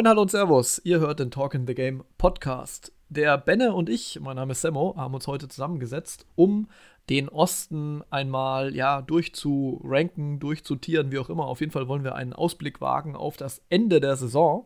Moin, 0.00 0.08
hallo 0.08 0.22
und 0.22 0.30
Servus. 0.30 0.80
Ihr 0.82 0.98
hört 0.98 1.20
den 1.20 1.30
Talk 1.30 1.52
in 1.52 1.66
the 1.66 1.74
Game 1.74 2.04
Podcast. 2.16 2.90
Der 3.10 3.36
Benne 3.36 3.74
und 3.74 3.90
ich, 3.90 4.18
mein 4.18 4.36
Name 4.36 4.52
ist 4.52 4.62
Semmo, 4.62 4.94
haben 4.96 5.12
uns 5.12 5.26
heute 5.26 5.46
zusammengesetzt, 5.46 6.24
um 6.36 6.68
den 7.10 7.28
Osten 7.28 8.02
einmal 8.08 8.74
ja 8.74 9.02
durchzuranken, 9.02 10.40
durchzutieren, 10.40 11.12
wie 11.12 11.18
auch 11.18 11.28
immer. 11.28 11.44
Auf 11.44 11.60
jeden 11.60 11.70
Fall 11.70 11.86
wollen 11.86 12.02
wir 12.02 12.14
einen 12.14 12.32
Ausblick 12.32 12.80
wagen 12.80 13.14
auf 13.14 13.36
das 13.36 13.60
Ende 13.68 14.00
der 14.00 14.16
Saison. 14.16 14.64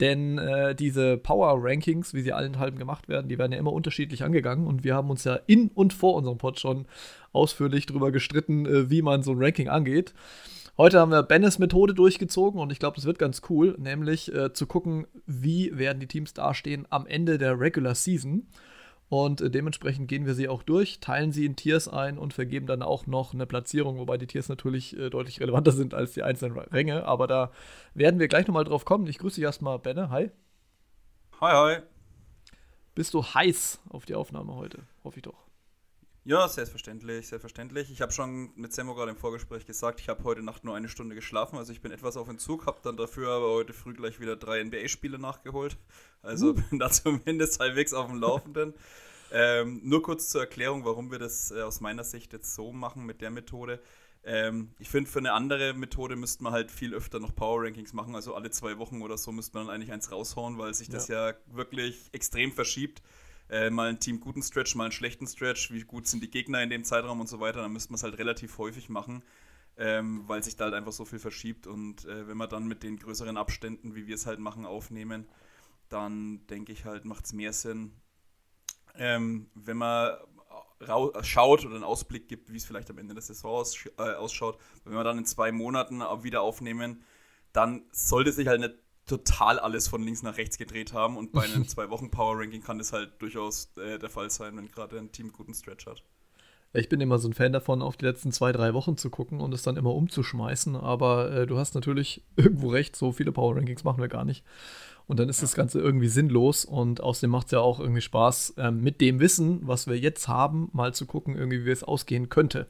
Denn 0.00 0.38
äh, 0.38 0.74
diese 0.74 1.18
Power 1.18 1.54
Rankings, 1.56 2.12
wie 2.12 2.22
sie 2.22 2.32
allenthalben 2.32 2.76
gemacht 2.76 3.08
werden, 3.08 3.28
die 3.28 3.38
werden 3.38 3.52
ja 3.52 3.58
immer 3.58 3.72
unterschiedlich 3.72 4.24
angegangen. 4.24 4.66
Und 4.66 4.82
wir 4.82 4.96
haben 4.96 5.08
uns 5.08 5.22
ja 5.22 5.38
in 5.46 5.68
und 5.68 5.92
vor 5.92 6.14
unserem 6.14 6.38
Pod 6.38 6.58
schon 6.58 6.86
ausführlich 7.32 7.86
darüber 7.86 8.10
gestritten, 8.10 8.66
äh, 8.66 8.90
wie 8.90 9.02
man 9.02 9.22
so 9.22 9.34
ein 9.34 9.38
Ranking 9.40 9.68
angeht. 9.68 10.14
Heute 10.76 10.98
haben 10.98 11.12
wir 11.12 11.22
Bennes 11.22 11.60
Methode 11.60 11.94
durchgezogen 11.94 12.60
und 12.60 12.72
ich 12.72 12.80
glaube, 12.80 12.96
das 12.96 13.04
wird 13.04 13.20
ganz 13.20 13.42
cool, 13.48 13.76
nämlich 13.78 14.34
äh, 14.34 14.52
zu 14.52 14.66
gucken, 14.66 15.06
wie 15.24 15.78
werden 15.78 16.00
die 16.00 16.08
Teams 16.08 16.34
dastehen 16.34 16.84
am 16.90 17.06
Ende 17.06 17.38
der 17.38 17.60
Regular 17.60 17.94
Season. 17.94 18.48
Und 19.08 19.40
äh, 19.40 19.50
dementsprechend 19.50 20.08
gehen 20.08 20.26
wir 20.26 20.34
sie 20.34 20.48
auch 20.48 20.64
durch, 20.64 20.98
teilen 20.98 21.30
sie 21.30 21.46
in 21.46 21.54
Tiers 21.54 21.86
ein 21.86 22.18
und 22.18 22.34
vergeben 22.34 22.66
dann 22.66 22.82
auch 22.82 23.06
noch 23.06 23.34
eine 23.34 23.46
Platzierung, 23.46 23.98
wobei 23.98 24.18
die 24.18 24.26
Tiers 24.26 24.48
natürlich 24.48 24.98
äh, 24.98 25.10
deutlich 25.10 25.40
relevanter 25.40 25.70
sind 25.70 25.94
als 25.94 26.14
die 26.14 26.24
einzelnen 26.24 26.58
Ränge. 26.58 27.04
Aber 27.04 27.28
da 27.28 27.52
werden 27.94 28.18
wir 28.18 28.26
gleich 28.26 28.48
nochmal 28.48 28.64
drauf 28.64 28.84
kommen. 28.84 29.06
Ich 29.06 29.18
grüße 29.18 29.36
dich 29.36 29.44
erstmal, 29.44 29.78
Benne. 29.78 30.10
Hi. 30.10 30.32
Hi, 31.40 31.52
hi. 31.52 31.82
Bist 32.96 33.14
du 33.14 33.22
heiß 33.22 33.80
auf 33.90 34.06
die 34.06 34.16
Aufnahme 34.16 34.56
heute? 34.56 34.80
Hoffe 35.04 35.18
ich 35.18 35.22
doch. 35.22 35.43
Ja, 36.26 36.48
selbstverständlich, 36.48 37.28
selbstverständlich. 37.28 37.90
Ich 37.90 38.00
habe 38.00 38.10
schon 38.10 38.50
mit 38.56 38.72
Semmo 38.72 38.94
gerade 38.94 39.10
im 39.10 39.16
Vorgespräch 39.18 39.66
gesagt, 39.66 40.00
ich 40.00 40.08
habe 40.08 40.24
heute 40.24 40.42
Nacht 40.42 40.64
nur 40.64 40.74
eine 40.74 40.88
Stunde 40.88 41.14
geschlafen, 41.14 41.58
also 41.58 41.70
ich 41.70 41.82
bin 41.82 41.92
etwas 41.92 42.16
auf 42.16 42.28
Entzug, 42.28 42.64
habe 42.64 42.78
dann 42.82 42.96
dafür 42.96 43.30
aber 43.30 43.50
heute 43.50 43.74
früh 43.74 43.92
gleich 43.92 44.20
wieder 44.20 44.34
drei 44.34 44.64
NBA-Spiele 44.64 45.18
nachgeholt. 45.18 45.76
Also 46.22 46.50
uh. 46.50 46.54
bin 46.54 46.78
da 46.78 46.90
zumindest 46.90 47.60
halbwegs 47.60 47.92
auf 47.92 48.06
dem 48.06 48.18
Laufenden. 48.18 48.72
ähm, 49.32 49.82
nur 49.84 50.02
kurz 50.02 50.30
zur 50.30 50.40
Erklärung, 50.40 50.86
warum 50.86 51.10
wir 51.10 51.18
das 51.18 51.50
äh, 51.50 51.60
aus 51.60 51.82
meiner 51.82 52.04
Sicht 52.04 52.32
jetzt 52.32 52.54
so 52.54 52.72
machen 52.72 53.04
mit 53.04 53.20
der 53.20 53.30
Methode. 53.30 53.78
Ähm, 54.24 54.70
ich 54.78 54.88
finde, 54.88 55.10
für 55.10 55.18
eine 55.18 55.34
andere 55.34 55.74
Methode 55.74 56.16
müsste 56.16 56.42
man 56.42 56.54
halt 56.54 56.70
viel 56.70 56.94
öfter 56.94 57.20
noch 57.20 57.34
Power 57.34 57.64
Rankings 57.64 57.92
machen, 57.92 58.14
also 58.14 58.34
alle 58.34 58.48
zwei 58.48 58.78
Wochen 58.78 59.02
oder 59.02 59.18
so 59.18 59.30
müsste 59.30 59.58
man 59.58 59.66
dann 59.66 59.76
eigentlich 59.76 59.92
eins 59.92 60.10
raushauen, 60.10 60.56
weil 60.56 60.72
sich 60.72 60.88
das 60.88 61.08
ja, 61.08 61.32
ja 61.32 61.36
wirklich 61.48 62.08
extrem 62.12 62.50
verschiebt 62.50 63.02
äh, 63.50 63.70
mal 63.70 63.88
ein 63.88 64.00
Team 64.00 64.20
guten 64.20 64.42
Stretch, 64.42 64.74
mal 64.74 64.84
einen 64.84 64.92
schlechten 64.92 65.26
Stretch, 65.26 65.70
wie 65.70 65.82
gut 65.82 66.06
sind 66.06 66.22
die 66.22 66.30
Gegner 66.30 66.62
in 66.62 66.70
dem 66.70 66.84
Zeitraum 66.84 67.20
und 67.20 67.28
so 67.28 67.40
weiter, 67.40 67.62
dann 67.62 67.72
müsste 67.72 67.92
man 67.92 67.96
es 67.96 68.02
halt 68.02 68.18
relativ 68.18 68.58
häufig 68.58 68.88
machen, 68.88 69.22
ähm, 69.76 70.24
weil 70.26 70.42
sich 70.42 70.56
da 70.56 70.64
halt 70.64 70.74
einfach 70.74 70.92
so 70.92 71.04
viel 71.04 71.18
verschiebt. 71.18 71.66
Und 71.66 72.04
äh, 72.04 72.26
wenn 72.26 72.36
wir 72.36 72.46
dann 72.46 72.66
mit 72.66 72.82
den 72.82 72.98
größeren 72.98 73.36
Abständen, 73.36 73.94
wie 73.94 74.06
wir 74.06 74.14
es 74.14 74.26
halt 74.26 74.38
machen, 74.38 74.66
aufnehmen, 74.66 75.28
dann 75.88 76.46
denke 76.46 76.72
ich 76.72 76.84
halt, 76.84 77.04
macht 77.04 77.26
es 77.26 77.32
mehr 77.32 77.52
Sinn, 77.52 77.92
ähm, 78.96 79.50
wenn 79.54 79.76
man 79.76 80.16
schaut 81.22 81.64
oder 81.64 81.74
einen 81.74 81.84
Ausblick 81.84 82.28
gibt, 82.28 82.52
wie 82.52 82.56
es 82.56 82.64
vielleicht 82.64 82.90
am 82.90 82.98
Ende 82.98 83.14
der 83.14 83.22
Saison 83.22 83.52
aus, 83.52 83.76
äh, 83.98 84.14
ausschaut. 84.14 84.58
Wenn 84.84 84.94
wir 84.94 85.04
dann 85.04 85.18
in 85.18 85.24
zwei 85.24 85.52
Monaten 85.52 86.00
wieder 86.22 86.42
aufnehmen, 86.42 87.02
dann 87.52 87.84
sollte 87.92 88.32
sich 88.32 88.48
halt 88.48 88.60
nicht 88.60 88.74
total 89.06 89.58
alles 89.58 89.88
von 89.88 90.02
links 90.02 90.22
nach 90.22 90.36
rechts 90.36 90.58
gedreht 90.58 90.92
haben. 90.92 91.16
Und 91.16 91.32
bei 91.32 91.44
einem 91.44 91.68
zwei 91.68 91.90
Wochen 91.90 92.10
Power 92.10 92.38
Ranking 92.38 92.62
kann 92.62 92.78
das 92.78 92.92
halt 92.92 93.10
durchaus 93.20 93.72
äh, 93.76 93.98
der 93.98 94.10
Fall 94.10 94.30
sein, 94.30 94.56
wenn 94.56 94.70
gerade 94.70 94.98
ein 94.98 95.12
Team 95.12 95.32
guten 95.32 95.54
Stretch 95.54 95.86
hat. 95.86 96.02
Ich 96.76 96.88
bin 96.88 97.00
immer 97.00 97.18
so 97.18 97.28
ein 97.28 97.34
Fan 97.34 97.52
davon, 97.52 97.82
auf 97.82 97.96
die 97.96 98.04
letzten 98.04 98.32
zwei, 98.32 98.50
drei 98.50 98.74
Wochen 98.74 98.96
zu 98.96 99.08
gucken 99.08 99.40
und 99.40 99.54
es 99.54 99.62
dann 99.62 99.76
immer 99.76 99.94
umzuschmeißen. 99.94 100.74
Aber 100.74 101.30
äh, 101.30 101.46
du 101.46 101.56
hast 101.56 101.74
natürlich 101.74 102.24
irgendwo 102.36 102.68
recht, 102.68 102.96
so 102.96 103.12
viele 103.12 103.32
Power 103.32 103.56
Rankings 103.56 103.84
machen 103.84 104.00
wir 104.00 104.08
gar 104.08 104.24
nicht. 104.24 104.44
Und 105.06 105.20
dann 105.20 105.28
ist 105.28 105.38
ja. 105.38 105.42
das 105.42 105.54
Ganze 105.54 105.80
irgendwie 105.80 106.08
sinnlos 106.08 106.64
und 106.64 107.02
außerdem 107.02 107.30
macht 107.30 107.48
es 107.48 107.52
ja 107.52 107.60
auch 107.60 107.78
irgendwie 107.78 108.00
Spaß, 108.00 108.54
ähm, 108.56 108.80
mit 108.80 109.02
dem 109.02 109.20
Wissen, 109.20 109.60
was 109.62 109.86
wir 109.86 109.98
jetzt 109.98 110.28
haben, 110.28 110.70
mal 110.72 110.94
zu 110.94 111.04
gucken, 111.04 111.36
irgendwie, 111.36 111.66
wie 111.66 111.70
es 111.70 111.84
ausgehen 111.84 112.30
könnte. 112.30 112.68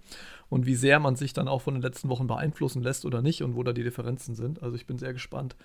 Und 0.48 0.66
wie 0.66 0.74
sehr 0.74 0.98
man 0.98 1.14
sich 1.14 1.32
dann 1.32 1.46
auch 1.46 1.62
von 1.62 1.74
den 1.74 1.82
letzten 1.82 2.08
Wochen 2.08 2.26
beeinflussen 2.26 2.82
lässt 2.82 3.04
oder 3.04 3.22
nicht 3.22 3.42
und 3.42 3.54
wo 3.54 3.62
da 3.62 3.72
die 3.72 3.84
Differenzen 3.84 4.34
sind. 4.34 4.62
Also 4.62 4.76
ich 4.76 4.86
bin 4.86 4.98
sehr 4.98 5.12
gespannt 5.12 5.56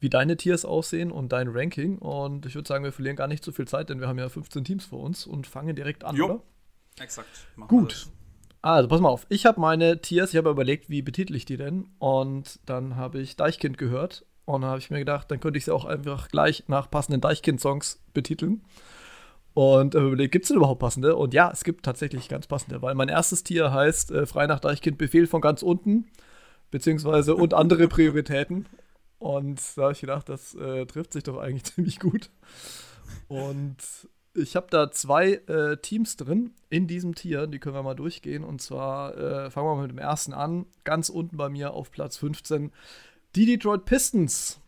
wie 0.00 0.10
deine 0.10 0.36
Tiers 0.36 0.64
aussehen 0.64 1.10
und 1.10 1.32
dein 1.32 1.48
Ranking. 1.48 1.98
Und 1.98 2.46
ich 2.46 2.54
würde 2.54 2.68
sagen, 2.68 2.84
wir 2.84 2.92
verlieren 2.92 3.16
gar 3.16 3.28
nicht 3.28 3.44
so 3.44 3.52
viel 3.52 3.66
Zeit, 3.66 3.88
denn 3.88 4.00
wir 4.00 4.08
haben 4.08 4.18
ja 4.18 4.28
15 4.28 4.64
Teams 4.64 4.84
vor 4.84 5.00
uns 5.00 5.26
und 5.26 5.46
fangen 5.46 5.74
direkt 5.74 6.04
an, 6.04 6.16
jo. 6.16 6.24
oder? 6.26 6.42
Exakt. 7.00 7.28
Gut. 7.68 8.08
Also, 8.62 8.88
pass 8.88 9.00
mal 9.00 9.08
auf. 9.08 9.26
Ich 9.28 9.46
habe 9.46 9.60
meine 9.60 10.00
Tiers, 10.00 10.30
ich 10.30 10.36
habe 10.36 10.50
überlegt, 10.50 10.90
wie 10.90 11.02
betitel 11.02 11.34
ich 11.34 11.44
die 11.44 11.56
denn? 11.56 11.88
Und 11.98 12.58
dann 12.66 12.96
habe 12.96 13.20
ich 13.20 13.36
Deichkind 13.36 13.78
gehört. 13.78 14.24
Und 14.44 14.62
dann 14.62 14.70
habe 14.70 14.80
ich 14.80 14.90
mir 14.90 14.98
gedacht, 14.98 15.30
dann 15.30 15.40
könnte 15.40 15.58
ich 15.58 15.64
sie 15.64 15.74
auch 15.74 15.84
einfach 15.84 16.28
gleich 16.28 16.64
nach 16.68 16.90
passenden 16.90 17.20
Deichkind-Songs 17.20 18.00
betiteln. 18.14 18.62
Und 19.54 19.94
äh, 19.94 20.00
überlegt, 20.00 20.32
gibt 20.32 20.44
es 20.44 20.48
denn 20.48 20.58
überhaupt 20.58 20.80
passende? 20.80 21.16
Und 21.16 21.32
ja, 21.32 21.50
es 21.50 21.64
gibt 21.64 21.84
tatsächlich 21.84 22.28
ganz 22.28 22.46
passende, 22.46 22.82
weil 22.82 22.94
mein 22.94 23.08
erstes 23.08 23.42
Tier 23.42 23.72
heißt 23.72 24.10
äh, 24.10 24.26
Frei 24.26 24.46
nach 24.46 24.60
Deichkind 24.60 24.98
Befehl 24.98 25.26
von 25.26 25.40
ganz 25.40 25.62
unten, 25.62 26.06
beziehungsweise 26.70 27.34
und 27.34 27.54
andere 27.54 27.88
Prioritäten. 27.88 28.66
Und 29.18 29.60
da 29.76 29.82
habe 29.82 29.92
ich 29.92 30.00
gedacht, 30.00 30.28
das 30.28 30.54
äh, 30.54 30.86
trifft 30.86 31.12
sich 31.12 31.22
doch 31.22 31.38
eigentlich 31.38 31.64
ziemlich 31.74 31.98
gut. 31.98 32.30
Und 33.28 33.76
ich 34.34 34.56
habe 34.56 34.66
da 34.70 34.90
zwei 34.90 35.34
äh, 35.46 35.78
Teams 35.78 36.16
drin 36.16 36.54
in 36.68 36.86
diesem 36.86 37.14
Tier, 37.14 37.46
die 37.46 37.58
können 37.58 37.74
wir 37.74 37.82
mal 37.82 37.94
durchgehen. 37.94 38.44
Und 38.44 38.60
zwar 38.60 39.16
äh, 39.16 39.50
fangen 39.50 39.66
wir 39.66 39.74
mal 39.76 39.82
mit 39.82 39.90
dem 39.90 39.98
ersten 39.98 40.32
an. 40.32 40.66
Ganz 40.84 41.08
unten 41.08 41.36
bei 41.36 41.48
mir 41.48 41.72
auf 41.72 41.90
Platz 41.90 42.16
15. 42.18 42.72
Die 43.34 43.46
Detroit 43.46 43.84
Pistons. 43.84 44.60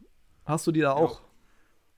Hast 0.44 0.66
du 0.66 0.72
die 0.72 0.80
da 0.80 0.92
auch? 0.92 1.20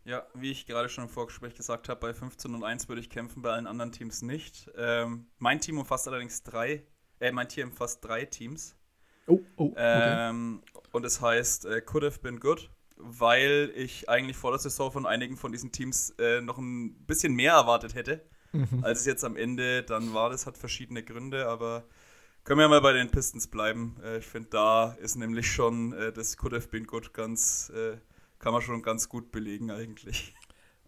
Ja, 0.04 0.26
wie 0.34 0.50
ich 0.50 0.66
gerade 0.66 0.88
schon 0.88 1.04
im 1.04 1.10
Vorgespräch 1.10 1.54
gesagt 1.54 1.88
habe, 1.88 2.00
bei 2.00 2.14
15 2.14 2.54
und 2.54 2.64
1 2.64 2.88
würde 2.88 3.00
ich 3.00 3.10
kämpfen, 3.10 3.42
bei 3.42 3.52
allen 3.52 3.66
anderen 3.66 3.92
Teams 3.92 4.22
nicht. 4.22 4.70
Ähm, 4.76 5.26
mein 5.38 5.60
Team 5.60 5.78
umfasst 5.78 6.08
allerdings 6.08 6.42
drei, 6.42 6.84
äh, 7.20 7.30
mein 7.30 7.48
Team 7.48 7.68
umfasst 7.68 8.04
drei 8.04 8.24
Teams. 8.24 8.76
Oh, 9.30 9.40
oh. 9.56 9.64
Okay. 9.66 10.28
Ähm, 10.30 10.62
und 10.92 11.04
es 11.04 11.20
heißt 11.20 11.66
äh, 11.66 11.80
Could 11.80 12.04
Have 12.04 12.18
Been 12.20 12.40
Good, 12.40 12.70
weil 12.96 13.72
ich 13.76 14.08
eigentlich 14.08 14.36
vor 14.36 14.50
der 14.50 14.58
Saison 14.58 14.90
von 14.90 15.06
einigen 15.06 15.36
von 15.36 15.52
diesen 15.52 15.72
Teams 15.72 16.10
äh, 16.18 16.40
noch 16.40 16.58
ein 16.58 16.94
bisschen 17.06 17.34
mehr 17.34 17.52
erwartet 17.52 17.94
hätte, 17.94 18.22
mhm. 18.52 18.82
als 18.82 19.00
es 19.00 19.06
jetzt 19.06 19.24
am 19.24 19.36
Ende 19.36 19.82
dann 19.82 20.12
war. 20.12 20.30
Das 20.30 20.46
hat 20.46 20.58
verschiedene 20.58 21.02
Gründe, 21.02 21.46
aber 21.46 21.84
können 22.44 22.58
wir 22.58 22.68
mal 22.68 22.80
bei 22.80 22.92
den 22.92 23.10
Pistons 23.10 23.46
bleiben. 23.46 23.96
Äh, 24.02 24.18
ich 24.18 24.26
finde, 24.26 24.48
da 24.50 24.96
ist 25.00 25.16
nämlich 25.16 25.50
schon 25.50 25.92
äh, 25.92 26.12
das 26.12 26.36
Could 26.36 26.54
Have 26.54 26.68
Been 26.68 26.86
Good 26.86 27.14
ganz, 27.14 27.70
äh, 27.74 27.96
kann 28.38 28.52
man 28.52 28.62
schon 28.62 28.82
ganz 28.82 29.08
gut 29.08 29.30
belegen 29.30 29.70
eigentlich. 29.70 30.34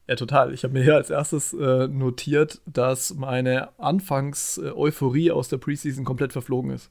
Ja, 0.08 0.16
total. 0.16 0.52
Ich 0.52 0.64
habe 0.64 0.74
mir 0.74 0.82
hier 0.82 0.96
als 0.96 1.10
erstes 1.10 1.52
äh, 1.52 1.86
notiert, 1.86 2.60
dass 2.66 3.14
meine 3.14 3.78
Anfangs-Euphorie 3.78 5.30
aus 5.30 5.48
der 5.48 5.58
Preseason 5.58 6.04
komplett 6.04 6.32
verflogen 6.32 6.72
ist. 6.72 6.90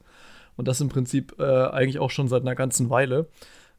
Und 0.62 0.68
das 0.68 0.80
im 0.80 0.90
Prinzip 0.90 1.40
äh, 1.40 1.42
eigentlich 1.42 1.98
auch 1.98 2.10
schon 2.10 2.28
seit 2.28 2.42
einer 2.42 2.54
ganzen 2.54 2.88
Weile. 2.88 3.26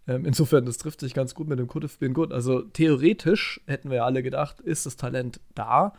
Ähm, 0.05 0.25
insofern, 0.25 0.65
das 0.65 0.77
trifft 0.79 0.99
sich 0.99 1.13
ganz 1.13 1.33
gut 1.33 1.47
mit 1.47 1.57
dem 1.57 1.69
Could 1.69 1.85
have 1.85 1.97
been 1.97 2.13
good. 2.13 2.33
Also 2.33 2.59
theoretisch 2.59 3.61
hätten 3.67 3.89
wir 3.89 3.95
ja 3.99 4.05
alle 4.05 4.21
gedacht, 4.21 4.59
ist 4.59 4.85
das 4.85 4.97
Talent 4.97 5.39
da. 5.55 5.93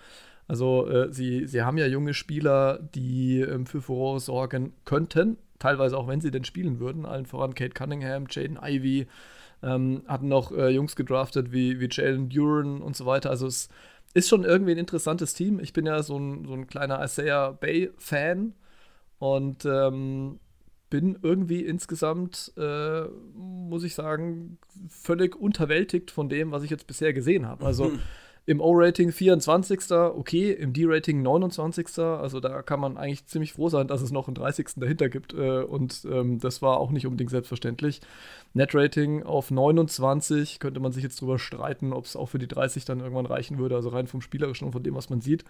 Also 0.47 0.87
äh, 0.87 1.11
sie, 1.11 1.47
sie 1.47 1.63
haben 1.63 1.79
ja 1.79 1.87
junge 1.87 2.13
Spieler, 2.13 2.81
die 2.95 3.41
ähm, 3.41 3.65
für 3.65 3.81
Furore 3.81 4.21
sorgen 4.21 4.75
könnten. 4.85 5.39
Teilweise 5.59 5.97
auch, 5.97 6.07
wenn 6.07 6.21
sie 6.21 6.31
denn 6.31 6.45
spielen 6.45 6.81
würden. 6.81 7.07
Allen 7.07 7.25
voran 7.25 7.55
Kate 7.55 7.73
Cunningham, 7.73 8.27
Jaden 8.29 8.59
Ivey. 8.63 9.07
Ähm, 9.63 10.03
hatten 10.07 10.29
noch 10.29 10.53
äh, 10.53 10.69
Jungs 10.69 10.97
gedraftet 10.97 11.51
wie, 11.51 11.81
wie 11.81 11.89
Jalen 11.91 12.29
Duran 12.29 12.83
und 12.83 12.95
so 12.95 13.07
weiter. 13.07 13.31
Also 13.31 13.47
es 13.47 13.71
ist 14.13 14.29
schon 14.29 14.45
irgendwie 14.45 14.73
ein 14.73 14.79
interessantes 14.79 15.33
Team. 15.33 15.61
Ich 15.61 15.73
bin 15.73 15.87
ja 15.87 16.03
so 16.03 16.19
ein, 16.19 16.45
so 16.45 16.53
ein 16.53 16.67
kleiner 16.67 17.03
Isaiah 17.03 17.53
Bay-Fan. 17.53 18.53
Und 19.19 19.65
ähm, 19.65 20.41
bin 20.95 21.19
irgendwie 21.23 21.63
insgesamt, 21.63 22.53
äh, 22.57 23.03
muss 23.35 23.83
ich 23.83 23.97
sagen, 23.97 24.59
völlig 24.89 25.35
unterwältigt 25.35 26.13
von 26.13 26.29
dem, 26.29 26.53
was 26.53 26.63
ich 26.63 26.71
jetzt 26.71 26.87
bisher 26.87 27.13
gesehen 27.13 27.49
habe. 27.49 27.67
Also 27.67 27.87
mhm. 27.87 27.99
im 28.47 28.61
O-Rating 28.61 29.11
24. 29.11 29.91
okay, 29.91 30.53
im 30.53 30.73
D-Rating 30.73 31.21
29. 31.21 31.99
Also 31.99 32.39
da 32.39 32.63
kann 32.63 32.79
man 32.79 32.97
eigentlich 32.97 33.27
ziemlich 33.27 33.55
froh 33.55 33.69
sein, 33.69 33.89
dass 33.89 34.03
es 34.03 34.13
noch 34.13 34.29
einen 34.29 34.37
30. 34.37 34.69
dahinter 34.77 35.09
gibt. 35.09 35.35
Äh, 35.35 35.63
und 35.63 36.07
ähm, 36.09 36.39
das 36.39 36.63
war 36.63 36.79
auch 36.79 36.93
nicht 36.93 37.07
unbedingt 37.07 37.31
selbstverständlich. 37.31 38.01
Net-Rating 38.53 39.25
auf 39.25 39.51
29 39.51 40.61
könnte 40.61 40.79
man 40.79 40.93
sich 40.93 41.03
jetzt 41.03 41.21
drüber 41.21 41.41
streiten, 41.41 41.93
ob 41.93 42.05
es 42.05 42.15
auch 42.15 42.29
für 42.29 42.39
die 42.39 42.47
30 42.47 42.85
dann 42.85 43.01
irgendwann 43.01 43.27
reichen 43.27 43.59
würde. 43.59 43.75
Also 43.75 43.89
rein 43.89 44.07
vom 44.07 44.21
Spielerischen 44.21 44.67
und 44.67 44.73
von 44.73 44.85
dem, 44.85 44.95
was 44.95 45.11
man 45.11 45.21
sieht. 45.21 45.45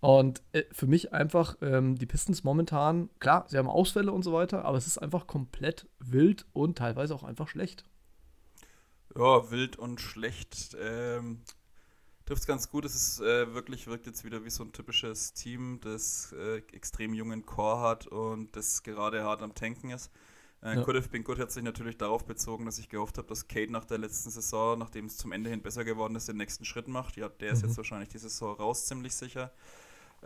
Und 0.00 0.42
äh, 0.52 0.64
für 0.72 0.86
mich 0.86 1.12
einfach 1.12 1.56
ähm, 1.62 1.96
die 1.96 2.06
Pistons 2.06 2.44
momentan, 2.44 3.10
klar, 3.18 3.46
sie 3.48 3.58
haben 3.58 3.68
Ausfälle 3.68 4.12
und 4.12 4.22
so 4.22 4.32
weiter, 4.32 4.64
aber 4.64 4.78
es 4.78 4.86
ist 4.86 4.98
einfach 4.98 5.26
komplett 5.26 5.88
wild 5.98 6.46
und 6.52 6.78
teilweise 6.78 7.14
auch 7.14 7.22
einfach 7.22 7.48
schlecht. 7.48 7.84
Ja, 9.16 9.50
wild 9.50 9.76
und 9.76 10.00
schlecht. 10.00 10.76
Ähm, 10.80 11.40
Trifft 12.26 12.40
es 12.40 12.46
ganz 12.48 12.68
gut. 12.68 12.84
Es 12.84 12.96
ist 12.96 13.20
äh, 13.20 13.54
wirklich, 13.54 13.86
wirkt 13.86 14.06
jetzt 14.06 14.24
wieder 14.24 14.44
wie 14.44 14.50
so 14.50 14.64
ein 14.64 14.72
typisches 14.72 15.32
Team, 15.32 15.78
das 15.80 16.34
äh, 16.36 16.56
extrem 16.72 17.14
jungen 17.14 17.46
Core 17.46 17.80
hat 17.80 18.08
und 18.08 18.56
das 18.56 18.82
gerade 18.82 19.22
hart 19.22 19.42
am 19.42 19.54
Tanken 19.54 19.90
ist. 19.90 20.10
Äh, 20.60 20.74
ja. 20.74 20.82
Could 20.82 20.96
have 20.96 21.08
been 21.08 21.22
good 21.22 21.38
hat 21.38 21.52
sich 21.52 21.62
natürlich 21.62 21.96
darauf 21.96 22.26
bezogen, 22.26 22.66
dass 22.66 22.80
ich 22.80 22.88
gehofft 22.88 23.18
habe, 23.18 23.28
dass 23.28 23.46
Kate 23.46 23.70
nach 23.70 23.84
der 23.84 23.98
letzten 23.98 24.30
Saison, 24.30 24.76
nachdem 24.76 25.06
es 25.06 25.16
zum 25.16 25.30
Ende 25.30 25.50
hin 25.50 25.62
besser 25.62 25.84
geworden 25.84 26.16
ist, 26.16 26.26
den 26.26 26.36
nächsten 26.36 26.64
Schritt 26.64 26.88
macht. 26.88 27.16
Ja, 27.16 27.28
der 27.28 27.52
ist 27.52 27.62
mhm. 27.62 27.68
jetzt 27.68 27.76
wahrscheinlich 27.76 28.08
die 28.08 28.18
Saison 28.18 28.56
raus, 28.56 28.86
ziemlich 28.86 29.14
sicher. 29.14 29.52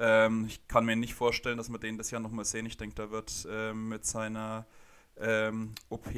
Ähm, 0.01 0.47
ich 0.49 0.67
kann 0.67 0.87
mir 0.87 0.97
nicht 0.97 1.15
vorstellen, 1.15 1.59
dass 1.59 1.71
wir 1.71 1.79
den 1.79 1.99
das 1.99 2.11
Jahr 2.11 2.23
nochmal 2.23 2.47
sehen. 2.47 2.65
Ich 2.65 2.79
denke, 2.79 2.95
da 2.95 3.11
wird 3.11 3.47
ähm, 3.51 3.91
mit 3.91 4.07
seiner 4.07 4.67
ähm, 5.19 5.75
OP, 5.91 6.09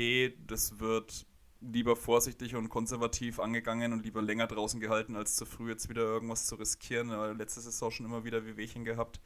das 0.47 0.79
wird 0.79 1.27
lieber 1.61 1.97
vorsichtig 1.97 2.55
und 2.55 2.69
konservativ 2.69 3.41
angegangen 3.41 3.93
und 3.93 4.05
lieber 4.05 4.23
länger 4.23 4.47
draußen 4.47 4.81
gehalten, 4.81 5.17
als 5.17 5.35
zu 5.35 5.47
früh 5.47 5.71
jetzt 5.71 5.89
wieder 5.89 6.03
irgendwas 6.03 6.47
zu 6.47 6.55
riskieren. 6.55 7.11
Aber 7.11 7.35
letzte 7.35 7.61
Saison 7.61 7.91
schon 7.91 8.07
immer 8.07 8.25
wieder 8.25 8.47
Wehwehchen 8.47 8.85
gehabt. 8.85 9.21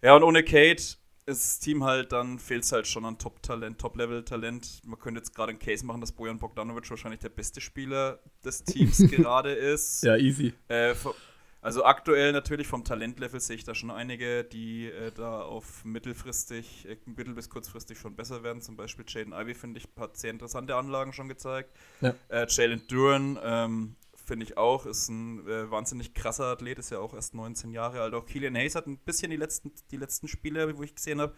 Ja, 0.00 0.16
und 0.16 0.22
ohne 0.22 0.42
Kate 0.42 0.82
ist 1.26 1.44
das 1.44 1.58
Team 1.60 1.84
halt, 1.84 2.12
dann 2.12 2.38
fehlt 2.38 2.64
es 2.64 2.72
halt 2.72 2.86
schon 2.86 3.04
an 3.04 3.18
Top-Talent, 3.18 3.78
Top-Level-Talent. 3.78 4.80
Man 4.84 4.98
könnte 4.98 5.20
jetzt 5.20 5.34
gerade 5.34 5.50
einen 5.50 5.58
Case 5.58 5.84
machen, 5.84 6.00
dass 6.00 6.12
Bojan 6.12 6.38
Bogdanovic 6.38 6.88
wahrscheinlich 6.90 7.20
der 7.20 7.28
beste 7.28 7.60
Spieler 7.60 8.20
des 8.44 8.64
Teams 8.64 8.98
gerade 9.10 9.52
ist. 9.52 10.02
Ja, 10.02 10.16
easy. 10.16 10.54
Äh, 10.68 10.94
also 11.62 11.84
aktuell 11.84 12.32
natürlich 12.32 12.66
vom 12.66 12.82
Talentlevel 12.82 13.38
sehe 13.38 13.54
ich 13.54 13.62
da 13.62 13.72
schon 13.74 13.92
einige, 13.92 14.42
die 14.42 14.88
äh, 14.88 15.12
da 15.12 15.42
auf 15.42 15.84
mittelfristig, 15.84 16.88
äh, 16.88 16.96
mittel- 17.06 17.34
bis 17.34 17.48
kurzfristig 17.48 18.00
schon 18.00 18.16
besser 18.16 18.42
werden. 18.42 18.60
Zum 18.60 18.76
Beispiel 18.76 19.04
Jaden 19.06 19.32
Ivy, 19.32 19.54
finde 19.54 19.78
ich, 19.78 19.88
hat 19.96 20.16
sehr 20.16 20.32
interessante 20.32 20.74
Anlagen 20.74 21.12
schon 21.12 21.28
gezeigt. 21.28 21.70
Ja. 22.00 22.14
Äh, 22.28 22.46
Jalen 22.48 22.82
Duran, 22.88 23.38
ähm, 23.44 23.94
finde 24.26 24.44
ich 24.44 24.58
auch, 24.58 24.86
ist 24.86 25.08
ein 25.08 25.46
äh, 25.46 25.70
wahnsinnig 25.70 26.14
krasser 26.14 26.46
Athlet, 26.46 26.80
ist 26.80 26.90
ja 26.90 26.98
auch 26.98 27.14
erst 27.14 27.34
19 27.34 27.70
Jahre 27.70 28.00
alt. 28.00 28.14
Auch 28.14 28.26
Killian 28.26 28.56
Hayes 28.56 28.74
hat 28.74 28.88
ein 28.88 28.98
bisschen 28.98 29.30
die 29.30 29.36
letzten, 29.36 29.72
die 29.92 29.96
letzten 29.98 30.26
Spiele, 30.26 30.76
wo 30.76 30.82
ich 30.82 30.96
gesehen 30.96 31.20
habe, 31.20 31.32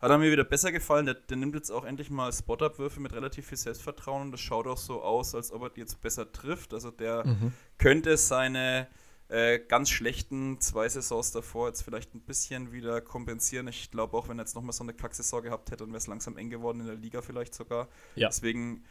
hat 0.00 0.10
er 0.10 0.16
mir 0.16 0.32
wieder 0.32 0.44
besser 0.44 0.72
gefallen. 0.72 1.04
Der, 1.04 1.14
der 1.14 1.36
nimmt 1.36 1.54
jetzt 1.54 1.70
auch 1.70 1.84
endlich 1.84 2.08
mal 2.08 2.32
Spot-Up-Würfe 2.32 3.00
mit 3.00 3.12
relativ 3.12 3.48
viel 3.48 3.58
Selbstvertrauen 3.58 4.22
und 4.22 4.32
das 4.32 4.40
schaut 4.40 4.66
auch 4.66 4.78
so 4.78 5.02
aus, 5.02 5.34
als 5.34 5.52
ob 5.52 5.62
er 5.64 5.70
die 5.70 5.80
jetzt 5.80 6.00
besser 6.00 6.32
trifft. 6.32 6.72
Also 6.72 6.90
der 6.90 7.26
mhm. 7.26 7.52
könnte 7.76 8.16
seine 8.16 8.88
äh, 9.28 9.58
ganz 9.58 9.90
schlechten 9.90 10.58
zwei 10.60 10.88
Saisons 10.88 11.32
davor 11.32 11.68
jetzt 11.68 11.82
vielleicht 11.82 12.14
ein 12.14 12.20
bisschen 12.20 12.72
wieder 12.72 13.02
kompensieren. 13.02 13.68
Ich 13.68 13.90
glaube 13.90 14.16
auch, 14.16 14.28
wenn 14.28 14.38
er 14.38 14.44
jetzt 14.44 14.54
nochmal 14.54 14.72
so 14.72 14.82
eine 14.82 14.94
Kacksaison 14.94 15.42
gehabt 15.42 15.70
hätte, 15.70 15.84
dann 15.84 15.90
wäre 15.90 15.98
es 15.98 16.06
langsam 16.06 16.38
eng 16.38 16.48
geworden 16.48 16.80
in 16.80 16.86
der 16.86 16.96
Liga 16.96 17.20
vielleicht 17.20 17.54
sogar. 17.54 17.88
Ja. 18.14 18.28
Deswegen 18.28 18.84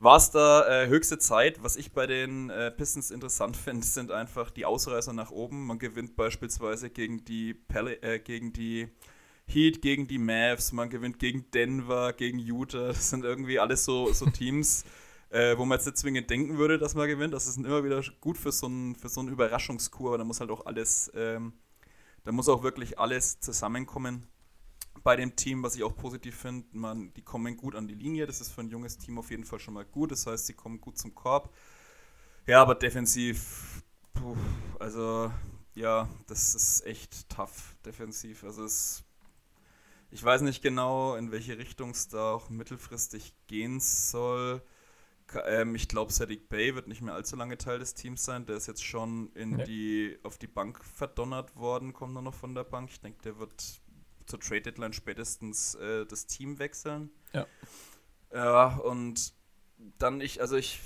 war 0.00 0.16
es 0.16 0.30
da 0.32 0.66
äh, 0.66 0.88
höchste 0.88 1.18
Zeit. 1.18 1.62
Was 1.62 1.76
ich 1.76 1.92
bei 1.92 2.08
den 2.08 2.50
äh, 2.50 2.72
Pistons 2.72 3.12
interessant 3.12 3.56
finde, 3.64 3.86
sind 3.86 4.10
einfach 4.10 4.50
die 4.50 4.64
Ausreißer 4.64 5.12
nach 5.12 5.30
oben. 5.30 5.66
Man 5.66 5.78
gewinnt 5.78 6.16
beispielsweise 6.16 6.90
gegen 6.90 7.24
die, 7.24 7.54
Pal 7.54 7.96
äh, 8.02 8.18
gegen 8.18 8.52
die 8.52 8.88
Heat, 9.46 9.80
gegen 9.82 10.08
die 10.08 10.18
Mavs, 10.18 10.72
man 10.72 10.90
gewinnt 10.90 11.20
gegen 11.20 11.48
Denver, 11.52 12.12
gegen 12.12 12.40
Utah. 12.40 12.88
Das 12.88 13.10
sind 13.10 13.24
irgendwie 13.24 13.60
alles 13.60 13.84
so, 13.84 14.12
so 14.12 14.26
Teams 14.26 14.84
äh, 15.30 15.56
wo 15.56 15.64
man 15.64 15.78
jetzt 15.78 15.86
nicht 15.86 15.98
zwingend 15.98 16.30
denken 16.30 16.58
würde, 16.58 16.78
dass 16.78 16.94
man 16.94 17.08
gewinnt. 17.08 17.34
Das 17.34 17.46
ist 17.46 17.56
immer 17.56 17.84
wieder 17.84 18.02
gut 18.20 18.38
für 18.38 18.52
so, 18.52 18.66
ein, 18.66 18.94
für 18.94 19.08
so 19.08 19.22
Überraschungskur, 19.22 20.08
aber 20.08 20.18
da 20.18 20.24
muss 20.24 20.40
halt 20.40 20.50
auch 20.50 20.66
alles, 20.66 21.10
ähm, 21.14 21.52
da 22.24 22.32
muss 22.32 22.48
auch 22.48 22.62
wirklich 22.62 22.98
alles 22.98 23.40
zusammenkommen 23.40 24.26
bei 25.02 25.16
dem 25.16 25.36
Team, 25.36 25.62
was 25.62 25.76
ich 25.76 25.84
auch 25.84 25.94
positiv 25.94 26.36
finde. 26.36 27.10
Die 27.16 27.22
kommen 27.22 27.56
gut 27.56 27.74
an 27.74 27.86
die 27.86 27.94
Linie, 27.94 28.26
das 28.26 28.40
ist 28.40 28.52
für 28.52 28.62
ein 28.62 28.70
junges 28.70 28.98
Team 28.98 29.18
auf 29.18 29.30
jeden 29.30 29.44
Fall 29.44 29.60
schon 29.60 29.74
mal 29.74 29.84
gut. 29.84 30.10
Das 30.10 30.26
heißt, 30.26 30.46
sie 30.46 30.54
kommen 30.54 30.80
gut 30.80 30.98
zum 30.98 31.14
Korb. 31.14 31.52
Ja, 32.46 32.62
aber 32.62 32.74
defensiv, 32.74 33.82
puh, 34.14 34.36
also 34.78 35.30
ja, 35.74 36.08
das 36.26 36.54
ist 36.54 36.86
echt 36.86 37.28
tough 37.28 37.76
defensiv. 37.84 38.44
Also 38.44 38.64
es 38.64 39.04
ich 40.10 40.22
weiß 40.22 40.42
nicht 40.42 40.62
genau, 40.62 41.16
in 41.16 41.32
welche 41.32 41.58
Richtung 41.58 41.90
es 41.90 42.08
da 42.08 42.32
auch 42.32 42.48
mittelfristig 42.48 43.34
gehen 43.48 43.80
soll. 43.80 44.62
Ähm, 45.44 45.74
ich 45.74 45.88
glaube, 45.88 46.12
Sadiq 46.12 46.48
Bay 46.48 46.74
wird 46.74 46.88
nicht 46.88 47.02
mehr 47.02 47.14
allzu 47.14 47.36
lange 47.36 47.58
Teil 47.58 47.78
des 47.78 47.94
Teams 47.94 48.24
sein. 48.24 48.46
Der 48.46 48.56
ist 48.56 48.66
jetzt 48.66 48.84
schon 48.84 49.30
in 49.34 49.56
nee. 49.56 49.64
die, 49.64 50.18
auf 50.22 50.38
die 50.38 50.46
Bank 50.46 50.82
verdonnert 50.84 51.56
worden, 51.56 51.92
kommt 51.92 52.12
nur 52.12 52.22
noch 52.22 52.34
von 52.34 52.54
der 52.54 52.64
Bank. 52.64 52.90
Ich 52.90 53.00
denke, 53.00 53.20
der 53.22 53.38
wird 53.38 53.80
zur 54.26 54.40
Trade 54.40 54.62
Deadline 54.62 54.92
spätestens 54.92 55.74
äh, 55.76 56.06
das 56.06 56.26
Team 56.26 56.58
wechseln. 56.58 57.10
Ja. 57.32 57.46
Ja, 58.32 58.76
und 58.76 59.32
dann 59.98 60.20
ich, 60.20 60.40
also 60.40 60.56
ich, 60.56 60.80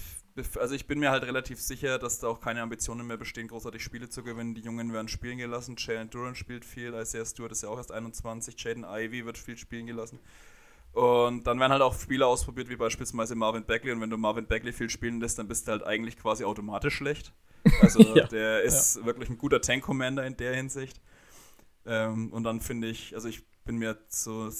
also 0.58 0.74
ich 0.74 0.86
bin 0.86 0.98
mir 0.98 1.10
halt 1.10 1.24
relativ 1.24 1.60
sicher, 1.60 1.98
dass 1.98 2.18
da 2.18 2.28
auch 2.28 2.40
keine 2.40 2.62
Ambitionen 2.62 3.06
mehr 3.06 3.16
bestehen, 3.16 3.48
großartig 3.48 3.82
Spiele 3.82 4.08
zu 4.08 4.22
gewinnen. 4.22 4.54
Die 4.54 4.60
Jungen 4.60 4.92
werden 4.92 5.08
spielen 5.08 5.38
gelassen. 5.38 5.76
Jalen 5.78 6.10
Duran 6.10 6.34
spielt 6.34 6.64
viel, 6.64 6.94
Isaiah 6.94 7.24
Stewart 7.24 7.52
ist 7.52 7.62
ja 7.62 7.68
auch 7.68 7.78
erst 7.78 7.92
21, 7.92 8.62
Jaden 8.62 8.84
Ivy 8.84 9.24
wird 9.24 9.38
viel 9.38 9.56
spielen 9.56 9.86
gelassen. 9.86 10.20
Und 10.92 11.44
dann 11.46 11.60
werden 11.60 11.72
halt 11.72 11.82
auch 11.82 11.98
Spieler 11.98 12.26
ausprobiert, 12.26 12.68
wie 12.68 12.76
beispielsweise 12.76 13.34
Marvin 13.34 13.64
Bagley. 13.64 13.92
Und 13.92 14.00
wenn 14.00 14.10
du 14.10 14.16
Marvin 14.16 14.46
Bagley 14.46 14.72
viel 14.72 14.90
spielen 14.90 15.20
lässt, 15.20 15.38
dann 15.38 15.46
bist 15.46 15.66
du 15.66 15.72
halt 15.72 15.84
eigentlich 15.84 16.16
quasi 16.16 16.44
automatisch 16.44 16.94
schlecht. 16.94 17.32
Also 17.80 18.00
ja. 18.16 18.26
der 18.26 18.62
ist 18.62 18.96
ja. 18.96 19.04
wirklich 19.04 19.30
ein 19.30 19.38
guter 19.38 19.60
Tank-Commander 19.60 20.26
in 20.26 20.36
der 20.36 20.54
Hinsicht. 20.54 21.00
Ähm, 21.86 22.32
und 22.32 22.42
dann 22.42 22.60
finde 22.60 22.88
ich, 22.88 23.14
also 23.14 23.28
ich 23.28 23.44
bin 23.64 23.76
mir 23.76 23.98
so, 24.08 24.50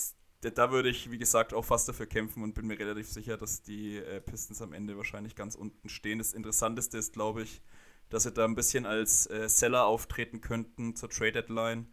da 0.40 0.70
würde 0.70 0.88
ich, 0.88 1.10
wie 1.10 1.18
gesagt, 1.18 1.52
auch 1.52 1.64
fast 1.64 1.88
dafür 1.88 2.06
kämpfen 2.06 2.42
und 2.42 2.54
bin 2.54 2.66
mir 2.66 2.78
relativ 2.78 3.08
sicher, 3.08 3.36
dass 3.36 3.62
die 3.62 3.96
äh, 3.96 4.20
Pistons 4.20 4.62
am 4.62 4.72
Ende 4.72 4.96
wahrscheinlich 4.96 5.34
ganz 5.34 5.54
unten 5.54 5.88
stehen. 5.88 6.18
Das 6.18 6.32
Interessanteste 6.32 6.96
ist, 6.96 7.12
glaube 7.12 7.42
ich, 7.42 7.60
dass 8.08 8.22
sie 8.22 8.32
da 8.32 8.44
ein 8.44 8.54
bisschen 8.54 8.86
als 8.86 9.28
äh, 9.28 9.48
Seller 9.48 9.86
auftreten 9.86 10.40
könnten 10.40 10.94
zur 10.96 11.10
Trade 11.10 11.32
Deadline 11.32 11.88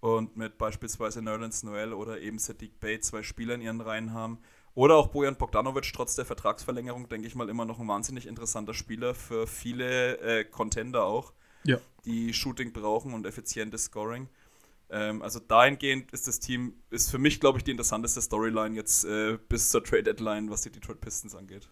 und 0.00 0.36
mit 0.36 0.58
beispielsweise 0.58 1.22
Nerlens 1.22 1.62
Noel 1.62 1.92
oder 1.92 2.20
eben 2.20 2.38
Sadiq 2.38 2.78
Bey 2.80 3.00
zwei 3.00 3.22
Spieler 3.22 3.54
in 3.54 3.60
ihren 3.60 3.80
Reihen 3.80 4.12
haben. 4.12 4.38
Oder 4.74 4.94
auch 4.94 5.08
Bojan 5.08 5.36
Bogdanovic, 5.36 5.92
trotz 5.92 6.14
der 6.14 6.24
Vertragsverlängerung, 6.24 7.08
denke 7.08 7.26
ich 7.26 7.34
mal, 7.34 7.48
immer 7.48 7.64
noch 7.64 7.80
ein 7.80 7.88
wahnsinnig 7.88 8.26
interessanter 8.26 8.74
Spieler 8.74 9.14
für 9.14 9.46
viele 9.48 10.18
äh, 10.18 10.44
Contender 10.44 11.04
auch, 11.04 11.32
ja. 11.64 11.80
die 12.04 12.32
Shooting 12.32 12.72
brauchen 12.72 13.12
und 13.12 13.26
effizientes 13.26 13.84
Scoring. 13.84 14.28
Ähm, 14.90 15.20
also 15.20 15.40
dahingehend 15.40 16.12
ist 16.12 16.28
das 16.28 16.38
Team, 16.38 16.74
ist 16.90 17.10
für 17.10 17.18
mich, 17.18 17.40
glaube 17.40 17.58
ich, 17.58 17.64
die 17.64 17.72
interessanteste 17.72 18.22
Storyline 18.22 18.76
jetzt 18.76 19.04
äh, 19.04 19.38
bis 19.48 19.70
zur 19.70 19.82
Trade 19.82 20.04
Deadline, 20.04 20.48
was 20.48 20.62
die 20.62 20.70
Detroit 20.70 21.00
Pistons 21.00 21.34
angeht. 21.34 21.68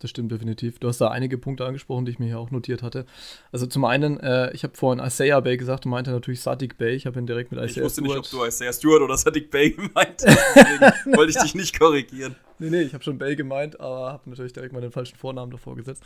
Das 0.00 0.10
stimmt 0.10 0.30
definitiv. 0.30 0.78
Du 0.78 0.88
hast 0.88 1.00
da 1.00 1.08
einige 1.08 1.38
Punkte 1.38 1.64
angesprochen, 1.64 2.04
die 2.04 2.12
ich 2.12 2.18
mir 2.18 2.26
hier 2.26 2.38
auch 2.38 2.50
notiert 2.50 2.82
hatte. 2.82 3.06
Also 3.50 3.66
zum 3.66 3.84
einen, 3.86 4.20
äh, 4.20 4.52
ich 4.52 4.62
habe 4.62 4.74
vorhin 4.76 5.02
Isaiah 5.04 5.40
Bay 5.40 5.56
gesagt 5.56 5.86
und 5.86 5.90
meinte 5.90 6.10
natürlich 6.10 6.42
Sadiq 6.42 6.76
Bay. 6.76 6.94
Ich 6.94 7.06
habe 7.06 7.18
ihn 7.18 7.26
direkt 7.26 7.50
mit 7.50 7.58
Isaiah 7.60 7.78
Ich 7.78 7.82
wusste 7.82 8.02
Stewart. 8.02 8.18
nicht, 8.18 8.34
ob 8.34 8.40
du 8.40 8.44
Isaiah 8.46 8.72
Stewart 8.74 9.00
oder 9.00 9.16
Sadiq 9.16 9.50
Bay 9.50 9.70
gemeint 9.70 10.22
hast. 10.26 10.56
Deswegen 10.56 11.16
wollte 11.16 11.30
ich 11.30 11.38
dich 11.42 11.54
nicht 11.54 11.78
korrigieren. 11.78 12.36
Nee, 12.58 12.70
nee, 12.70 12.82
ich 12.82 12.92
habe 12.94 13.04
schon 13.04 13.18
Bay 13.18 13.36
gemeint, 13.36 13.80
aber 13.80 14.12
habe 14.12 14.28
natürlich 14.30 14.52
direkt 14.52 14.72
mal 14.74 14.80
den 14.80 14.92
falschen 14.92 15.16
Vornamen 15.16 15.50
davor 15.50 15.76
gesetzt. 15.76 16.02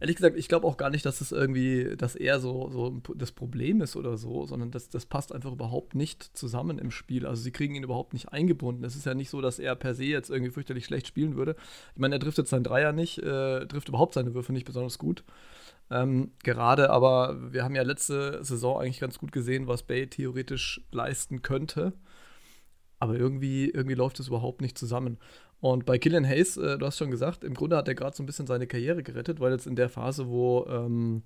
Ehrlich 0.00 0.16
gesagt, 0.16 0.36
ich 0.36 0.48
glaube 0.48 0.66
auch 0.66 0.78
gar 0.78 0.90
nicht, 0.90 1.06
dass 1.06 1.20
das 1.20 1.30
irgendwie, 1.30 1.94
dass 1.96 2.16
er 2.16 2.40
so, 2.40 2.68
so 2.70 3.00
das 3.14 3.30
Problem 3.30 3.80
ist 3.82 3.94
oder 3.94 4.16
so, 4.16 4.46
sondern 4.46 4.72
das, 4.72 4.88
das 4.88 5.06
passt 5.06 5.32
einfach 5.32 5.52
überhaupt 5.52 5.94
nicht 5.94 6.36
zusammen 6.36 6.78
im 6.80 6.90
Spiel. 6.90 7.24
Also 7.24 7.40
sie 7.42 7.52
kriegen 7.52 7.76
ihn 7.76 7.84
überhaupt 7.84 8.12
nicht 8.12 8.32
eingebunden. 8.32 8.82
Es 8.82 8.96
ist 8.96 9.06
ja 9.06 9.14
nicht 9.14 9.30
so, 9.30 9.40
dass 9.40 9.60
er 9.60 9.76
per 9.76 9.94
se 9.94 10.02
jetzt 10.06 10.28
irgendwie 10.28 10.50
fürchterlich 10.50 10.86
schlecht 10.86 11.06
spielen 11.06 11.36
würde. 11.36 11.54
Ich 11.94 12.00
meine, 12.00 12.16
er 12.16 12.20
trifft 12.20 12.38
jetzt 12.38 12.50
seinen 12.50 12.64
Dreier 12.64 12.90
nicht, 12.92 13.21
äh, 13.22 13.66
trifft 13.66 13.88
überhaupt 13.88 14.14
seine 14.14 14.34
Würfe 14.34 14.52
nicht 14.52 14.66
besonders 14.66 14.98
gut. 14.98 15.24
Ähm, 15.90 16.32
gerade, 16.42 16.90
aber 16.90 17.52
wir 17.52 17.64
haben 17.64 17.74
ja 17.74 17.82
letzte 17.82 18.42
Saison 18.42 18.80
eigentlich 18.80 19.00
ganz 19.00 19.18
gut 19.18 19.32
gesehen, 19.32 19.66
was 19.66 19.82
Bay 19.82 20.06
theoretisch 20.06 20.80
leisten 20.90 21.42
könnte. 21.42 21.92
Aber 22.98 23.16
irgendwie, 23.16 23.68
irgendwie 23.68 23.96
läuft 23.96 24.20
es 24.20 24.28
überhaupt 24.28 24.60
nicht 24.60 24.78
zusammen. 24.78 25.18
Und 25.60 25.86
bei 25.86 25.98
Killian 25.98 26.26
Hayes, 26.26 26.56
äh, 26.56 26.78
du 26.78 26.86
hast 26.86 26.98
schon 26.98 27.10
gesagt, 27.10 27.44
im 27.44 27.54
Grunde 27.54 27.76
hat 27.76 27.88
er 27.88 27.94
gerade 27.94 28.16
so 28.16 28.22
ein 28.22 28.26
bisschen 28.26 28.46
seine 28.46 28.66
Karriere 28.66 29.02
gerettet, 29.02 29.38
weil 29.38 29.52
jetzt 29.52 29.66
in 29.66 29.76
der 29.76 29.88
Phase, 29.88 30.28
wo, 30.28 30.66
ähm, 30.68 31.22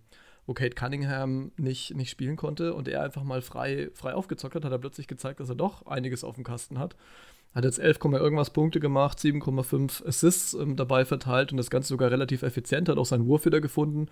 wo 0.47 0.53
Kate 0.53 0.75
Cunningham 0.75 1.53
nicht, 1.57 1.95
nicht 1.95 2.11
spielen 2.11 2.37
konnte 2.37 2.75
und 2.75 2.89
er 2.89 3.03
einfach 3.03 3.23
mal 3.23 3.43
frei, 3.43 3.91
frei 3.95 4.15
aufgezockt 4.15 4.55
hat, 4.55 4.65
hat 4.65 4.73
er 4.73 4.79
plötzlich 4.79 5.07
gezeigt, 5.07 5.41
dass 5.41 5.49
er 5.49 5.55
doch 5.55 5.87
einiges 5.87 6.25
auf 6.25 6.35
dem 6.35 6.45
Kasten 6.45 6.79
hat. 6.79 6.97
Hat 7.57 7.65
jetzt 7.65 7.81
11, 7.81 7.99
irgendwas 8.13 8.51
Punkte 8.51 8.79
gemacht, 8.79 9.19
7,5 9.19 10.07
Assists 10.07 10.55
ähm, 10.55 10.77
dabei 10.77 11.05
verteilt 11.05 11.51
und 11.51 11.57
das 11.57 11.71
Ganze 11.71 11.89
sogar 11.89 12.11
relativ 12.11 12.43
effizient, 12.43 12.89
hat 12.89 12.99
auch 12.99 13.07
seinen 13.07 13.27
Wurf 13.27 13.47
wieder 13.47 13.61
gefunden. 13.61 14.09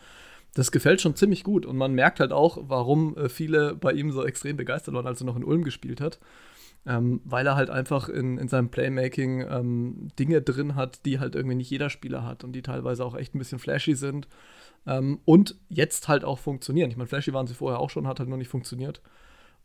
Das 0.54 0.72
gefällt 0.72 1.00
schon 1.00 1.14
ziemlich 1.14 1.44
gut 1.44 1.66
und 1.66 1.76
man 1.76 1.94
merkt 1.94 2.20
halt 2.20 2.32
auch, 2.32 2.58
warum 2.62 3.16
äh, 3.16 3.28
viele 3.28 3.74
bei 3.74 3.92
ihm 3.92 4.10
so 4.10 4.24
extrem 4.24 4.56
begeistert 4.56 4.94
waren, 4.94 5.06
als 5.06 5.20
er 5.20 5.26
noch 5.26 5.36
in 5.36 5.44
Ulm 5.44 5.62
gespielt 5.62 6.00
hat 6.00 6.18
ähm, 6.86 7.20
weil 7.24 7.46
er 7.46 7.56
halt 7.56 7.70
einfach 7.70 8.08
in, 8.08 8.38
in 8.38 8.48
seinem 8.48 8.68
Playmaking 8.68 9.40
ähm, 9.48 10.08
Dinge 10.18 10.42
drin 10.42 10.74
hat, 10.74 11.04
die 11.06 11.18
halt 11.18 11.34
irgendwie 11.34 11.56
nicht 11.56 11.70
jeder 11.70 11.90
Spieler 11.90 12.24
hat 12.24 12.44
und 12.44 12.52
die 12.52 12.62
teilweise 12.62 13.04
auch 13.04 13.14
echt 13.14 13.34
ein 13.34 13.38
bisschen 13.38 13.58
flashy 13.58 13.94
sind 13.94 14.28
ähm, 14.86 15.20
und 15.24 15.56
jetzt 15.68 16.08
halt 16.08 16.24
auch 16.24 16.38
funktionieren. 16.38 16.90
Ich 16.90 16.96
meine, 16.96 17.08
flashy 17.08 17.32
waren 17.32 17.46
sie 17.46 17.54
vorher 17.54 17.80
auch 17.80 17.90
schon, 17.90 18.06
hat 18.06 18.18
halt 18.18 18.28
noch 18.28 18.36
nicht 18.36 18.48
funktioniert. 18.48 19.00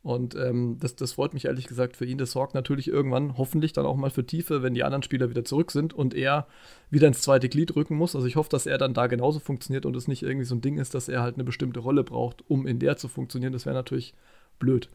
Und 0.01 0.33
ähm, 0.35 0.77
das, 0.79 0.95
das 0.95 1.13
freut 1.13 1.33
mich 1.33 1.45
ehrlich 1.45 1.67
gesagt 1.67 1.97
für 1.97 2.05
ihn. 2.05 2.17
Das 2.17 2.31
sorgt 2.31 2.53
natürlich 2.53 2.87
irgendwann 2.87 3.37
hoffentlich 3.37 3.73
dann 3.73 3.85
auch 3.85 3.97
mal 3.97 4.09
für 4.09 4.25
Tiefe, 4.25 4.63
wenn 4.63 4.73
die 4.73 4.83
anderen 4.83 5.03
Spieler 5.03 5.29
wieder 5.29 5.43
zurück 5.43 5.71
sind 5.71 5.93
und 5.93 6.13
er 6.13 6.47
wieder 6.89 7.07
ins 7.07 7.21
zweite 7.21 7.49
Glied 7.49 7.75
rücken 7.75 7.95
muss. 7.97 8.15
Also 8.15 8.25
ich 8.25 8.37
hoffe, 8.37 8.49
dass 8.49 8.65
er 8.65 8.77
dann 8.77 8.93
da 8.93 9.07
genauso 9.07 9.39
funktioniert 9.39 9.85
und 9.85 9.95
es 9.97 10.07
nicht 10.07 10.23
irgendwie 10.23 10.45
so 10.45 10.55
ein 10.55 10.61
Ding 10.61 10.77
ist, 10.77 10.95
dass 10.95 11.09
er 11.09 11.21
halt 11.21 11.35
eine 11.35 11.43
bestimmte 11.43 11.81
Rolle 11.81 12.03
braucht, 12.05 12.49
um 12.49 12.65
in 12.65 12.79
der 12.79 12.95
zu 12.95 13.09
funktionieren. 13.09 13.51
Das 13.51 13.65
wäre 13.65 13.75
natürlich 13.75 14.13
blöd. 14.57 14.89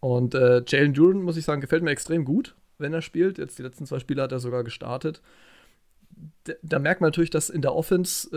Und 0.00 0.34
äh, 0.34 0.62
Jalen 0.66 0.94
Duran, 0.94 1.22
muss 1.22 1.36
ich 1.36 1.44
sagen, 1.44 1.60
gefällt 1.60 1.82
mir 1.82 1.90
extrem 1.90 2.24
gut. 2.24 2.56
wenn 2.78 2.92
er 2.92 3.02
spielt. 3.02 3.38
Jetzt 3.38 3.58
die 3.58 3.62
letzten 3.62 3.86
zwei 3.86 3.98
Spiele 3.98 4.22
hat 4.22 4.32
er 4.32 4.40
sogar 4.40 4.64
gestartet. 4.64 5.22
Da, 6.44 6.52
da 6.62 6.78
merkt 6.78 7.00
man 7.00 7.08
natürlich, 7.08 7.30
dass 7.30 7.48
in 7.50 7.62
der 7.62 7.74
Offense, 7.74 8.30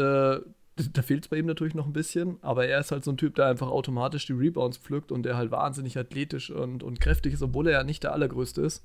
äh, 0.46 0.50
da 0.76 1.02
fehlt 1.02 1.26
es 1.26 1.30
bei 1.30 1.38
ihm 1.38 1.46
natürlich 1.46 1.74
noch 1.74 1.86
ein 1.86 1.94
bisschen, 1.94 2.38
aber 2.42 2.68
er 2.68 2.80
ist 2.80 2.92
halt 2.92 3.04
so 3.04 3.12
ein 3.12 3.18
Typ, 3.18 3.36
der 3.36 3.46
einfach 3.46 3.70
automatisch 3.70 4.26
die 4.26 4.34
Rebounds 4.34 4.78
pflückt 4.78 5.12
und 5.12 5.24
der 5.24 5.38
halt 5.38 5.52
wahnsinnig 5.52 5.98
athletisch 5.98 6.52
und, 6.52 6.84
und 6.84 7.00
kräftig 7.00 7.34
ist, 7.34 7.42
obwohl 7.42 7.68
er 7.68 7.74
ja 7.74 7.84
nicht 7.84 8.04
der 8.04 8.12
allergrößte 8.12 8.62
ist. 8.62 8.84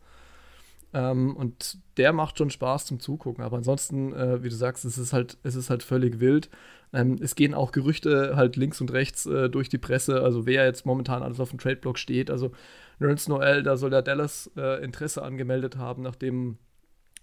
Ähm, 0.92 1.37
und 1.37 1.78
der 1.97 2.12
macht 2.12 2.38
schon 2.38 2.50
Spaß 2.50 2.87
zum 2.87 3.00
Zugucken. 3.00 3.44
Aber 3.44 3.56
ansonsten, 3.56 4.12
äh, 4.12 4.42
wie 4.42 4.49
du 4.49 4.54
sagst, 4.54 4.85
es 4.85 4.99
ist 4.99 5.12
halt, 5.12 5.38
es 5.42 5.54
ist 5.54 5.70
halt 5.70 5.82
völlig 5.82 6.20
wild. 6.20 6.50
Ähm, 6.92 7.16
es 7.20 7.35
gehen 7.35 7.54
auch 7.54 7.73
Gerüchte 7.73 8.35
halt 8.35 8.56
links 8.56 8.80
und 8.80 8.92
rechts 8.92 9.26
äh, 9.26 9.49
durch 9.49 9.68
die 9.68 9.78
Presse, 9.78 10.23
also 10.23 10.47
wer 10.47 10.64
jetzt 10.64 10.87
momentan 10.87 11.23
alles 11.23 11.38
auf 11.38 11.50
dem 11.50 11.61
Trade-Block 11.61 11.99
steht. 11.99 12.30
Also 12.30 12.50
Nerds 12.99 13.28
Noel, 13.28 13.62
da 13.62 13.76
soll 13.76 13.90
der 13.90 14.02
Dallas 14.02 14.50
äh, 14.56 14.82
Interesse 14.85 15.23
angemeldet 15.23 15.76
haben, 15.76 16.02
nachdem 16.02 16.59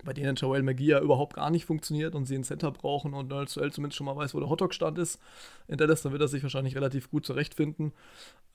bei 0.04 0.14
denen 0.14 0.36
Joel 0.36 0.62
Magia 0.62 1.00
überhaupt 1.02 1.36
gar 1.36 1.50
nicht 1.50 1.66
funktioniert 1.66 2.14
und 2.14 2.26
sie 2.26 2.36
einen 2.36 2.44
Center 2.44 2.70
brauchen 2.72 3.14
und 3.14 3.30
Nerds 3.30 3.56
Noel 3.56 3.72
zumindest 3.72 3.98
schon 3.98 4.06
mal 4.06 4.16
weiß, 4.16 4.36
wo 4.36 4.40
der 4.40 4.50
Hotdog-Stand 4.50 4.98
ist 5.00 5.20
in 5.68 5.78
Dallas, 5.78 6.04
dann 6.04 6.12
wird 6.12 6.22
er 6.22 6.28
sich 6.28 6.44
wahrscheinlich 6.44 6.76
relativ 6.76 7.10
gut 7.10 7.26
zurechtfinden. 7.26 7.94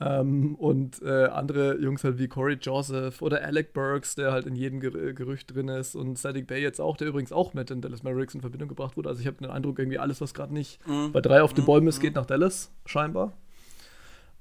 Ähm, 0.01 0.55
und 0.55 1.03
äh, 1.03 1.25
andere 1.27 1.79
Jungs 1.81 2.05
halt 2.05 2.19
wie 2.19 2.29
Corey 2.29 2.59
Joseph 2.61 3.23
oder 3.23 3.43
Alec 3.43 3.73
Burks, 3.73 4.15
der 4.15 4.31
halt 4.31 4.47
in 4.47 4.55
jedem 4.55 4.79
Ger 4.79 5.13
Gerücht 5.13 5.53
drin 5.53 5.69
ist 5.69 5.97
und 5.97 6.17
Sadiq 6.17 6.47
Bay 6.47 6.63
jetzt 6.63 6.81
auch, 6.81 6.97
der 6.97 7.09
übrigens 7.09 7.33
auch 7.33 7.55
mit 7.55 7.71
den 7.71 7.81
Dallas 7.81 8.05
Mavericks 8.05 8.35
in 8.35 8.41
Verbindung 8.41 8.69
gebracht 8.69 8.97
wurde. 8.97 9.09
Also 9.09 9.21
ich 9.21 9.27
habe 9.27 9.39
den 9.39 9.51
Eindruck, 9.51 9.81
irgendwie 9.81 9.99
alles, 9.99 10.21
was 10.21 10.35
gerade 10.35 10.55
nicht 10.55 10.79
mhm. 10.87 11.11
bei 11.11 11.21
drei 11.21 11.43
auf 11.43 11.55
den 11.55 11.65
mhm. 11.65 11.67
Bäumen 11.67 11.89
ist, 11.89 12.01
geht 12.01 12.15
nach 12.15 12.27
Dallas, 12.27 12.71
scheinbar. 12.87 13.33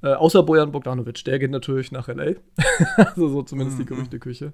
Äh, 0.04 0.14
außer 0.14 0.44
Bojan 0.44 0.72
Bogdanovic, 0.72 1.24
der 1.26 1.40
geht 1.40 1.52
natürlich 1.52 1.92
nach 1.92 2.08
LA. 2.08 2.36
also 2.98 3.28
so 3.28 3.42
zumindest 3.42 3.80
mhm. 3.80 3.84
die 3.84 3.88
Gerüchteküche. 3.88 4.54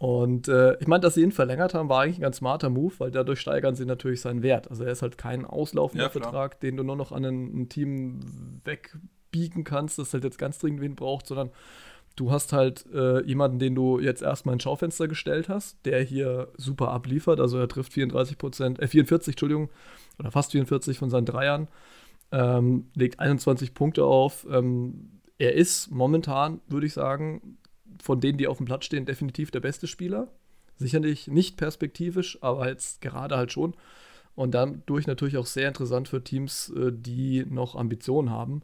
Und 0.00 0.48
äh, 0.48 0.78
ich 0.80 0.86
meine, 0.86 1.02
dass 1.02 1.12
sie 1.12 1.22
ihn 1.22 1.30
verlängert 1.30 1.74
haben, 1.74 1.90
war 1.90 2.00
eigentlich 2.00 2.16
ein 2.16 2.22
ganz 2.22 2.38
smarter 2.38 2.70
Move, 2.70 2.94
weil 2.96 3.10
dadurch 3.10 3.38
steigern 3.38 3.74
sie 3.74 3.84
natürlich 3.84 4.22
seinen 4.22 4.42
Wert. 4.42 4.70
Also 4.70 4.84
er 4.84 4.92
ist 4.92 5.02
halt 5.02 5.18
kein 5.18 5.44
auslaufender 5.44 6.04
ja, 6.04 6.10
Vertrag, 6.10 6.58
den 6.60 6.78
du 6.78 6.82
nur 6.82 6.96
noch 6.96 7.12
an 7.12 7.22
ein, 7.26 7.60
ein 7.60 7.68
Team 7.68 8.20
wegbiegen 8.64 9.62
kannst, 9.62 9.98
das 9.98 10.14
halt 10.14 10.24
jetzt 10.24 10.38
ganz 10.38 10.58
dringend 10.58 10.80
wen 10.80 10.96
braucht, 10.96 11.26
sondern 11.26 11.50
du 12.16 12.30
hast 12.30 12.54
halt 12.54 12.86
äh, 12.94 13.22
jemanden, 13.26 13.58
den 13.58 13.74
du 13.74 14.00
jetzt 14.00 14.22
erstmal 14.22 14.54
ins 14.54 14.62
Schaufenster 14.62 15.06
gestellt 15.06 15.50
hast, 15.50 15.76
der 15.84 16.00
hier 16.02 16.48
super 16.56 16.92
abliefert. 16.92 17.38
Also 17.38 17.58
er 17.58 17.68
trifft 17.68 17.92
34 17.92 18.38
Prozent, 18.38 18.80
äh, 18.80 18.88
44, 18.88 19.34
Entschuldigung, 19.34 19.68
oder 20.18 20.30
fast 20.30 20.52
44 20.52 20.96
von 20.96 21.10
seinen 21.10 21.26
Dreiern 21.26 21.68
ähm, 22.32 22.86
legt 22.94 23.20
21 23.20 23.74
Punkte 23.74 24.06
auf. 24.06 24.46
Ähm, 24.50 25.20
er 25.36 25.52
ist 25.56 25.90
momentan, 25.90 26.62
würde 26.68 26.86
ich 26.86 26.94
sagen, 26.94 27.58
von 28.02 28.20
denen, 28.20 28.38
die 28.38 28.46
auf 28.46 28.58
dem 28.58 28.66
Platz 28.66 28.84
stehen, 28.84 29.06
definitiv 29.06 29.50
der 29.50 29.60
beste 29.60 29.86
Spieler. 29.86 30.28
Sicherlich 30.76 31.28
nicht 31.28 31.56
perspektivisch, 31.56 32.38
aber 32.42 32.68
jetzt 32.68 33.00
gerade 33.00 33.36
halt 33.36 33.52
schon. 33.52 33.74
Und 34.34 34.54
dadurch 34.54 35.06
natürlich 35.06 35.36
auch 35.36 35.46
sehr 35.46 35.68
interessant 35.68 36.08
für 36.08 36.24
Teams, 36.24 36.70
äh, 36.70 36.92
die 36.92 37.44
noch 37.44 37.76
Ambitionen 37.76 38.30
haben. 38.30 38.62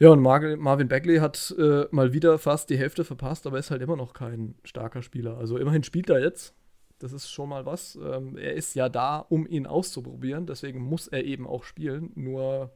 Ja, 0.00 0.10
und 0.10 0.20
Marvin 0.20 0.88
Bagley 0.88 1.18
hat 1.18 1.54
äh, 1.58 1.86
mal 1.90 2.12
wieder 2.12 2.38
fast 2.38 2.70
die 2.70 2.78
Hälfte 2.78 3.04
verpasst, 3.04 3.46
aber 3.46 3.58
ist 3.58 3.72
halt 3.72 3.82
immer 3.82 3.96
noch 3.96 4.12
kein 4.12 4.54
starker 4.62 5.02
Spieler. 5.02 5.36
Also 5.38 5.58
immerhin 5.58 5.82
spielt 5.82 6.08
er 6.08 6.20
jetzt. 6.20 6.54
Das 7.00 7.12
ist 7.12 7.30
schon 7.30 7.48
mal 7.48 7.66
was. 7.66 7.96
Ähm, 7.96 8.36
er 8.36 8.54
ist 8.54 8.74
ja 8.74 8.88
da, 8.88 9.18
um 9.18 9.46
ihn 9.46 9.66
auszuprobieren. 9.66 10.46
Deswegen 10.46 10.80
muss 10.80 11.08
er 11.08 11.24
eben 11.24 11.46
auch 11.46 11.64
spielen. 11.64 12.12
Nur 12.14 12.72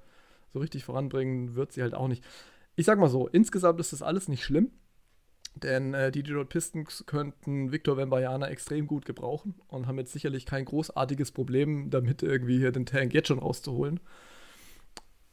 so 0.53 0.59
richtig 0.59 0.85
voranbringen 0.85 1.55
wird 1.55 1.73
sie 1.73 1.83
halt 1.83 1.95
auch 1.95 2.09
nicht. 2.09 2.25
Ich 2.75 2.87
sag 2.87 2.99
mal 2.99 3.09
so, 3.09 3.29
insgesamt 3.29 3.79
ist 3.81 3.93
das 3.93 4.03
alles 4.03 4.29
nicht 4.29 4.45
schlimm. 4.45 4.71
Denn 5.55 5.95
äh, 5.95 6.11
die 6.11 6.23
Detroit 6.23 6.49
Pistons 6.49 7.05
könnten 7.07 7.73
Victor 7.73 7.97
Wembanyama 7.97 8.49
extrem 8.49 8.87
gut 8.87 9.05
gebrauchen 9.05 9.55
und 9.69 9.87
haben 9.87 9.99
jetzt 9.99 10.13
sicherlich 10.13 10.47
kein 10.47 10.65
großartiges 10.65 11.33
Problem 11.33 11.91
damit, 11.91 12.23
irgendwie 12.23 12.59
hier 12.59 12.73
den 12.73 12.87
Tank 12.87 13.13
jetzt 13.13 13.29
schon 13.29 13.39
rauszuholen. 13.39 14.01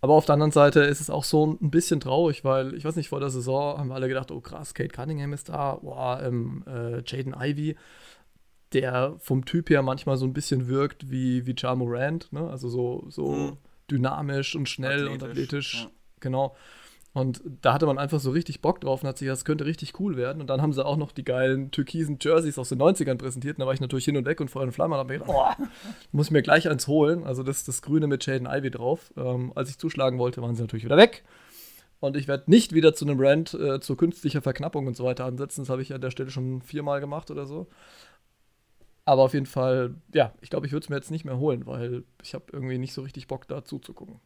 Aber 0.01 0.13
auf 0.13 0.25
der 0.25 0.33
anderen 0.33 0.51
Seite 0.51 0.81
ist 0.81 1.01
es 1.01 1.09
auch 1.09 1.25
so 1.25 1.57
ein 1.61 1.71
bisschen 1.71 1.99
traurig, 1.99 2.45
weil 2.45 2.73
ich 2.73 2.85
weiß 2.85 2.95
nicht, 2.95 3.09
vor 3.09 3.19
der 3.19 3.29
Saison 3.29 3.77
haben 3.77 3.89
wir 3.89 3.95
alle 3.95 4.07
gedacht, 4.07 4.31
oh 4.31 4.39
krass, 4.39 4.73
Kate 4.73 4.89
Cunningham 4.89 5.33
ist 5.33 5.49
da, 5.49 5.75
boah, 5.75 6.21
ähm, 6.23 6.63
äh, 6.67 7.01
Jaden 7.05 7.35
Ivey 7.37 7.75
der 8.73 9.15
vom 9.19 9.45
Typ 9.45 9.69
her 9.69 9.81
manchmal 9.81 10.17
so 10.17 10.25
ein 10.25 10.33
bisschen 10.33 10.67
wirkt 10.67 11.09
wie, 11.09 11.45
wie 11.45 11.55
Ja 11.57 11.75
Morant, 11.75 12.31
ne? 12.31 12.49
Also 12.49 12.69
so, 12.69 13.05
so 13.09 13.31
mhm. 13.31 13.57
dynamisch 13.89 14.55
und 14.55 14.69
schnell 14.69 15.07
athletisch, 15.07 15.13
und 15.13 15.29
athletisch. 15.29 15.83
Ja. 15.83 15.91
Genau. 16.19 16.55
Und 17.11 17.41
da 17.61 17.73
hatte 17.73 17.87
man 17.87 17.97
einfach 17.97 18.19
so 18.19 18.29
richtig 18.29 18.61
Bock 18.61 18.81
drauf 18.81 19.01
und 19.01 19.09
hat 19.09 19.17
sich 19.17 19.27
das 19.27 19.43
könnte 19.43 19.65
richtig 19.65 19.99
cool 19.99 20.15
werden. 20.15 20.41
Und 20.41 20.47
dann 20.47 20.61
haben 20.61 20.73
sie 20.73 20.85
auch 20.85 20.97
noch 20.97 21.11
die 21.11 21.23
geilen 21.23 21.71
türkisen 21.71 22.19
Jerseys 22.21 22.59
aus 22.59 22.69
den 22.69 22.79
90ern 22.79 23.15
präsentiert. 23.15 23.57
Und 23.57 23.61
da 23.61 23.65
war 23.65 23.73
ich 23.73 23.81
natürlich 23.81 24.05
hin 24.05 24.15
und 24.15 24.25
weg 24.25 24.39
und 24.41 24.49
Feuer 24.49 24.63
und 24.63 24.71
Flamme 24.73 24.93
und 24.93 24.99
habe 24.99 25.13
gedacht, 25.13 25.29
oh, 25.29 25.63
muss 26.11 26.27
ich 26.27 26.31
mir 26.31 26.43
gleich 26.43 26.69
eins 26.69 26.87
holen. 26.87 27.23
Also 27.23 27.41
das, 27.41 27.63
das 27.63 27.81
Grüne 27.81 28.05
mit 28.05 28.25
Jaden 28.25 28.47
Ivy 28.47 28.69
drauf. 28.69 29.11
Ähm, 29.17 29.51
als 29.55 29.69
ich 29.69 29.79
zuschlagen 29.79 30.19
wollte, 30.19 30.41
waren 30.41 30.55
sie 30.55 30.61
natürlich 30.61 30.85
wieder 30.85 30.97
weg. 30.97 31.23
Und 31.99 32.15
ich 32.15 32.27
werde 32.27 32.49
nicht 32.49 32.73
wieder 32.73 32.93
zu 32.93 33.05
einem 33.05 33.19
Rant 33.19 33.53
äh, 33.55 33.79
zur 33.79 33.97
künstlicher 33.97 34.41
Verknappung 34.41 34.85
und 34.87 34.95
so 34.95 35.03
weiter 35.03 35.25
ansetzen. 35.25 35.61
Das 35.61 35.69
habe 35.69 35.81
ich 35.81 35.93
an 35.93 36.01
der 36.01 36.11
Stelle 36.11 36.29
schon 36.29 36.61
viermal 36.61 37.01
gemacht 37.01 37.31
oder 37.31 37.45
so. 37.45 37.67
Aber 39.03 39.23
auf 39.23 39.33
jeden 39.33 39.47
Fall, 39.47 39.95
ja, 40.13 40.33
ich 40.41 40.51
glaube, 40.51 40.67
ich 40.67 40.71
würde 40.71 40.83
es 40.83 40.89
mir 40.89 40.95
jetzt 40.95 41.09
nicht 41.09 41.25
mehr 41.25 41.39
holen, 41.39 41.65
weil 41.65 42.03
ich 42.21 42.35
habe 42.35 42.45
irgendwie 42.51 42.77
nicht 42.77 42.93
so 42.93 43.01
richtig 43.01 43.27
Bock, 43.27 43.47
da 43.47 43.65
zuzugucken. 43.65 44.19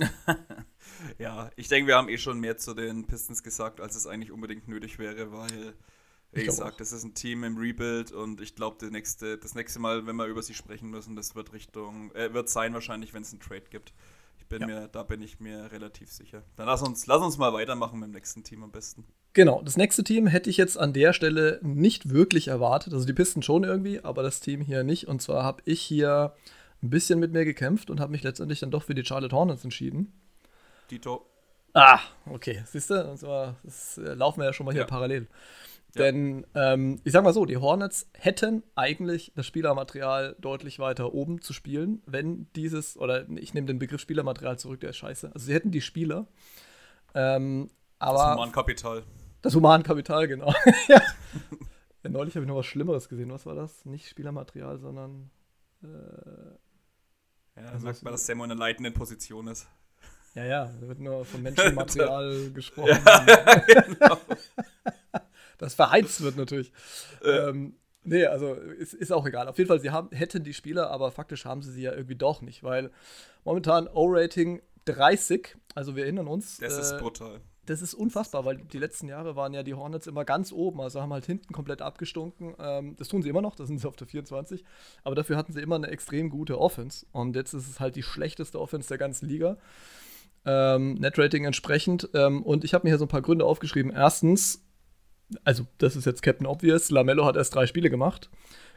ja, 1.18 1.50
ich 1.56 1.68
denke, 1.68 1.88
wir 1.88 1.96
haben 1.96 2.08
eh 2.08 2.18
schon 2.18 2.40
mehr 2.40 2.56
zu 2.56 2.74
den 2.74 3.06
Pistons 3.06 3.42
gesagt, 3.42 3.80
als 3.80 3.96
es 3.96 4.06
eigentlich 4.06 4.32
unbedingt 4.32 4.68
nötig 4.68 4.98
wäre, 4.98 5.32
weil, 5.32 5.74
wie 6.32 6.44
gesagt, 6.44 6.80
das 6.80 6.92
ist 6.92 7.04
ein 7.04 7.14
Team 7.14 7.44
im 7.44 7.56
Rebuild 7.56 8.12
und 8.12 8.40
ich 8.40 8.54
glaube, 8.54 8.76
das 8.80 8.90
nächste, 8.90 9.38
das 9.38 9.54
nächste 9.54 9.78
Mal, 9.78 10.06
wenn 10.06 10.16
wir 10.16 10.26
über 10.26 10.42
sie 10.42 10.54
sprechen 10.54 10.90
müssen, 10.90 11.16
das 11.16 11.34
wird 11.34 11.52
Richtung, 11.52 12.12
äh, 12.14 12.32
wird 12.32 12.48
sein 12.48 12.74
wahrscheinlich, 12.74 13.14
wenn 13.14 13.22
es 13.22 13.32
einen 13.32 13.40
Trade 13.40 13.64
gibt 13.70 13.92
bin 14.50 14.60
ja. 14.62 14.66
mir, 14.66 14.88
da 14.88 15.02
bin 15.02 15.22
ich 15.22 15.40
mir 15.40 15.72
relativ 15.72 16.10
sicher. 16.10 16.42
Dann 16.56 16.66
lass 16.66 16.82
uns, 16.82 17.06
lass 17.06 17.22
uns 17.22 17.38
mal 17.38 17.54
weitermachen 17.54 17.98
mit 17.98 18.08
dem 18.08 18.12
nächsten 18.12 18.44
Team 18.44 18.62
am 18.62 18.70
besten. 18.70 19.04
Genau, 19.32 19.62
das 19.64 19.78
nächste 19.78 20.04
Team 20.04 20.26
hätte 20.26 20.50
ich 20.50 20.58
jetzt 20.58 20.76
an 20.76 20.92
der 20.92 21.14
Stelle 21.14 21.60
nicht 21.62 22.10
wirklich 22.10 22.48
erwartet. 22.48 22.92
Also 22.92 23.06
die 23.06 23.12
Pisten 23.14 23.42
schon 23.42 23.64
irgendwie, 23.64 24.00
aber 24.00 24.22
das 24.22 24.40
Team 24.40 24.60
hier 24.60 24.82
nicht. 24.82 25.08
Und 25.08 25.22
zwar 25.22 25.44
habe 25.44 25.62
ich 25.64 25.80
hier 25.80 26.34
ein 26.82 26.90
bisschen 26.90 27.18
mit 27.18 27.32
mir 27.32 27.44
gekämpft 27.44 27.90
und 27.90 28.00
habe 28.00 28.12
mich 28.12 28.22
letztendlich 28.22 28.60
dann 28.60 28.70
doch 28.70 28.82
für 28.82 28.94
die 28.94 29.04
Charlotte 29.04 29.34
Hornets 29.34 29.64
entschieden. 29.64 30.12
Dito. 30.90 31.26
Ah, 31.74 32.00
okay. 32.26 32.62
Siehst 32.66 32.90
du, 32.90 33.54
das 33.62 33.98
äh, 33.98 34.14
laufen 34.14 34.40
wir 34.40 34.46
ja 34.46 34.52
schon 34.52 34.66
mal 34.66 34.72
hier 34.72 34.82
ja. 34.82 34.86
parallel. 34.86 35.28
Denn 35.96 36.46
ähm, 36.54 37.00
ich 37.04 37.12
sag 37.12 37.24
mal 37.24 37.32
so, 37.32 37.44
die 37.44 37.56
Hornets 37.56 38.08
hätten 38.12 38.62
eigentlich 38.76 39.32
das 39.34 39.46
Spielermaterial 39.46 40.36
deutlich 40.38 40.78
weiter 40.78 41.14
oben 41.14 41.40
zu 41.40 41.52
spielen, 41.52 42.02
wenn 42.06 42.46
dieses, 42.54 42.96
oder 42.96 43.28
ich 43.28 43.54
nehme 43.54 43.66
den 43.66 43.78
Begriff 43.78 44.00
Spielermaterial 44.00 44.58
zurück, 44.58 44.80
der 44.80 44.90
ist 44.90 44.98
scheiße. 44.98 45.32
Also 45.34 45.46
sie 45.46 45.54
hätten 45.54 45.72
die 45.72 45.80
Spieler. 45.80 46.26
Ähm, 47.14 47.70
aber 47.98 48.18
das 48.18 48.34
Humankapital. 48.34 49.02
Das 49.42 49.54
Humankapital, 49.54 50.28
genau. 50.28 50.54
ja. 50.88 51.02
Neulich 52.02 52.34
habe 52.34 52.44
ich 52.44 52.48
noch 52.48 52.56
was 52.56 52.66
Schlimmeres 52.66 53.08
gesehen. 53.08 53.30
Was 53.30 53.46
war 53.46 53.54
das? 53.54 53.84
Nicht 53.84 54.08
Spielermaterial, 54.08 54.78
sondern. 54.78 55.30
Äh, 55.82 55.86
ja, 57.56 57.78
sagt 57.78 58.02
man, 58.02 58.12
dass 58.12 58.26
Sam 58.26 58.38
in 58.38 58.44
einer 58.44 58.54
leitenden 58.56 58.94
Position 58.94 59.48
ist. 59.48 59.66
Ja, 60.34 60.44
ja, 60.44 60.74
da 60.80 60.88
wird 60.88 61.00
nur 61.00 61.24
von 61.24 61.42
Menschenmaterial 61.44 62.50
gesprochen. 62.52 62.98
Ja, 63.04 63.54
genau 63.66 64.18
das 65.60 65.74
verheizt 65.74 66.20
wird 66.22 66.36
natürlich. 66.36 66.72
Äh. 67.22 67.48
Ähm, 67.48 67.76
nee, 68.02 68.24
also 68.24 68.54
ist, 68.54 68.94
ist 68.94 69.12
auch 69.12 69.26
egal. 69.26 69.46
Auf 69.46 69.58
jeden 69.58 69.68
Fall, 69.68 69.80
sie 69.80 69.90
haben, 69.90 70.10
hätten 70.16 70.42
die 70.42 70.54
Spieler, 70.54 70.90
aber 70.90 71.10
faktisch 71.12 71.44
haben 71.44 71.62
sie 71.62 71.70
sie 71.70 71.82
ja 71.82 71.92
irgendwie 71.92 72.16
doch 72.16 72.40
nicht, 72.40 72.62
weil 72.62 72.90
momentan 73.44 73.86
O-Rating 73.88 74.62
30, 74.86 75.56
also 75.74 75.96
wir 75.96 76.04
erinnern 76.04 76.26
uns. 76.26 76.58
Das 76.58 76.76
äh, 76.76 76.80
ist 76.80 76.98
brutal. 76.98 77.40
Das 77.70 77.82
ist 77.82 77.94
unfassbar, 77.94 78.44
weil 78.44 78.56
die 78.56 78.78
letzten 78.78 79.06
Jahre 79.06 79.36
waren 79.36 79.54
ja 79.54 79.62
die 79.62 79.74
Hornets 79.74 80.08
immer 80.08 80.24
ganz 80.24 80.50
oben, 80.50 80.80
also 80.80 81.00
haben 81.00 81.12
halt 81.12 81.24
hinten 81.24 81.52
komplett 81.52 81.82
abgestunken. 81.82 82.56
Ähm, 82.58 82.96
das 82.96 83.06
tun 83.06 83.22
sie 83.22 83.28
immer 83.28 83.42
noch, 83.42 83.54
da 83.54 83.64
sind 83.64 83.78
sie 83.78 83.86
auf 83.86 83.94
der 83.94 84.08
24. 84.08 84.64
Aber 85.04 85.14
dafür 85.14 85.36
hatten 85.36 85.52
sie 85.52 85.60
immer 85.60 85.76
eine 85.76 85.86
extrem 85.86 86.30
gute 86.30 86.58
Offense. 86.58 87.06
Und 87.12 87.36
jetzt 87.36 87.54
ist 87.54 87.68
es 87.68 87.78
halt 87.78 87.94
die 87.94 88.02
schlechteste 88.02 88.60
Offense 88.60 88.88
der 88.88 88.98
ganzen 88.98 89.28
Liga. 89.28 89.56
Ähm, 90.44 90.94
Net-Rating 90.94 91.44
entsprechend. 91.44 92.10
Ähm, 92.12 92.42
und 92.42 92.64
ich 92.64 92.74
habe 92.74 92.88
mir 92.88 92.90
hier 92.90 92.98
so 92.98 93.04
ein 93.04 93.08
paar 93.08 93.22
Gründe 93.22 93.44
aufgeschrieben. 93.44 93.92
Erstens, 93.92 94.64
also 95.44 95.64
das 95.78 95.94
ist 95.94 96.06
jetzt 96.06 96.22
Captain 96.22 96.48
Obvious, 96.48 96.90
Lamello 96.90 97.24
hat 97.24 97.36
erst 97.36 97.54
drei 97.54 97.68
Spiele 97.68 97.88
gemacht, 97.88 98.30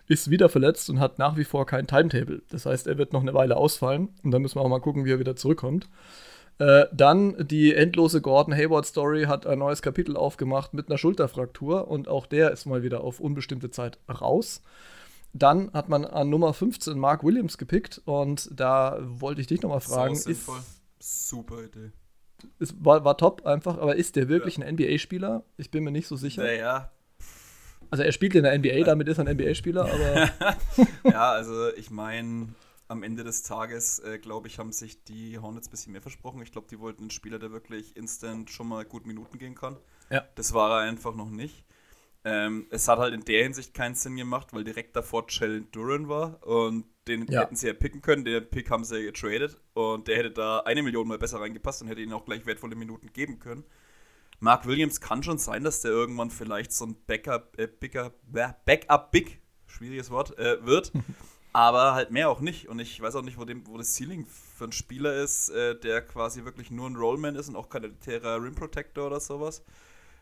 ist 0.05 0.29
wieder 0.29 0.49
verletzt 0.49 0.91
und 0.91 0.99
hat 0.99 1.17
nach 1.17 1.35
wie 1.35 1.45
vor 1.45 1.65
kein 1.65 1.87
Timetable. 1.87 2.43
Das 2.51 2.67
heißt, 2.67 2.85
er 2.85 2.99
wird 2.99 3.11
noch 3.11 3.21
eine 3.21 3.33
Weile 3.33 3.57
ausfallen 3.57 4.09
und 4.21 4.29
dann 4.29 4.43
müssen 4.43 4.57
wir 4.57 4.61
auch 4.61 4.69
mal 4.69 4.81
gucken, 4.81 5.03
wie 5.05 5.13
er 5.13 5.19
wieder 5.19 5.35
zurückkommt. 5.35 5.89
Äh, 6.59 6.85
dann 6.93 7.47
die 7.47 7.73
endlose 7.73 8.21
Gordon 8.21 8.53
Hayward 8.53 8.85
Story 8.85 9.23
hat 9.23 9.47
ein 9.47 9.59
neues 9.59 9.81
Kapitel 9.81 10.15
aufgemacht 10.15 10.73
mit 10.73 10.89
einer 10.89 10.97
Schulterfraktur 10.97 11.87
und 11.87 12.07
auch 12.07 12.25
der 12.25 12.51
ist 12.51 12.65
mal 12.65 12.83
wieder 12.83 13.01
auf 13.01 13.19
unbestimmte 13.19 13.71
Zeit 13.71 13.97
raus. 14.07 14.61
Dann 15.33 15.71
hat 15.73 15.89
man 15.89 16.05
an 16.05 16.29
Nummer 16.29 16.53
15 16.53 16.97
Mark 16.97 17.23
Williams 17.23 17.57
gepickt 17.57 18.01
und 18.05 18.49
da 18.53 18.99
wollte 19.01 19.41
ich 19.41 19.47
dich 19.47 19.61
nochmal 19.63 19.81
fragen. 19.81 20.15
So 20.15 20.29
ist 20.29 20.47
Super 20.99 21.63
Idee 21.63 21.91
ist, 22.59 22.83
war, 22.83 23.03
war 23.03 23.17
top 23.17 23.45
einfach, 23.45 23.77
aber 23.77 23.95
ist 23.95 24.15
der 24.15 24.29
wirklich 24.29 24.57
ja. 24.57 24.65
ein 24.65 24.75
NBA-Spieler? 24.75 25.43
Ich 25.57 25.71
bin 25.71 25.83
mir 25.83 25.91
nicht 25.91 26.07
so 26.07 26.15
sicher. 26.15 26.43
Naja. 26.43 26.91
Also 27.89 28.03
er 28.03 28.11
spielt 28.11 28.35
in 28.35 28.43
der 28.43 28.57
NBA, 28.57 28.83
damit 28.85 29.07
ist 29.07 29.19
er 29.19 29.27
ein 29.27 29.35
NBA-Spieler, 29.35 29.85
aber. 29.85 30.29
ja, 31.09 31.31
also 31.31 31.73
ich 31.75 31.91
meine, 31.91 32.47
am 32.87 33.03
Ende 33.03 33.23
des 33.23 33.43
Tages, 33.43 33.99
äh, 33.99 34.19
glaube 34.19 34.47
ich, 34.47 34.59
haben 34.59 34.71
sich 34.71 35.03
die 35.03 35.39
Hornets 35.39 35.67
ein 35.67 35.71
bisschen 35.71 35.93
mehr 35.93 36.01
versprochen. 36.01 36.41
Ich 36.41 36.51
glaube, 36.51 36.67
die 36.69 36.79
wollten 36.79 37.01
einen 37.01 37.11
Spieler, 37.11 37.39
der 37.39 37.51
wirklich 37.51 37.95
instant 37.95 38.49
schon 38.49 38.67
mal 38.67 38.85
gut 38.85 39.05
Minuten 39.05 39.37
gehen 39.37 39.55
kann. 39.55 39.77
Ja. 40.09 40.27
Das 40.35 40.53
war 40.53 40.71
er 40.71 40.89
einfach 40.89 41.15
noch 41.15 41.29
nicht. 41.29 41.65
Ähm, 42.25 42.67
es 42.69 42.87
hat 42.87 42.99
halt 42.99 43.13
in 43.13 43.25
der 43.25 43.43
Hinsicht 43.43 43.73
keinen 43.73 43.95
Sinn 43.95 44.15
gemacht, 44.15 44.53
weil 44.53 44.63
direkt 44.63 44.95
davor 44.95 45.25
Jalen 45.27 45.69
Duran 45.71 46.07
war 46.07 46.45
und 46.47 46.85
den 47.07 47.27
ja. 47.27 47.41
hätten 47.41 47.55
sie 47.55 47.67
ja 47.67 47.73
picken 47.73 48.01
können. 48.01 48.23
Den 48.23 48.49
Pick 48.49 48.69
haben 48.69 48.85
sie 48.85 48.97
ja 48.99 49.11
getradet 49.11 49.59
und 49.73 50.07
der 50.07 50.17
hätte 50.17 50.31
da 50.31 50.59
eine 50.59 50.83
Million 50.83 51.07
mal 51.07 51.17
besser 51.17 51.41
reingepasst 51.41 51.81
und 51.81 51.89
hätte 51.89 52.01
ihnen 52.01 52.13
auch 52.13 52.23
gleich 52.23 52.45
wertvolle 52.45 52.75
Minuten 52.75 53.11
geben 53.11 53.39
können. 53.39 53.65
Mark 54.39 54.65
Williams 54.65 55.01
kann 55.01 55.23
schon 55.23 55.37
sein, 55.37 55.63
dass 55.63 55.81
der 55.81 55.91
irgendwann 55.91 56.31
vielleicht 56.31 56.71
so 56.71 56.85
ein 56.85 56.95
Backup, 57.05 57.57
äh, 57.57 57.67
Backup, 57.67 58.13
Backup 58.65 59.11
Big, 59.11 59.41
schwieriges 59.67 60.09
Wort, 60.09 60.37
äh, 60.37 60.65
wird. 60.65 60.91
aber 61.53 61.93
halt 61.93 62.11
mehr 62.11 62.29
auch 62.29 62.41
nicht. 62.41 62.67
Und 62.67 62.79
ich 62.79 62.99
weiß 62.99 63.15
auch 63.15 63.21
nicht, 63.21 63.37
wo, 63.37 63.45
dem, 63.45 63.65
wo 63.67 63.77
das 63.77 63.95
Ceiling 63.95 64.25
für 64.25 64.65
einen 64.65 64.73
Spieler 64.73 65.15
ist, 65.15 65.49
äh, 65.49 65.79
der 65.79 66.01
quasi 66.01 66.43
wirklich 66.45 66.71
nur 66.71 66.89
ein 66.89 66.95
Rollman 66.95 67.35
ist 67.35 67.47
und 67.47 67.55
auch 67.55 67.69
kein 67.69 67.83
elitärer 67.83 68.41
Rim 68.43 68.55
Protector 68.55 69.07
oder 69.07 69.19
sowas. 69.19 69.63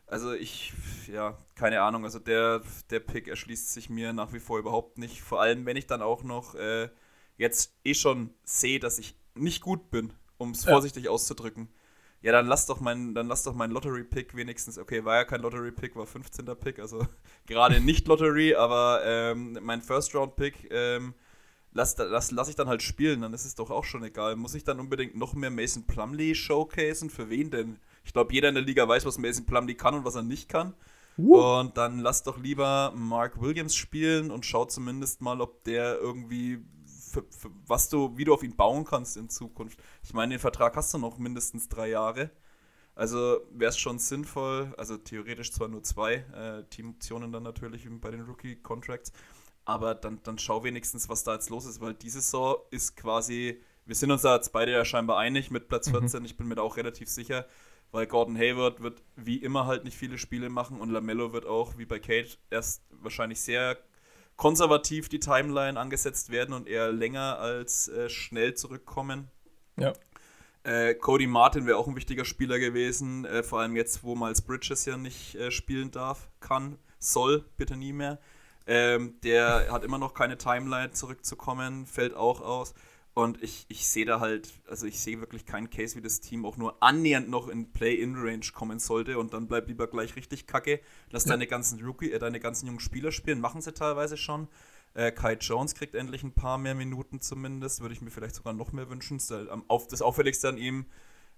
Also 0.07 0.33
ich, 0.33 0.73
ja, 1.07 1.37
keine 1.55 1.81
Ahnung. 1.81 2.03
Also 2.03 2.19
der, 2.19 2.61
der 2.89 2.99
Pick 2.99 3.29
erschließt 3.29 3.71
sich 3.71 3.89
mir 3.89 4.11
nach 4.11 4.33
wie 4.33 4.41
vor 4.41 4.59
überhaupt 4.59 4.97
nicht. 4.97 5.21
Vor 5.21 5.41
allem, 5.41 5.65
wenn 5.65 5.77
ich 5.77 5.87
dann 5.87 6.01
auch 6.01 6.23
noch 6.23 6.53
äh, 6.55 6.89
jetzt 7.37 7.73
eh 7.85 7.93
schon 7.93 8.33
sehe, 8.43 8.79
dass 8.79 8.99
ich 8.99 9.15
nicht 9.33 9.61
gut 9.61 9.89
bin, 9.89 10.13
um 10.37 10.51
es 10.51 10.65
ja. 10.65 10.71
vorsichtig 10.71 11.07
auszudrücken. 11.07 11.69
Ja, 12.21 12.31
dann 12.31 12.45
lass 12.45 12.67
doch 12.67 12.79
mein, 12.79 13.15
dann 13.15 13.27
lass 13.27 13.43
doch 13.43 13.55
mein 13.55 13.71
Lottery-Pick 13.71 14.35
wenigstens, 14.35 14.77
okay, 14.77 15.05
war 15.05 15.15
ja 15.15 15.23
kein 15.23 15.41
Lottery-Pick, 15.41 15.95
war 15.95 16.05
15. 16.05 16.45
Pick, 16.57 16.77
also 16.77 17.07
gerade 17.47 17.81
nicht 17.81 18.07
Lottery, 18.07 18.53
aber 18.53 19.01
ähm, 19.03 19.57
mein 19.61 19.81
First-Round-Pick, 19.81 20.69
ähm, 20.71 21.15
lass, 21.73 21.97
lass, 21.97 22.31
lass 22.31 22.49
ich 22.49 22.55
dann 22.55 22.67
halt 22.67 22.81
spielen, 22.81 23.21
dann 23.21 23.33
ist 23.33 23.45
es 23.45 23.55
doch 23.55 23.69
auch 23.69 23.83
schon 23.83 24.03
egal. 24.03 24.35
Muss 24.35 24.55
ich 24.55 24.63
dann 24.63 24.79
unbedingt 24.79 25.15
noch 25.15 25.33
mehr 25.33 25.51
Mason 25.51 25.83
Plumley 25.83 26.35
showcasen? 26.35 27.09
Für 27.09 27.29
wen 27.29 27.51
denn? 27.51 27.79
Ich 28.03 28.13
glaube, 28.13 28.33
jeder 28.33 28.49
in 28.49 28.55
der 28.55 28.63
Liga 28.63 28.87
weiß, 28.87 29.05
was 29.05 29.17
Mason 29.17 29.45
Plumlee 29.45 29.75
kann 29.75 29.95
und 29.95 30.05
was 30.05 30.15
er 30.15 30.23
nicht 30.23 30.49
kann. 30.49 30.73
Uh. 31.17 31.59
Und 31.59 31.77
dann 31.77 31.99
lass 31.99 32.23
doch 32.23 32.37
lieber 32.37 32.93
Mark 32.95 33.41
Williams 33.41 33.75
spielen 33.75 34.31
und 34.31 34.45
schau 34.45 34.65
zumindest 34.65 35.21
mal, 35.21 35.41
ob 35.41 35.63
der 35.65 35.99
irgendwie 35.99 36.63
für, 37.11 37.23
für, 37.29 37.51
was 37.67 37.89
du, 37.89 38.17
wie 38.17 38.23
du 38.23 38.33
auf 38.33 38.43
ihn 38.43 38.55
bauen 38.55 38.85
kannst 38.85 39.17
in 39.17 39.29
Zukunft. 39.29 39.79
Ich 40.03 40.13
meine, 40.13 40.35
den 40.35 40.39
Vertrag 40.39 40.75
hast 40.75 40.93
du 40.93 40.97
noch 40.97 41.17
mindestens 41.17 41.69
drei 41.69 41.89
Jahre. 41.89 42.31
Also 42.95 43.39
wäre 43.51 43.69
es 43.69 43.77
schon 43.77 43.99
sinnvoll, 43.99 44.73
also 44.77 44.97
theoretisch 44.97 45.53
zwar 45.53 45.69
nur 45.69 45.81
zwei 45.81 46.25
äh, 46.35 46.63
Teamoptionen 46.69 47.31
dann 47.31 47.43
natürlich 47.43 47.87
bei 47.89 48.11
den 48.11 48.21
Rookie-Contracts, 48.21 49.13
aber 49.71 49.95
dann, 49.95 50.19
dann 50.23 50.37
schau 50.37 50.63
wenigstens, 50.63 51.09
was 51.09 51.23
da 51.23 51.33
jetzt 51.33 51.49
los 51.49 51.65
ist, 51.65 51.81
weil 51.81 51.93
diese 51.93 52.21
Saison 52.21 52.57
ist 52.69 52.95
quasi, 52.95 53.61
wir 53.85 53.95
sind 53.95 54.11
uns 54.11 54.21
da 54.21 54.35
jetzt 54.35 54.51
beide 54.51 54.71
ja 54.71 54.85
scheinbar 54.85 55.17
einig 55.17 55.51
mit 55.51 55.67
Platz 55.67 55.89
14, 55.89 56.19
mhm. 56.19 56.25
ich 56.25 56.37
bin 56.37 56.47
mir 56.47 56.55
da 56.55 56.61
auch 56.61 56.77
relativ 56.77 57.09
sicher, 57.09 57.45
weil 57.91 58.07
Gordon 58.07 58.37
Hayward 58.37 58.81
wird 58.81 59.01
wie 59.15 59.37
immer 59.37 59.65
halt 59.65 59.83
nicht 59.83 59.97
viele 59.97 60.17
Spiele 60.17 60.49
machen 60.49 60.79
und 60.79 60.89
Lamello 60.89 61.33
wird 61.33 61.45
auch, 61.45 61.77
wie 61.77 61.85
bei 61.85 61.99
Kate, 61.99 62.37
erst 62.49 62.83
wahrscheinlich 62.91 63.41
sehr 63.41 63.77
konservativ 64.37 65.09
die 65.09 65.19
Timeline 65.19 65.79
angesetzt 65.79 66.31
werden 66.31 66.53
und 66.53 66.67
eher 66.67 66.91
länger 66.91 67.37
als 67.39 67.87
äh, 67.89 68.09
schnell 68.09 68.55
zurückkommen. 68.55 69.29
Ja. 69.77 69.93
Äh, 70.63 70.95
Cody 70.95 71.27
Martin 71.27 71.65
wäre 71.65 71.77
auch 71.77 71.87
ein 71.87 71.95
wichtiger 71.95 72.25
Spieler 72.25 72.59
gewesen, 72.59 73.25
äh, 73.25 73.43
vor 73.43 73.59
allem 73.59 73.75
jetzt, 73.75 74.03
wo 74.03 74.15
Miles 74.15 74.41
Bridges 74.41 74.85
ja 74.85 74.97
nicht 74.97 75.35
äh, 75.35 75.51
spielen 75.51 75.91
darf, 75.91 76.29
kann, 76.39 76.77
soll, 76.99 77.45
bitte 77.57 77.75
nie 77.75 77.93
mehr. 77.93 78.19
Ähm, 78.67 79.19
der 79.23 79.71
hat 79.71 79.83
immer 79.83 79.97
noch 79.97 80.13
keine 80.13 80.37
Timeline 80.37 80.91
zurückzukommen, 80.91 81.85
fällt 81.85 82.13
auch 82.13 82.41
aus. 82.41 82.73
Und 83.13 83.43
ich, 83.43 83.65
ich 83.67 83.87
sehe 83.87 84.05
da 84.05 84.21
halt, 84.21 84.49
also 84.69 84.85
ich 84.85 84.99
sehe 84.99 85.19
wirklich 85.19 85.45
keinen 85.45 85.69
Case, 85.69 85.97
wie 85.97 86.01
das 86.01 86.21
Team 86.21 86.45
auch 86.45 86.55
nur 86.55 86.81
annähernd 86.81 87.29
noch 87.29 87.49
in 87.49 87.73
Play-In-Range 87.73 88.45
kommen 88.53 88.79
sollte 88.79 89.17
und 89.17 89.33
dann 89.33 89.47
bleib 89.47 89.67
lieber 89.67 89.87
gleich 89.87 90.15
richtig 90.15 90.47
kacke. 90.47 90.79
Lass 91.09 91.25
ja. 91.25 91.31
deine 91.31 91.45
ganzen 91.45 91.83
Rookie, 91.83 92.11
äh, 92.11 92.19
deine 92.19 92.39
ganzen 92.39 92.67
jungen 92.67 92.79
Spieler 92.79 93.11
spielen, 93.11 93.41
machen 93.41 93.61
sie 93.61 93.73
teilweise 93.73 94.15
schon. 94.15 94.47
Äh, 94.93 95.11
Kai 95.11 95.33
Jones 95.33 95.75
kriegt 95.75 95.93
endlich 95.95 96.23
ein 96.23 96.33
paar 96.33 96.57
mehr 96.57 96.75
Minuten 96.75 97.19
zumindest, 97.19 97.81
würde 97.81 97.93
ich 97.93 98.01
mir 98.01 98.11
vielleicht 98.11 98.35
sogar 98.35 98.53
noch 98.53 98.71
mehr 98.71 98.89
wünschen. 98.89 99.17
Das, 99.17 99.87
das 99.89 100.01
Auffälligste 100.01 100.47
an 100.47 100.57
ihm 100.57 100.85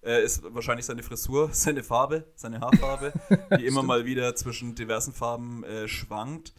äh, 0.04 0.24
ist 0.24 0.44
wahrscheinlich 0.54 0.86
seine 0.86 1.02
Frisur, 1.02 1.50
seine 1.54 1.84
Farbe, 1.84 2.26
seine 2.36 2.62
Haarfarbe, 2.62 3.14
die 3.58 3.66
immer 3.66 3.82
mal 3.82 4.06
wieder 4.06 4.36
zwischen 4.36 4.76
diversen 4.76 5.14
Farben 5.14 5.64
äh, 5.64 5.88
schwankt. 5.88 6.54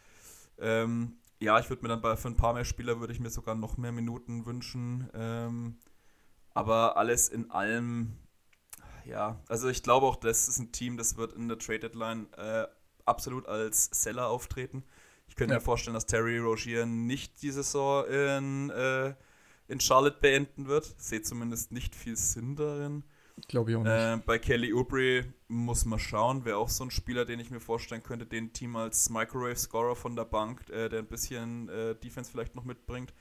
Ähm, 0.59 1.17
ja, 1.41 1.59
ich 1.59 1.69
würde 1.69 1.83
mir 1.83 1.89
dann 1.89 2.01
bei 2.01 2.17
für 2.17 2.29
ein 2.29 2.37
paar 2.37 2.55
mehr 2.55 2.65
Spieler 2.65 3.01
würde 3.01 3.13
ich 3.13 3.21
mir 3.21 3.31
sogar 3.31 3.55
noch 3.55 3.77
mehr 3.77 3.93
Minuten 3.93 4.47
wünschen. 4.47 5.09
Ähm, 5.15 5.79
aber 6.55 6.97
alles 6.97 7.29
in 7.29 7.51
allem, 7.51 8.17
ja, 9.05 9.41
also 9.49 9.69
ich 9.69 9.83
glaube 9.83 10.07
auch, 10.07 10.17
das 10.17 10.49
ist 10.49 10.59
ein 10.59 10.73
Team, 10.73 10.97
das 10.97 11.17
wird 11.17 11.33
in 11.33 11.49
der 11.49 11.59
Trade 11.59 11.81
Deadline 11.81 12.33
äh, 12.35 12.67
absolut 13.05 13.47
als 13.47 13.87
Seller 13.93 14.29
auftreten. 14.29 14.85
Ich 15.29 15.37
könnte 15.37 15.55
ja. 15.55 15.59
mir 15.59 15.65
vorstellen, 15.65 15.95
dass 15.95 16.07
Terry 16.07 16.39
Rogier 16.39 16.87
nicht 16.87 17.43
die 17.43 17.51
Saison 17.51 18.07
in, 18.07 18.71
äh, 18.71 19.15
in 19.69 19.81
Charlotte 19.81 20.19
beenden 20.21 20.67
wird. 20.67 20.95
Sehe 20.99 21.23
zumindest 21.23 21.73
nicht 21.73 21.95
viel 21.95 22.17
Sinn 22.17 22.57
darin. 22.57 23.05
Glaube 23.49 23.71
ich 23.71 23.77
auch 23.77 23.83
nicht. 23.83 23.93
Äh, 23.93 24.17
bei 24.25 24.39
Kelly 24.39 24.73
Oubre 24.73 25.25
muss 25.49 25.85
man 25.85 25.99
schauen. 25.99 26.45
Wäre 26.45 26.57
auch 26.57 26.69
so 26.69 26.85
ein 26.85 26.91
Spieler, 26.91 27.25
den 27.25 27.41
ich 27.41 27.51
mir 27.51 27.61
vorstellen 27.61 28.03
könnte, 28.03 28.27
den 28.27 28.53
Team 28.53 28.77
als 28.77 29.11
Microwave-Scorer 29.11 29.97
von 29.97 30.17
der 30.17 30.25
Bank, 30.25 30.69
äh, 30.71 30.89
der 30.89 31.01
ein 31.01 31.07
bisschen 31.07 31.69
äh, 31.69 31.95
Defense 31.97 32.31
vielleicht 32.31 32.55
noch 32.55 32.65
mitbringt, 32.65 33.13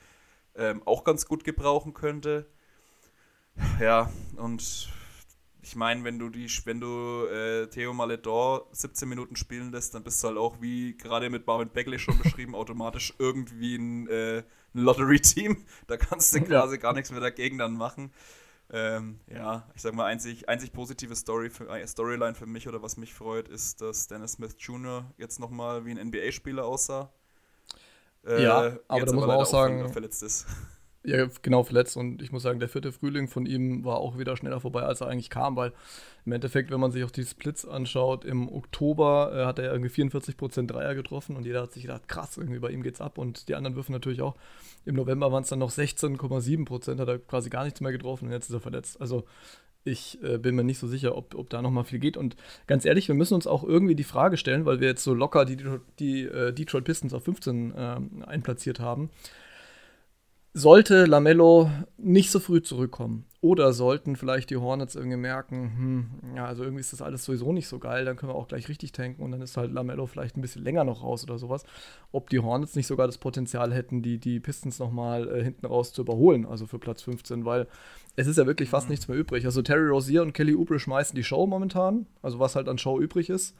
ähm, 0.55 0.81
auch 0.85 1.03
ganz 1.03 1.25
gut 1.25 1.43
gebrauchen 1.43 1.93
könnte. 1.93 2.45
Ja, 3.79 4.11
und 4.37 4.89
ich 5.63 5.75
meine, 5.75 6.03
wenn 6.03 6.19
du 6.19 6.29
die, 6.29 6.47
wenn 6.65 6.79
du 6.79 7.25
äh, 7.27 7.67
Theo 7.67 7.93
Maledor 7.93 8.67
17 8.71 9.07
Minuten 9.07 9.35
spielen 9.35 9.71
lässt, 9.71 9.93
dann 9.95 10.03
bist 10.03 10.21
du 10.23 10.27
halt 10.27 10.37
auch, 10.37 10.61
wie 10.61 10.97
gerade 10.97 11.29
mit 11.29 11.47
Marvin 11.47 11.69
Beckley 11.69 11.99
schon 11.99 12.17
beschrieben, 12.19 12.53
automatisch 12.55 13.13
irgendwie 13.17 13.75
ein, 13.75 14.07
äh, 14.07 14.39
ein 14.39 14.79
Lottery-Team. 14.79 15.65
Da 15.87 15.97
kannst 15.97 16.35
du 16.35 16.41
quasi 16.41 16.77
gar 16.77 16.93
nichts 16.93 17.11
mehr 17.11 17.21
dagegen 17.21 17.57
dann 17.57 17.73
machen. 17.73 18.11
Ähm, 18.75 19.19
ja, 19.31 19.69
ich 19.75 19.83
sag 19.83 19.93
mal, 19.93 20.05
einzig, 20.05 20.49
einzig 20.49 20.73
positive 20.73 21.15
Story 21.15 21.51
für, 21.51 21.69
äh, 21.69 21.85
Storyline 21.85 22.33
für 22.33 22.47
mich 22.47 22.67
oder 22.67 22.81
was 22.81 22.97
mich 22.97 23.13
freut, 23.13 23.47
ist, 23.47 23.81
dass 23.81 24.07
Dennis 24.07 24.33
Smith 24.33 24.55
Jr. 24.57 25.05
jetzt 25.17 25.39
nochmal 25.39 25.85
wie 25.85 25.91
ein 25.91 26.07
NBA-Spieler 26.07 26.65
aussah. 26.65 27.11
Äh, 28.25 28.41
ja, 28.43 28.77
aber 28.87 29.05
da 29.05 29.13
muss 29.13 29.27
man 29.27 29.37
auch 29.37 29.45
sagen, 29.45 29.89
verletzt 29.89 30.23
ist. 30.23 30.47
Ja, 31.05 31.27
genau, 31.41 31.63
verletzt. 31.63 31.97
Und 31.97 32.21
ich 32.21 32.31
muss 32.31 32.43
sagen, 32.43 32.61
der 32.61 32.69
vierte 32.69 32.93
Frühling 32.93 33.27
von 33.27 33.45
ihm 33.45 33.83
war 33.83 33.97
auch 33.97 34.17
wieder 34.17 34.37
schneller 34.37 34.61
vorbei, 34.61 34.83
als 34.83 35.01
er 35.01 35.07
eigentlich 35.07 35.29
kam, 35.29 35.57
weil 35.57 35.73
im 36.25 36.31
Endeffekt, 36.31 36.71
wenn 36.71 36.79
man 36.79 36.91
sich 36.91 37.03
auch 37.03 37.11
die 37.11 37.25
Splits 37.25 37.67
anschaut, 37.67 38.23
im 38.23 38.47
Oktober 38.47 39.33
äh, 39.35 39.45
hat 39.45 39.59
er 39.59 39.73
irgendwie 39.73 39.89
44% 39.89 40.67
Dreier 40.67 40.95
getroffen 40.95 41.35
und 41.35 41.45
jeder 41.45 41.61
hat 41.61 41.73
sich 41.73 41.83
gedacht, 41.83 42.07
krass, 42.07 42.37
irgendwie 42.37 42.59
bei 42.59 42.69
ihm 42.69 42.83
geht's 42.83 43.01
ab. 43.01 43.17
Und 43.17 43.49
die 43.49 43.55
anderen 43.55 43.75
würfen 43.75 43.91
natürlich 43.91 44.21
auch. 44.21 44.35
Im 44.85 44.95
November 44.95 45.29
waren 45.33 45.43
es 45.43 45.49
dann 45.49 45.59
noch 45.59 45.71
16,7%, 45.71 46.97
hat 46.97 47.07
er 47.09 47.19
quasi 47.19 47.49
gar 47.49 47.65
nichts 47.65 47.81
mehr 47.81 47.91
getroffen 47.91 48.27
und 48.27 48.31
jetzt 48.31 48.47
ist 48.47 48.55
er 48.55 48.61
verletzt. 48.61 49.01
Also 49.01 49.25
ich 49.83 50.23
äh, 50.23 50.37
bin 50.37 50.55
mir 50.55 50.63
nicht 50.63 50.79
so 50.79 50.87
sicher, 50.87 51.17
ob, 51.17 51.35
ob 51.35 51.49
da 51.49 51.61
noch 51.61 51.71
mal 51.71 51.83
viel 51.83 51.99
geht. 51.99 52.15
Und 52.15 52.37
ganz 52.65 52.85
ehrlich, 52.85 53.09
wir 53.09 53.15
müssen 53.15 53.33
uns 53.33 53.45
auch 53.45 53.65
irgendwie 53.65 53.95
die 53.95 54.05
Frage 54.05 54.37
stellen, 54.37 54.65
weil 54.65 54.79
wir 54.79 54.87
jetzt 54.87 55.03
so 55.03 55.13
locker 55.13 55.43
die, 55.43 55.57
die 55.99 56.23
äh, 56.23 56.53
Detroit 56.53 56.85
Pistons 56.85 57.13
auf 57.13 57.25
15 57.25 57.73
äh, 57.75 57.99
einplatziert 58.25 58.79
haben 58.79 59.09
sollte 60.53 61.05
Lamello 61.05 61.69
nicht 61.97 62.29
so 62.29 62.39
früh 62.39 62.61
zurückkommen 62.61 63.25
oder 63.41 63.73
sollten 63.73 64.15
vielleicht 64.15 64.51
die 64.51 64.57
Hornets 64.57 64.95
irgendwie 64.95 65.17
merken, 65.17 65.71
hm, 66.23 66.35
ja, 66.37 66.45
also 66.45 66.63
irgendwie 66.63 66.79
ist 66.79 66.93
das 66.93 67.01
alles 67.01 67.25
sowieso 67.25 67.51
nicht 67.51 67.67
so 67.67 67.79
geil, 67.79 68.05
dann 68.05 68.15
können 68.15 68.31
wir 68.31 68.35
auch 68.35 68.47
gleich 68.47 68.69
richtig 68.69 68.91
tanken 68.91 69.23
und 69.23 69.31
dann 69.31 69.41
ist 69.41 69.57
halt 69.57 69.71
Lamello 69.73 70.05
vielleicht 70.05 70.37
ein 70.37 70.41
bisschen 70.41 70.63
länger 70.63 70.83
noch 70.83 71.03
raus 71.03 71.23
oder 71.23 71.37
sowas. 71.39 71.63
Ob 72.11 72.29
die 72.29 72.39
Hornets 72.39 72.75
nicht 72.75 72.87
sogar 72.87 73.07
das 73.07 73.17
Potenzial 73.17 73.73
hätten, 73.73 74.01
die, 74.01 74.19
die 74.19 74.39
Pistons 74.39 74.79
nochmal 74.79 75.27
äh, 75.27 75.43
hinten 75.43 75.65
raus 75.65 75.91
zu 75.91 76.03
überholen, 76.03 76.45
also 76.45 76.67
für 76.67 76.79
Platz 76.79 77.01
15, 77.01 77.45
weil 77.45 77.67
es 78.15 78.27
ist 78.27 78.37
ja 78.37 78.45
wirklich 78.45 78.69
fast 78.69 78.87
mhm. 78.87 78.91
nichts 78.91 79.07
mehr 79.07 79.17
übrig. 79.17 79.45
Also 79.45 79.61
Terry 79.63 79.89
Rozier 79.89 80.21
und 80.21 80.33
Kelly 80.33 80.55
Oubre 80.55 80.79
schmeißen 80.79 81.15
die 81.15 81.23
Show 81.23 81.47
momentan, 81.47 82.05
also 82.21 82.39
was 82.39 82.55
halt 82.55 82.69
an 82.69 82.77
Show 82.77 82.99
übrig 82.99 83.29
ist. 83.29 83.55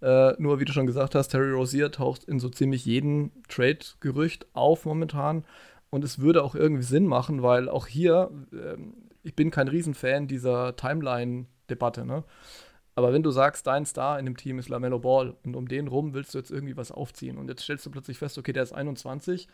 Äh, 0.00 0.34
nur 0.38 0.60
wie 0.60 0.64
du 0.64 0.72
schon 0.72 0.86
gesagt 0.86 1.14
hast, 1.14 1.28
Terry 1.28 1.52
Rozier 1.52 1.90
taucht 1.90 2.24
in 2.24 2.38
so 2.38 2.50
ziemlich 2.50 2.84
jedem 2.84 3.30
Trade-Gerücht 3.48 4.46
auf 4.52 4.84
momentan. 4.84 5.44
Und 5.94 6.02
es 6.02 6.18
würde 6.18 6.42
auch 6.42 6.56
irgendwie 6.56 6.82
Sinn 6.82 7.06
machen, 7.06 7.44
weil 7.44 7.68
auch 7.68 7.86
hier, 7.86 8.28
ähm, 8.52 8.94
ich 9.22 9.36
bin 9.36 9.52
kein 9.52 9.68
Riesenfan 9.68 10.26
dieser 10.26 10.74
Timeline-Debatte, 10.74 12.04
ne? 12.04 12.24
Aber 12.96 13.12
wenn 13.12 13.22
du 13.22 13.30
sagst, 13.30 13.68
dein 13.68 13.86
Star 13.86 14.18
in 14.18 14.24
dem 14.24 14.36
Team 14.36 14.58
ist 14.58 14.68
LaMelo 14.68 14.98
Ball 14.98 15.36
und 15.44 15.54
um 15.54 15.68
den 15.68 15.86
rum 15.86 16.12
willst 16.12 16.34
du 16.34 16.38
jetzt 16.38 16.50
irgendwie 16.50 16.76
was 16.76 16.90
aufziehen 16.90 17.38
und 17.38 17.46
jetzt 17.46 17.62
stellst 17.62 17.86
du 17.86 17.92
plötzlich 17.92 18.18
fest, 18.18 18.38
okay, 18.38 18.52
der 18.52 18.64
ist 18.64 18.72
21, 18.72 19.46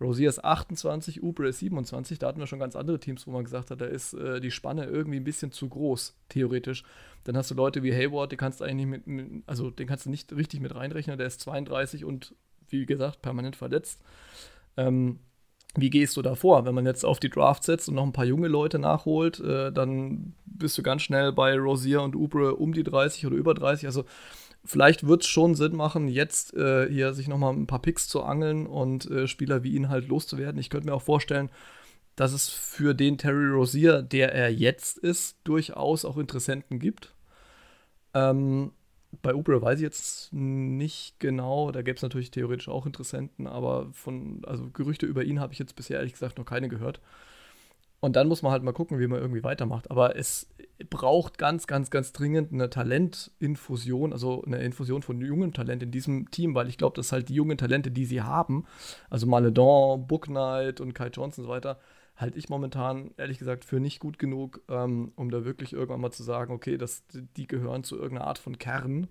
Rosier 0.00 0.28
ist 0.28 0.44
28, 0.44 1.20
Ubre 1.20 1.48
ist 1.48 1.58
27, 1.58 2.20
da 2.20 2.28
hatten 2.28 2.38
wir 2.38 2.46
schon 2.46 2.60
ganz 2.60 2.76
andere 2.76 3.00
Teams, 3.00 3.26
wo 3.26 3.32
man 3.32 3.42
gesagt 3.42 3.72
hat, 3.72 3.80
da 3.80 3.86
ist 3.86 4.14
äh, 4.14 4.40
die 4.40 4.52
Spanne 4.52 4.84
irgendwie 4.84 5.18
ein 5.18 5.24
bisschen 5.24 5.50
zu 5.50 5.68
groß, 5.68 6.16
theoretisch. 6.28 6.84
Dann 7.24 7.36
hast 7.36 7.50
du 7.50 7.56
Leute 7.56 7.82
wie 7.82 7.92
Hayward, 7.92 8.30
die 8.30 8.36
kannst 8.36 8.60
du 8.60 8.64
eigentlich 8.64 8.86
nicht 8.86 9.06
mit, 9.08 9.42
also 9.48 9.70
den 9.70 9.88
kannst 9.88 10.06
du 10.06 10.10
nicht 10.10 10.32
richtig 10.32 10.60
mit 10.60 10.76
reinrechnen, 10.76 11.18
der 11.18 11.26
ist 11.26 11.40
32 11.40 12.04
und 12.04 12.36
wie 12.68 12.86
gesagt, 12.86 13.20
permanent 13.20 13.56
verletzt. 13.56 14.00
Ähm, 14.76 15.18
wie 15.80 15.90
gehst 15.90 16.16
du 16.16 16.22
da 16.22 16.34
vor? 16.34 16.64
Wenn 16.64 16.74
man 16.74 16.86
jetzt 16.86 17.04
auf 17.04 17.20
die 17.20 17.30
Draft 17.30 17.64
setzt 17.64 17.88
und 17.88 17.94
noch 17.94 18.04
ein 18.04 18.12
paar 18.12 18.24
junge 18.24 18.48
Leute 18.48 18.78
nachholt, 18.78 19.40
äh, 19.40 19.72
dann 19.72 20.34
bist 20.46 20.76
du 20.78 20.82
ganz 20.82 21.02
schnell 21.02 21.32
bei 21.32 21.56
Rosier 21.56 22.02
und 22.02 22.16
Ubre 22.16 22.56
um 22.56 22.72
die 22.72 22.84
30 22.84 23.26
oder 23.26 23.36
über 23.36 23.54
30. 23.54 23.86
Also 23.86 24.04
vielleicht 24.64 25.06
wird 25.06 25.22
es 25.22 25.28
schon 25.28 25.54
Sinn 25.54 25.76
machen, 25.76 26.08
jetzt 26.08 26.54
äh, 26.54 26.88
hier 26.90 27.14
sich 27.14 27.28
nochmal 27.28 27.54
ein 27.54 27.66
paar 27.66 27.82
Picks 27.82 28.08
zu 28.08 28.22
angeln 28.22 28.66
und 28.66 29.10
äh, 29.10 29.26
Spieler 29.26 29.62
wie 29.62 29.74
ihn 29.74 29.88
halt 29.88 30.08
loszuwerden. 30.08 30.60
Ich 30.60 30.70
könnte 30.70 30.86
mir 30.86 30.94
auch 30.94 31.02
vorstellen, 31.02 31.50
dass 32.16 32.32
es 32.32 32.48
für 32.48 32.94
den 32.94 33.16
Terry 33.16 33.46
Rosier, 33.46 34.02
der 34.02 34.34
er 34.34 34.52
jetzt 34.52 34.98
ist, 34.98 35.38
durchaus 35.44 36.04
auch 36.04 36.16
Interessenten 36.16 36.80
gibt. 36.80 37.14
Ähm, 38.14 38.72
bei 39.22 39.34
Uber 39.34 39.62
weiß 39.62 39.78
ich 39.78 39.84
jetzt 39.84 40.32
nicht 40.32 41.18
genau. 41.18 41.70
Da 41.70 41.82
gäbe 41.82 41.96
es 41.96 42.02
natürlich 42.02 42.30
theoretisch 42.30 42.68
auch 42.68 42.86
Interessenten, 42.86 43.46
aber 43.46 43.88
von, 43.92 44.42
also 44.46 44.68
Gerüchte 44.70 45.06
über 45.06 45.24
ihn 45.24 45.40
habe 45.40 45.52
ich 45.52 45.58
jetzt 45.58 45.76
bisher 45.76 45.98
ehrlich 45.98 46.12
gesagt 46.12 46.38
noch 46.38 46.44
keine 46.44 46.68
gehört. 46.68 47.00
Und 48.00 48.14
dann 48.14 48.28
muss 48.28 48.42
man 48.42 48.52
halt 48.52 48.62
mal 48.62 48.72
gucken, 48.72 49.00
wie 49.00 49.08
man 49.08 49.20
irgendwie 49.20 49.42
weitermacht. 49.42 49.90
Aber 49.90 50.14
es 50.14 50.48
braucht 50.88 51.36
ganz, 51.36 51.66
ganz, 51.66 51.90
ganz 51.90 52.12
dringend 52.12 52.52
eine 52.52 52.70
Talentinfusion, 52.70 54.12
also 54.12 54.44
eine 54.44 54.58
Infusion 54.58 55.02
von 55.02 55.20
jungen 55.20 55.52
Talent 55.52 55.82
in 55.82 55.90
diesem 55.90 56.30
Team, 56.30 56.54
weil 56.54 56.68
ich 56.68 56.78
glaube, 56.78 56.94
dass 56.94 57.10
halt 57.10 57.28
die 57.28 57.34
jungen 57.34 57.58
Talente, 57.58 57.90
die 57.90 58.04
sie 58.04 58.22
haben, 58.22 58.66
also 59.10 59.26
Maledon, 59.26 60.06
Book 60.06 60.26
Knight 60.26 60.80
und 60.80 60.94
Kai 60.94 61.08
Johnson 61.08 61.42
und 61.42 61.48
so 61.48 61.52
weiter, 61.52 61.80
halte 62.18 62.38
ich 62.38 62.48
momentan 62.48 63.12
ehrlich 63.16 63.38
gesagt 63.38 63.64
für 63.64 63.80
nicht 63.80 64.00
gut 64.00 64.18
genug, 64.18 64.60
ähm, 64.68 65.12
um 65.14 65.30
da 65.30 65.44
wirklich 65.44 65.72
irgendwann 65.72 66.00
mal 66.00 66.10
zu 66.10 66.24
sagen, 66.24 66.52
okay, 66.52 66.76
das, 66.76 67.04
die 67.12 67.46
gehören 67.46 67.84
zu 67.84 67.96
irgendeiner 67.96 68.26
Art 68.26 68.38
von 68.38 68.58
Kern. 68.58 69.06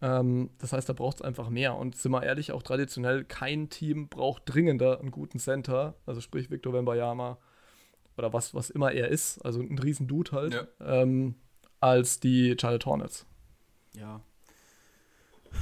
Ähm, 0.00 0.50
das 0.58 0.72
heißt, 0.72 0.88
da 0.88 0.94
braucht 0.94 1.16
es 1.16 1.22
einfach 1.22 1.50
mehr. 1.50 1.76
Und 1.76 1.94
sind 1.96 2.12
wir 2.12 2.22
ehrlich, 2.22 2.52
auch 2.52 2.62
traditionell, 2.62 3.24
kein 3.24 3.68
Team 3.68 4.08
braucht 4.08 4.42
dringender 4.46 4.98
einen 4.98 5.10
guten 5.10 5.38
Center, 5.38 5.94
also 6.06 6.20
sprich 6.20 6.50
Victor 6.50 6.72
Wembayama 6.72 7.38
oder 8.16 8.32
was, 8.32 8.54
was 8.54 8.70
immer 8.70 8.92
er 8.92 9.08
ist, 9.08 9.44
also 9.44 9.60
ein 9.60 9.78
riesen 9.78 10.08
Dude 10.08 10.32
halt, 10.32 10.54
ja. 10.54 10.66
ähm, 11.02 11.34
als 11.80 12.18
die 12.18 12.56
Charlotte 12.58 12.86
Hornets. 12.86 13.26
Ja, 13.94 14.22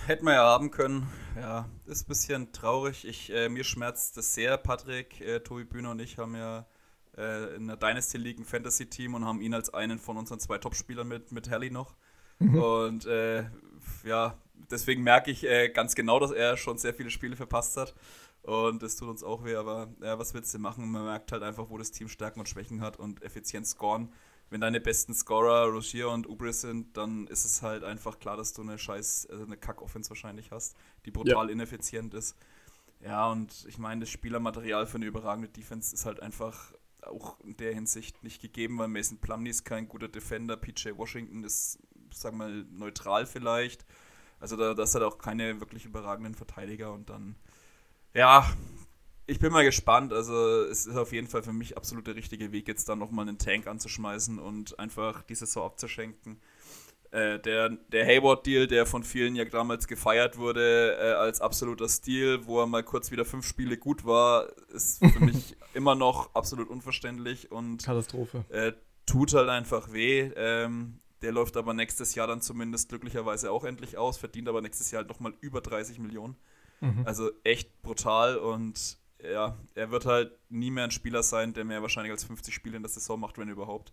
Hätten 0.07 0.25
wir 0.25 0.35
ja 0.35 0.45
haben 0.45 0.71
können. 0.71 1.07
Ja, 1.37 1.69
ist 1.87 2.05
ein 2.05 2.09
bisschen 2.09 2.53
traurig. 2.53 3.07
Ich, 3.07 3.33
äh, 3.33 3.49
mir 3.49 3.65
schmerzt 3.65 4.17
das 4.17 4.35
sehr. 4.35 4.57
Patrick, 4.57 5.21
äh, 5.21 5.41
Tobi 5.41 5.65
Bühner 5.65 5.91
und 5.91 6.01
ich 6.01 6.19
haben 6.19 6.35
ja 6.35 6.67
äh, 7.17 7.55
in 7.57 7.67
der 7.67 7.77
Dynasty 7.77 8.19
League 8.19 8.39
ein 8.39 8.45
Fantasy-Team 8.45 9.15
und 9.15 9.25
haben 9.25 9.41
ihn 9.41 9.55
als 9.55 9.73
einen 9.73 9.99
von 9.99 10.17
unseren 10.17 10.41
zwei 10.41 10.59
Topspielern 10.59 11.09
mit, 11.09 11.33
mit 11.33 11.51
Hallie 11.51 11.71
noch. 11.71 11.95
Mhm. 12.39 12.59
Und 12.59 13.07
äh, 13.07 13.45
ja, 14.05 14.39
deswegen 14.71 15.03
merke 15.03 15.31
ich 15.31 15.45
äh, 15.45 15.69
ganz 15.69 15.95
genau, 15.95 16.19
dass 16.19 16.31
er 16.31 16.57
schon 16.57 16.79
sehr 16.79 16.95
viele 16.95 17.11
Spiele 17.11 17.37
verpasst 17.37 17.77
hat. 17.77 17.95
Und 18.43 18.83
das 18.83 18.97
tut 18.97 19.09
uns 19.09 19.25
auch 19.25 19.45
weh, 19.45 19.55
aber 19.55 19.89
ja, 20.03 20.19
was 20.19 20.35
willst 20.35 20.53
du 20.53 20.59
machen? 20.59 20.91
Man 20.91 21.05
merkt 21.05 21.33
halt 21.33 21.43
einfach, 21.43 21.71
wo 21.71 21.79
das 21.79 21.93
Team 21.93 22.09
Stärken 22.09 22.41
und 22.41 22.49
Schwächen 22.49 22.83
hat 22.83 22.99
und 22.99 23.23
effizient 23.23 23.67
scoren 23.67 24.13
wenn 24.55 24.61
deine 24.61 24.81
besten 24.81 25.13
Scorer 25.15 25.67
Rozier 25.67 26.11
und 26.11 26.29
Ubris 26.29 26.61
sind, 26.61 26.97
dann 26.97 27.27
ist 27.27 27.45
es 27.45 27.61
halt 27.61 27.83
einfach 27.83 28.21
klar, 28.21 28.37
dass 28.37 28.53
du 28.53 28.63
eine 28.63 28.79
scheiß, 28.79 29.27
also 29.29 29.43
eine 29.43 29.57
Kack-Offense 29.57 30.11
wahrscheinlich 30.11 30.53
hast, 30.53 30.77
die 31.05 31.11
brutal 31.11 31.47
ja. 31.47 31.53
ineffizient 31.53 32.15
ist. 32.15 32.37
Ja, 33.01 33.33
und 33.33 33.67
ich 33.69 33.79
meine, 33.79 34.03
das 34.03 34.11
Spielermaterial 34.11 34.87
für 34.87 34.99
eine 34.99 35.07
überragende 35.07 35.49
Defense 35.49 35.93
ist 35.93 36.07
halt 36.07 36.23
einfach 36.23 36.73
auch 37.03 37.41
in 37.41 37.57
der 37.57 37.75
Hinsicht 37.75 38.23
nicht 38.23 38.41
gegeben, 38.41 38.79
weil 38.79 38.87
Mason 38.87 39.19
Plumlee 39.19 39.51
ist 39.51 39.65
kein 39.65 39.89
guter 39.89 40.07
Defender, 40.07 40.57
PJ 40.57 40.91
Washington 40.97 41.43
ist, 41.43 41.81
sagen 42.13 42.39
wir 42.39 42.47
mal, 42.47 42.65
neutral 42.71 43.27
vielleicht. 43.27 43.85
Also 44.39 44.57
da, 44.57 44.75
das 44.75 44.95
hat 44.95 45.03
auch 45.03 45.19
keine 45.19 45.59
wirklich 45.59 45.85
überragenden 45.85 46.37
Verteidiger 46.37 46.93
und 46.93 47.11
dann, 47.11 47.35
ja, 48.13 48.49
ich 49.27 49.39
bin 49.39 49.53
mal 49.53 49.65
gespannt. 49.65 50.13
Also, 50.13 50.63
es 50.63 50.87
ist 50.87 50.97
auf 50.97 51.13
jeden 51.13 51.29
Fall 51.29 51.43
für 51.43 51.53
mich 51.53 51.77
absolut 51.77 52.07
der 52.07 52.17
richtige 52.17 52.53
Weg, 52.53 52.69
jetzt 52.69 52.89
dann 52.89 52.99
nochmal 52.99 53.29
einen 53.29 53.39
Tank 53.39 53.67
anzuschmeißen 53.67 54.39
und 54.39 54.79
einfach 54.79 55.23
die 55.23 55.35
Saison 55.35 55.65
abzuschenken. 55.65 56.41
Äh, 57.11 57.39
der 57.39 57.69
der 57.69 58.07
Hayward-Deal, 58.07 58.67
der 58.67 58.87
von 58.87 59.05
vielen 59.05 59.37
ja 59.37 59.45
damals 59.45 59.87
gefeiert 59.87 60.37
wurde 60.37 60.97
äh, 61.01 61.13
als 61.13 61.41
absoluter 61.41 61.89
Stil, 61.89 62.45
wo 62.47 62.61
er 62.61 62.67
mal 62.67 62.83
kurz 62.83 63.13
wieder 63.13 63.25
fünf 63.25 63.47
Spiele 63.47 63.77
gut 63.77 64.05
war, 64.05 64.49
ist 64.73 64.99
für 64.99 65.21
mich 65.25 65.57
immer 65.75 65.95
noch 65.95 66.35
absolut 66.35 66.69
unverständlich 66.69 67.53
und 67.53 67.85
Katastrophe. 67.85 68.45
Äh, 68.49 68.73
tut 69.07 69.33
halt 69.33 69.49
einfach 69.49 69.93
weh. 69.93 70.31
Ähm, 70.35 70.99
der 71.23 71.31
läuft 71.31 71.57
aber 71.57 71.73
nächstes 71.73 72.17
Jahr 72.17 72.27
dann 72.27 72.43
zumindest 72.43 72.89
glücklicherweise 72.89 73.53
auch 73.53 73.63
endlich 73.63 73.97
aus, 73.97 74.19
verdient 74.19 74.49
aber 74.49 74.61
nächstes 74.61 74.91
Jahr 74.91 75.03
halt 75.03 75.09
nochmal 75.09 75.35
über 75.41 75.61
30 75.61 76.01
Millionen. 76.01 76.37
Mhm. 76.81 77.03
Also 77.07 77.31
echt 77.45 77.81
brutal 77.83 78.37
und 78.37 78.99
ja, 79.33 79.57
er 79.75 79.91
wird 79.91 80.07
halt 80.07 80.33
nie 80.51 80.71
mehr 80.71 80.85
ein 80.85 80.91
Spieler 80.91 81.23
sein, 81.23 81.53
der 81.53 81.65
mehr 81.65 81.83
wahrscheinlich 81.83 82.13
als 82.13 82.25
50 82.25 82.55
Spiele 82.55 82.77
in 82.77 82.83
der 82.83 82.91
Saison 82.91 83.19
macht, 83.19 83.39
wenn 83.39 83.49
überhaupt. 83.49 83.93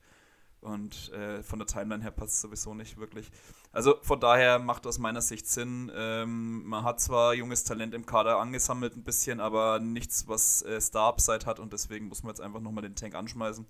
Und 0.62 1.12
äh, 1.14 1.42
von 1.42 1.58
der 1.58 1.68
Timeline 1.68 2.04
her 2.04 2.12
passt 2.12 2.36
es 2.36 2.42
sowieso 2.42 2.76
nicht 2.76 2.98
wirklich. 2.98 3.32
Also 3.72 3.96
von 4.04 4.20
daher 4.20 4.60
macht 4.60 4.86
aus 4.86 5.00
meiner 5.00 5.22
Sicht 5.22 5.48
Sinn. 5.48 5.92
Ähm, 5.96 6.64
man 6.66 6.84
hat 6.84 7.00
zwar 7.00 7.34
junges 7.34 7.64
Talent 7.64 7.96
im 7.96 8.06
Kader 8.06 8.38
angesammelt 8.38 8.96
ein 8.96 9.04
bisschen, 9.04 9.40
aber 9.40 9.80
nichts, 9.80 10.28
was 10.28 10.62
äh, 10.62 10.80
Star-Upside 10.80 11.48
hat 11.48 11.60
und 11.60 11.74
deswegen 11.74 12.08
muss 12.08 12.22
man 12.22 12.30
jetzt 12.30 12.42
einfach 12.42 12.60
nochmal 12.60 12.84
den 12.84 12.96
Tank 12.96 13.16
anschmeißen. 13.16 13.66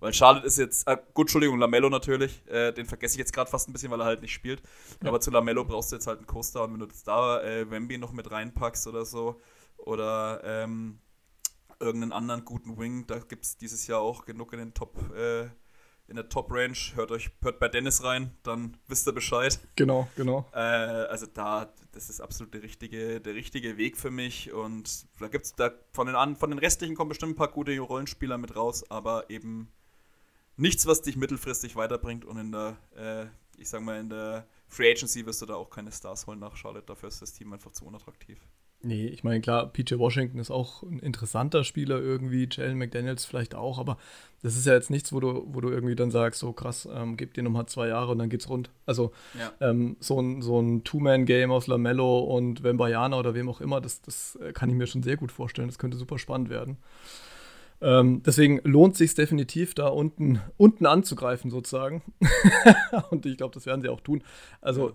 Weil 0.00 0.12
Charlotte 0.12 0.46
ist 0.46 0.58
jetzt, 0.58 0.86
äh, 0.86 0.98
gut, 1.14 1.24
Entschuldigung, 1.28 1.58
Lamello 1.58 1.88
natürlich, 1.88 2.46
äh, 2.48 2.72
den 2.72 2.84
vergesse 2.84 3.14
ich 3.14 3.20
jetzt 3.20 3.32
gerade 3.32 3.50
fast 3.50 3.68
ein 3.68 3.72
bisschen, 3.72 3.90
weil 3.90 4.00
er 4.00 4.06
halt 4.06 4.20
nicht 4.20 4.34
spielt. 4.34 4.60
Ja. 5.02 5.08
Aber 5.08 5.20
zu 5.20 5.30
Lamello 5.30 5.64
brauchst 5.64 5.92
du 5.92 5.96
jetzt 5.96 6.06
halt 6.06 6.18
einen 6.18 6.26
Coaster 6.26 6.64
und 6.64 6.74
wenn 6.74 6.80
du 6.80 6.86
jetzt 6.86 7.08
da 7.08 7.42
äh, 7.42 7.70
Wemby 7.70 7.96
noch 7.96 8.12
mit 8.12 8.30
reinpackst 8.30 8.86
oder 8.86 9.06
so, 9.06 9.40
oder 9.78 10.42
ähm, 10.44 10.98
irgendeinen 11.80 12.12
anderen 12.12 12.44
guten 12.44 12.78
Wing. 12.78 13.06
Da 13.06 13.18
gibt 13.18 13.44
es 13.44 13.56
dieses 13.56 13.86
Jahr 13.86 14.00
auch 14.00 14.24
genug 14.24 14.52
in 14.52 14.58
den 14.58 14.74
Top, 14.74 14.96
äh, 15.14 15.44
in 16.06 16.16
der 16.16 16.28
Top-Range. 16.28 16.76
Hört 16.94 17.10
euch, 17.10 17.30
hört 17.42 17.58
bei 17.58 17.68
Dennis 17.68 18.02
rein, 18.02 18.36
dann 18.42 18.76
wisst 18.88 19.06
ihr 19.06 19.12
Bescheid. 19.12 19.58
Genau, 19.76 20.08
genau. 20.16 20.46
Äh, 20.52 20.58
also 20.58 21.26
da, 21.26 21.72
das 21.92 22.10
ist 22.10 22.20
absolut 22.20 22.54
der 22.54 22.62
richtige, 22.62 23.20
der 23.20 23.34
richtige 23.34 23.76
Weg 23.76 23.96
für 23.96 24.10
mich. 24.10 24.52
Und 24.52 25.06
da 25.20 25.28
gibt 25.28 25.46
es 25.46 25.54
da 25.54 25.70
von 25.92 26.06
den, 26.06 26.36
von 26.36 26.50
den 26.50 26.58
restlichen 26.58 26.94
kommen 26.94 27.08
bestimmt 27.08 27.32
ein 27.32 27.36
paar 27.36 27.48
gute 27.52 27.78
Rollenspieler 27.78 28.38
mit 28.38 28.56
raus, 28.56 28.90
aber 28.90 29.30
eben 29.30 29.72
nichts, 30.56 30.86
was 30.86 31.02
dich 31.02 31.16
mittelfristig 31.16 31.76
weiterbringt. 31.76 32.24
Und 32.24 32.38
in 32.38 32.52
der, 32.52 32.76
äh, 32.96 33.60
ich 33.60 33.68
sag 33.68 33.82
mal, 33.82 33.98
in 33.98 34.08
der 34.08 34.46
Free 34.68 34.90
Agency 34.90 35.24
wirst 35.26 35.42
du 35.42 35.46
da 35.46 35.54
auch 35.54 35.70
keine 35.70 35.92
Stars 35.92 36.26
holen 36.26 36.38
nach 36.38 36.56
Charlotte. 36.56 36.86
Dafür 36.86 37.08
ist 37.08 37.22
das 37.22 37.32
Team 37.32 37.52
einfach 37.52 37.72
zu 37.72 37.86
unattraktiv. 37.86 38.38
Nee, 38.84 39.06
ich 39.06 39.24
meine, 39.24 39.40
klar, 39.40 39.72
PJ 39.72 39.98
Washington 39.98 40.38
ist 40.38 40.50
auch 40.50 40.82
ein 40.82 40.98
interessanter 40.98 41.64
Spieler 41.64 42.00
irgendwie, 42.00 42.48
Jalen 42.50 42.78
McDaniels 42.78 43.24
vielleicht 43.24 43.54
auch, 43.54 43.78
aber 43.78 43.96
das 44.42 44.56
ist 44.56 44.66
ja 44.66 44.74
jetzt 44.74 44.90
nichts, 44.90 45.12
wo 45.12 45.20
du, 45.20 45.46
wo 45.48 45.60
du 45.62 45.70
irgendwie 45.70 45.94
dann 45.94 46.10
sagst, 46.10 46.40
so 46.40 46.52
krass, 46.52 46.86
ähm, 46.94 47.16
gib 47.16 47.32
dir 47.32 47.42
nochmal 47.42 47.66
zwei 47.66 47.88
Jahre 47.88 48.12
und 48.12 48.18
dann 48.18 48.28
geht's 48.28 48.48
rund. 48.48 48.70
Also 48.84 49.12
ja. 49.38 49.52
ähm, 49.60 49.96
so 50.00 50.20
ein, 50.20 50.42
so 50.42 50.60
ein 50.60 50.84
Two-Man-Game 50.84 51.50
aus 51.50 51.66
Lamello 51.66 52.18
und 52.20 52.62
Wembayana 52.62 53.18
oder 53.18 53.34
wem 53.34 53.48
auch 53.48 53.62
immer, 53.62 53.80
das, 53.80 54.02
das 54.02 54.36
äh, 54.36 54.52
kann 54.52 54.68
ich 54.68 54.76
mir 54.76 54.86
schon 54.86 55.02
sehr 55.02 55.16
gut 55.16 55.32
vorstellen. 55.32 55.68
Das 55.68 55.78
könnte 55.78 55.96
super 55.96 56.18
spannend 56.18 56.50
werden. 56.50 56.76
Ähm, 57.80 58.22
deswegen 58.24 58.60
lohnt 58.64 58.96
sich 58.96 59.14
definitiv, 59.14 59.74
da 59.74 59.88
unten, 59.88 60.40
unten 60.56 60.86
anzugreifen, 60.86 61.50
sozusagen. 61.50 62.02
und 63.10 63.26
ich 63.26 63.36
glaube, 63.36 63.54
das 63.54 63.66
werden 63.66 63.82
sie 63.82 63.88
auch 63.88 64.00
tun. 64.00 64.22
Also, 64.60 64.92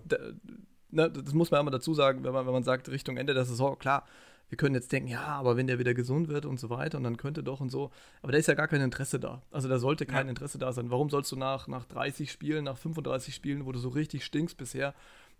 ne, 0.90 1.10
das 1.10 1.34
muss 1.34 1.50
man 1.50 1.60
immer 1.60 1.70
dazu 1.70 1.94
sagen, 1.94 2.24
wenn 2.24 2.32
man, 2.32 2.46
wenn 2.46 2.52
man 2.52 2.64
sagt, 2.64 2.88
Richtung 2.88 3.16
Ende 3.16 3.34
der 3.34 3.44
Saison, 3.44 3.78
klar, 3.78 4.06
wir 4.50 4.56
können 4.56 4.74
jetzt 4.74 4.90
denken, 4.90 5.08
ja, 5.08 5.22
aber 5.22 5.56
wenn 5.56 5.68
der 5.68 5.78
wieder 5.78 5.94
gesund 5.94 6.28
wird 6.28 6.44
und 6.44 6.58
so 6.58 6.70
weiter 6.70 6.98
und 6.98 7.04
dann 7.04 7.16
könnte 7.16 7.44
doch 7.44 7.60
und 7.60 7.70
so. 7.70 7.92
Aber 8.20 8.32
da 8.32 8.38
ist 8.38 8.48
ja 8.48 8.54
gar 8.54 8.66
kein 8.66 8.80
Interesse 8.80 9.20
da. 9.20 9.42
Also 9.52 9.68
da 9.68 9.78
sollte 9.78 10.06
kein 10.06 10.26
ja. 10.26 10.30
Interesse 10.30 10.58
da 10.58 10.72
sein. 10.72 10.90
Warum 10.90 11.08
sollst 11.08 11.30
du 11.30 11.36
nach, 11.36 11.68
nach 11.68 11.84
30 11.84 12.32
Spielen, 12.32 12.64
nach 12.64 12.76
35 12.76 13.32
Spielen, 13.32 13.64
wo 13.64 13.70
du 13.70 13.78
so 13.78 13.90
richtig 13.90 14.24
stinkst 14.24 14.56
bisher, 14.56 14.92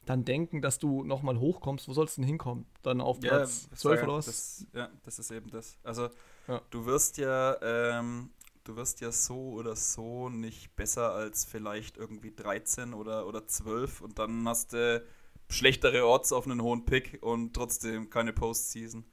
dann 0.07 0.25
denken, 0.25 0.63
dass 0.63 0.79
du 0.79 1.03
nochmal 1.03 1.41
hochkommst? 1.41 1.89
Wo 1.89 1.93
sollst 1.93 2.17
du 2.17 2.21
denn 2.21 2.29
hinkommen? 2.29 2.67
Dann 2.83 3.01
auf 3.01 3.19
Platz 3.19 3.69
ja, 3.73 3.77
12 3.77 4.03
oder 4.05 4.13
was? 4.15 4.27
Das, 4.27 4.67
ja, 4.75 4.89
das 5.05 5.19
ist 5.19 5.33
eben 5.33 5.51
das. 5.51 5.77
Also 5.83 6.09
ja. 6.47 6.63
du 6.71 6.87
wirst 6.87 7.19
ja, 7.19 7.57
ähm, 7.63 8.31
du 8.63 8.77
wirst 8.77 9.01
ja 9.01 9.11
so 9.11 9.51
oder 9.55 9.75
so 9.75 10.29
nicht 10.29 10.77
besser 10.77 11.13
als 11.15 11.45
vielleicht 11.45 11.97
irgendwie 11.97 12.31
13 12.31 12.95
oder, 12.95 13.27
oder 13.27 13.45
12 13.45 14.03
und 14.03 14.21
dann 14.21 14.49
hast 14.49 14.73
du 14.73 15.03
schlechtere 15.51 16.07
Orts 16.07 16.33
auf 16.33 16.47
einen 16.47 16.63
hohen 16.63 16.85
Pick 16.85 17.19
und 17.23 17.55
trotzdem 17.55 18.09
keine 18.11 18.33
Postseason. 18.33 19.05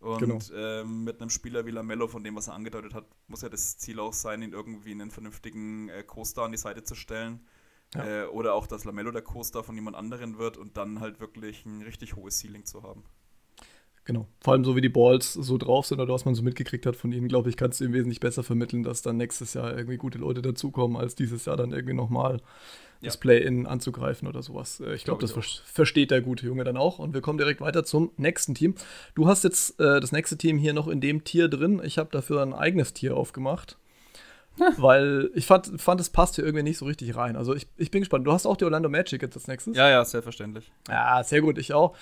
Und 0.00 0.20
genau. 0.20 0.38
ähm, 0.54 1.04
mit 1.04 1.20
einem 1.20 1.30
Spieler 1.30 1.64
wie 1.66 1.70
Lamello, 1.70 2.06
von 2.06 2.22
dem, 2.22 2.36
was 2.36 2.48
er 2.48 2.54
angedeutet 2.54 2.94
hat, 2.94 3.06
muss 3.28 3.42
ja 3.42 3.48
das 3.48 3.78
Ziel 3.78 3.98
auch 3.98 4.12
sein, 4.12 4.42
ihn 4.42 4.52
irgendwie 4.52 4.92
einen 4.92 5.10
vernünftigen 5.10 5.88
äh, 5.88 6.02
Co-Star 6.02 6.44
an 6.44 6.52
die 6.52 6.58
Seite 6.58 6.82
zu 6.82 6.94
stellen. 6.94 7.46
Ja. 7.94 8.24
Äh, 8.24 8.26
oder 8.26 8.54
auch, 8.54 8.66
dass 8.66 8.84
Lamello 8.84 9.10
der 9.10 9.22
Co-Star 9.22 9.64
von 9.64 9.74
jemand 9.74 9.96
anderen 9.96 10.38
wird 10.38 10.58
und 10.58 10.76
dann 10.76 11.00
halt 11.00 11.20
wirklich 11.20 11.64
ein 11.64 11.82
richtig 11.82 12.16
hohes 12.16 12.38
Ceiling 12.38 12.64
zu 12.64 12.82
haben. 12.82 13.04
Genau. 14.04 14.28
Vor 14.40 14.52
allem 14.52 14.64
so 14.64 14.76
wie 14.76 14.80
die 14.80 14.88
Balls 14.88 15.32
so 15.32 15.58
drauf 15.58 15.86
sind 15.86 16.00
oder 16.00 16.14
was 16.14 16.24
man 16.24 16.36
so 16.36 16.42
mitgekriegt 16.42 16.86
hat 16.86 16.94
von 16.94 17.10
ihnen, 17.10 17.26
glaube 17.26 17.48
ich, 17.48 17.56
kannst 17.56 17.80
du 17.80 17.84
ihm 17.84 17.92
wesentlich 17.92 18.20
besser 18.20 18.44
vermitteln, 18.44 18.84
dass 18.84 19.02
dann 19.02 19.16
nächstes 19.16 19.54
Jahr 19.54 19.76
irgendwie 19.76 19.96
gute 19.96 20.18
Leute 20.18 20.42
dazukommen, 20.42 20.96
als 20.96 21.16
dieses 21.16 21.44
Jahr 21.46 21.56
dann 21.56 21.72
irgendwie 21.72 21.94
nochmal 21.94 22.40
ja. 23.00 23.06
das 23.06 23.16
Play-In 23.16 23.66
anzugreifen 23.66 24.28
oder 24.28 24.42
sowas. 24.42 24.80
Äh, 24.80 24.94
ich 24.94 25.04
glaube, 25.04 25.18
glaub, 25.18 25.20
das 25.20 25.32
ver 25.32 25.42
versteht 25.64 26.10
der 26.10 26.20
gute 26.20 26.46
Junge 26.46 26.64
dann 26.64 26.76
auch. 26.76 26.98
Und 26.98 27.14
wir 27.14 27.20
kommen 27.20 27.38
direkt 27.38 27.60
weiter 27.60 27.84
zum 27.84 28.10
nächsten 28.16 28.54
Team. 28.54 28.74
Du 29.14 29.26
hast 29.26 29.44
jetzt 29.44 29.78
äh, 29.80 30.00
das 30.00 30.12
nächste 30.12 30.36
Team 30.36 30.58
hier 30.58 30.72
noch 30.72 30.88
in 30.88 31.00
dem 31.00 31.24
Tier 31.24 31.48
drin. 31.48 31.80
Ich 31.84 31.98
habe 31.98 32.08
dafür 32.10 32.42
ein 32.42 32.54
eigenes 32.54 32.92
Tier 32.92 33.16
aufgemacht. 33.16 33.76
Weil 34.78 35.30
ich 35.34 35.46
fand, 35.46 35.80
fand, 35.80 36.00
es 36.00 36.08
passt 36.08 36.36
hier 36.36 36.44
irgendwie 36.44 36.62
nicht 36.62 36.78
so 36.78 36.86
richtig 36.86 37.14
rein. 37.14 37.36
Also 37.36 37.54
ich, 37.54 37.66
ich 37.76 37.90
bin 37.90 38.00
gespannt. 38.00 38.26
Du 38.26 38.32
hast 38.32 38.46
auch 38.46 38.56
die 38.56 38.64
Orlando 38.64 38.88
Magic 38.88 39.20
jetzt 39.20 39.36
als 39.36 39.48
nächstes? 39.48 39.76
Ja, 39.76 39.90
ja, 39.90 40.04
selbstverständlich. 40.04 40.72
Ja, 40.88 41.22
sehr 41.24 41.42
gut, 41.42 41.58
ich 41.58 41.74
auch. 41.74 41.94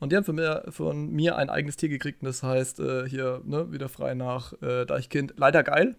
Und 0.00 0.10
die 0.10 0.16
haben 0.16 0.24
von 0.24 0.34
mir, 0.34 0.64
von 0.70 1.10
mir 1.12 1.36
ein 1.36 1.50
eigenes 1.50 1.76
Tier 1.76 1.90
gekriegt 1.90 2.22
und 2.22 2.26
das 2.26 2.42
heißt 2.42 2.80
äh, 2.80 3.08
hier 3.08 3.42
ne, 3.44 3.70
wieder 3.70 3.88
frei 3.88 4.14
nach 4.14 4.54
äh, 4.62 4.86
Deichkind. 4.86 5.34
Leider 5.36 5.62
geil. 5.62 5.94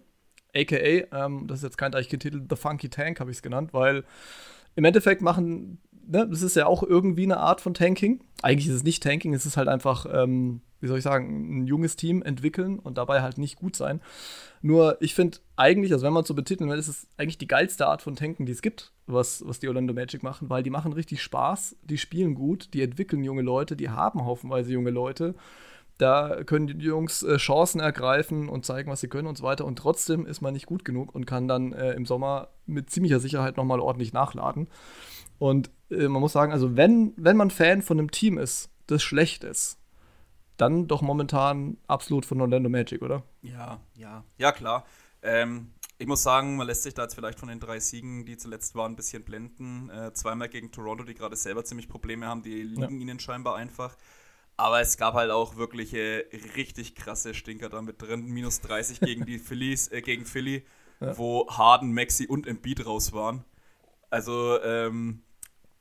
AKA, 0.54 1.26
ähm, 1.26 1.46
das 1.46 1.58
ist 1.58 1.64
jetzt 1.64 1.78
kein 1.78 1.92
Deichkind-Titel, 1.92 2.42
The 2.48 2.56
Funky 2.56 2.88
Tank 2.88 3.20
habe 3.20 3.30
ich 3.30 3.38
es 3.38 3.42
genannt, 3.42 3.72
weil 3.72 4.04
im 4.74 4.84
Endeffekt 4.84 5.22
machen, 5.22 5.78
ne, 6.06 6.26
das 6.28 6.42
ist 6.42 6.56
ja 6.56 6.66
auch 6.66 6.82
irgendwie 6.82 7.24
eine 7.24 7.38
Art 7.38 7.60
von 7.60 7.74
Tanking. 7.74 8.20
Eigentlich 8.42 8.68
ist 8.68 8.74
es 8.74 8.84
nicht 8.84 9.02
Tanking, 9.02 9.34
es 9.34 9.46
ist 9.46 9.56
halt 9.56 9.68
einfach 9.68 10.06
ähm, 10.10 10.62
wie 10.82 10.88
soll 10.88 10.98
ich 10.98 11.04
sagen, 11.04 11.62
ein 11.62 11.66
junges 11.66 11.96
Team 11.96 12.22
entwickeln 12.22 12.80
und 12.80 12.98
dabei 12.98 13.22
halt 13.22 13.38
nicht 13.38 13.56
gut 13.56 13.76
sein. 13.76 14.00
Nur 14.62 15.00
ich 15.00 15.14
finde 15.14 15.38
eigentlich, 15.56 15.92
also 15.92 16.04
wenn 16.04 16.12
man 16.12 16.24
so 16.24 16.34
betiteln 16.34 16.68
will, 16.68 16.78
ist 16.78 16.88
es 16.88 17.06
eigentlich 17.16 17.38
die 17.38 17.46
geilste 17.46 17.86
Art 17.86 18.02
von 18.02 18.16
Tanken, 18.16 18.46
die 18.46 18.52
es 18.52 18.62
gibt, 18.62 18.92
was, 19.06 19.46
was 19.46 19.60
die 19.60 19.68
Orlando 19.68 19.94
Magic 19.94 20.24
machen, 20.24 20.50
weil 20.50 20.64
die 20.64 20.70
machen 20.70 20.92
richtig 20.92 21.22
Spaß, 21.22 21.76
die 21.84 21.98
spielen 21.98 22.34
gut, 22.34 22.74
die 22.74 22.82
entwickeln 22.82 23.22
junge 23.22 23.42
Leute, 23.42 23.76
die 23.76 23.90
haben 23.90 24.24
haufenweise 24.24 24.72
junge 24.72 24.90
Leute. 24.90 25.36
Da 25.98 26.42
können 26.44 26.66
die 26.66 26.84
Jungs 26.84 27.22
äh, 27.22 27.36
Chancen 27.36 27.80
ergreifen 27.80 28.48
und 28.48 28.64
zeigen, 28.64 28.90
was 28.90 29.00
sie 29.00 29.08
können 29.08 29.28
und 29.28 29.38
so 29.38 29.44
weiter. 29.44 29.64
Und 29.64 29.76
trotzdem 29.76 30.26
ist 30.26 30.40
man 30.40 30.54
nicht 30.54 30.66
gut 30.66 30.84
genug 30.84 31.14
und 31.14 31.26
kann 31.26 31.48
dann 31.48 31.72
äh, 31.72 31.92
im 31.92 32.06
Sommer 32.06 32.48
mit 32.66 32.90
ziemlicher 32.90 33.20
Sicherheit 33.20 33.56
nochmal 33.56 33.80
ordentlich 33.80 34.12
nachladen. 34.12 34.68
Und 35.38 35.70
äh, 35.90 36.08
man 36.08 36.20
muss 36.20 36.32
sagen, 36.32 36.52
also 36.52 36.76
wenn, 36.76 37.12
wenn 37.16 37.36
man 37.36 37.50
Fan 37.50 37.82
von 37.82 37.98
einem 37.98 38.10
Team 38.10 38.38
ist, 38.38 38.70
das 38.86 39.02
schlecht 39.02 39.44
ist, 39.44 39.78
dann 40.56 40.86
doch 40.86 41.02
momentan 41.02 41.78
absolut 41.86 42.26
von 42.26 42.40
Orlando 42.40 42.68
Magic, 42.68 43.02
oder? 43.02 43.22
Ja, 43.40 43.80
ja, 43.94 44.24
ja, 44.38 44.52
klar. 44.52 44.84
Ähm, 45.22 45.72
ich 45.98 46.06
muss 46.06 46.22
sagen, 46.22 46.56
man 46.56 46.66
lässt 46.66 46.82
sich 46.82 46.94
da 46.94 47.02
jetzt 47.02 47.14
vielleicht 47.14 47.38
von 47.38 47.48
den 47.48 47.60
drei 47.60 47.78
Siegen, 47.80 48.24
die 48.26 48.36
zuletzt 48.36 48.74
waren, 48.74 48.92
ein 48.92 48.96
bisschen 48.96 49.22
blenden. 49.22 49.88
Äh, 49.90 50.12
zweimal 50.12 50.48
gegen 50.48 50.72
Toronto, 50.72 51.04
die 51.04 51.14
gerade 51.14 51.36
selber 51.36 51.64
ziemlich 51.64 51.88
Probleme 51.88 52.26
haben, 52.26 52.42
die 52.42 52.62
liegen 52.62 52.82
ja. 52.82 52.88
ihnen 52.88 53.20
scheinbar 53.20 53.56
einfach. 53.56 53.96
Aber 54.62 54.80
es 54.80 54.96
gab 54.96 55.14
halt 55.14 55.32
auch 55.32 55.56
wirklich 55.56 55.92
richtig 55.92 56.94
krasse 56.94 57.34
Stinker 57.34 57.68
da 57.68 57.82
mit 57.82 58.00
drin. 58.00 58.26
Minus 58.26 58.60
30 58.60 59.00
gegen 59.00 59.26
die 59.26 59.40
Phillies, 59.40 59.88
äh, 59.88 60.02
gegen 60.02 60.24
Philly, 60.24 60.64
ja. 61.00 61.18
wo 61.18 61.48
Harden, 61.48 61.92
Maxi 61.92 62.28
und 62.28 62.46
Embiid 62.46 62.86
raus 62.86 63.12
waren. 63.12 63.44
Also, 64.08 64.62
ähm, 64.62 65.24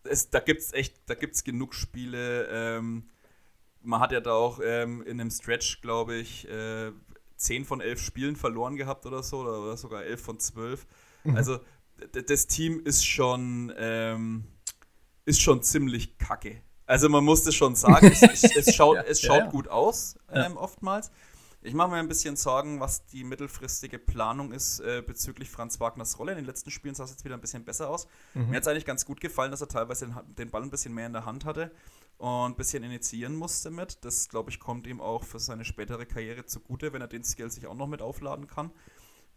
es, 0.04 0.32
da 0.32 0.39
gibt 0.39 0.62
es 0.62 0.74
echt, 0.74 0.96
da 1.06 1.13
gibt 1.13 1.36
es 1.36 1.44
genug 1.44 1.76
Spiele, 1.76 2.48
ähm, 2.52 3.08
man 3.84 4.00
hat 4.00 4.12
ja 4.13 4.20
da 4.20 4.34
auch 4.34 4.60
ähm, 4.63 5.04
in 5.04 5.22
einem 5.22 5.30
Stretch, 5.30 5.82
glaube 5.82 6.15
ich, 6.15 6.50
äh, 6.50 6.91
10 7.36 7.65
von 7.65 7.82
11 7.82 8.02
Spielen 8.02 8.36
verloren 8.36 8.78
gehabt 8.78 9.06
oder 9.06 9.22
so, 9.22 9.41
oder 9.41 9.78
sogar 9.78 10.06
11 10.06 10.22
von 10.24 10.39
12. 10.39 10.88
Mhm. 11.24 11.36
Also 11.36 11.60
das 12.13 12.48
Team 12.48 12.82
ist 12.84 13.06
schon, 13.06 13.72
ähm, 13.78 14.46
ist 15.26 15.39
schon 15.39 15.62
ziemlich 15.62 16.17
kacke. 16.17 16.63
Also 16.91 17.08
man 17.08 17.23
muss 17.23 17.43
das 17.43 17.56
schon 17.56 17.73
sagen, 17.73 18.12
es, 18.12 18.21
es, 18.21 18.43
es 18.43 18.75
schaut, 18.75 18.97
ja, 18.97 19.04
es 19.04 19.21
schaut 19.21 19.38
ja. 19.38 19.45
gut 19.45 19.69
aus, 19.69 20.17
ähm, 20.30 20.58
oftmals. 20.58 21.10
Ich 21.62 21.73
mache 21.73 21.89
mir 21.91 21.95
ein 21.95 22.10
bisschen 22.10 22.36
Sorgen, 22.36 22.82
was 22.82 23.06
die 23.06 23.23
mittelfristige 23.23 23.97
Planung 23.97 24.51
ist 24.51 24.82
äh, 24.82 25.01
bezüglich 25.01 25.49
Franz 25.49 25.80
Wagners 25.80 26.19
Rolle. 26.19 26.34
In 26.34 26.39
den 26.39 26.45
letzten 26.45 26.69
Spielen 26.69 26.93
sah 26.93 27.06
es 27.06 27.12
jetzt 27.12 27.23
wieder 27.23 27.36
ein 27.36 27.39
bisschen 27.39 27.63
besser 27.63 27.89
aus. 27.89 28.08
Mhm. 28.34 28.49
Mir 28.49 28.58
hat 28.58 28.63
es 28.63 28.67
eigentlich 28.67 28.84
ganz 28.84 29.06
gut 29.06 29.21
gefallen, 29.21 29.51
dass 29.51 29.62
er 29.62 29.69
teilweise 29.69 30.08
den, 30.08 30.36
den 30.36 30.49
Ball 30.51 30.63
ein 30.63 30.69
bisschen 30.69 30.93
mehr 30.93 31.06
in 31.06 31.13
der 31.13 31.25
Hand 31.25 31.45
hatte 31.45 31.71
und 32.17 32.51
ein 32.51 32.56
bisschen 32.58 32.84
initiieren 32.84 33.38
musste 33.38 33.71
mit. 33.71 34.04
Das, 34.04 34.27
glaube 34.27 34.49
ich, 34.49 34.60
kommt 34.60 34.86
ihm 34.86 34.99
auch 34.99 35.23
für 35.23 35.39
seine 35.39 35.63
spätere 35.63 36.06
Karriere 36.06 36.45
zugute, 36.45 36.91
wenn 36.91 36.99
er 36.99 37.08
den 37.08 37.23
Skill 37.23 37.49
sich 37.51 37.67
auch 37.67 37.75
noch 37.75 37.88
mit 37.88 38.01
aufladen 38.01 38.47
kann. 38.47 38.69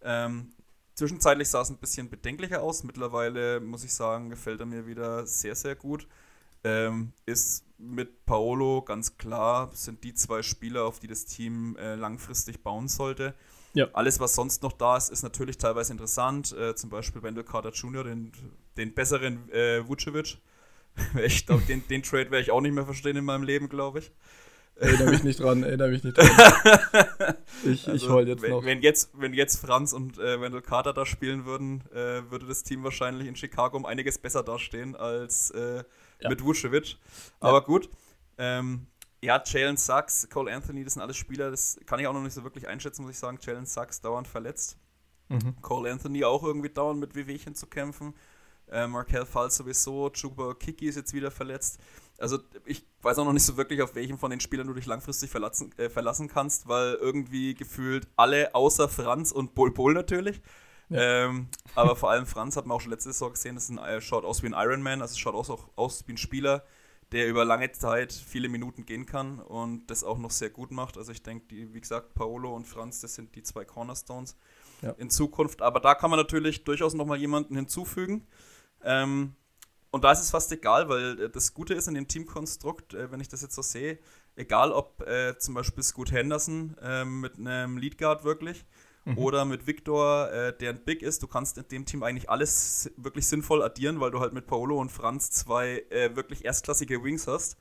Ähm, 0.03 0.55
zwischenzeitlich 0.97 1.49
sah 1.51 1.61
es 1.61 1.71
ein 1.71 1.79
bisschen 1.79 2.11
bedenklicher 2.11 2.63
aus. 2.65 2.83
Mittlerweile, 2.83 3.61
muss 3.61 3.85
ich 3.85 3.95
sagen, 3.95 4.29
gefällt 4.29 4.59
er 4.59 4.67
mir 4.67 4.89
wieder 4.89 5.25
sehr, 5.25 5.55
sehr 5.55 5.77
gut. 5.77 6.09
Ähm, 6.65 7.13
ist 7.27 7.65
mit 7.79 8.25
Paolo 8.25 8.83
ganz 8.83 9.19
klar, 9.19 9.71
sind 9.75 10.03
die 10.05 10.15
zwei 10.15 10.43
Spieler, 10.43 10.85
auf 10.85 10.99
die 10.99 11.07
das 11.07 11.27
Team 11.27 11.77
äh, 11.77 11.95
langfristig 11.95 12.63
bauen 12.63 12.89
sollte. 12.89 13.35
Ja. 13.75 13.89
Alles, 13.93 14.21
was 14.21 14.35
sonst 14.35 14.63
noch 14.63 14.73
da 14.73 14.97
ist, 14.97 15.11
ist 15.11 15.23
natürlich 15.23 15.59
teilweise 15.59 15.93
interessant. 15.93 16.53
Äh, 16.53 16.75
zum 16.75 16.91
Beispiel 16.91 17.23
Wendell 17.23 17.45
Carter 17.45 17.71
Jr., 17.71 18.05
den, 18.05 18.33
den 18.77 18.95
besseren 18.95 19.51
äh, 19.51 19.87
Vucevic 19.87 20.39
Ich 21.25 21.47
glaube, 21.47 21.63
den, 21.65 21.87
den 21.89 22.03
Trade 22.03 22.31
werde 22.31 22.41
ich 22.41 22.51
auch 22.51 22.61
nicht 22.61 22.75
mehr 22.75 22.85
verstehen 22.85 23.17
in 23.17 23.25
meinem 23.25 23.43
Leben, 23.43 23.69
glaube 23.69 24.01
ich. 24.01 24.13
Erinnere 24.77 25.11
mich 25.11 25.23
nicht 25.23 25.39
dran, 25.39 25.63
erinnere 25.63 25.91
mich 25.91 26.03
nicht 26.03 26.17
dran. 26.19 26.27
Ich, 27.65 27.89
also, 27.89 27.93
ich 27.93 28.09
heul 28.09 28.27
jetzt 28.27 28.43
wenn, 28.43 28.51
noch. 28.51 28.65
Wenn 28.65 28.83
jetzt, 28.83 29.11
wenn 29.15 29.33
jetzt 29.33 29.57
Franz 29.57 29.93
und 29.93 30.19
äh, 30.19 30.41
Wendell 30.41 30.63
Carter 30.63 30.93
da 30.93 31.07
spielen 31.07 31.45
würden, 31.45 31.85
äh, 31.93 32.29
würde 32.29 32.47
das 32.47 32.65
Team 32.65 32.83
wahrscheinlich 32.83 33.29
in 33.29 33.37
Chicago 33.37 33.77
um 33.77 33.87
einiges 33.87 34.19
besser 34.19 34.43
dastehen 34.43 34.97
als 34.97 35.53
äh, 35.53 35.85
ja. 36.21 36.29
mit 36.29 36.43
Vucevic. 36.43 36.97
Aber 37.41 37.59
ja. 37.59 37.65
gut. 37.65 37.91
Ähm, 38.39 38.87
ja, 39.23 39.43
Jalen 39.45 39.77
Sachs, 39.77 40.29
Cole 40.29 40.53
Anthony, 40.53 40.85
das 40.85 40.95
sind 40.95 41.03
alles 41.03 41.17
Spieler, 41.17 41.51
das 41.51 41.81
kann 41.87 41.99
ich 41.99 42.07
auch 42.07 42.13
noch 42.13 42.21
nicht 42.21 42.35
so 42.35 42.45
wirklich 42.45 42.69
einschätzen, 42.69 43.03
muss 43.03 43.13
ich 43.13 43.19
sagen. 43.19 43.39
Jalen 43.41 43.65
Sachs 43.65 44.01
dauernd 44.01 44.29
verletzt. 44.29 44.77
Mhm. 45.29 45.61
Cole 45.63 45.91
Anthony 45.91 46.25
auch 46.25 46.43
irgendwie 46.43 46.69
dauernd 46.69 47.01
mit 47.01 47.15
Wehwehchen 47.15 47.55
zu 47.55 47.67
kämpfen. 47.67 48.15
Äh, 48.71 48.87
Markel 48.87 49.27
Fall 49.27 49.51
sowieso, 49.51 50.11
Chuba 50.11 50.55
Kiki 50.55 50.87
ist 50.87 50.97
jetzt 50.97 51.13
wieder 51.13 51.31
verletzt. 51.31 51.81
Also 52.19 52.39
ich 52.65 52.87
weiß 53.03 53.19
auch 53.19 53.25
noch 53.25 53.33
nicht 53.33 53.45
so 53.45 53.57
wirklich, 53.57 53.83
auf 53.83 53.95
welchen 53.95 54.19
von 54.19 54.31
den 54.31 54.41
Spielern 54.41 54.67
du 54.67 54.75
dich 54.75 54.87
langfristig 54.87 55.31
verlassen, 55.31 55.73
äh, 55.79 55.91
verlassen 55.91 56.29
kannst, 56.29 56.69
weil 56.69 56.95
irgendwie 56.95 57.55
gefühlt 57.55 58.07
alle 58.17 58.55
außer 58.55 58.89
Franz 58.89 59.33
und 59.33 59.55
Bol 59.55 59.73
Bol 59.73 59.95
natürlich. 59.95 60.41
Ähm, 60.91 61.49
aber 61.75 61.97
vor 61.97 62.11
allem 62.11 62.27
Franz 62.27 62.57
hat 62.57 62.67
man 62.67 62.77
auch 62.77 62.81
schon 62.81 62.91
letzte 62.91 63.13
Saison 63.13 63.33
gesehen, 63.33 63.55
das 63.55 63.69
ein, 63.69 63.79
äh, 63.79 64.01
schaut 64.01 64.25
aus 64.25 64.43
wie 64.43 64.47
ein 64.47 64.55
Ironman, 64.55 65.01
also 65.01 65.13
es 65.13 65.19
schaut 65.19 65.35
aus, 65.35 65.51
auch 65.51 65.69
aus 65.77 66.05
wie 66.07 66.13
ein 66.13 66.19
Spieler, 66.19 66.65
der 67.13 67.29
über 67.29 67.45
lange 67.45 67.71
Zeit 67.73 68.13
viele 68.13 68.49
Minuten 68.49 68.87
gehen 68.87 69.07
kann 69.07 69.39
und 69.39 69.87
das 69.87 70.05
auch 70.05 70.19
noch 70.19 70.31
sehr 70.31 70.51
gut 70.51 70.71
macht. 70.71 70.97
Also 70.97 71.13
ich 71.13 71.23
denke, 71.23 71.47
wie 71.49 71.81
gesagt, 71.81 72.15
Paolo 72.15 72.55
und 72.55 72.67
Franz, 72.67 73.01
das 73.01 73.15
sind 73.15 73.35
die 73.37 73.43
zwei 73.43 73.65
Cornerstones 73.65 74.37
ja. 74.83 74.91
in 74.93 75.11
Zukunft. 75.11 75.63
Aber 75.63 75.81
da 75.81 75.95
kann 75.95 76.11
man 76.11 76.19
natürlich 76.19 76.65
durchaus 76.65 76.95
nochmal 76.95 77.19
jemanden 77.19 77.57
hinzufügen. 77.57 78.27
Ähm, 78.83 79.35
und 79.91 80.03
da 80.03 80.11
ist 80.11 80.21
es 80.21 80.31
fast 80.31 80.51
egal, 80.51 80.89
weil 80.89 81.21
äh, 81.21 81.31
das 81.31 81.55
Gute 81.55 81.75
ist 81.75 81.87
in 81.87 81.95
dem 81.95 82.09
Teamkonstrukt, 82.09 82.95
äh, 82.95 83.13
wenn 83.13 83.21
ich 83.21 83.29
das 83.29 83.43
jetzt 83.43 83.55
so 83.55 83.63
sehe, 83.63 83.99
egal 84.35 84.73
ob 84.73 85.03
äh, 85.03 85.39
zum 85.39 85.55
Beispiel 85.55 85.85
Scoot 85.85 86.11
Henderson 86.11 86.77
äh, 86.83 87.05
mit 87.05 87.39
einem 87.39 87.79
Leadguard 87.79 88.25
wirklich 88.25 88.65
mhm. 89.05 89.19
oder 89.19 89.45
mit 89.45 89.67
Victor, 89.67 90.31
äh, 90.31 90.57
der 90.57 90.71
ein 90.71 90.85
Big 90.85 91.03
ist, 91.03 91.23
du 91.23 91.27
kannst 91.27 91.59
in 91.59 91.69
dem 91.69 91.87
Team 91.87 92.03
eigentlich 92.03 92.31
alles 92.31 92.91
wirklich 92.97 93.27
sinnvoll 93.27 93.63
addieren, 93.63 94.01
weil 94.01 94.11
du 94.11 94.21
halt 94.21 94.33
mit 94.33 94.47
Paolo 94.47 94.81
und 94.81 94.91
Franz 94.91 95.31
zwei 95.31 95.85
äh, 95.91 96.15
wirklich 96.17 96.45
erstklassige 96.45 97.03
Wings 97.03 97.27
hast. 97.27 97.57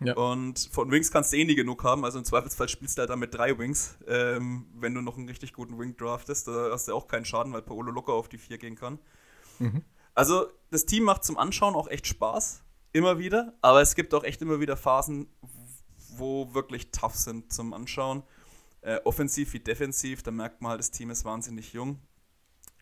Ja. 0.00 0.16
Und 0.16 0.68
von 0.72 0.90
Wings 0.90 1.10
kannst 1.10 1.32
du 1.32 1.36
eh 1.36 1.44
nie 1.44 1.54
genug 1.54 1.84
haben. 1.84 2.04
Also 2.04 2.18
im 2.18 2.24
Zweifelsfall 2.24 2.68
spielst 2.68 2.98
du 2.98 3.00
halt 3.00 3.10
dann 3.10 3.18
mit 3.18 3.34
drei 3.34 3.56
Wings. 3.58 3.96
Ähm, 4.06 4.66
wenn 4.74 4.94
du 4.94 5.00
noch 5.00 5.16
einen 5.16 5.28
richtig 5.28 5.52
guten 5.52 5.78
Wing 5.78 5.96
draftest, 5.96 6.48
da 6.48 6.70
hast 6.72 6.88
du 6.88 6.94
auch 6.94 7.06
keinen 7.06 7.24
Schaden, 7.24 7.52
weil 7.52 7.62
Paolo 7.62 7.92
locker 7.92 8.12
auf 8.12 8.28
die 8.28 8.38
vier 8.38 8.58
gehen 8.58 8.74
kann. 8.74 8.98
Mhm. 9.58 9.82
Also, 10.14 10.46
das 10.70 10.86
Team 10.86 11.04
macht 11.04 11.24
zum 11.24 11.38
Anschauen 11.38 11.74
auch 11.74 11.88
echt 11.88 12.06
Spaß. 12.06 12.62
Immer 12.92 13.18
wieder. 13.18 13.54
Aber 13.62 13.80
es 13.82 13.94
gibt 13.94 14.14
auch 14.14 14.24
echt 14.24 14.42
immer 14.42 14.60
wieder 14.60 14.76
Phasen, 14.76 15.28
wo 16.16 16.52
wirklich 16.54 16.90
tough 16.90 17.14
sind 17.14 17.52
zum 17.52 17.72
Anschauen. 17.72 18.22
Äh, 18.84 19.00
offensiv 19.04 19.54
wie 19.54 19.60
defensiv, 19.60 20.22
da 20.22 20.30
merkt 20.30 20.60
man 20.60 20.72
halt, 20.72 20.80
das 20.80 20.90
Team 20.90 21.08
ist 21.08 21.24
wahnsinnig 21.24 21.72
jung. 21.72 22.00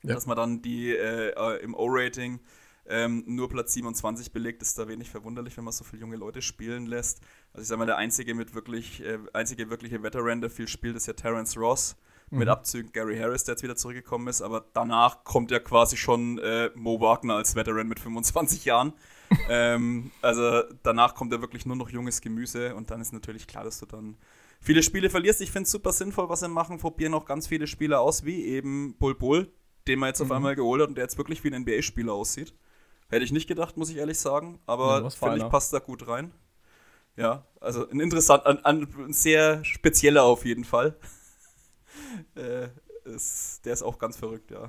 Ja. 0.03 0.15
Dass 0.15 0.27
man 0.27 0.37
dann 0.37 0.61
die 0.61 0.91
äh, 0.91 1.31
äh 1.31 1.62
im 1.62 1.75
O-Rating 1.75 2.41
ähm, 2.87 3.23
nur 3.27 3.49
Platz 3.49 3.75
27 3.75 4.33
belegt, 4.33 4.62
ist 4.62 4.77
da 4.81 4.88
wenig 4.88 5.11
verwunderlich, 5.11 5.57
wenn 5.57 5.62
man 5.62 5.73
so 5.73 5.85
viele 5.85 6.03
junge 6.03 6.17
Leute 6.17 6.43
spielen 6.43 6.87
lässt. 6.87 7.21
Also 7.53 7.62
ich 7.62 7.69
sag 7.69 7.79
mal, 7.79 7.87
der 7.87 7.99
einzige 7.99 8.35
mit 8.35 8.53
wirklich, 8.53 9.01
äh, 9.05 9.19
einzige 9.33 9.71
wirkliche 9.71 10.03
Veteran, 10.03 10.41
der 10.41 10.51
viel 10.51 10.67
spielt, 10.67 10.97
ist 10.97 11.07
ja 11.07 11.12
Terence 11.12 11.57
Ross 11.57 11.97
mhm. 12.31 12.41
mit 12.41 12.49
Abzügen 12.49 12.91
Gary 12.91 13.17
Harris, 13.17 13.45
der 13.45 13.53
jetzt 13.53 13.62
wieder 13.62 13.77
zurückgekommen 13.77 14.27
ist, 14.27 14.43
aber 14.43 14.65
danach 14.73 15.23
kommt 15.23 15.53
ja 15.53 15.61
quasi 15.61 15.97
schon 15.97 16.38
äh, 16.38 16.71
Mo 16.75 17.01
Wagner 17.01 17.37
als 17.37 17.55
Veteran 17.55 17.87
mit 17.87 18.01
25 18.01 18.65
Jahren. 18.65 18.93
ähm, 19.49 20.11
also 20.21 20.62
danach 20.83 21.15
kommt 21.15 21.33
ja 21.33 21.41
wirklich 21.41 21.65
nur 21.65 21.77
noch 21.77 21.91
junges 21.91 22.21
Gemüse 22.21 22.75
und 22.75 22.91
dann 22.91 23.01
ist 23.01 23.12
natürlich 23.12 23.47
klar, 23.47 23.62
dass 23.62 23.79
du 23.79 23.87
dann 23.87 24.17
viele 24.62 24.83
Spiele 24.83 25.11
verlierst. 25.11 25.40
Ich 25.42 25.51
finde 25.51 25.64
es 25.64 25.70
super 25.70 25.92
sinnvoll, 25.92 26.29
was 26.29 26.40
sie 26.40 26.48
machen, 26.48 26.79
probieren 26.79 27.12
auch 27.12 27.27
ganz 27.27 27.46
viele 27.46 27.66
Spieler 27.66 28.01
aus, 28.01 28.25
wie 28.25 28.44
eben 28.46 28.96
Bull 28.98 29.14
Bull, 29.14 29.53
den 29.87 29.98
man 29.98 30.09
jetzt 30.09 30.20
mhm. 30.20 30.27
auf 30.27 30.33
einmal 30.33 30.57
geholt 30.57 30.81
hat 30.81 30.88
und 30.88 30.94
der 30.94 31.05
jetzt 31.05 31.18
wirklich 31.18 31.44
wie 31.44 31.53
ein 31.53 31.62
NBA-Spieler 31.62 32.12
aussieht. 32.12 32.55
Hätte 33.11 33.25
ich 33.25 33.33
nicht 33.33 33.48
gedacht, 33.48 33.77
muss 33.77 33.90
ich 33.90 33.96
ehrlich 33.96 34.18
sagen, 34.18 34.59
aber 34.64 35.03
ja, 35.03 35.11
finde 35.11 35.38
ich 35.38 35.48
passt 35.51 35.72
da 35.75 35.81
gut 35.81 36.09
rein. 36.09 36.33
Ja, 37.16 37.44
also 37.61 37.87
ein 37.90 38.01
interessant, 38.01 38.46
ein, 38.46 38.64
ein 38.64 39.12
sehr 39.12 39.62
spezieller 39.66 40.22
auf 40.22 40.46
jeden 40.46 40.64
Fall. 40.64 40.96
äh, 42.37 42.68
ist, 43.05 43.61
der 43.66 43.75
ist 43.75 43.83
auch 43.83 43.98
ganz 43.98 44.16
verrückt, 44.16 44.51
ja. 44.51 44.68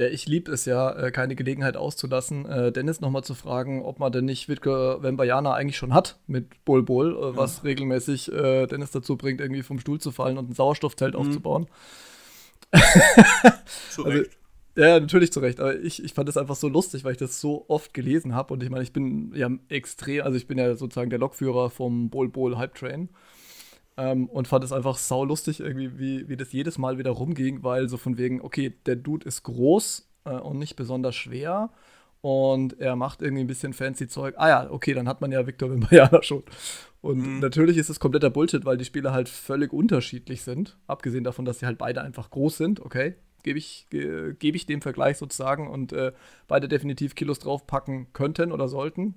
Ja, 0.00 0.06
ich 0.06 0.26
liebe 0.26 0.52
es 0.52 0.64
ja, 0.64 0.92
äh, 0.92 1.10
keine 1.10 1.34
Gelegenheit 1.34 1.76
auszulassen, 1.76 2.46
äh, 2.46 2.70
Dennis 2.70 3.00
nochmal 3.00 3.24
zu 3.24 3.34
fragen, 3.34 3.82
ob 3.82 3.98
man 3.98 4.12
denn 4.12 4.26
nicht 4.26 4.48
Witke 4.48 4.98
Wembayana 5.02 5.54
eigentlich 5.54 5.76
schon 5.76 5.92
hat 5.92 6.20
mit 6.28 6.64
Bol 6.64 6.84
Bol, 6.84 7.16
äh, 7.16 7.36
was 7.36 7.58
ja. 7.58 7.62
regelmäßig 7.64 8.26
Dennis 8.26 8.92
dazu 8.92 9.16
bringt, 9.16 9.40
irgendwie 9.40 9.62
vom 9.62 9.80
Stuhl 9.80 10.00
zu 10.00 10.12
fallen 10.12 10.38
und 10.38 10.50
ein 10.50 10.54
Sauerstoffzelt 10.54 11.14
mhm. 11.14 11.20
aufzubauen. 11.20 11.66
zu 13.90 14.04
also, 14.04 14.22
ja, 14.76 15.00
natürlich 15.00 15.32
zu 15.32 15.40
Recht. 15.40 15.58
Aber 15.58 15.76
ich, 15.76 16.04
ich 16.04 16.14
fand 16.14 16.28
es 16.28 16.36
einfach 16.36 16.54
so 16.54 16.68
lustig, 16.68 17.02
weil 17.02 17.12
ich 17.12 17.18
das 17.18 17.40
so 17.40 17.64
oft 17.66 17.92
gelesen 17.92 18.36
habe. 18.36 18.54
Und 18.54 18.62
ich 18.62 18.70
meine, 18.70 18.84
ich 18.84 18.92
bin 18.92 19.32
ja 19.34 19.50
extrem, 19.68 20.22
also 20.22 20.36
ich 20.36 20.46
bin 20.46 20.58
ja 20.58 20.76
sozusagen 20.76 21.10
der 21.10 21.18
Lokführer 21.18 21.70
vom 21.70 22.10
Bol 22.10 22.28
Bol 22.28 22.56
Hype 22.56 22.76
Train. 22.76 23.08
Ähm, 23.98 24.28
und 24.28 24.46
fand 24.46 24.62
es 24.62 24.70
einfach 24.72 24.96
sau 24.96 25.24
lustig, 25.24 25.58
irgendwie, 25.58 25.98
wie, 25.98 26.28
wie 26.28 26.36
das 26.36 26.52
jedes 26.52 26.78
Mal 26.78 26.98
wieder 26.98 27.10
rumging, 27.10 27.64
weil 27.64 27.88
so 27.88 27.96
von 27.96 28.16
wegen, 28.16 28.40
okay, 28.40 28.72
der 28.86 28.94
Dude 28.94 29.26
ist 29.26 29.42
groß 29.42 30.08
äh, 30.24 30.30
und 30.30 30.58
nicht 30.60 30.76
besonders 30.76 31.16
schwer 31.16 31.70
und 32.20 32.80
er 32.80 32.94
macht 32.94 33.22
irgendwie 33.22 33.42
ein 33.42 33.48
bisschen 33.48 33.72
fancy 33.72 34.06
Zeug. 34.06 34.34
Ah 34.38 34.48
ja, 34.48 34.70
okay, 34.70 34.94
dann 34.94 35.08
hat 35.08 35.20
man 35.20 35.32
ja 35.32 35.46
Victor 35.46 35.70
Wembanyama 35.70 36.22
schon. 36.22 36.44
Und 37.00 37.18
mhm. 37.18 37.38
natürlich 37.40 37.76
ist 37.76 37.90
es 37.90 37.98
kompletter 37.98 38.30
Bullshit, 38.30 38.64
weil 38.64 38.76
die 38.76 38.84
Spieler 38.84 39.12
halt 39.12 39.28
völlig 39.28 39.72
unterschiedlich 39.72 40.42
sind. 40.42 40.76
Abgesehen 40.86 41.24
davon, 41.24 41.44
dass 41.44 41.58
sie 41.58 41.66
halt 41.66 41.78
beide 41.78 42.02
einfach 42.02 42.30
groß 42.30 42.56
sind, 42.56 42.80
okay, 42.80 43.14
gebe 43.42 43.58
ich, 43.58 43.86
ge, 43.90 44.34
geb 44.38 44.54
ich 44.54 44.66
dem 44.66 44.80
Vergleich 44.80 45.16
sozusagen 45.16 45.68
und 45.68 45.92
äh, 45.92 46.12
beide 46.46 46.68
definitiv 46.68 47.16
Kilos 47.16 47.40
draufpacken 47.40 48.12
könnten 48.12 48.52
oder 48.52 48.68
sollten. 48.68 49.14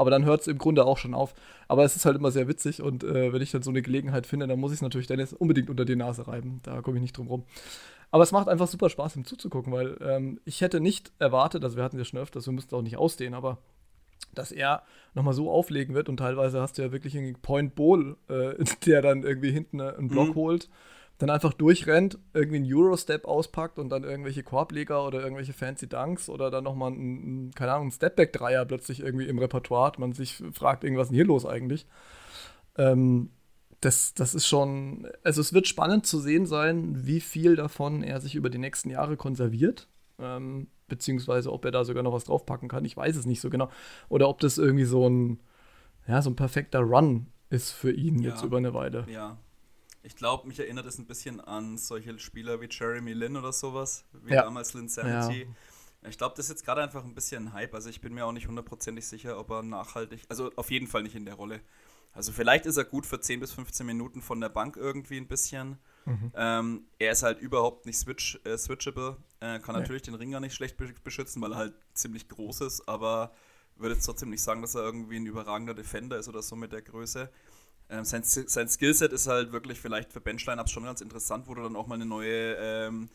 Aber 0.00 0.10
dann 0.10 0.24
hört 0.24 0.40
es 0.40 0.46
im 0.46 0.56
Grunde 0.56 0.86
auch 0.86 0.96
schon 0.96 1.12
auf. 1.12 1.34
Aber 1.68 1.84
es 1.84 1.94
ist 1.94 2.06
halt 2.06 2.16
immer 2.16 2.30
sehr 2.30 2.48
witzig 2.48 2.80
und 2.80 3.04
äh, 3.04 3.34
wenn 3.34 3.42
ich 3.42 3.50
dann 3.50 3.60
so 3.60 3.68
eine 3.68 3.82
Gelegenheit 3.82 4.26
finde, 4.26 4.46
dann 4.46 4.58
muss 4.58 4.72
ich 4.72 4.78
es 4.78 4.82
natürlich 4.82 5.08
Dennis 5.08 5.34
unbedingt 5.34 5.68
unter 5.68 5.84
die 5.84 5.94
Nase 5.94 6.26
reiben. 6.26 6.60
Da 6.62 6.80
komme 6.80 6.96
ich 6.96 7.02
nicht 7.02 7.18
drum 7.18 7.26
rum. 7.26 7.44
Aber 8.10 8.22
es 8.22 8.32
macht 8.32 8.48
einfach 8.48 8.66
super 8.66 8.88
Spaß, 8.88 9.16
ihm 9.16 9.26
zuzugucken, 9.26 9.74
weil 9.74 9.98
ähm, 10.00 10.40
ich 10.46 10.62
hätte 10.62 10.80
nicht 10.80 11.12
erwartet, 11.18 11.62
also 11.64 11.76
wir 11.76 11.84
hatten 11.84 11.98
ja 11.98 12.06
schon 12.06 12.18
öfters, 12.18 12.46
wir 12.46 12.54
müssten 12.54 12.74
auch 12.74 12.80
nicht 12.80 12.96
ausdehnen, 12.96 13.34
aber 13.34 13.58
dass 14.34 14.52
er 14.52 14.84
nochmal 15.12 15.34
so 15.34 15.50
auflegen 15.50 15.94
wird 15.94 16.08
und 16.08 16.16
teilweise 16.16 16.62
hast 16.62 16.78
du 16.78 16.82
ja 16.82 16.92
wirklich 16.92 17.14
einen 17.18 17.34
Point 17.34 17.74
Bowl, 17.74 18.16
äh, 18.30 18.54
der 18.86 19.02
dann 19.02 19.22
irgendwie 19.22 19.52
hinten 19.52 19.82
einen 19.82 20.08
Block 20.08 20.28
mhm. 20.28 20.34
holt 20.34 20.70
dann 21.20 21.30
einfach 21.30 21.52
durchrennt, 21.52 22.18
irgendwie 22.32 22.56
einen 22.56 22.72
Eurostep 22.72 23.26
auspackt 23.26 23.78
und 23.78 23.90
dann 23.90 24.04
irgendwelche 24.04 24.42
Korbleger 24.42 25.06
oder 25.06 25.20
irgendwelche 25.20 25.52
fancy 25.52 25.86
Dunks 25.86 26.28
oder 26.30 26.50
dann 26.50 26.64
nochmal 26.64 26.92
ein, 26.92 27.52
keine 27.54 27.72
Ahnung, 27.72 27.88
ein 27.88 27.92
Stepback-Dreier 27.92 28.64
plötzlich 28.64 29.00
irgendwie 29.00 29.28
im 29.28 29.38
Repertoire 29.38 29.86
hat. 29.86 29.98
Man 29.98 30.12
sich 30.12 30.42
fragt, 30.52 30.82
irgendwas 30.82 31.08
denn 31.08 31.16
hier 31.16 31.26
los 31.26 31.44
eigentlich? 31.44 31.86
Ähm, 32.78 33.30
das, 33.82 34.14
das 34.14 34.34
ist 34.34 34.46
schon, 34.46 35.08
also 35.22 35.42
es 35.42 35.52
wird 35.52 35.68
spannend 35.68 36.06
zu 36.06 36.20
sehen 36.20 36.46
sein, 36.46 37.06
wie 37.06 37.20
viel 37.20 37.54
davon 37.54 38.02
er 38.02 38.20
sich 38.20 38.34
über 38.34 38.48
die 38.48 38.58
nächsten 38.58 38.88
Jahre 38.88 39.16
konserviert. 39.16 39.88
Ähm, 40.18 40.68
beziehungsweise 40.88 41.52
ob 41.52 41.64
er 41.66 41.70
da 41.70 41.84
sogar 41.84 42.02
noch 42.02 42.12
was 42.12 42.24
draufpacken 42.24 42.68
kann. 42.68 42.84
Ich 42.84 42.96
weiß 42.96 43.16
es 43.16 43.26
nicht 43.26 43.40
so 43.40 43.50
genau. 43.50 43.68
Oder 44.08 44.28
ob 44.28 44.40
das 44.40 44.56
irgendwie 44.56 44.84
so 44.84 45.08
ein, 45.08 45.38
ja, 46.06 46.22
so 46.22 46.30
ein 46.30 46.36
perfekter 46.36 46.80
Run 46.80 47.26
ist 47.50 47.72
für 47.72 47.92
ihn 47.92 48.22
ja. 48.22 48.30
jetzt 48.30 48.42
über 48.42 48.56
eine 48.56 48.74
Weile. 48.74 49.06
Ja, 49.10 49.36
ich 50.02 50.16
glaube, 50.16 50.48
mich 50.48 50.58
erinnert 50.58 50.86
es 50.86 50.98
ein 50.98 51.06
bisschen 51.06 51.40
an 51.40 51.76
solche 51.78 52.18
Spieler 52.18 52.60
wie 52.60 52.68
Jeremy 52.70 53.12
Lin 53.12 53.36
oder 53.36 53.52
sowas, 53.52 54.04
wie 54.12 54.34
ja. 54.34 54.42
damals 54.42 54.74
Lin 54.74 54.88
Sanity. 54.88 55.42
Ja. 55.42 56.08
Ich 56.08 56.16
glaube, 56.16 56.34
das 56.36 56.46
ist 56.46 56.50
jetzt 56.50 56.64
gerade 56.64 56.82
einfach 56.82 57.04
ein 57.04 57.14
bisschen 57.14 57.52
Hype. 57.52 57.74
Also 57.74 57.90
ich 57.90 58.00
bin 58.00 58.14
mir 58.14 58.24
auch 58.24 58.32
nicht 58.32 58.48
hundertprozentig 58.48 59.06
sicher, 59.06 59.38
ob 59.38 59.50
er 59.50 59.62
nachhaltig, 59.62 60.22
also 60.28 60.50
auf 60.56 60.70
jeden 60.70 60.86
Fall 60.86 61.02
nicht 61.02 61.14
in 61.14 61.26
der 61.26 61.34
Rolle. 61.34 61.60
Also 62.12 62.32
vielleicht 62.32 62.66
ist 62.66 62.76
er 62.76 62.84
gut 62.84 63.06
für 63.06 63.20
10 63.20 63.40
bis 63.40 63.52
15 63.52 63.86
Minuten 63.86 64.20
von 64.20 64.40
der 64.40 64.48
Bank 64.48 64.76
irgendwie 64.76 65.16
ein 65.16 65.28
bisschen. 65.28 65.78
Mhm. 66.06 66.32
Ähm, 66.34 66.84
er 66.98 67.12
ist 67.12 67.22
halt 67.22 67.40
überhaupt 67.40 67.86
nicht 67.86 67.98
switch, 67.98 68.40
äh, 68.44 68.56
switchable. 68.58 69.16
Äh, 69.40 69.60
kann 69.60 69.74
nee. 69.74 69.80
natürlich 69.82 70.02
den 70.02 70.14
Ringer 70.14 70.40
nicht 70.40 70.54
schlecht 70.54 70.76
beschützen, 71.04 71.40
weil 71.42 71.52
er 71.52 71.58
halt 71.58 71.74
ziemlich 71.94 72.28
groß 72.28 72.62
ist, 72.62 72.88
aber 72.88 73.32
würde 73.76 73.94
jetzt 73.94 74.04
trotzdem 74.04 74.30
nicht 74.30 74.42
sagen, 74.42 74.60
dass 74.60 74.74
er 74.74 74.82
irgendwie 74.82 75.16
ein 75.16 75.26
überragender 75.26 75.74
Defender 75.74 76.18
ist 76.18 76.28
oder 76.28 76.42
so 76.42 76.56
mit 76.56 76.72
der 76.72 76.82
Größe. 76.82 77.30
Ähm, 77.90 78.04
sein, 78.04 78.22
sein 78.24 78.68
Skillset 78.68 79.12
ist 79.12 79.26
halt 79.26 79.52
wirklich 79.52 79.80
vielleicht 79.80 80.12
für 80.12 80.20
Benchline-Ups 80.20 80.70
schon 80.70 80.84
ganz 80.84 81.00
interessant, 81.00 81.48
wo 81.48 81.54
du 81.54 81.62
dann 81.62 81.74
auch 81.74 81.88
mal 81.88 81.96
eine 81.96 82.06
neue, 82.06 82.54
ähm, 82.54 83.08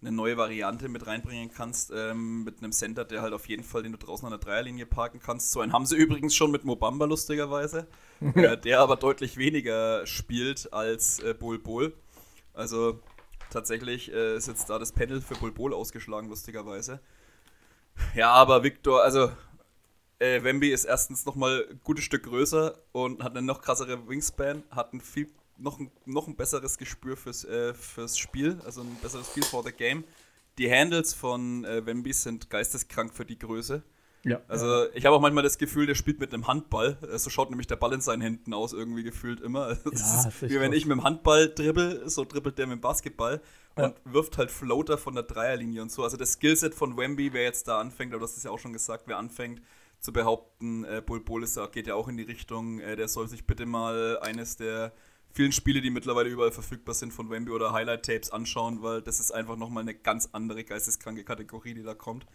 eine 0.00 0.12
neue 0.12 0.36
Variante 0.36 0.88
mit 0.88 1.06
reinbringen 1.06 1.50
kannst, 1.52 1.92
ähm, 1.94 2.42
mit 2.42 2.58
einem 2.58 2.72
Center, 2.72 3.04
der 3.04 3.22
halt 3.22 3.32
auf 3.32 3.48
jeden 3.48 3.62
Fall, 3.62 3.84
den 3.84 3.92
du 3.92 3.98
draußen 3.98 4.26
an 4.26 4.32
der 4.32 4.40
Dreierlinie 4.40 4.86
parken 4.86 5.20
kannst. 5.20 5.52
So 5.52 5.60
einen 5.60 5.72
haben 5.72 5.86
sie 5.86 5.96
übrigens 5.96 6.34
schon 6.34 6.50
mit 6.50 6.64
Mobamba, 6.64 7.04
lustigerweise, 7.04 7.86
äh, 8.34 8.56
der 8.58 8.80
aber 8.80 8.96
deutlich 8.96 9.36
weniger 9.36 10.04
spielt 10.06 10.72
als 10.72 11.20
äh, 11.20 11.34
Bol 11.34 11.60
Bol. 11.60 11.92
Also 12.54 13.00
tatsächlich 13.50 14.12
äh, 14.12 14.36
ist 14.36 14.48
jetzt 14.48 14.68
da 14.68 14.80
das 14.80 14.90
Panel 14.90 15.20
für 15.20 15.34
Bol 15.34 15.52
Bol 15.52 15.72
ausgeschlagen, 15.72 16.28
lustigerweise. 16.28 17.00
Ja, 18.14 18.32
aber 18.32 18.64
Victor, 18.64 19.02
also 19.02 19.30
äh, 20.18 20.42
Wemby 20.42 20.70
ist 20.70 20.84
erstens 20.84 21.26
nochmal 21.26 21.66
ein 21.70 21.80
gutes 21.84 22.04
Stück 22.04 22.24
größer 22.24 22.78
und 22.92 23.22
hat 23.22 23.36
eine 23.36 23.46
noch 23.46 23.60
krassere 23.60 24.08
Wingspan, 24.08 24.62
hat 24.70 24.92
ein 24.92 25.00
viel, 25.00 25.28
noch, 25.56 25.78
ein, 25.78 25.90
noch 26.04 26.26
ein 26.26 26.36
besseres 26.36 26.78
Gespür 26.78 27.16
fürs, 27.16 27.44
äh, 27.44 27.74
fürs 27.74 28.18
Spiel, 28.18 28.60
also 28.64 28.82
ein 28.82 28.96
besseres 29.02 29.28
Feel 29.28 29.44
for 29.44 29.62
the 29.62 29.72
Game. 29.72 30.04
Die 30.58 30.70
Handles 30.70 31.14
von 31.14 31.64
äh, 31.64 31.86
Wemby 31.86 32.12
sind 32.12 32.50
geisteskrank 32.50 33.14
für 33.14 33.24
die 33.24 33.38
Größe. 33.38 33.82
Ja. 34.24 34.40
Also 34.48 34.86
ich 34.94 35.06
habe 35.06 35.14
auch 35.14 35.20
manchmal 35.20 35.44
das 35.44 35.58
Gefühl, 35.58 35.86
der 35.86 35.94
spielt 35.94 36.18
mit 36.18 36.34
einem 36.34 36.48
Handball. 36.48 36.98
So 37.16 37.30
schaut 37.30 37.50
nämlich 37.50 37.68
der 37.68 37.76
Ball 37.76 37.92
in 37.92 38.00
seinen 38.00 38.20
Händen 38.20 38.52
aus, 38.52 38.72
irgendwie 38.72 39.04
gefühlt 39.04 39.40
immer. 39.40 39.78
Ja, 39.92 40.30
wie 40.40 40.60
wenn 40.60 40.72
ich 40.72 40.86
mit 40.86 40.96
dem 40.96 41.04
Handball 41.04 41.48
dribbel, 41.48 42.08
so 42.08 42.24
dribbelt 42.24 42.58
der 42.58 42.66
mit 42.66 42.78
dem 42.78 42.80
Basketball 42.80 43.40
ja. 43.76 43.86
und 43.86 43.96
wirft 44.04 44.36
halt 44.36 44.50
Floater 44.50 44.98
von 44.98 45.14
der 45.14 45.22
Dreierlinie 45.22 45.82
und 45.82 45.92
so. 45.92 46.02
Also 46.02 46.16
das 46.16 46.32
Skillset 46.32 46.74
von 46.74 46.96
Wemby, 46.96 47.32
wer 47.32 47.44
jetzt 47.44 47.68
da 47.68 47.78
anfängt, 47.78 48.12
aber 48.12 48.22
das 48.22 48.36
ist 48.36 48.44
ja 48.44 48.50
auch 48.50 48.58
schon 48.58 48.72
gesagt, 48.72 49.04
wer 49.06 49.18
anfängt, 49.18 49.62
zu 50.00 50.12
behaupten, 50.12 50.84
äh, 50.84 51.02
Bull 51.04 51.20
Bolis 51.20 51.58
geht 51.72 51.86
ja 51.86 51.94
auch 51.94 52.08
in 52.08 52.16
die 52.16 52.22
Richtung, 52.22 52.80
äh, 52.80 52.96
der 52.96 53.08
soll 53.08 53.28
sich 53.28 53.46
bitte 53.46 53.66
mal 53.66 54.18
eines 54.20 54.56
der 54.56 54.92
vielen 55.32 55.52
Spiele, 55.52 55.80
die 55.80 55.90
mittlerweile 55.90 56.28
überall 56.28 56.52
verfügbar 56.52 56.94
sind, 56.94 57.12
von 57.12 57.30
Wemby 57.30 57.50
oder 57.50 57.72
Highlight-Tapes 57.72 58.30
anschauen, 58.30 58.82
weil 58.82 59.02
das 59.02 59.20
ist 59.20 59.30
einfach 59.30 59.56
nochmal 59.56 59.82
eine 59.82 59.94
ganz 59.94 60.28
andere 60.32 60.64
geisteskranke 60.64 61.24
Kategorie, 61.24 61.74
die 61.74 61.82
da 61.82 61.94
kommt. 61.94 62.26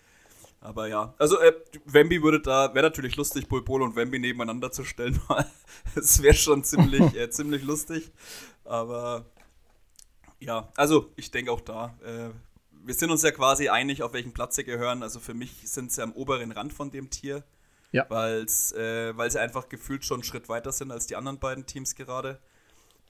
Aber 0.62 0.88
ja, 0.88 1.14
also 1.18 1.40
äh, 1.40 1.54
Wemby 1.86 2.24
würde 2.24 2.40
da, 2.40 2.74
wäre 2.74 2.86
natürlich 2.86 3.18
lustig, 3.18 3.50
Bulbol 3.50 3.82
und 3.82 3.98
Wemby 3.98 4.20
nebeneinander 4.20 4.72
zu 4.72 4.86
stellen, 4.86 5.20
es 5.96 6.22
wäre 6.22 6.36
schon 6.36 6.64
ziemlich, 6.64 7.16
äh, 7.16 7.30
ziemlich 7.30 7.64
lustig. 7.64 8.12
Aber 8.64 9.26
ja, 10.40 10.70
also 10.76 11.12
ich 11.18 11.32
denke 11.32 11.52
auch 11.52 11.62
da, 11.62 11.98
äh, 12.06 12.30
wir 12.86 12.94
sind 12.94 13.12
uns 13.12 13.24
ja 13.24 13.32
quasi 13.32 13.70
einig, 13.70 14.04
auf 14.04 14.14
welchen 14.14 14.34
Platz 14.34 14.56
sie 14.56 14.64
gehören. 14.64 15.04
Also 15.04 15.20
für 15.20 15.34
mich 15.34 15.70
sind 15.70 15.92
sie 15.92 16.02
am 16.02 16.14
oberen 16.14 16.52
Rand 16.52 16.74
von 16.74 16.92
dem 16.92 17.10
Tier. 17.10 17.44
Ja. 17.92 18.10
Weil's, 18.10 18.72
äh, 18.74 19.16
weil 19.16 19.30
sie 19.32 19.40
einfach 19.40 19.70
gefühlt 19.70 20.04
schon 20.04 20.16
einen 20.16 20.24
Schritt 20.24 20.50
weiter 20.50 20.72
sind 20.72 20.92
als 20.92 21.08
die 21.08 21.16
anderen 21.16 21.40
beiden 21.40 21.66
Teams 21.66 21.96
gerade. 21.96 22.40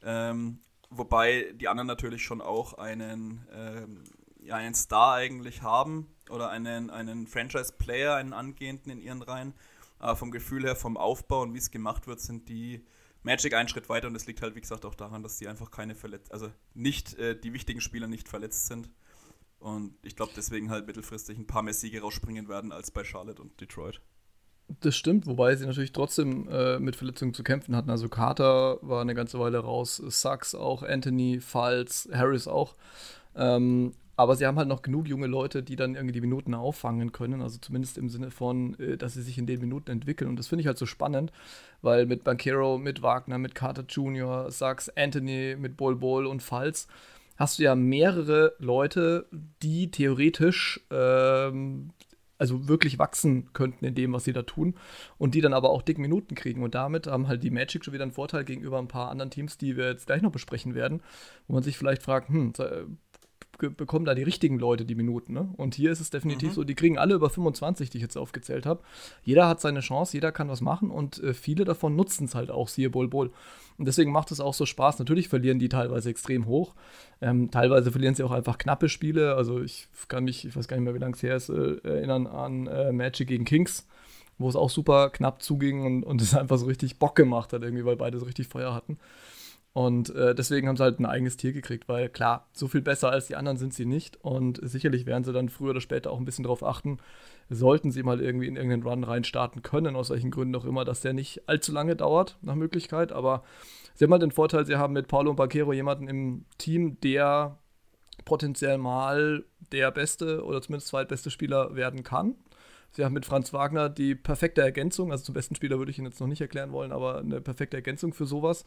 Ähm, 0.03 0.59
wobei 0.89 1.53
die 1.53 1.67
anderen 1.67 1.87
natürlich 1.87 2.23
schon 2.23 2.41
auch 2.41 2.73
einen, 2.73 3.47
ähm, 3.53 4.03
ja, 4.41 4.55
einen 4.55 4.75
Star 4.75 5.15
eigentlich 5.15 5.61
haben 5.61 6.13
oder 6.29 6.49
einen, 6.49 6.89
einen 6.89 7.27
Franchise-Player, 7.27 8.15
einen 8.15 8.33
angehenden 8.33 8.91
in 8.91 8.99
ihren 8.99 9.21
Reihen. 9.21 9.53
Aber 9.99 10.17
vom 10.17 10.31
Gefühl 10.31 10.63
her, 10.63 10.75
vom 10.75 10.97
Aufbau 10.97 11.43
und 11.43 11.53
wie 11.53 11.59
es 11.59 11.71
gemacht 11.71 12.07
wird, 12.07 12.19
sind 12.19 12.49
die 12.49 12.85
Magic 13.23 13.53
einen 13.53 13.69
Schritt 13.69 13.87
weiter 13.87 14.07
und 14.07 14.15
es 14.15 14.27
liegt 14.27 14.41
halt, 14.41 14.53
wie 14.55 14.61
gesagt, 14.61 14.85
auch 14.85 14.95
daran, 14.95 15.23
dass 15.23 15.37
die 15.37 15.47
einfach 15.47 15.71
keine 15.71 15.95
verletzt, 15.95 16.33
also 16.33 16.51
nicht 16.73 17.17
äh, 17.17 17.39
die 17.39 17.53
wichtigen 17.53 17.79
Spieler 17.79 18.07
nicht 18.07 18.27
verletzt 18.27 18.67
sind. 18.67 18.89
Und 19.63 19.95
ich 20.03 20.17
glaube, 20.17 20.33
deswegen 20.35 20.69
halt 20.69 20.87
mittelfristig 20.87 21.37
ein 21.37 21.47
paar 21.47 21.63
mehr 21.63 21.73
Siege 21.73 22.01
rausspringen 22.01 22.49
werden 22.49 22.73
als 22.73 22.91
bei 22.91 23.05
Charlotte 23.05 23.41
und 23.41 23.61
Detroit. 23.61 24.01
Das 24.81 24.93
stimmt, 24.93 25.25
wobei 25.25 25.55
sie 25.55 25.65
natürlich 25.65 25.93
trotzdem 25.93 26.49
äh, 26.49 26.79
mit 26.79 26.97
Verletzungen 26.97 27.33
zu 27.33 27.43
kämpfen 27.43 27.73
hatten. 27.73 27.89
Also 27.89 28.09
Carter 28.09 28.79
war 28.81 29.01
eine 29.01 29.15
ganze 29.15 29.39
Weile 29.39 29.59
raus, 29.59 30.01
Sachs 30.05 30.53
auch, 30.53 30.83
Anthony, 30.83 31.39
Falls, 31.39 32.09
Harris 32.11 32.45
auch. 32.45 32.75
Ähm, 33.35 33.93
aber 34.17 34.35
sie 34.35 34.45
haben 34.45 34.57
halt 34.57 34.67
noch 34.67 34.81
genug 34.81 35.07
junge 35.07 35.27
Leute, 35.27 35.63
die 35.63 35.77
dann 35.77 35.95
irgendwie 35.95 36.13
die 36.13 36.21
Minuten 36.21 36.53
auffangen 36.53 37.13
können. 37.13 37.41
Also 37.41 37.57
zumindest 37.59 37.97
im 37.97 38.09
Sinne 38.09 38.31
von, 38.31 38.77
äh, 38.79 38.97
dass 38.97 39.13
sie 39.13 39.21
sich 39.21 39.37
in 39.37 39.47
den 39.47 39.61
Minuten 39.61 39.91
entwickeln. 39.91 40.29
Und 40.29 40.37
das 40.37 40.47
finde 40.47 40.61
ich 40.61 40.67
halt 40.67 40.77
so 40.77 40.85
spannend, 40.85 41.31
weil 41.81 42.05
mit 42.05 42.25
Banquero, 42.25 42.77
mit 42.77 43.01
Wagner, 43.01 43.37
mit 43.37 43.55
Carter 43.55 43.85
Jr., 43.87 44.51
Sachs, 44.51 44.89
Anthony, 44.89 45.55
mit 45.57 45.77
Bol 45.77 45.95
Bol 45.95 46.25
und 46.25 46.43
Falls 46.43 46.89
hast 47.35 47.59
du 47.59 47.63
ja 47.63 47.75
mehrere 47.75 48.53
Leute, 48.59 49.27
die 49.61 49.91
theoretisch 49.91 50.81
ähm, 50.91 51.91
also 52.37 52.67
wirklich 52.67 52.99
wachsen 52.99 53.53
könnten 53.53 53.85
in 53.85 53.95
dem, 53.95 54.11
was 54.11 54.25
sie 54.25 54.33
da 54.33 54.41
tun 54.41 54.75
und 55.17 55.33
die 55.33 55.41
dann 55.41 55.53
aber 55.53 55.69
auch 55.69 55.81
dick 55.81 55.97
Minuten 55.97 56.35
kriegen. 56.35 56.63
Und 56.63 56.75
damit 56.75 57.07
haben 57.07 57.27
halt 57.27 57.43
die 57.43 57.51
Magic 57.51 57.85
schon 57.85 57.93
wieder 57.93 58.03
einen 58.03 58.11
Vorteil 58.11 58.43
gegenüber 58.43 58.79
ein 58.79 58.87
paar 58.87 59.09
anderen 59.09 59.31
Teams, 59.31 59.57
die 59.57 59.77
wir 59.77 59.87
jetzt 59.89 60.07
gleich 60.07 60.21
noch 60.21 60.31
besprechen 60.31 60.75
werden, 60.75 61.01
wo 61.47 61.53
man 61.53 61.63
sich 61.63 61.77
vielleicht 61.77 62.03
fragt, 62.03 62.29
hm, 62.29 62.53
bekommen 63.57 64.05
da 64.05 64.15
die 64.15 64.23
richtigen 64.23 64.59
Leute 64.59 64.85
die 64.85 64.95
Minuten. 64.95 65.33
Ne? 65.33 65.49
Und 65.57 65.75
hier 65.75 65.91
ist 65.91 65.99
es 65.99 66.09
definitiv 66.09 66.49
mhm. 66.49 66.53
so, 66.53 66.63
die 66.63 66.75
kriegen 66.75 66.97
alle 66.97 67.15
über 67.15 67.29
25, 67.29 67.89
die 67.89 67.97
ich 67.97 68.01
jetzt 68.01 68.17
aufgezählt 68.17 68.65
habe. 68.65 68.81
Jeder 69.23 69.47
hat 69.47 69.61
seine 69.61 69.81
Chance, 69.81 70.17
jeder 70.17 70.31
kann 70.31 70.49
was 70.49 70.61
machen 70.61 70.89
und 70.89 71.21
äh, 71.23 71.33
viele 71.33 71.65
davon 71.65 71.95
nutzen 71.95 72.25
es 72.25 72.35
halt 72.35 72.51
auch, 72.51 72.67
siehe 72.67 72.89
Bol 72.89 73.07
Bol. 73.07 73.31
Und 73.77 73.87
deswegen 73.87 74.11
macht 74.11 74.31
es 74.31 74.39
auch 74.39 74.53
so 74.53 74.65
Spaß. 74.65 74.99
Natürlich 74.99 75.29
verlieren 75.29 75.59
die 75.59 75.69
teilweise 75.69 76.09
extrem 76.09 76.45
hoch. 76.45 76.75
Ähm, 77.21 77.49
teilweise 77.51 77.91
verlieren 77.91 78.15
sie 78.15 78.23
auch 78.23 78.31
einfach 78.31 78.57
knappe 78.57 78.89
Spiele. 78.89 79.35
Also 79.35 79.61
ich 79.61 79.87
kann 80.07 80.25
mich, 80.25 80.45
ich 80.45 80.55
weiß 80.55 80.67
gar 80.67 80.77
nicht 80.77 80.83
mehr, 80.83 80.93
wie 80.93 80.99
lange 80.99 81.15
es 81.15 81.23
her 81.23 81.35
ist, 81.35 81.49
äh, 81.49 81.77
erinnern 81.83 82.27
an 82.27 82.67
äh, 82.67 82.91
Magic 82.91 83.27
gegen 83.27 83.45
Kings, 83.45 83.87
wo 84.37 84.49
es 84.49 84.55
auch 84.55 84.69
super 84.69 85.09
knapp 85.09 85.41
zuging 85.41 85.85
und, 85.85 86.03
und 86.03 86.21
es 86.21 86.35
einfach 86.35 86.57
so 86.57 86.65
richtig 86.65 86.99
Bock 86.99 87.15
gemacht 87.15 87.53
hat, 87.53 87.63
irgendwie, 87.63 87.85
weil 87.85 87.95
beide 87.95 88.19
so 88.19 88.25
richtig 88.25 88.47
Feuer 88.47 88.73
hatten. 88.73 88.97
Und 89.73 90.13
äh, 90.13 90.35
deswegen 90.35 90.67
haben 90.67 90.77
sie 90.77 90.83
halt 90.83 90.99
ein 90.99 91.05
eigenes 91.07 91.35
Tier 91.35 91.51
gekriegt, 91.51 91.89
weil 91.89 92.07
klar, 92.07 92.47
so 92.53 92.67
viel 92.67 92.81
besser 92.81 93.09
als 93.09 93.25
die 93.25 93.35
anderen 93.35 93.57
sind 93.57 93.73
sie 93.73 93.85
nicht. 93.85 94.23
Und 94.23 94.59
sicherlich 94.61 95.07
werden 95.07 95.23
sie 95.23 95.33
dann 95.33 95.49
früher 95.49 95.71
oder 95.71 95.81
später 95.81 96.11
auch 96.11 96.19
ein 96.19 96.25
bisschen 96.25 96.43
darauf 96.43 96.63
achten, 96.63 96.99
sollten 97.49 97.89
sie 97.89 98.03
mal 98.03 98.21
irgendwie 98.21 98.47
in 98.47 98.55
irgendeinen 98.55 98.83
Run 98.83 99.03
reinstarten 99.03 99.63
können, 99.63 99.95
aus 99.95 100.11
welchen 100.11 100.29
Gründen 100.29 100.55
auch 100.55 100.65
immer, 100.65 100.85
dass 100.85 101.01
der 101.01 101.13
nicht 101.13 101.49
allzu 101.49 101.71
lange 101.71 101.95
dauert, 101.95 102.37
nach 102.43 102.53
Möglichkeit. 102.53 103.11
Aber 103.11 103.43
sie 103.95 104.05
haben 104.05 104.11
halt 104.11 104.21
den 104.21 104.31
Vorteil, 104.31 104.65
sie 104.67 104.75
haben 104.75 104.93
mit 104.93 105.07
Paulo 105.07 105.31
und 105.31 105.37
Baquero 105.37 105.73
jemanden 105.73 106.07
im 106.07 106.45
Team, 106.59 106.99
der 107.01 107.57
potenziell 108.25 108.77
mal 108.77 109.43
der 109.71 109.89
beste 109.89 110.43
oder 110.45 110.61
zumindest 110.61 110.89
zweitbeste 110.89 111.31
Spieler 111.31 111.75
werden 111.75 112.03
kann. 112.03 112.35
Sie 112.95 113.03
haben 113.03 113.13
mit 113.13 113.25
Franz 113.25 113.53
Wagner 113.53 113.89
die 113.89 114.13
perfekte 114.13 114.61
Ergänzung, 114.61 115.11
also 115.11 115.23
zum 115.23 115.33
besten 115.33 115.55
Spieler 115.55 115.79
würde 115.79 115.91
ich 115.91 115.97
ihn 115.97 116.05
jetzt 116.05 116.19
noch 116.19 116.27
nicht 116.27 116.41
erklären 116.41 116.71
wollen, 116.71 116.91
aber 116.91 117.19
eine 117.19 117.41
perfekte 117.41 117.75
Ergänzung 117.75 118.13
für 118.13 118.27
sowas 118.27 118.65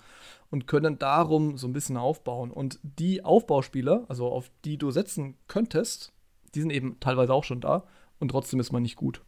und 0.51 0.66
können 0.66 0.99
darum 0.99 1.57
so 1.57 1.68
ein 1.68 1.72
bisschen 1.72 1.97
aufbauen. 1.97 2.51
Und 2.51 2.81
die 2.83 3.24
Aufbauspieler, 3.24 4.05
also 4.09 4.27
auf 4.27 4.51
die 4.64 4.79
du 4.79 4.91
setzen 4.91 5.37
könntest, 5.47 6.12
die 6.55 6.61
sind 6.61 6.70
eben 6.70 6.99
teilweise 6.99 7.33
auch 7.33 7.45
schon 7.45 7.61
da 7.61 7.85
und 8.18 8.31
trotzdem 8.31 8.59
ist 8.59 8.72
man 8.72 8.83
nicht 8.83 8.97
gut. 8.97 9.22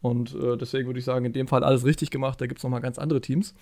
Und 0.00 0.34
äh, 0.34 0.56
deswegen 0.56 0.86
würde 0.86 0.98
ich 0.98 1.04
sagen, 1.04 1.24
in 1.24 1.32
dem 1.32 1.48
Fall 1.48 1.62
alles 1.62 1.84
richtig 1.84 2.10
gemacht, 2.10 2.40
da 2.40 2.46
gibt 2.46 2.58
es 2.58 2.64
nochmal 2.64 2.80
ganz 2.80 2.98
andere 2.98 3.20
Teams. 3.20 3.54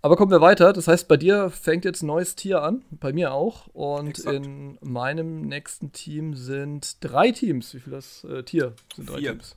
Aber 0.00 0.16
kommen 0.16 0.30
wir 0.30 0.40
weiter. 0.40 0.72
Das 0.72 0.86
heißt, 0.86 1.08
bei 1.08 1.16
dir 1.16 1.50
fängt 1.50 1.84
jetzt 1.84 2.02
ein 2.02 2.06
neues 2.06 2.36
Tier 2.36 2.62
an, 2.62 2.84
bei 2.90 3.12
mir 3.12 3.32
auch. 3.32 3.66
Und 3.68 4.10
Exakt. 4.10 4.36
in 4.36 4.78
meinem 4.80 5.42
nächsten 5.42 5.92
Team 5.92 6.34
sind 6.34 7.02
drei 7.02 7.32
Teams. 7.32 7.74
Wie 7.74 7.80
viel 7.80 7.92
das 7.92 8.24
äh, 8.24 8.42
Tier 8.44 8.74
sind 8.94 9.10
drei 9.10 9.18
Vier. 9.18 9.30
Teams? 9.32 9.56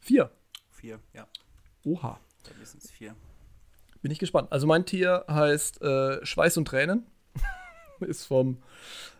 Vier. 0.00 0.30
Vier, 0.70 0.98
ja. 1.14 1.26
Oha. 1.84 2.18
Bei 2.44 2.58
mir 2.58 2.66
sind 2.66 2.82
es 2.82 2.90
vier. 2.90 3.14
Bin 4.02 4.10
ich 4.10 4.18
gespannt. 4.18 4.52
Also 4.52 4.66
mein 4.66 4.86
Tier 4.86 5.24
heißt 5.28 5.82
äh, 5.82 6.24
Schweiß 6.24 6.56
und 6.58 6.66
Tränen. 6.66 7.06
Ist 8.00 8.26
vom 8.26 8.58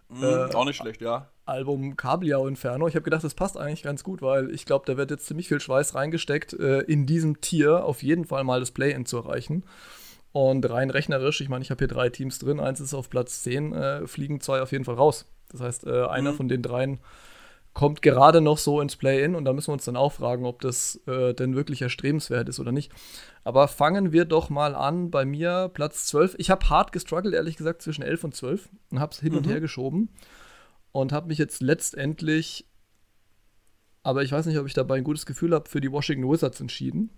mm, 0.08 0.22
äh, 0.22 0.54
auch 0.54 0.64
nicht 0.64 0.76
schlecht, 0.76 1.00
ja. 1.00 1.28
Album 1.44 1.96
Kabeljau 1.96 2.46
Inferno. 2.46 2.88
Ich 2.88 2.94
habe 2.94 3.04
gedacht, 3.04 3.24
das 3.24 3.34
passt 3.34 3.56
eigentlich 3.56 3.82
ganz 3.82 4.04
gut, 4.04 4.20
weil 4.20 4.50
ich 4.50 4.66
glaube, 4.66 4.84
da 4.86 4.96
wird 4.96 5.10
jetzt 5.10 5.26
ziemlich 5.26 5.48
viel 5.48 5.60
Schweiß 5.60 5.94
reingesteckt, 5.94 6.54
äh, 6.54 6.80
in 6.80 7.06
diesem 7.06 7.40
Tier 7.40 7.84
auf 7.84 8.02
jeden 8.02 8.24
Fall 8.24 8.44
mal 8.44 8.60
das 8.60 8.72
Play-In 8.72 9.06
zu 9.06 9.18
erreichen. 9.18 9.64
Und 10.36 10.68
rein 10.68 10.90
rechnerisch, 10.90 11.40
ich 11.40 11.48
meine, 11.48 11.62
ich 11.62 11.70
habe 11.70 11.78
hier 11.78 11.88
drei 11.88 12.10
Teams 12.10 12.38
drin, 12.38 12.60
eins 12.60 12.78
ist 12.78 12.92
auf 12.92 13.08
Platz 13.08 13.42
10, 13.42 13.72
äh, 13.72 14.06
fliegen 14.06 14.42
zwei 14.42 14.60
auf 14.60 14.70
jeden 14.70 14.84
Fall 14.84 14.96
raus. 14.96 15.24
Das 15.48 15.62
heißt, 15.62 15.86
äh, 15.86 16.04
einer 16.04 16.32
mhm. 16.32 16.36
von 16.36 16.48
den 16.48 16.60
dreien 16.60 16.98
kommt 17.72 18.02
gerade 18.02 18.42
noch 18.42 18.58
so 18.58 18.82
ins 18.82 18.96
Play-In 18.96 19.34
und 19.34 19.46
da 19.46 19.54
müssen 19.54 19.68
wir 19.68 19.72
uns 19.72 19.86
dann 19.86 19.96
auch 19.96 20.12
fragen, 20.12 20.44
ob 20.44 20.60
das 20.60 21.00
äh, 21.06 21.32
denn 21.32 21.56
wirklich 21.56 21.80
erstrebenswert 21.80 22.50
ist 22.50 22.60
oder 22.60 22.70
nicht. 22.70 22.92
Aber 23.44 23.66
fangen 23.66 24.12
wir 24.12 24.26
doch 24.26 24.50
mal 24.50 24.74
an 24.74 25.10
bei 25.10 25.24
mir, 25.24 25.70
Platz 25.72 26.04
12. 26.04 26.34
Ich 26.36 26.50
habe 26.50 26.68
hart 26.68 26.92
gestruggelt, 26.92 27.34
ehrlich 27.34 27.56
gesagt, 27.56 27.80
zwischen 27.80 28.02
11 28.02 28.24
und 28.24 28.34
12 28.34 28.68
und 28.90 29.00
habe 29.00 29.12
es 29.12 29.20
hin 29.20 29.32
mhm. 29.32 29.38
und 29.38 29.46
her 29.46 29.62
geschoben 29.62 30.10
und 30.92 31.12
habe 31.12 31.28
mich 31.28 31.38
jetzt 31.38 31.62
letztendlich, 31.62 32.66
aber 34.02 34.22
ich 34.22 34.32
weiß 34.32 34.44
nicht, 34.44 34.58
ob 34.58 34.66
ich 34.66 34.74
dabei 34.74 34.98
ein 34.98 35.04
gutes 35.04 35.24
Gefühl 35.24 35.54
habe, 35.54 35.66
für 35.66 35.80
die 35.80 35.90
Washington 35.90 36.30
Wizards 36.30 36.60
entschieden. 36.60 37.08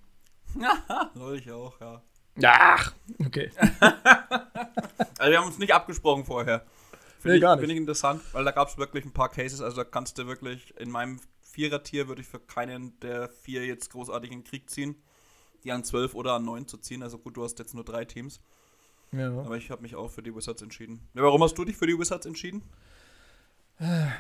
Soll 1.15 1.39
ich 1.39 1.51
auch, 1.51 1.81
ja. 1.81 2.01
Ach, 2.45 2.93
okay. 3.25 3.51
also 3.81 5.31
wir 5.31 5.39
haben 5.39 5.47
uns 5.47 5.59
nicht 5.59 5.75
abgesprochen 5.75 6.25
vorher. 6.25 6.65
Finde 7.21 7.39
nee, 7.39 7.53
ich, 7.53 7.61
find 7.61 7.73
ich 7.73 7.79
interessant, 7.79 8.23
weil 8.33 8.45
da 8.45 8.53
gab 8.53 8.69
es 8.69 8.79
wirklich 8.79 9.05
ein 9.05 9.13
paar 9.13 9.29
Cases, 9.29 9.61
also 9.61 9.77
da 9.79 9.85
kannst 9.85 10.19
du 10.19 10.27
wirklich 10.27 10.75
in 10.79 10.91
meinem 10.91 11.19
Vierer-Tier 11.41 12.07
würde 12.07 12.21
ich 12.21 12.29
für 12.29 12.39
keinen 12.39 12.99
der 13.01 13.29
vier 13.29 13.67
jetzt 13.67 13.91
großartig 13.91 14.31
in 14.31 14.39
den 14.41 14.45
Krieg 14.45 14.71
ziehen, 14.71 14.95
die 15.65 15.73
an 15.73 15.83
zwölf 15.83 16.15
oder 16.15 16.35
an 16.35 16.45
neun 16.45 16.69
zu 16.69 16.77
ziehen. 16.77 17.03
Also 17.03 17.19
gut, 17.19 17.37
du 17.37 17.43
hast 17.43 17.59
jetzt 17.59 17.75
nur 17.75 17.85
drei 17.85 18.05
Teams. 18.05 18.41
Ja. 19.11 19.31
Aber 19.31 19.57
ich 19.57 19.71
habe 19.71 19.83
mich 19.83 19.97
auch 19.97 20.09
für 20.09 20.23
die 20.23 20.35
Wizards 20.35 20.63
entschieden. 20.63 21.09
warum 21.15 21.43
hast 21.43 21.57
du 21.59 21.65
dich 21.65 21.77
für 21.77 21.87
die 21.87 21.99
Wizards 21.99 22.27
entschieden? 22.27 22.63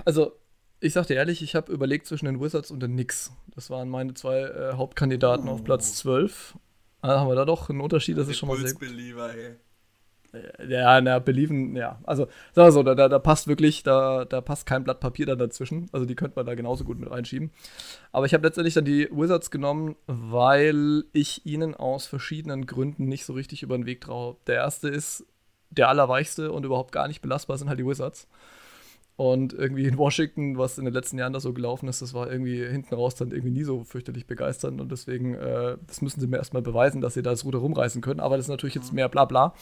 Also, 0.04 0.32
ich 0.80 0.92
sag 0.92 1.06
dir 1.06 1.14
ehrlich, 1.14 1.42
ich 1.42 1.54
habe 1.54 1.72
überlegt 1.72 2.06
zwischen 2.06 2.26
den 2.26 2.40
Wizards 2.40 2.70
und 2.70 2.80
den 2.80 2.92
Knicks. 2.92 3.32
Das 3.54 3.70
waren 3.70 3.88
meine 3.88 4.14
zwei 4.14 4.40
äh, 4.40 4.72
Hauptkandidaten 4.74 5.48
oh. 5.48 5.52
auf 5.52 5.64
Platz 5.64 5.96
12. 5.96 6.56
Also 7.01 7.20
haben 7.20 7.28
wir 7.28 7.36
da 7.36 7.44
doch 7.44 7.70
einen 7.70 7.80
Unterschied, 7.80 8.18
das 8.18 8.28
ist 8.28 8.38
schon 8.38 8.49
mal 8.49 8.57
sehr 8.57 8.72
gut. 8.72 8.82
Ey. 8.82 9.57
Äh, 10.32 10.66
ja, 10.68 11.01
na, 11.01 11.18
Believen, 11.18 11.74
ja. 11.76 11.99
Also, 12.05 12.24
sagen 12.53 12.68
wir 12.68 12.72
so, 12.72 12.82
da, 12.82 12.94
da, 12.94 13.09
da 13.09 13.18
passt 13.18 13.49
wirklich, 13.49 13.82
da, 13.82 14.24
da 14.24 14.40
passt 14.40 14.66
kein 14.66 14.84
Blatt 14.84 15.01
Papier 15.01 15.26
dann 15.26 15.38
dazwischen. 15.38 15.88
Also, 15.92 16.07
die 16.07 16.14
könnte 16.14 16.36
man 16.36 16.46
da 16.46 16.55
genauso 16.55 16.84
gut 16.84 16.99
mit 16.99 17.11
reinschieben. 17.11 17.51
Aber 18.12 18.26
ich 18.26 18.34
habe 18.34 18.46
letztendlich 18.46 18.74
dann 18.74 18.84
die 18.84 19.09
Wizards 19.11 19.51
genommen, 19.51 19.96
weil 20.07 21.05
ich 21.12 21.46
ihnen 21.46 21.74
aus 21.74 22.07
verschiedenen 22.07 22.66
Gründen 22.66 23.07
nicht 23.07 23.24
so 23.24 23.32
richtig 23.32 23.62
über 23.62 23.76
den 23.76 23.86
Weg 23.86 24.01
traue. 24.03 24.36
Der 24.46 24.57
erste 24.57 24.88
ist, 24.88 25.24
der 25.70 25.88
allerweichste 25.88 26.53
und 26.53 26.64
überhaupt 26.64 26.92
gar 26.92 27.09
nicht 27.09 27.22
belastbar 27.22 27.59
sind 27.59 27.68
halt 27.68 27.78
die 27.78 27.86
Wizards. 27.86 28.28
Und 29.18 29.52
irgendwie 29.52 29.84
in 29.84 29.98
Washington, 29.98 30.58
was 30.58 30.78
in 30.78 30.84
den 30.84 30.94
letzten 30.94 31.18
Jahren 31.18 31.32
da 31.32 31.40
so 31.40 31.52
gelaufen 31.52 31.88
ist, 31.88 32.00
das 32.00 32.14
war 32.14 32.30
irgendwie 32.30 32.64
hinten 32.64 32.94
raus 32.94 33.16
dann 33.16 33.32
irgendwie 33.32 33.50
nie 33.50 33.64
so 33.64 33.82
fürchterlich 33.82 34.28
begeisternd. 34.28 34.80
Und 34.80 34.92
deswegen, 34.92 35.34
äh, 35.34 35.76
das 35.88 36.02
müssen 36.02 36.20
sie 36.20 36.28
mir 36.28 36.36
erstmal 36.36 36.62
beweisen, 36.62 37.00
dass 37.00 37.14
sie 37.14 37.22
da 37.22 37.30
das 37.30 37.44
Ruder 37.44 37.58
rumreißen 37.58 38.00
können. 38.00 38.20
Aber 38.20 38.36
das 38.36 38.44
ist 38.44 38.50
natürlich 38.50 38.76
jetzt 38.76 38.92
mehr 38.92 39.08
Blabla. 39.08 39.54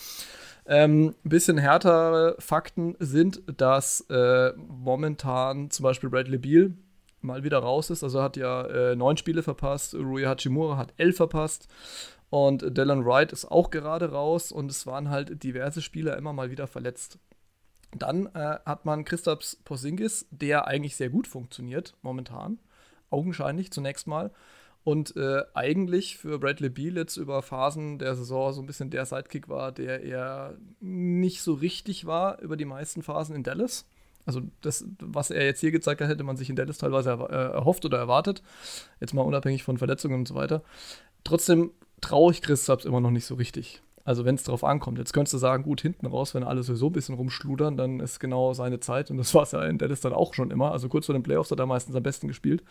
Ähm, 0.67 1.15
ein 1.25 1.29
bisschen 1.31 1.57
härtere 1.57 2.37
Fakten 2.39 2.97
sind, 2.99 3.41
dass 3.57 4.03
äh, 4.11 4.53
momentan 4.59 5.71
zum 5.71 5.85
Beispiel 5.85 6.11
Bradley 6.11 6.37
Beal 6.37 6.75
mal 7.23 7.43
wieder 7.43 7.61
raus 7.61 7.89
ist. 7.89 8.05
Also 8.05 8.21
hat 8.21 8.37
ja 8.37 8.67
äh, 8.67 8.95
neun 8.95 9.17
Spiele 9.17 9.43
verpasst. 9.43 9.95
Rui 9.95 10.25
Hachimura 10.25 10.77
hat 10.77 10.93
elf 10.99 11.17
verpasst. 11.17 11.67
Und 12.29 12.77
Dylan 12.77 13.07
Wright 13.07 13.33
ist 13.33 13.51
auch 13.51 13.71
gerade 13.71 14.11
raus. 14.11 14.53
Und 14.53 14.71
es 14.71 14.87
waren 14.87 15.09
halt 15.09 15.43
diverse 15.43 15.81
Spieler 15.81 16.19
immer 16.19 16.35
mal 16.35 16.51
wieder 16.51 16.67
verletzt. 16.67 17.19
Dann 17.93 18.27
äh, 18.35 18.59
hat 18.65 18.85
man 18.85 19.05
Christaps 19.05 19.57
Porzingis, 19.65 20.27
der 20.31 20.67
eigentlich 20.67 20.97
sehr 20.97 21.11
gut 21.11 21.27
funktioniert 21.27 21.95
momentan, 22.03 22.59
augenscheinlich 23.11 23.71
zunächst 23.71 24.07
mal. 24.07 24.31
Und 24.85 25.17
äh, 25.17 25.43
eigentlich 25.55 26.17
für 26.17 26.39
Bradley 26.39 26.69
Beal 26.69 26.97
jetzt 26.97 27.17
über 27.17 27.43
Phasen 27.43 27.99
der 27.99 28.15
Saison 28.15 28.53
so 28.53 28.63
ein 28.63 28.67
bisschen 28.67 28.91
der 28.91 29.05
Sidekick 29.05 29.49
war, 29.49 29.73
der 29.73 30.03
eher 30.03 30.57
nicht 30.81 31.43
so 31.43 31.55
richtig 31.55 32.07
war 32.07 32.41
über 32.41 32.57
die 32.57 32.65
meisten 32.65 33.03
Phasen 33.03 33.35
in 33.35 33.43
Dallas. 33.43 33.87
Also 34.27 34.43
das, 34.61 34.85
was 35.01 35.31
er 35.31 35.45
jetzt 35.45 35.61
hier 35.61 35.73
gezeigt 35.73 36.01
hat, 36.01 36.09
hätte 36.09 36.25
man 36.25 36.37
sich 36.37 36.51
in 36.51 36.57
Dallas 36.57 36.79
teilweise 36.79 37.11
er, 37.11 37.31
äh, 37.31 37.53
erhofft 37.55 37.85
oder 37.85 37.99
erwartet. 37.99 38.43
Jetzt 39.01 39.15
mal 39.15 39.23
unabhängig 39.23 39.63
von 39.65 39.79
Verletzungen 39.79 40.21
und 40.21 40.29
so 40.29 40.35
weiter. 40.35 40.63
Trotzdem 41.25 41.73
traue 42.01 42.33
ich 42.33 42.43
Christaps 42.43 42.85
immer 42.85 43.01
noch 43.01 43.11
nicht 43.11 43.27
so 43.27 43.35
richtig. 43.37 43.83
Also 44.07 44.25
wenn 44.25 44.37
es 44.37 44.45
darauf 44.45 44.63
ankommt. 44.63 44.99
Jetzt 44.99 45.13
könntest 45.13 45.35
du 45.35 45.39
sagen, 45.39 45.65
gut, 45.65 45.81
hinten 45.81 46.07
raus, 46.07 46.33
wenn 46.33 46.45
alle 46.45 46.63
so 46.63 46.87
ein 46.87 46.93
bisschen 46.93 47.17
rumschludern, 47.17 47.77
dann 47.77 47.99
ist 47.99 48.21
genau 48.21 48.55
seine 48.55 48.79
Zeit. 48.79 49.11
Und 49.11 49.19
das 49.19 49.35
war 49.35 49.43
es 49.43 49.51
ja 49.51 49.63
in 49.65 49.79
Dallas 49.79 50.01
dann 50.01 50.13
auch 50.13 50.33
schon 50.33 50.53
immer. 50.53 50.71
Also 50.71 50.89
kurz 50.89 51.07
vor 51.07 51.13
den 51.13 51.25
Playoffs 51.25 51.51
hat 51.51 51.59
er 51.59 51.67
meistens 51.67 51.97
am 51.97 52.05
besten 52.05 52.29
gespielt. 52.29 52.63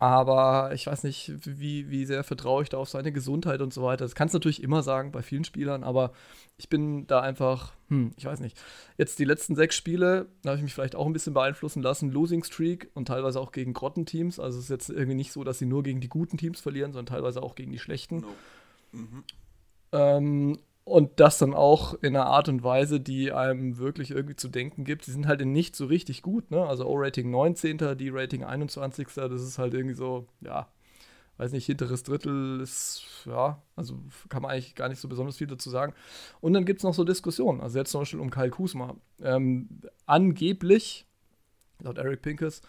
Aber 0.00 0.72
ich 0.74 0.88
weiß 0.88 1.04
nicht, 1.04 1.32
wie, 1.44 1.88
wie 1.88 2.04
sehr 2.04 2.24
vertraue 2.24 2.64
ich 2.64 2.68
da 2.68 2.78
auf 2.78 2.88
seine 2.88 3.12
Gesundheit 3.12 3.60
und 3.60 3.72
so 3.72 3.84
weiter. 3.84 4.04
Das 4.04 4.16
kannst 4.16 4.34
du 4.34 4.38
natürlich 4.38 4.60
immer 4.60 4.82
sagen 4.82 5.12
bei 5.12 5.22
vielen 5.22 5.44
Spielern, 5.44 5.84
aber 5.84 6.10
ich 6.56 6.68
bin 6.68 7.06
da 7.06 7.20
einfach, 7.20 7.72
hm, 7.86 8.10
ich 8.16 8.24
weiß 8.24 8.40
nicht. 8.40 8.60
Jetzt 8.98 9.20
die 9.20 9.24
letzten 9.24 9.54
sechs 9.54 9.76
Spiele, 9.76 10.26
da 10.42 10.50
habe 10.50 10.58
ich 10.58 10.64
mich 10.64 10.74
vielleicht 10.74 10.96
auch 10.96 11.06
ein 11.06 11.12
bisschen 11.12 11.32
beeinflussen 11.32 11.80
lassen. 11.80 12.10
Losing 12.10 12.42
Streak 12.42 12.90
und 12.94 13.06
teilweise 13.06 13.38
auch 13.38 13.52
gegen 13.52 13.72
Grottenteams. 13.72 14.40
Also 14.40 14.58
es 14.58 14.64
ist 14.64 14.70
jetzt 14.70 14.90
irgendwie 14.90 15.14
nicht 15.14 15.30
so, 15.30 15.44
dass 15.44 15.60
sie 15.60 15.66
nur 15.66 15.84
gegen 15.84 16.00
die 16.00 16.08
guten 16.08 16.38
Teams 16.38 16.60
verlieren, 16.60 16.92
sondern 16.92 17.14
teilweise 17.14 17.40
auch 17.40 17.54
gegen 17.54 17.70
die 17.70 17.78
schlechten. 17.78 18.22
No. 18.22 18.28
Mhm. 18.90 19.22
Ähm, 19.94 20.58
und 20.84 21.18
das 21.18 21.38
dann 21.38 21.54
auch 21.54 21.94
in 22.02 22.14
einer 22.14 22.26
Art 22.26 22.48
und 22.50 22.62
Weise, 22.62 23.00
die 23.00 23.32
einem 23.32 23.78
wirklich 23.78 24.10
irgendwie 24.10 24.36
zu 24.36 24.48
denken 24.48 24.84
gibt. 24.84 25.06
Sie 25.06 25.12
sind 25.12 25.26
halt 25.26 25.42
nicht 25.46 25.74
so 25.76 25.86
richtig 25.86 26.20
gut, 26.20 26.50
ne? 26.50 26.66
Also 26.66 26.86
O-Rating 26.86 27.30
19., 27.30 27.96
die 27.96 28.10
Rating 28.10 28.44
21. 28.44 29.08
Das 29.14 29.40
ist 29.40 29.58
halt 29.58 29.72
irgendwie 29.72 29.94
so, 29.94 30.26
ja, 30.42 30.68
weiß 31.38 31.52
nicht, 31.52 31.64
hinteres 31.64 32.02
Drittel 32.02 32.60
ist, 32.60 33.02
ja, 33.24 33.62
also 33.76 33.98
kann 34.28 34.42
man 34.42 34.50
eigentlich 34.50 34.74
gar 34.74 34.90
nicht 34.90 35.00
so 35.00 35.08
besonders 35.08 35.38
viel 35.38 35.46
dazu 35.46 35.70
sagen. 35.70 35.94
Und 36.42 36.52
dann 36.52 36.66
gibt 36.66 36.80
es 36.80 36.84
noch 36.84 36.94
so 36.94 37.04
Diskussionen. 37.04 37.62
Also 37.62 37.78
jetzt 37.78 37.90
zum 37.90 38.02
Beispiel 38.02 38.20
um 38.20 38.30
Kyle 38.30 38.50
Kusma. 38.50 38.94
Ähm, 39.22 39.68
angeblich, 40.04 41.06
laut 41.80 41.96
Eric 41.96 42.20
Pinkes, 42.20 42.60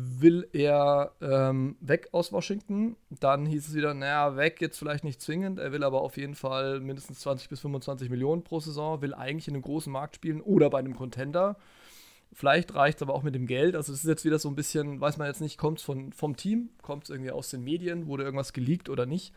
will 0.00 0.48
er 0.52 1.12
ähm, 1.20 1.76
weg 1.80 2.08
aus 2.12 2.32
Washington. 2.32 2.96
Dann 3.10 3.46
hieß 3.46 3.68
es 3.68 3.74
wieder, 3.74 3.94
naja, 3.94 4.36
weg 4.36 4.60
jetzt 4.60 4.78
vielleicht 4.78 5.02
nicht 5.02 5.20
zwingend. 5.20 5.58
Er 5.58 5.72
will 5.72 5.82
aber 5.82 6.02
auf 6.02 6.16
jeden 6.16 6.36
Fall 6.36 6.78
mindestens 6.78 7.18
20 7.20 7.48
bis 7.48 7.60
25 7.60 8.08
Millionen 8.08 8.44
pro 8.44 8.60
Saison, 8.60 9.02
will 9.02 9.12
eigentlich 9.12 9.48
in 9.48 9.54
einem 9.54 9.62
großen 9.62 9.92
Markt 9.92 10.14
spielen 10.14 10.40
oder 10.40 10.70
bei 10.70 10.78
einem 10.78 10.94
Contender. 10.94 11.56
Vielleicht 12.32 12.74
reicht 12.74 12.98
es 12.98 13.02
aber 13.02 13.14
auch 13.14 13.24
mit 13.24 13.34
dem 13.34 13.46
Geld. 13.46 13.74
Also, 13.74 13.92
das 13.92 14.04
ist 14.04 14.08
jetzt 14.08 14.24
wieder 14.24 14.38
so 14.38 14.48
ein 14.48 14.54
bisschen, 14.54 15.00
weiß 15.00 15.16
man 15.16 15.26
jetzt 15.26 15.40
nicht, 15.40 15.58
kommt 15.58 15.80
es 15.80 15.84
vom 15.84 16.36
Team, 16.36 16.68
kommt 16.82 17.04
es 17.04 17.10
irgendwie 17.10 17.32
aus 17.32 17.50
den 17.50 17.64
Medien, 17.64 18.06
wurde 18.06 18.22
irgendwas 18.22 18.52
geleakt 18.52 18.88
oder 18.88 19.04
nicht. 19.04 19.32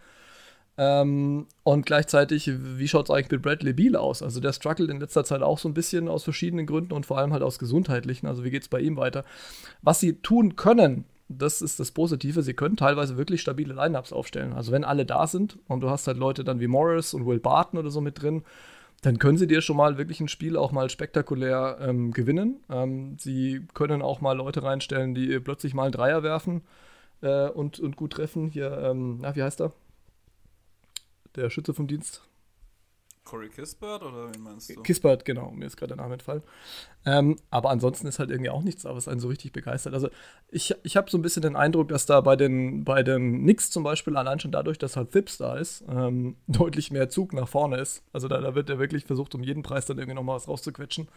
Ähm, 0.77 1.47
und 1.63 1.85
gleichzeitig, 1.85 2.49
wie 2.49 2.87
schaut 2.87 3.05
es 3.05 3.11
eigentlich 3.11 3.31
mit 3.31 3.41
Bradley 3.41 3.73
Beal 3.73 3.95
aus? 3.95 4.21
Also 4.21 4.39
der 4.39 4.53
struggelt 4.53 4.89
in 4.89 4.99
letzter 4.99 5.23
Zeit 5.23 5.41
auch 5.41 5.59
so 5.59 5.69
ein 5.69 5.73
bisschen 5.73 6.07
aus 6.07 6.23
verschiedenen 6.23 6.65
Gründen 6.65 6.93
und 6.93 7.05
vor 7.05 7.17
allem 7.17 7.33
halt 7.33 7.43
aus 7.43 7.59
gesundheitlichen. 7.59 8.27
Also 8.27 8.43
wie 8.43 8.51
geht 8.51 8.63
es 8.63 8.69
bei 8.69 8.79
ihm 8.79 8.97
weiter? 8.97 9.25
Was 9.81 9.99
sie 9.99 10.13
tun 10.13 10.55
können, 10.55 11.05
das 11.37 11.61
ist 11.61 11.79
das 11.79 11.91
Positive, 11.91 12.41
sie 12.41 12.53
können 12.53 12.77
teilweise 12.77 13.17
wirklich 13.17 13.41
stabile 13.41 13.73
Lineups 13.73 14.13
aufstellen. 14.13 14.53
Also 14.53 14.71
wenn 14.71 14.83
alle 14.83 15.05
da 15.05 15.27
sind 15.27 15.57
und 15.67 15.81
du 15.81 15.89
hast 15.89 16.07
halt 16.07 16.17
Leute 16.17 16.43
dann 16.43 16.59
wie 16.59 16.67
Morris 16.67 17.13
und 17.13 17.25
Will 17.25 17.39
Barton 17.39 17.79
oder 17.79 17.89
so 17.89 18.01
mit 18.01 18.21
drin, 18.21 18.43
dann 19.01 19.17
können 19.17 19.37
sie 19.37 19.47
dir 19.47 19.61
schon 19.61 19.77
mal 19.77 19.97
wirklich 19.97 20.19
ein 20.19 20.27
Spiel 20.27 20.55
auch 20.55 20.71
mal 20.71 20.89
spektakulär 20.89 21.77
ähm, 21.81 22.11
gewinnen. 22.11 22.59
Ähm, 22.69 23.17
sie 23.19 23.65
können 23.73 24.01
auch 24.01 24.21
mal 24.21 24.37
Leute 24.37 24.63
reinstellen, 24.63 25.15
die 25.15 25.39
plötzlich 25.39 25.73
mal 25.73 25.83
einen 25.83 25.91
Dreier 25.91 26.21
werfen 26.21 26.61
äh, 27.21 27.47
und, 27.47 27.79
und 27.79 27.95
gut 27.95 28.13
treffen. 28.13 28.47
Hier, 28.47 28.77
ähm, 28.77 29.19
na, 29.21 29.35
wie 29.35 29.41
heißt 29.41 29.61
er? 29.61 29.73
Der 31.35 31.49
Schütze 31.49 31.73
vom 31.73 31.87
Dienst. 31.87 32.21
Corey 33.23 33.49
Kispert 33.49 34.01
oder 34.01 34.33
wen 34.33 34.41
meinst 34.41 34.69
du? 34.69 34.81
Kispert, 34.81 35.25
genau, 35.25 35.51
mir 35.51 35.65
ist 35.65 35.77
gerade 35.77 35.95
der 35.95 36.03
Name 36.03 36.13
entfallen. 36.13 36.41
Ähm, 37.05 37.37
aber 37.49 37.69
ansonsten 37.69 38.07
ist 38.07 38.19
halt 38.19 38.31
irgendwie 38.31 38.49
auch 38.49 38.63
nichts, 38.63 38.83
was 38.83 39.07
einen 39.07 39.19
so 39.19 39.27
richtig 39.27 39.51
begeistert. 39.51 39.93
Also 39.93 40.09
ich, 40.49 40.75
ich 40.83 40.97
habe 40.97 41.09
so 41.09 41.17
ein 41.17 41.21
bisschen 41.21 41.43
den 41.43 41.55
Eindruck, 41.55 41.89
dass 41.89 42.05
da 42.05 42.21
bei 42.21 42.35
den, 42.35 42.83
bei 42.83 43.03
den 43.03 43.43
Knicks 43.43 43.69
zum 43.69 43.83
Beispiel 43.83 44.17
allein 44.17 44.39
schon 44.39 44.51
dadurch, 44.51 44.79
dass 44.79 44.97
halt 44.97 45.11
Thips 45.11 45.37
da 45.37 45.55
ist, 45.55 45.83
ähm, 45.87 46.35
deutlich 46.47 46.91
mehr 46.91 47.09
Zug 47.09 47.33
nach 47.33 47.47
vorne 47.47 47.77
ist. 47.77 48.03
Also 48.11 48.27
da, 48.27 48.41
da 48.41 48.55
wird 48.55 48.69
er 48.69 48.79
wirklich 48.79 49.05
versucht, 49.05 49.35
um 49.35 49.43
jeden 49.43 49.61
Preis 49.61 49.85
dann 49.85 49.99
irgendwie 49.99 50.15
nochmal 50.15 50.35
was 50.37 50.47
rauszuquetschen. 50.47 51.07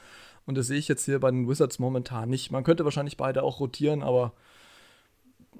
Und 0.47 0.59
das 0.59 0.67
sehe 0.67 0.79
ich 0.79 0.89
jetzt 0.89 1.07
hier 1.07 1.21
bei 1.21 1.31
den 1.31 1.49
Wizards 1.49 1.79
momentan 1.79 2.29
nicht. 2.29 2.51
Man 2.51 2.65
könnte 2.65 2.85
wahrscheinlich 2.85 3.17
beide 3.17 3.43
auch 3.43 3.61
rotieren, 3.61 4.03
aber 4.03 4.35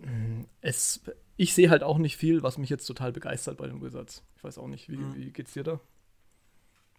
mm, 0.03 0.43
es, 0.61 1.01
ich 1.37 1.55
sehe 1.55 1.71
halt 1.71 1.83
auch 1.83 1.99
nicht 1.99 2.17
viel, 2.17 2.43
was 2.43 2.59
mich 2.59 2.71
jetzt 2.71 2.87
total 2.87 3.13
begeistert 3.13 3.57
bei 3.57 3.67
den 3.67 3.83
Wizards. 3.83 4.23
Ich 4.37 4.45
weiß 4.45 4.59
auch 4.59 4.69
nicht, 4.69 4.89
wie, 4.89 4.97
mhm. 4.97 5.15
wie 5.15 5.33
geht's 5.33 5.53
dir 5.53 5.65
da? 5.65 5.81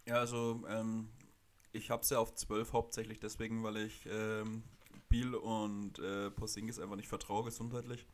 Ja, 0.07 0.15
also 0.15 0.63
ähm, 0.69 1.09
ich 1.71 1.89
habe 1.89 2.01
es 2.03 2.09
ja 2.09 2.19
auf 2.19 2.33
12 2.33 2.73
hauptsächlich 2.73 3.19
deswegen, 3.19 3.63
weil 3.63 3.77
ich 3.77 4.07
ähm, 4.11 4.63
Biel 5.09 5.36
und 5.36 5.99
äh, 5.99 6.29
Porzingis 6.31 6.79
einfach 6.79 6.95
nicht 6.95 7.07
vertraue 7.07 7.45
gesundheitlich. 7.45 8.05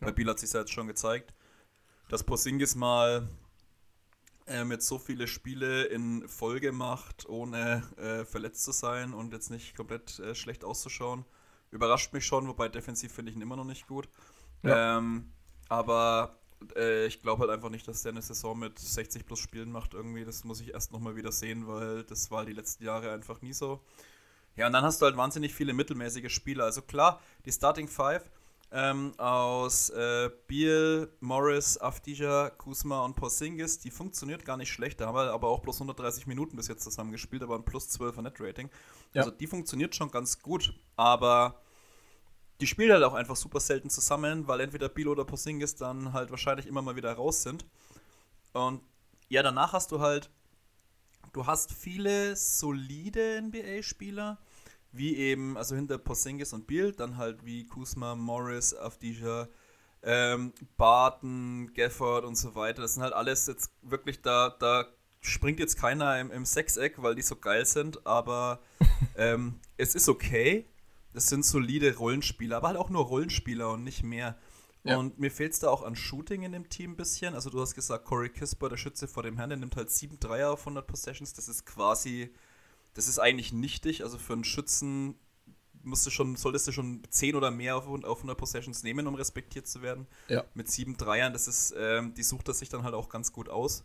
Ja. 0.00 0.06
Bei 0.06 0.12
Biel 0.12 0.28
hat 0.28 0.38
sich 0.38 0.52
ja 0.52 0.60
jetzt 0.60 0.72
schon 0.72 0.86
gezeigt, 0.86 1.34
dass 2.08 2.22
Porzingis 2.22 2.76
mal 2.76 3.28
ähm, 4.46 4.70
jetzt 4.70 4.86
so 4.86 4.98
viele 4.98 5.26
Spiele 5.26 5.84
in 5.84 6.28
Folge 6.28 6.72
macht, 6.72 7.28
ohne 7.28 7.82
äh, 7.96 8.24
verletzt 8.24 8.64
zu 8.64 8.72
sein 8.72 9.14
und 9.14 9.32
jetzt 9.32 9.50
nicht 9.50 9.76
komplett 9.76 10.18
äh, 10.18 10.34
schlecht 10.34 10.64
auszuschauen. 10.64 11.24
Überrascht 11.70 12.12
mich 12.12 12.24
schon, 12.24 12.46
wobei 12.46 12.68
defensiv 12.68 13.12
finde 13.12 13.30
ich 13.30 13.36
ihn 13.36 13.42
immer 13.42 13.56
noch 13.56 13.64
nicht 13.64 13.86
gut. 13.86 14.08
Ja. 14.62 14.98
Ähm, 14.98 15.32
aber 15.68 16.36
äh, 16.76 17.06
ich 17.06 17.22
glaube 17.22 17.40
halt 17.40 17.50
einfach 17.50 17.70
nicht, 17.70 17.86
dass 17.86 18.02
der 18.02 18.12
eine 18.12 18.22
Saison 18.22 18.58
mit 18.58 18.78
60 18.78 19.26
plus 19.26 19.38
Spielen 19.38 19.70
macht 19.70 19.94
irgendwie. 19.94 20.24
Das 20.24 20.44
muss 20.44 20.60
ich 20.60 20.72
erst 20.72 20.92
nochmal 20.92 21.16
wieder 21.16 21.32
sehen, 21.32 21.66
weil 21.66 22.04
das 22.04 22.30
war 22.30 22.44
die 22.44 22.52
letzten 22.52 22.84
Jahre 22.84 23.12
einfach 23.12 23.42
nie 23.42 23.52
so. 23.52 23.80
Ja, 24.56 24.66
und 24.66 24.72
dann 24.72 24.84
hast 24.84 25.00
du 25.00 25.06
halt 25.06 25.16
wahnsinnig 25.16 25.52
viele 25.54 25.72
mittelmäßige 25.72 26.32
Spieler. 26.32 26.64
Also 26.64 26.82
klar, 26.82 27.20
die 27.44 27.52
Starting 27.52 27.88
Five 27.88 28.30
ähm, 28.70 29.12
aus 29.18 29.90
äh, 29.90 30.30
Biel, 30.46 31.08
Morris, 31.20 31.78
Afdija, 31.78 32.50
Kusma 32.50 33.04
und 33.04 33.14
Porzingis, 33.14 33.78
die 33.78 33.90
funktioniert 33.90 34.44
gar 34.44 34.56
nicht 34.56 34.72
schlecht. 34.72 35.00
Da 35.00 35.06
haben 35.06 35.16
wir 35.16 35.32
aber 35.32 35.48
auch 35.48 35.60
bloß 35.60 35.76
130 35.76 36.26
Minuten 36.26 36.56
bis 36.56 36.68
jetzt 36.68 36.82
zusammen 36.82 37.12
gespielt, 37.12 37.42
aber 37.42 37.56
ein 37.56 37.64
plus 37.64 37.88
12er 37.88 38.22
Net-Rating. 38.22 38.70
Ja. 39.12 39.22
Also 39.22 39.30
die 39.30 39.46
funktioniert 39.46 39.94
schon 39.94 40.10
ganz 40.10 40.40
gut, 40.40 40.74
aber 40.96 41.60
die 42.60 42.66
spielen 42.66 42.92
halt 42.92 43.02
auch 43.02 43.14
einfach 43.14 43.36
super 43.36 43.60
selten 43.60 43.90
zusammen, 43.90 44.46
weil 44.46 44.60
entweder 44.60 44.88
Biel 44.88 45.08
oder 45.08 45.24
Porzingis 45.24 45.74
dann 45.74 46.12
halt 46.12 46.30
wahrscheinlich 46.30 46.66
immer 46.66 46.82
mal 46.82 46.96
wieder 46.96 47.12
raus 47.12 47.42
sind. 47.42 47.66
Und 48.52 48.82
ja, 49.28 49.42
danach 49.42 49.72
hast 49.72 49.90
du 49.90 50.00
halt, 50.00 50.30
du 51.32 51.46
hast 51.46 51.72
viele 51.72 52.36
solide 52.36 53.42
NBA-Spieler, 53.42 54.38
wie 54.92 55.16
eben, 55.16 55.56
also 55.56 55.74
hinter 55.74 55.98
Porzingis 55.98 56.52
und 56.52 56.66
Biel, 56.68 56.92
dann 56.92 57.16
halt 57.16 57.44
wie 57.44 57.66
Kuzma, 57.66 58.14
Morris, 58.14 58.74
Avdija, 58.74 59.48
ähm, 60.04 60.52
Barton, 60.76 61.72
Gafford 61.74 62.24
und 62.24 62.36
so 62.36 62.54
weiter. 62.54 62.82
Das 62.82 62.94
sind 62.94 63.02
halt 63.02 63.14
alles 63.14 63.46
jetzt 63.46 63.72
wirklich 63.82 64.22
da, 64.22 64.50
da 64.60 64.86
springt 65.20 65.58
jetzt 65.58 65.76
keiner 65.76 66.20
im, 66.20 66.30
im 66.30 66.44
Sechseck, 66.44 67.02
weil 67.02 67.16
die 67.16 67.22
so 67.22 67.34
geil 67.34 67.66
sind, 67.66 68.06
aber 68.06 68.60
ähm, 69.16 69.58
es 69.76 69.96
ist 69.96 70.08
okay 70.08 70.68
das 71.14 71.28
sind 71.28 71.44
solide 71.44 71.96
Rollenspieler, 71.96 72.58
aber 72.58 72.68
halt 72.68 72.76
auch 72.76 72.90
nur 72.90 73.04
Rollenspieler 73.04 73.70
und 73.70 73.84
nicht 73.84 74.02
mehr. 74.02 74.36
Ja. 74.82 74.98
Und 74.98 75.18
mir 75.18 75.30
fehlt 75.30 75.54
es 75.54 75.60
da 75.60 75.70
auch 75.70 75.82
an 75.82 75.96
Shooting 75.96 76.42
in 76.42 76.52
dem 76.52 76.68
Team 76.68 76.92
ein 76.92 76.96
bisschen. 76.96 77.34
Also 77.34 77.48
du 77.48 77.60
hast 77.60 77.74
gesagt, 77.74 78.04
Corey 78.04 78.28
Kisper, 78.28 78.68
der 78.68 78.76
Schütze 78.76 79.08
vor 79.08 79.22
dem 79.22 79.36
Herrn, 79.38 79.48
der 79.48 79.58
nimmt 79.58 79.76
halt 79.76 79.90
7 79.90 80.20
Dreier 80.20 80.50
auf 80.50 80.60
100 80.60 80.86
Possessions. 80.86 81.32
Das 81.32 81.48
ist 81.48 81.64
quasi, 81.64 82.34
das 82.92 83.08
ist 83.08 83.18
eigentlich 83.18 83.52
nichtig. 83.52 84.02
Also 84.02 84.18
für 84.18 84.34
einen 84.34 84.44
Schützen 84.44 85.14
musst 85.84 86.04
du 86.04 86.10
schon, 86.10 86.36
solltest 86.36 86.66
du 86.66 86.72
schon 86.72 87.02
10 87.08 87.36
oder 87.36 87.50
mehr 87.50 87.76
auf, 87.76 87.86
auf 87.86 88.18
100 88.18 88.36
Possessions 88.36 88.82
nehmen, 88.82 89.06
um 89.06 89.14
respektiert 89.14 89.66
zu 89.66 89.80
werden. 89.80 90.06
Ja. 90.28 90.44
Mit 90.54 90.70
7 90.70 90.96
Dreiern, 90.96 91.32
das 91.32 91.48
ist, 91.48 91.74
ähm, 91.78 92.12
die 92.14 92.22
sucht 92.22 92.48
er 92.48 92.54
sich 92.54 92.68
dann 92.68 92.82
halt 92.82 92.94
auch 92.94 93.08
ganz 93.08 93.32
gut 93.32 93.48
aus. 93.48 93.84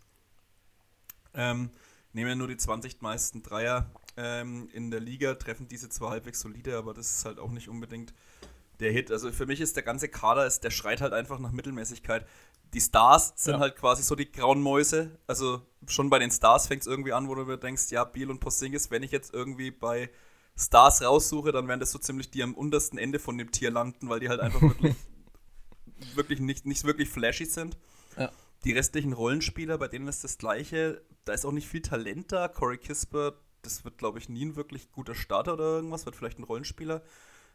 Ähm, 1.34 1.70
nehmen 2.12 2.28
wir 2.28 2.36
nur 2.36 2.48
die 2.48 2.58
20 2.58 3.02
meisten 3.02 3.44
Dreier 3.44 3.90
ähm, 4.22 4.68
in 4.74 4.92
der 4.92 5.00
Liga, 5.00 5.36
treffen 5.36 5.70
diese 5.70 5.88
zwar 5.88 6.12
halbwegs 6.12 6.42
solide, 6.42 6.78
aber 6.78 6.94
das 6.94 7.10
ist 7.10 7.26
halt 7.26 7.40
auch 7.40 7.52
nicht 7.52 7.70
unbedingt 7.70 8.14
der 8.82 8.92
Hit. 8.92 9.12
Also 9.12 9.32
für 9.32 9.46
mich 9.46 9.62
ist 9.62 9.78
der 9.78 9.84
ganze 9.84 10.10
Kader, 10.10 10.46
ist, 10.46 10.64
der 10.66 10.72
schreit 10.72 11.00
halt 11.00 11.14
einfach 11.14 11.40
nach 11.40 11.54
Mittelmäßigkeit. 11.54 12.28
Die 12.74 12.82
Stars 12.82 13.34
sind 13.38 13.54
ja. 13.54 13.60
halt 13.60 13.78
quasi 13.78 14.04
so 14.04 14.16
die 14.16 14.30
grauen 14.30 14.62
Mäuse. 14.62 15.18
Also 15.26 15.62
schon 15.88 16.10
bei 16.10 16.20
den 16.20 16.32
Stars 16.32 16.68
fängt 16.68 16.82
es 16.82 16.88
irgendwie 16.88 17.14
an, 17.14 17.30
wo 17.30 17.36
du 17.36 17.46
dir 17.46 17.58
denkst, 17.58 17.92
ja, 17.92 18.04
Biel 18.04 18.30
und 18.30 18.42
Porzingis, 18.42 18.92
wenn 18.92 19.04
ich 19.04 19.12
jetzt 19.12 19.34
irgendwie 19.34 19.72
bei 19.72 20.10
Stars 20.58 21.02
raussuche, 21.02 21.54
dann 21.54 21.70
werden 21.70 21.80
das 21.80 21.92
so 21.92 22.00
ziemlich 22.00 22.30
die 22.30 22.44
am 22.44 22.54
untersten 22.54 22.98
Ende 22.98 23.20
von 23.20 23.38
dem 23.38 23.52
Tier 23.52 23.72
landen, 23.72 24.10
weil 24.10 24.20
die 24.20 24.28
halt 24.28 24.42
einfach 24.42 24.62
wirklich, 24.62 24.96
wirklich 26.16 26.40
nicht, 26.42 26.66
nicht 26.66 26.84
wirklich 26.84 27.10
flashy 27.10 27.46
sind. 27.46 27.78
Ja. 28.18 28.32
Die 28.66 28.74
restlichen 28.74 29.14
Rollenspieler, 29.14 29.78
bei 29.78 29.88
denen 29.88 30.10
ist 30.10 30.26
das 30.26 30.38
gleiche. 30.38 31.02
Da 31.24 31.32
ist 31.32 31.46
auch 31.46 31.54
nicht 31.54 31.70
viel 31.70 31.82
Talent 31.82 32.34
da. 32.34 32.50
Corey 32.50 32.78
Kispert 32.78 33.38
das 33.62 33.84
wird, 33.86 33.98
glaube 33.98 34.20
ich, 34.20 34.30
nie 34.30 34.46
ein 34.46 34.56
wirklich 34.56 34.92
guter 34.92 35.16
Starter 35.16 35.54
oder 35.54 35.64
irgendwas, 35.64 36.06
wird 36.06 36.16
vielleicht 36.16 36.40
ein 36.40 36.44
Rollenspieler. 36.44 37.02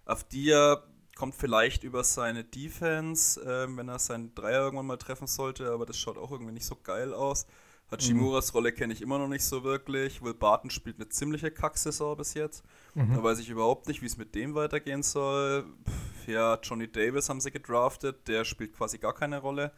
Auf 0.05 0.25
die 0.25 0.51
er 0.51 0.85
kommt 1.17 1.35
vielleicht 1.35 1.85
über 1.85 2.05
seine 2.05 2.45
Defense, 2.45 3.41
äh, 3.41 3.77
wenn 3.77 3.89
er 3.89 3.99
seinen 3.99 4.35
Dreier 4.35 4.63
irgendwann 4.63 4.87
mal 4.87 4.97
treffen 4.97 5.27
sollte, 5.27 5.71
aber 5.71 5.87
das 5.87 5.97
schaut 5.97 6.19
auch 6.19 6.33
irgendwie 6.33 6.53
nicht 6.53 6.67
so 6.67 6.77
geil 6.77 7.15
aus. 7.15 7.47
Hachimuras 7.91 8.53
mhm. 8.53 8.57
Rolle 8.57 8.73
kenne 8.73 8.93
ich 8.93 9.03
immer 9.03 9.19
noch 9.19 9.29
nicht 9.29 9.45
so 9.45 9.63
wirklich. 9.63 10.23
Will 10.23 10.35
Barton 10.35 10.71
spielt 10.71 10.97
eine 10.97 11.09
ziemliche 11.09 11.51
Kacksaison 11.51 12.17
bis 12.17 12.35
jetzt. 12.35 12.65
Mhm. 12.95 13.15
Da 13.15 13.23
weiß 13.23 13.39
ich 13.39 13.51
überhaupt 13.51 13.89
nicht, 13.89 14.03
wie 14.03 14.07
es 14.07 14.17
mit 14.17 14.35
dem 14.35 14.55
weitergehen 14.55 15.03
soll. 15.03 15.65
Pff, 15.87 16.29
ja, 16.29 16.59
Johnny 16.63 16.91
Davis 16.91 17.29
haben 17.29 17.41
sie 17.41 17.51
gedraftet, 17.51 18.27
der 18.27 18.45
spielt 18.45 18.73
quasi 18.73 18.99
gar 18.99 19.15
keine 19.15 19.39
Rolle 19.39 19.73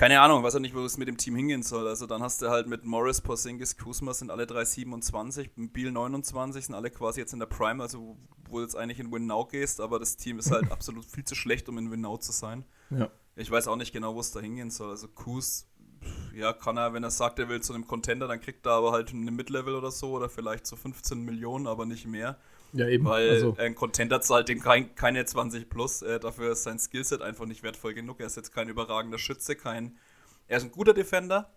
keine 0.00 0.22
Ahnung, 0.22 0.42
weiß 0.42 0.56
auch 0.56 0.60
nicht, 0.60 0.74
wo 0.74 0.82
es 0.82 0.96
mit 0.96 1.08
dem 1.08 1.18
Team 1.18 1.36
hingehen 1.36 1.62
soll. 1.62 1.86
Also 1.86 2.06
dann 2.06 2.22
hast 2.22 2.40
du 2.40 2.48
halt 2.48 2.66
mit 2.66 2.86
Morris, 2.86 3.20
Porzingis, 3.20 3.76
Kuzma 3.76 4.14
sind 4.14 4.30
alle 4.30 4.46
drei 4.46 4.64
27, 4.64 5.50
Biel 5.54 5.92
29, 5.92 6.64
sind 6.64 6.74
alle 6.74 6.90
quasi 6.90 7.20
jetzt 7.20 7.34
in 7.34 7.38
der 7.38 7.44
Prime, 7.44 7.82
also 7.82 8.16
wo 8.48 8.56
du 8.56 8.62
jetzt 8.62 8.76
eigentlich 8.76 8.98
in 8.98 9.12
Win 9.12 9.26
Now 9.26 9.44
gehst, 9.44 9.78
aber 9.78 9.98
das 9.98 10.16
Team 10.16 10.38
ist 10.38 10.50
halt 10.52 10.72
absolut 10.72 11.04
viel 11.04 11.26
zu 11.26 11.34
schlecht, 11.34 11.68
um 11.68 11.76
in 11.76 11.90
Win 11.90 12.00
Now 12.00 12.16
zu 12.16 12.32
sein. 12.32 12.64
Ja. 12.88 13.10
Ich 13.36 13.50
weiß 13.50 13.68
auch 13.68 13.76
nicht 13.76 13.92
genau, 13.92 14.14
wo 14.14 14.20
es 14.20 14.32
da 14.32 14.40
hingehen 14.40 14.70
soll. 14.70 14.88
Also 14.88 15.06
Kuz, 15.06 15.66
ja, 16.34 16.54
kann 16.54 16.78
er, 16.78 16.94
wenn 16.94 17.04
er 17.04 17.10
sagt, 17.10 17.38
er 17.38 17.50
will 17.50 17.60
zu 17.60 17.74
einem 17.74 17.86
Contender, 17.86 18.26
dann 18.26 18.40
kriegt 18.40 18.64
er 18.64 18.72
aber 18.72 18.92
halt 18.92 19.10
eine 19.10 19.30
Mid-Level 19.30 19.74
oder 19.74 19.90
so 19.90 20.12
oder 20.12 20.30
vielleicht 20.30 20.66
so 20.66 20.76
15 20.76 21.20
Millionen, 21.22 21.66
aber 21.66 21.84
nicht 21.84 22.06
mehr. 22.06 22.38
Ja, 22.72 22.88
eben. 22.88 23.04
Weil 23.04 23.30
also. 23.30 23.56
ein 23.58 23.74
Contender 23.74 24.20
zahlt 24.20 24.48
dem 24.48 24.60
kein, 24.60 24.94
keine 24.94 25.24
20 25.24 25.68
plus. 25.68 26.02
Äh, 26.02 26.20
dafür 26.20 26.52
ist 26.52 26.62
sein 26.62 26.78
Skillset 26.78 27.22
einfach 27.22 27.46
nicht 27.46 27.62
wertvoll 27.62 27.94
genug. 27.94 28.20
Er 28.20 28.26
ist 28.26 28.36
jetzt 28.36 28.52
kein 28.52 28.68
überragender 28.68 29.18
Schütze, 29.18 29.56
kein. 29.56 29.98
Er 30.46 30.58
ist 30.58 30.64
ein 30.64 30.72
guter 30.72 30.94
Defender, 30.94 31.52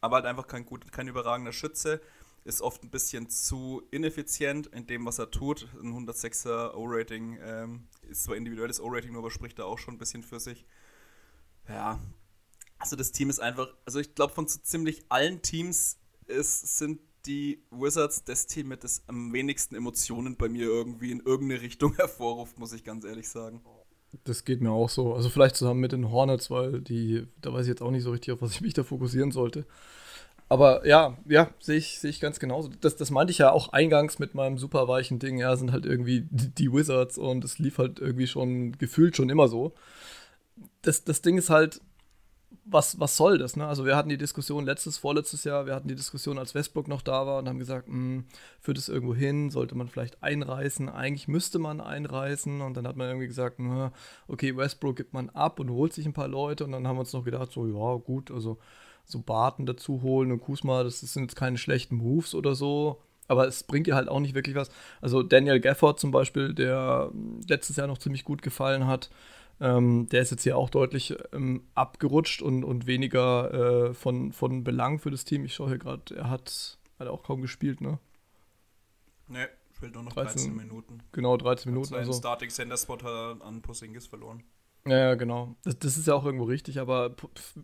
aber 0.00 0.16
halt 0.16 0.26
einfach 0.26 0.46
kein, 0.46 0.64
gut, 0.64 0.90
kein 0.92 1.08
überragender 1.08 1.52
Schütze. 1.52 2.00
Ist 2.44 2.62
oft 2.62 2.82
ein 2.82 2.90
bisschen 2.90 3.28
zu 3.28 3.82
ineffizient 3.90 4.68
in 4.68 4.86
dem, 4.86 5.04
was 5.04 5.18
er 5.18 5.30
tut. 5.30 5.68
Ein 5.82 6.06
106er 6.06 6.74
O-Rating 6.74 7.38
ähm, 7.42 7.88
ist 8.08 8.24
zwar 8.24 8.36
individuelles 8.36 8.80
O-Rating, 8.80 9.16
aber 9.16 9.30
spricht 9.30 9.58
da 9.58 9.64
auch 9.64 9.78
schon 9.78 9.94
ein 9.94 9.98
bisschen 9.98 10.22
für 10.22 10.40
sich. 10.40 10.64
Ja. 11.68 11.98
Also 12.78 12.96
das 12.96 13.12
Team 13.12 13.28
ist 13.28 13.40
einfach, 13.40 13.68
also 13.84 13.98
ich 13.98 14.14
glaube, 14.14 14.32
von 14.32 14.46
so 14.46 14.60
ziemlich 14.60 15.04
allen 15.10 15.42
Teams 15.42 15.98
ist, 16.26 16.78
sind 16.78 17.00
die 17.28 17.62
Wizards 17.70 18.24
das 18.24 18.46
Team 18.46 18.68
mit 18.68 18.82
das 18.82 19.02
am 19.06 19.32
wenigsten 19.32 19.74
Emotionen 19.74 20.36
bei 20.36 20.48
mir 20.48 20.64
irgendwie 20.64 21.12
in 21.12 21.20
irgendeine 21.20 21.60
Richtung 21.60 21.94
hervorruft, 21.96 22.58
muss 22.58 22.72
ich 22.72 22.82
ganz 22.82 23.04
ehrlich 23.04 23.28
sagen. 23.28 23.60
Das 24.24 24.44
geht 24.44 24.62
mir 24.62 24.70
auch 24.70 24.88
so. 24.88 25.14
Also 25.14 25.28
vielleicht 25.28 25.54
zusammen 25.54 25.80
mit 25.80 25.92
den 25.92 26.10
Hornets, 26.10 26.50
weil 26.50 26.80
die, 26.80 27.26
da 27.42 27.52
weiß 27.52 27.66
ich 27.66 27.68
jetzt 27.68 27.82
auch 27.82 27.90
nicht 27.90 28.04
so 28.04 28.10
richtig, 28.10 28.32
auf 28.32 28.40
was 28.40 28.52
ich 28.52 28.62
mich 28.62 28.72
da 28.72 28.82
fokussieren 28.82 29.30
sollte. 29.30 29.66
Aber 30.48 30.86
ja, 30.86 31.18
ja, 31.28 31.50
sehe 31.60 31.76
ich, 31.76 32.00
seh 32.00 32.08
ich 32.08 32.20
ganz 32.20 32.40
genauso. 32.40 32.70
Das, 32.80 32.96
das 32.96 33.10
meinte 33.10 33.32
ich 33.32 33.38
ja 33.38 33.50
auch 33.50 33.74
eingangs 33.74 34.18
mit 34.18 34.34
meinem 34.34 34.56
super 34.56 34.88
weichen 34.88 35.18
Ding. 35.18 35.36
Ja, 35.36 35.54
sind 35.56 35.72
halt 35.72 35.84
irgendwie 35.84 36.26
die, 36.30 36.48
die 36.48 36.72
Wizards 36.72 37.18
und 37.18 37.44
es 37.44 37.58
lief 37.58 37.76
halt 37.76 37.98
irgendwie 37.98 38.26
schon 38.26 38.72
gefühlt 38.78 39.14
schon 39.14 39.28
immer 39.28 39.48
so. 39.48 39.74
Das, 40.80 41.04
das 41.04 41.20
Ding 41.20 41.36
ist 41.36 41.50
halt, 41.50 41.82
was, 42.70 43.00
was 43.00 43.16
soll 43.16 43.38
das? 43.38 43.56
Ne? 43.56 43.66
Also 43.66 43.84
wir 43.84 43.96
hatten 43.96 44.08
die 44.08 44.18
Diskussion 44.18 44.64
letztes, 44.64 44.98
vorletztes 44.98 45.44
Jahr, 45.44 45.66
wir 45.66 45.74
hatten 45.74 45.88
die 45.88 45.94
Diskussion, 45.94 46.38
als 46.38 46.54
Westbrook 46.54 46.88
noch 46.88 47.02
da 47.02 47.26
war 47.26 47.38
und 47.38 47.48
haben 47.48 47.58
gesagt, 47.58 47.88
mh, 47.88 47.94
hm, 47.94 48.24
führt 48.60 48.78
es 48.78 48.88
irgendwo 48.88 49.14
hin, 49.14 49.50
sollte 49.50 49.74
man 49.74 49.88
vielleicht 49.88 50.22
einreißen, 50.22 50.88
eigentlich 50.88 51.28
müsste 51.28 51.58
man 51.58 51.80
einreißen 51.80 52.60
und 52.60 52.76
dann 52.76 52.86
hat 52.86 52.96
man 52.96 53.08
irgendwie 53.08 53.26
gesagt, 53.26 53.56
na, 53.58 53.92
okay, 54.26 54.56
Westbrook 54.56 54.96
gibt 54.96 55.14
man 55.14 55.30
ab 55.30 55.60
und 55.60 55.70
holt 55.70 55.92
sich 55.92 56.06
ein 56.06 56.12
paar 56.12 56.28
Leute 56.28 56.64
und 56.64 56.72
dann 56.72 56.86
haben 56.86 56.96
wir 56.96 57.00
uns 57.00 57.12
noch 57.12 57.24
gedacht, 57.24 57.52
so 57.52 57.66
ja 57.66 57.96
gut, 57.96 58.30
also 58.30 58.58
so 59.04 59.20
Barten 59.20 59.64
dazu 59.64 60.02
holen 60.02 60.30
und 60.30 60.40
Kusma, 60.40 60.84
das 60.84 61.00
sind 61.00 61.22
jetzt 61.22 61.36
keine 61.36 61.56
schlechten 61.56 61.96
Moves 61.96 62.34
oder 62.34 62.54
so, 62.54 63.00
aber 63.26 63.46
es 63.46 63.62
bringt 63.62 63.86
ihr 63.86 63.94
halt 63.94 64.08
auch 64.08 64.20
nicht 64.20 64.34
wirklich 64.34 64.56
was. 64.56 64.70
Also 65.00 65.22
Daniel 65.22 65.60
Gafford 65.60 65.98
zum 65.98 66.10
Beispiel, 66.10 66.54
der 66.54 67.10
letztes 67.48 67.76
Jahr 67.76 67.86
noch 67.86 67.98
ziemlich 67.98 68.24
gut 68.24 68.42
gefallen 68.42 68.86
hat, 68.86 69.10
ähm, 69.60 70.08
der 70.08 70.22
ist 70.22 70.30
jetzt 70.30 70.42
hier 70.42 70.56
auch 70.56 70.70
deutlich 70.70 71.16
ähm, 71.32 71.64
abgerutscht 71.74 72.42
und, 72.42 72.64
und 72.64 72.86
weniger 72.86 73.88
äh, 73.88 73.94
von, 73.94 74.32
von 74.32 74.64
Belang 74.64 74.98
für 74.98 75.10
das 75.10 75.24
Team. 75.24 75.44
Ich 75.44 75.54
schaue 75.54 75.68
hier 75.68 75.78
gerade, 75.78 76.14
er 76.14 76.30
hat, 76.30 76.78
hat 76.98 77.08
auch 77.08 77.22
kaum 77.22 77.42
gespielt, 77.42 77.80
ne? 77.80 77.98
Ne, 79.26 79.48
spielt 79.76 79.94
nur 79.94 80.04
noch 80.04 80.12
13, 80.12 80.54
13 80.54 80.56
Minuten. 80.56 81.02
Genau, 81.12 81.36
13 81.36 81.72
Minuten. 81.72 81.88
Seinen 81.88 82.00
also. 82.00 82.12
Starting 82.12 82.50
Center 82.50 82.76
Spot 82.76 82.96
hat 82.96 83.04
er 83.04 83.42
an 83.44 83.60
Posingis 83.60 84.06
verloren. 84.06 84.42
Ja, 84.86 84.98
ja, 84.98 85.14
genau. 85.16 85.56
Das, 85.64 85.78
das, 85.78 85.98
ist 85.98 86.06
ja 86.06 86.14
auch 86.14 86.24
irgendwo 86.24 86.44
richtig, 86.44 86.78
aber 86.78 87.14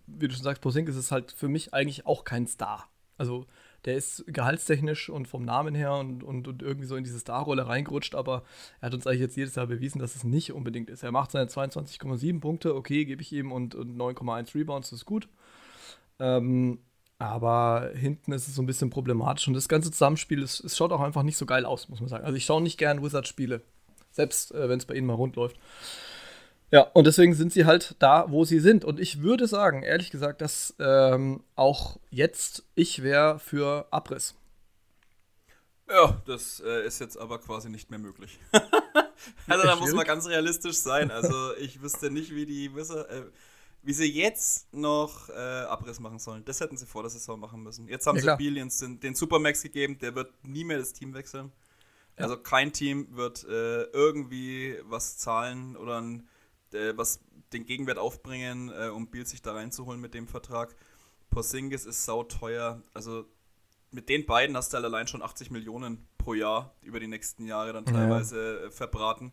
wie 0.07 0.29
du 0.29 0.35
schon 0.35 0.43
sagst, 0.43 0.63
Posingis 0.63 0.97
ist 0.97 1.11
halt 1.11 1.33
für 1.33 1.49
mich 1.49 1.73
eigentlich 1.73 2.07
auch 2.07 2.25
kein 2.25 2.47
Star. 2.47 2.89
Also 3.17 3.47
der 3.85 3.97
ist 3.97 4.25
gehaltstechnisch 4.27 5.11
und 5.11 5.29
vom 5.29 5.45
Namen 5.45 5.75
her 5.75 5.95
und, 5.95 6.23
und, 6.23 6.49
und 6.49 6.63
irgendwie 6.63 6.87
so 6.87 6.97
in 6.97 7.05
diese 7.05 7.21
Starrolle 7.21 7.67
reingerutscht, 7.67 8.15
aber 8.15 8.43
er 8.81 8.87
hat 8.87 8.95
uns 8.95 9.07
eigentlich 9.07 9.21
jetzt 9.21 9.37
jedes 9.37 9.55
Jahr 9.55 9.67
bewiesen, 9.67 9.99
dass 9.99 10.17
es 10.17 10.25
nicht 10.25 10.53
unbedingt 10.53 10.91
ist. 10.91 11.03
Er 11.03 11.13
macht 11.13 11.31
seine 11.31 11.49
22,7 11.49 12.41
Punkte, 12.41 12.75
okay, 12.75 13.05
gebe 13.05 13.23
ich 13.23 13.33
ihm 13.33 13.53
und, 13.53 13.75
und 13.75 13.97
9,1 13.97 14.55
Rebounds, 14.55 14.91
das 14.91 15.01
ist 15.01 15.07
gut. 15.07 15.29
Ähm, 16.19 16.79
aber 17.19 17.91
hinten 17.95 18.33
ist 18.33 18.49
es 18.49 18.55
so 18.55 18.63
ein 18.63 18.67
bisschen 18.67 18.91
problematisch 18.91 19.47
und 19.49 19.55
das 19.55 19.69
ganze 19.69 19.91
Zusammenspiel, 19.91 20.43
es, 20.43 20.61
es 20.61 20.77
schaut 20.77 20.93
auch 20.93 21.01
einfach 21.01 21.23
nicht 21.23 21.37
so 21.37 21.47
geil 21.47 21.65
aus, 21.65 21.89
muss 21.89 22.01
man 22.01 22.09
sagen. 22.09 22.25
Also 22.25 22.37
ich 22.37 22.45
schaue 22.45 22.63
nicht 22.63 22.79
gern 22.79 23.03
Wizards-Spiele, 23.03 23.63
selbst 24.11 24.53
äh, 24.53 24.69
wenn 24.69 24.79
es 24.79 24.87
bei 24.87 24.95
ihnen 24.95 25.07
mal 25.07 25.15
rund 25.15 25.37
läuft. 25.37 25.57
Ja, 26.71 26.83
und 26.93 27.07
deswegen 27.07 27.35
sind 27.35 27.53
sie 27.53 27.67
halt 27.67 27.95
da, 27.99 28.27
wo 28.31 28.45
sie 28.45 28.59
sind. 28.59 28.85
Und 28.85 28.99
ich 28.99 29.23
würde 29.23 29.47
sagen, 29.47 29.83
ehrlich 29.83 30.11
gesagt, 30.11 30.41
dass 30.41 30.75
ähm, 30.79 31.43
auch 31.55 31.99
jetzt 32.11 32.65
ich 32.75 33.03
wäre 33.03 33.39
für 33.39 33.87
Abriss. 33.91 34.35
Ja, 35.89 36.21
das 36.27 36.61
äh, 36.65 36.87
ist 36.87 36.99
jetzt 37.01 37.19
aber 37.19 37.39
quasi 37.39 37.69
nicht 37.69 37.91
mehr 37.91 37.99
möglich. 37.99 38.39
also 39.47 39.67
da 39.67 39.77
muss 39.77 39.93
man 39.93 40.07
ganz 40.07 40.27
realistisch 40.27 40.77
sein. 40.77 41.11
Also 41.11 41.55
ich 41.57 41.83
wüsste 41.83 42.11
nicht, 42.11 42.35
wie 42.35 42.47
die 42.47 42.75
Wisser, 42.75 43.09
äh, 43.11 43.25
wie 43.83 43.93
sie 43.93 44.11
jetzt 44.11 44.73
noch 44.73 45.29
äh, 45.29 45.33
Abriss 45.33 46.01
machen 46.01 46.19
sollen. 46.19 46.45
Das 46.47 46.61
hätten 46.61 46.79
sie 46.79 46.87
vor 46.87 47.03
der 47.03 47.11
Saison 47.11 47.39
machen 47.39 47.63
müssen. 47.63 47.87
Jetzt 47.87 48.07
haben 48.07 48.17
ja, 48.17 48.33
sie 48.33 48.37
Billions 48.37 48.79
den, 48.79 48.99
den, 48.99 49.15
Supermax 49.15 49.63
gegeben, 49.63 49.99
der 49.99 50.15
wird 50.15 50.33
nie 50.43 50.65
mehr 50.65 50.79
das 50.79 50.95
Team 50.95 51.13
wechseln. 51.13 51.53
Ja. 52.17 52.25
Also 52.25 52.39
kein 52.39 52.73
Team 52.73 53.09
wird 53.15 53.45
äh, 53.45 53.83
irgendwie 53.85 54.79
was 54.85 55.19
zahlen 55.19 55.77
oder 55.77 56.01
ein 56.01 56.27
was 56.97 57.21
den 57.53 57.65
Gegenwert 57.65 57.99
aufbringen, 57.99 58.71
äh, 58.71 58.89
um 58.89 59.09
Biel 59.09 59.27
sich 59.27 59.43
da 59.43 59.53
reinzuholen 59.53 60.01
mit 60.01 60.15
dem 60.15 60.27
Vertrag. 60.27 60.75
Porzingis 61.31 61.87
ist 61.87 62.05
sauteuer. 62.05 62.83
Also 62.93 63.27
mit 63.91 64.09
den 64.09 64.27
beiden 64.27 64.57
hast 64.57 64.73
du 64.73 64.77
halt 64.77 64.85
allein 64.85 65.07
schon 65.07 65.23
80 65.23 65.51
Millionen 65.51 66.07
pro 66.19 66.35
Jahr 66.35 66.75
über 66.83 67.01
die 67.01 67.07
nächsten 67.07 67.47
Jahre 67.47 67.73
dann 67.73 67.87
teilweise 67.87 68.61
ja. 68.61 68.67
Äh, 68.67 68.71
verbraten. 68.71 69.33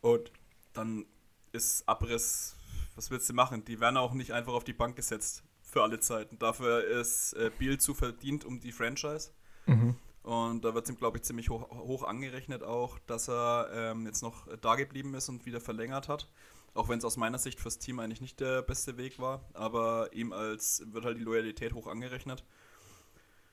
Und 0.00 0.32
dann 0.72 1.06
ist 1.52 1.88
Abriss, 1.88 2.56
was 2.96 3.10
willst 3.10 3.28
du 3.28 3.34
machen? 3.34 3.64
Die 3.64 3.80
werden 3.80 3.96
auch 3.96 4.12
nicht 4.12 4.32
einfach 4.32 4.52
auf 4.52 4.64
die 4.64 4.72
Bank 4.72 4.96
gesetzt 4.96 5.44
für 5.62 5.82
alle 5.82 6.00
Zeiten. 6.00 6.38
Dafür 6.38 6.84
ist 6.84 7.34
äh, 7.34 7.50
Biel 7.56 7.78
zu 7.78 7.94
verdient 7.94 8.44
um 8.44 8.60
die 8.60 8.72
Franchise. 8.72 9.30
Mhm. 9.66 9.96
Und 10.22 10.64
da 10.64 10.74
wird 10.74 10.84
es 10.84 10.90
ihm, 10.90 10.96
glaube 10.96 11.18
ich, 11.18 11.24
ziemlich 11.24 11.50
hoch, 11.50 11.68
hoch, 11.70 12.04
angerechnet 12.04 12.62
auch, 12.62 12.98
dass 13.06 13.28
er 13.28 13.68
ähm, 13.72 14.06
jetzt 14.06 14.22
noch 14.22 14.46
da 14.60 14.76
geblieben 14.76 15.14
ist 15.14 15.28
und 15.28 15.46
wieder 15.46 15.60
verlängert 15.60 16.08
hat. 16.08 16.28
Auch 16.74 16.88
wenn 16.88 16.98
es 16.98 17.04
aus 17.04 17.16
meiner 17.16 17.38
Sicht 17.38 17.60
fürs 17.60 17.78
Team 17.78 17.98
eigentlich 17.98 18.20
nicht 18.20 18.40
der 18.40 18.62
beste 18.62 18.96
Weg 18.96 19.18
war, 19.18 19.48
aber 19.52 20.12
ihm 20.12 20.32
als 20.32 20.82
wird 20.86 21.04
halt 21.04 21.18
die 21.18 21.22
Loyalität 21.22 21.74
hoch 21.74 21.86
angerechnet. 21.86 22.44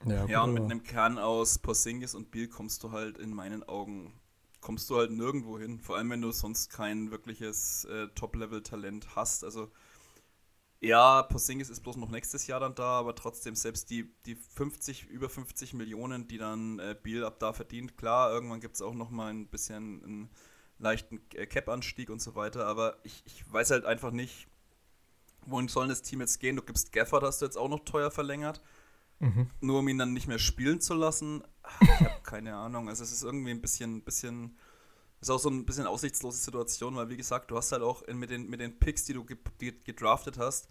Ja, 0.05 0.25
ja 0.25 0.43
und 0.43 0.53
mit 0.53 0.63
einem 0.63 0.83
Kern 0.83 1.17
aus 1.17 1.59
Porzingis 1.59 2.15
und 2.15 2.31
Biel 2.31 2.47
kommst 2.47 2.83
du 2.83 2.91
halt 2.91 3.17
in 3.17 3.33
meinen 3.33 3.63
Augen 3.63 4.13
kommst 4.61 4.89
du 4.89 4.97
halt 4.97 5.11
nirgendwo 5.11 5.57
hin. 5.57 5.79
Vor 5.79 5.97
allem, 5.97 6.09
wenn 6.09 6.21
du 6.21 6.31
sonst 6.31 6.69
kein 6.69 7.11
wirkliches 7.11 7.85
äh, 7.85 8.07
Top-Level-Talent 8.09 9.15
hast. 9.15 9.43
Also, 9.43 9.71
ja, 10.81 11.23
Porzingis 11.23 11.69
ist 11.69 11.81
bloß 11.81 11.97
noch 11.97 12.09
nächstes 12.09 12.47
Jahr 12.47 12.59
dann 12.59 12.75
da, 12.75 12.99
aber 12.99 13.15
trotzdem, 13.15 13.55
selbst 13.55 13.89
die, 13.89 14.13
die 14.25 14.35
50, 14.35 15.07
über 15.07 15.29
50 15.29 15.73
Millionen, 15.73 16.27
die 16.27 16.37
dann 16.37 16.79
äh, 16.79 16.95
Biel 17.01 17.23
ab 17.25 17.39
da 17.39 17.53
verdient, 17.53 17.97
klar, 17.97 18.31
irgendwann 18.31 18.61
gibt 18.61 18.75
es 18.75 18.81
auch 18.81 18.93
noch 18.93 19.09
mal 19.09 19.27
ein 19.27 19.47
bisschen 19.47 20.03
ein 20.03 20.29
leichten 20.79 21.27
Cap-Anstieg 21.29 22.09
und 22.09 22.21
so 22.21 22.35
weiter, 22.35 22.65
aber 22.65 22.97
ich, 23.03 23.21
ich 23.25 23.51
weiß 23.51 23.71
halt 23.71 23.85
einfach 23.85 24.11
nicht, 24.11 24.47
wohin 25.45 25.67
soll 25.67 25.87
das 25.87 26.01
Team 26.01 26.21
jetzt 26.21 26.39
gehen? 26.39 26.55
Du 26.55 26.61
gibst 26.61 26.91
Gafford, 26.91 27.23
hast 27.23 27.41
du 27.41 27.45
jetzt 27.45 27.57
auch 27.57 27.69
noch 27.69 27.83
teuer 27.85 28.11
verlängert. 28.11 28.61
Mhm. 29.19 29.49
Nur 29.59 29.79
um 29.79 29.87
ihn 29.87 29.97
dann 29.97 30.13
nicht 30.13 30.27
mehr 30.27 30.39
spielen 30.39 30.79
zu 30.79 30.93
lassen. 30.93 31.43
Ich 31.81 31.89
habe 31.89 32.11
keine 32.23 32.55
Ahnung. 32.55 32.87
Also 32.87 33.03
es 33.03 33.11
ist 33.11 33.23
irgendwie 33.23 33.51
ein 33.51 33.61
bisschen, 33.61 34.01
bisschen, 34.01 34.57
ist 35.19 35.29
auch 35.29 35.39
so 35.39 35.49
ein 35.49 35.65
bisschen 35.65 35.87
aussichtslose 35.87 36.37
Situation, 36.37 36.95
weil 36.95 37.09
wie 37.09 37.17
gesagt, 37.17 37.51
du 37.51 37.57
hast 37.57 37.71
halt 37.71 37.83
auch 37.83 38.01
in, 38.03 38.17
mit, 38.17 38.29
den, 38.29 38.49
mit 38.49 38.61
den 38.61 38.79
Picks, 38.79 39.05
die 39.05 39.13
du 39.13 39.25
ge 39.25 39.37
gedraftet 39.83 40.37
hast, 40.37 40.69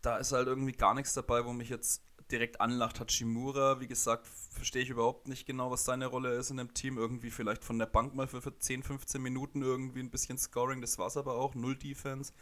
da 0.00 0.16
ist 0.16 0.32
halt 0.32 0.46
irgendwie 0.46 0.72
gar 0.72 0.94
nichts 0.94 1.12
dabei, 1.12 1.44
wo 1.44 1.52
mich 1.52 1.68
jetzt 1.68 2.02
direkt 2.32 2.60
anlacht. 2.60 3.00
Hachimura, 3.00 3.80
wie 3.80 3.86
gesagt, 3.86 4.26
verstehe 4.26 4.82
ich 4.82 4.90
überhaupt 4.90 5.28
nicht 5.28 5.46
genau, 5.46 5.70
was 5.70 5.84
seine 5.84 6.06
Rolle 6.06 6.34
ist 6.34 6.50
in 6.50 6.56
dem 6.56 6.74
Team. 6.74 6.98
Irgendwie 6.98 7.30
vielleicht 7.30 7.64
von 7.64 7.78
der 7.78 7.86
Bank 7.86 8.14
mal 8.14 8.26
für, 8.26 8.40
für 8.40 8.56
10, 8.56 8.82
15 8.82 9.20
Minuten 9.22 9.62
irgendwie 9.62 10.00
ein 10.00 10.10
bisschen 10.10 10.38
Scoring, 10.38 10.80
das 10.80 10.98
war 10.98 11.06
es 11.06 11.16
aber 11.16 11.34
auch. 11.34 11.54
Null 11.54 11.76
Defense. 11.76 12.32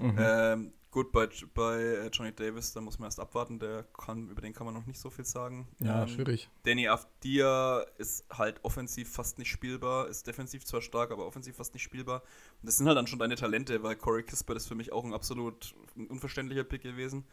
Mhm. 0.00 0.16
Ähm, 0.18 0.72
gut, 0.90 1.12
bei, 1.12 1.28
bei 1.54 1.80
äh, 1.80 2.08
Johnny 2.08 2.32
Davis, 2.32 2.72
da 2.72 2.80
muss 2.80 2.98
man 2.98 3.06
erst 3.08 3.20
abwarten, 3.20 3.58
der 3.58 3.84
kann, 3.84 4.30
über 4.30 4.40
den 4.40 4.52
kann 4.52 4.64
man 4.64 4.74
noch 4.74 4.86
nicht 4.86 4.98
so 4.98 5.10
viel 5.10 5.24
sagen. 5.24 5.68
Ja, 5.78 6.02
ähm, 6.02 6.08
schwierig. 6.08 6.48
Danny 6.62 6.88
Afdia 6.88 7.80
ist 7.98 8.24
halt 8.30 8.60
offensiv 8.64 9.12
fast 9.12 9.38
nicht 9.38 9.50
spielbar, 9.50 10.08
ist 10.08 10.26
defensiv 10.26 10.64
zwar 10.64 10.80
stark, 10.80 11.10
aber 11.10 11.26
offensiv 11.26 11.56
fast 11.56 11.74
nicht 11.74 11.82
spielbar. 11.82 12.22
Und 12.62 12.66
das 12.66 12.78
sind 12.78 12.86
halt 12.86 12.96
dann 12.96 13.06
schon 13.06 13.18
deine 13.18 13.36
Talente, 13.36 13.82
weil 13.82 13.96
Corey 13.96 14.22
Kispert 14.22 14.56
ist 14.56 14.68
für 14.68 14.74
mich 14.74 14.92
auch 14.92 15.04
ein 15.04 15.12
absolut 15.12 15.74
unverständlicher 16.08 16.64
Pick 16.64 16.82
gewesen. 16.82 17.24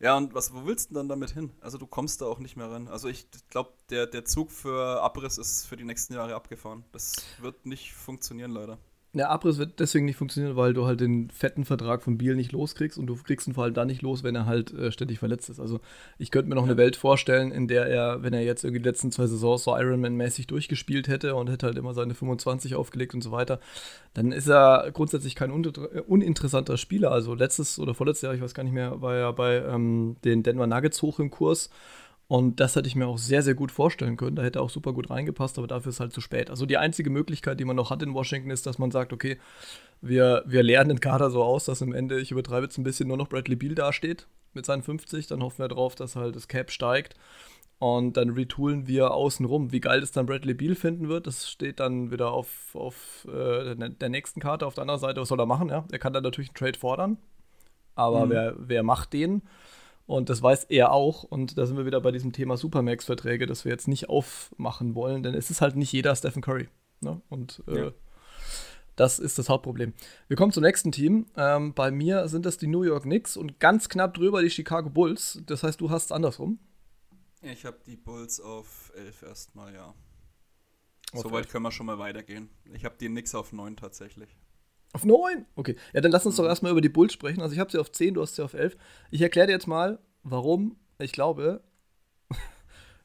Ja, 0.00 0.16
und 0.16 0.32
was, 0.32 0.54
wo 0.54 0.64
willst 0.64 0.90
du 0.90 0.94
denn 0.94 1.08
dann 1.08 1.08
damit 1.08 1.30
hin? 1.30 1.52
Also 1.60 1.76
du 1.76 1.86
kommst 1.86 2.20
da 2.20 2.26
auch 2.26 2.38
nicht 2.38 2.56
mehr 2.56 2.70
ran. 2.70 2.86
Also 2.86 3.08
ich 3.08 3.26
glaube, 3.50 3.72
der, 3.90 4.06
der 4.06 4.24
Zug 4.24 4.52
für 4.52 5.02
Abriss 5.02 5.38
ist 5.38 5.66
für 5.66 5.76
die 5.76 5.84
nächsten 5.84 6.14
Jahre 6.14 6.36
abgefahren. 6.36 6.84
Das 6.92 7.14
wird 7.40 7.66
nicht 7.66 7.92
funktionieren, 7.94 8.52
leider. 8.52 8.78
Der 9.18 9.30
Abriss 9.30 9.58
wird 9.58 9.80
deswegen 9.80 10.06
nicht 10.06 10.16
funktionieren, 10.16 10.56
weil 10.56 10.72
du 10.72 10.86
halt 10.86 11.00
den 11.00 11.28
fetten 11.30 11.64
Vertrag 11.64 12.02
von 12.02 12.18
Biel 12.18 12.36
nicht 12.36 12.52
loskriegst 12.52 12.98
und 12.98 13.06
du 13.06 13.16
kriegst 13.16 13.46
ihn 13.46 13.54
vor 13.54 13.64
allem 13.64 13.74
dann 13.74 13.88
nicht 13.88 14.02
los, 14.02 14.22
wenn 14.22 14.34
er 14.34 14.46
halt 14.46 14.72
äh, 14.72 14.92
ständig 14.92 15.18
verletzt 15.18 15.50
ist. 15.50 15.60
Also 15.60 15.80
ich 16.18 16.30
könnte 16.30 16.48
mir 16.48 16.54
noch 16.54 16.62
ja. 16.62 16.70
eine 16.70 16.78
Welt 16.78 16.96
vorstellen, 16.96 17.50
in 17.50 17.68
der 17.68 17.86
er, 17.86 18.22
wenn 18.22 18.32
er 18.32 18.42
jetzt 18.42 18.64
irgendwie 18.64 18.80
die 18.80 18.88
letzten 18.88 19.10
zwei 19.12 19.26
Saisons 19.26 19.64
so 19.64 19.74
Ironman-mäßig 19.74 20.46
durchgespielt 20.46 21.08
hätte 21.08 21.34
und 21.34 21.50
hätte 21.50 21.66
halt 21.66 21.76
immer 21.76 21.94
seine 21.94 22.14
25 22.14 22.74
aufgelegt 22.76 23.14
und 23.14 23.22
so 23.22 23.32
weiter, 23.32 23.60
dann 24.14 24.32
ist 24.32 24.48
er 24.48 24.90
grundsätzlich 24.92 25.34
kein 25.34 25.50
äh, 25.50 26.00
uninteressanter 26.06 26.76
Spieler. 26.76 27.10
Also 27.10 27.34
letztes 27.34 27.78
oder 27.78 27.94
vorletztes 27.94 28.22
Jahr, 28.22 28.34
ich 28.34 28.40
weiß 28.40 28.54
gar 28.54 28.62
nicht 28.62 28.72
mehr, 28.72 29.02
war 29.02 29.16
er 29.16 29.32
bei 29.32 29.56
ähm, 29.56 30.16
den 30.24 30.42
Denver 30.42 30.66
Nuggets 30.66 31.02
hoch 31.02 31.18
im 31.18 31.30
Kurs 31.30 31.70
und 32.28 32.60
das 32.60 32.76
hätte 32.76 32.86
ich 32.86 32.94
mir 32.94 33.06
auch 33.06 33.16
sehr, 33.16 33.42
sehr 33.42 33.54
gut 33.54 33.72
vorstellen 33.72 34.18
können. 34.18 34.36
Da 34.36 34.42
hätte 34.42 34.58
er 34.58 34.62
auch 34.62 34.70
super 34.70 34.92
gut 34.92 35.08
reingepasst, 35.08 35.56
aber 35.56 35.66
dafür 35.66 35.88
ist 35.88 36.00
halt 36.00 36.12
zu 36.12 36.20
spät. 36.20 36.50
Also 36.50 36.66
die 36.66 36.76
einzige 36.76 37.08
Möglichkeit, 37.08 37.58
die 37.58 37.64
man 37.64 37.74
noch 37.74 37.90
hat 37.90 38.02
in 38.02 38.12
Washington, 38.12 38.50
ist, 38.50 38.66
dass 38.66 38.78
man 38.78 38.90
sagt, 38.90 39.14
okay, 39.14 39.38
wir, 40.02 40.44
wir 40.46 40.62
lernen 40.62 40.90
den 40.90 41.00
Kader 41.00 41.30
so 41.30 41.42
aus, 41.42 41.64
dass 41.64 41.80
am 41.80 41.94
Ende, 41.94 42.20
ich 42.20 42.30
übertreibe 42.30 42.66
jetzt 42.66 42.76
ein 42.76 42.84
bisschen, 42.84 43.08
nur 43.08 43.16
noch 43.16 43.28
Bradley 43.28 43.56
Beal 43.56 43.74
dasteht 43.74 44.26
mit 44.52 44.66
seinen 44.66 44.82
50. 44.82 45.26
Dann 45.26 45.42
hoffen 45.42 45.60
wir 45.60 45.68
darauf, 45.68 45.94
dass 45.94 46.16
halt 46.16 46.36
das 46.36 46.48
Cap 46.48 46.70
steigt. 46.70 47.14
Und 47.78 48.18
dann 48.18 48.30
retoolen 48.30 48.86
wir 48.86 49.12
außenrum. 49.12 49.72
Wie 49.72 49.80
geil 49.80 50.02
das 50.02 50.12
dann 50.12 50.26
Bradley 50.26 50.52
Beal 50.52 50.74
finden 50.74 51.08
wird, 51.08 51.26
das 51.26 51.48
steht 51.48 51.80
dann 51.80 52.10
wieder 52.10 52.32
auf, 52.32 52.74
auf 52.74 53.26
äh, 53.26 53.74
der 53.74 54.08
nächsten 54.10 54.40
Karte. 54.40 54.66
Auf 54.66 54.74
der 54.74 54.82
anderen 54.82 55.00
Seite, 55.00 55.22
was 55.22 55.28
soll 55.28 55.40
er 55.40 55.46
machen? 55.46 55.70
Ja? 55.70 55.86
Er 55.90 55.98
kann 55.98 56.12
dann 56.12 56.24
natürlich 56.24 56.50
einen 56.50 56.56
Trade 56.56 56.78
fordern. 56.78 57.16
Aber 57.94 58.26
mhm. 58.26 58.30
wer, 58.30 58.54
wer 58.58 58.82
macht 58.82 59.14
den? 59.14 59.42
Und 60.08 60.30
das 60.30 60.40
weiß 60.40 60.64
er 60.64 60.90
auch. 60.92 61.22
Und 61.22 61.58
da 61.58 61.66
sind 61.66 61.76
wir 61.76 61.84
wieder 61.84 62.00
bei 62.00 62.10
diesem 62.10 62.32
Thema 62.32 62.56
Supermax-Verträge, 62.56 63.44
das 63.44 63.66
wir 63.66 63.72
jetzt 63.72 63.88
nicht 63.88 64.08
aufmachen 64.08 64.94
wollen, 64.94 65.22
denn 65.22 65.34
es 65.34 65.50
ist 65.50 65.60
halt 65.60 65.76
nicht 65.76 65.92
jeder 65.92 66.16
Stephen 66.16 66.40
Curry. 66.40 66.70
Ne? 67.02 67.20
Und 67.28 67.62
äh, 67.68 67.78
ja. 67.78 67.90
das 68.96 69.18
ist 69.18 69.38
das 69.38 69.50
Hauptproblem. 69.50 69.92
Wir 70.26 70.36
kommen 70.38 70.50
zum 70.50 70.62
nächsten 70.62 70.92
Team. 70.92 71.26
Ähm, 71.36 71.74
bei 71.74 71.90
mir 71.90 72.26
sind 72.28 72.46
das 72.46 72.56
die 72.56 72.68
New 72.68 72.84
York 72.84 73.02
Knicks 73.02 73.36
und 73.36 73.60
ganz 73.60 73.90
knapp 73.90 74.14
drüber 74.14 74.40
die 74.40 74.48
Chicago 74.48 74.88
Bulls. 74.88 75.42
Das 75.44 75.62
heißt, 75.62 75.78
du 75.78 75.90
hast 75.90 76.06
es 76.06 76.12
andersrum. 76.12 76.58
Ich 77.42 77.66
habe 77.66 77.76
die 77.84 77.96
Bulls 77.96 78.40
auf 78.40 78.90
11 78.96 79.22
erstmal, 79.24 79.74
ja. 79.74 79.94
Soweit 81.12 81.50
können 81.50 81.64
wir 81.64 81.70
schon 81.70 81.84
mal 81.84 81.98
weitergehen. 81.98 82.48
Ich 82.72 82.86
habe 82.86 82.96
die 82.98 83.10
nix 83.10 83.34
auf 83.34 83.52
9 83.52 83.76
tatsächlich. 83.76 84.38
Auf 84.92 85.04
9? 85.04 85.46
Okay. 85.54 85.76
Ja, 85.92 86.00
dann 86.00 86.12
lass 86.12 86.26
uns 86.26 86.36
doch 86.36 86.44
erstmal 86.44 86.72
über 86.72 86.80
die 86.80 86.88
Bulls 86.88 87.12
sprechen. 87.12 87.42
Also 87.42 87.52
ich 87.52 87.60
habe 87.60 87.70
sie 87.70 87.78
auf 87.78 87.92
10, 87.92 88.14
du 88.14 88.22
hast 88.22 88.36
sie 88.36 88.42
auf 88.42 88.54
11. 88.54 88.76
Ich 89.10 89.20
erkläre 89.20 89.46
dir 89.46 89.52
jetzt 89.52 89.66
mal, 89.66 89.98
warum 90.22 90.76
ich 90.98 91.12
glaube. 91.12 91.62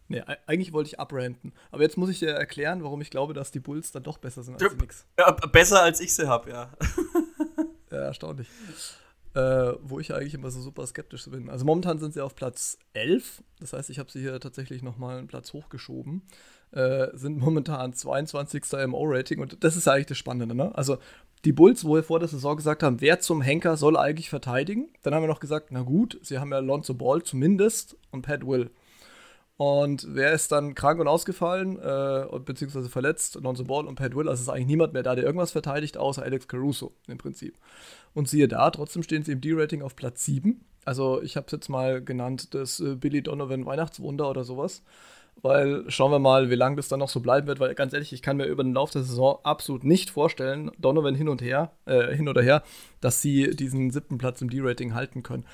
nee, 0.07 0.21
eigentlich 0.47 0.73
wollte 0.73 0.87
ich 0.87 0.99
abranten. 0.99 1.53
Aber 1.71 1.83
jetzt 1.83 1.97
muss 1.97 2.09
ich 2.09 2.19
dir 2.19 2.31
erklären, 2.31 2.83
warum 2.83 3.01
ich 3.01 3.09
glaube, 3.09 3.33
dass 3.33 3.51
die 3.51 3.59
Bulls 3.59 3.91
dann 3.91 4.03
doch 4.03 4.17
besser 4.17 4.43
sind 4.43 4.55
als 4.55 4.71
die. 4.71 4.77
Knicks. 4.77 5.05
Ja, 5.19 5.31
besser 5.31 5.81
als 5.81 5.99
ich 5.99 6.13
sie 6.15 6.27
habe, 6.27 6.49
ja. 6.49 6.71
Ja, 7.93 7.99
erstaunlich. 7.99 8.49
Äh, 9.35 9.73
wo 9.81 9.99
ich 9.99 10.13
eigentlich 10.13 10.33
immer 10.33 10.49
so 10.49 10.61
super 10.61 10.85
skeptisch 10.87 11.29
bin. 11.29 11.49
Also 11.49 11.63
momentan 11.63 11.99
sind 11.99 12.13
sie 12.13 12.21
auf 12.21 12.35
Platz 12.35 12.79
11. 12.93 13.43
Das 13.59 13.73
heißt, 13.73 13.89
ich 13.91 13.99
habe 13.99 14.11
sie 14.11 14.19
hier 14.19 14.39
tatsächlich 14.39 14.81
nochmal 14.81 15.17
einen 15.17 15.27
Platz 15.27 15.53
hochgeschoben. 15.53 16.23
Äh, 16.71 17.09
sind 17.13 17.37
momentan 17.37 17.93
22. 17.93 18.63
MO-Rating 18.87 19.39
und 19.39 19.63
das 19.63 19.75
ist 19.75 19.85
ja 19.85 19.93
eigentlich 19.93 20.07
das 20.07 20.17
Spannende. 20.17 20.55
Ne? 20.55 20.73
Also 20.75 20.97
die 21.45 21.51
Bulls, 21.51 21.83
wo 21.85 21.95
wir 21.95 22.03
vor 22.03 22.19
der 22.19 22.29
Saison 22.29 22.55
gesagt 22.55 22.83
haben, 22.83 23.01
wer 23.01 23.19
zum 23.19 23.41
Henker 23.41 23.75
soll 23.75 23.97
eigentlich 23.97 24.29
verteidigen. 24.29 24.89
Dann 25.01 25.13
haben 25.13 25.23
wir 25.23 25.27
noch 25.27 25.41
gesagt, 25.41 25.67
na 25.71 25.81
gut, 25.81 26.19
sie 26.21 26.39
haben 26.39 26.51
ja 26.51 26.59
Lonzo 26.59 26.93
Ball 26.93 27.23
zumindest 27.23 27.97
und 28.11 28.21
Pat 28.21 28.47
Will. 28.47 28.69
Und 29.57 30.07
wer 30.09 30.33
ist 30.33 30.51
dann 30.51 30.73
krank 30.73 30.99
und 30.99 31.07
ausgefallen, 31.07 31.77
äh, 31.77 32.39
beziehungsweise 32.39 32.89
verletzt? 32.89 33.35
Lonzo 33.35 33.65
Ball 33.65 33.85
und 33.85 33.95
Pat 33.95 34.15
Will. 34.15 34.27
Also 34.27 34.41
ist 34.41 34.49
eigentlich 34.49 34.67
niemand 34.67 34.93
mehr 34.93 35.03
da, 35.03 35.15
der 35.15 35.25
irgendwas 35.25 35.51
verteidigt, 35.51 35.97
außer 35.97 36.23
Alex 36.23 36.47
Caruso 36.47 36.93
im 37.07 37.17
Prinzip. 37.17 37.57
Und 38.13 38.27
siehe 38.27 38.47
da, 38.47 38.71
trotzdem 38.71 39.03
stehen 39.03 39.23
sie 39.23 39.33
im 39.33 39.41
D-Rating 39.41 39.81
auf 39.81 39.95
Platz 39.95 40.25
7. 40.25 40.63
Also 40.85 41.21
ich 41.21 41.35
habe 41.35 41.45
es 41.45 41.51
jetzt 41.51 41.69
mal 41.69 42.03
genannt, 42.03 42.53
das 42.53 42.79
äh, 42.79 42.95
Billy 42.95 43.21
Donovan 43.21 43.65
Weihnachtswunder 43.65 44.29
oder 44.29 44.43
sowas. 44.43 44.81
Weil 45.41 45.83
schauen 45.89 46.11
wir 46.11 46.19
mal, 46.19 46.49
wie 46.49 46.55
lange 46.55 46.77
das 46.77 46.87
dann 46.87 46.99
noch 46.99 47.09
so 47.09 47.19
bleiben 47.19 47.47
wird, 47.47 47.59
weil 47.59 47.75
ganz 47.75 47.91
ehrlich, 47.91 48.13
ich 48.13 48.21
kann 48.21 48.37
mir 48.37 48.45
über 48.45 48.63
den 48.63 48.73
Lauf 48.73 48.91
der 48.91 49.03
Saison 49.03 49.39
absolut 49.43 49.83
nicht 49.83 50.09
vorstellen, 50.09 50.71
Donovan 50.77 51.15
hin 51.15 51.27
und 51.27 51.41
her, 51.41 51.71
äh, 51.85 52.15
hin 52.15 52.29
oder 52.29 52.41
her, 52.41 52.63
dass 53.01 53.21
sie 53.21 53.49
diesen 53.55 53.91
siebten 53.91 54.17
Platz 54.17 54.41
im 54.41 54.49
D-Rating 54.49 54.93
halten 54.93 55.21
können. 55.21 55.45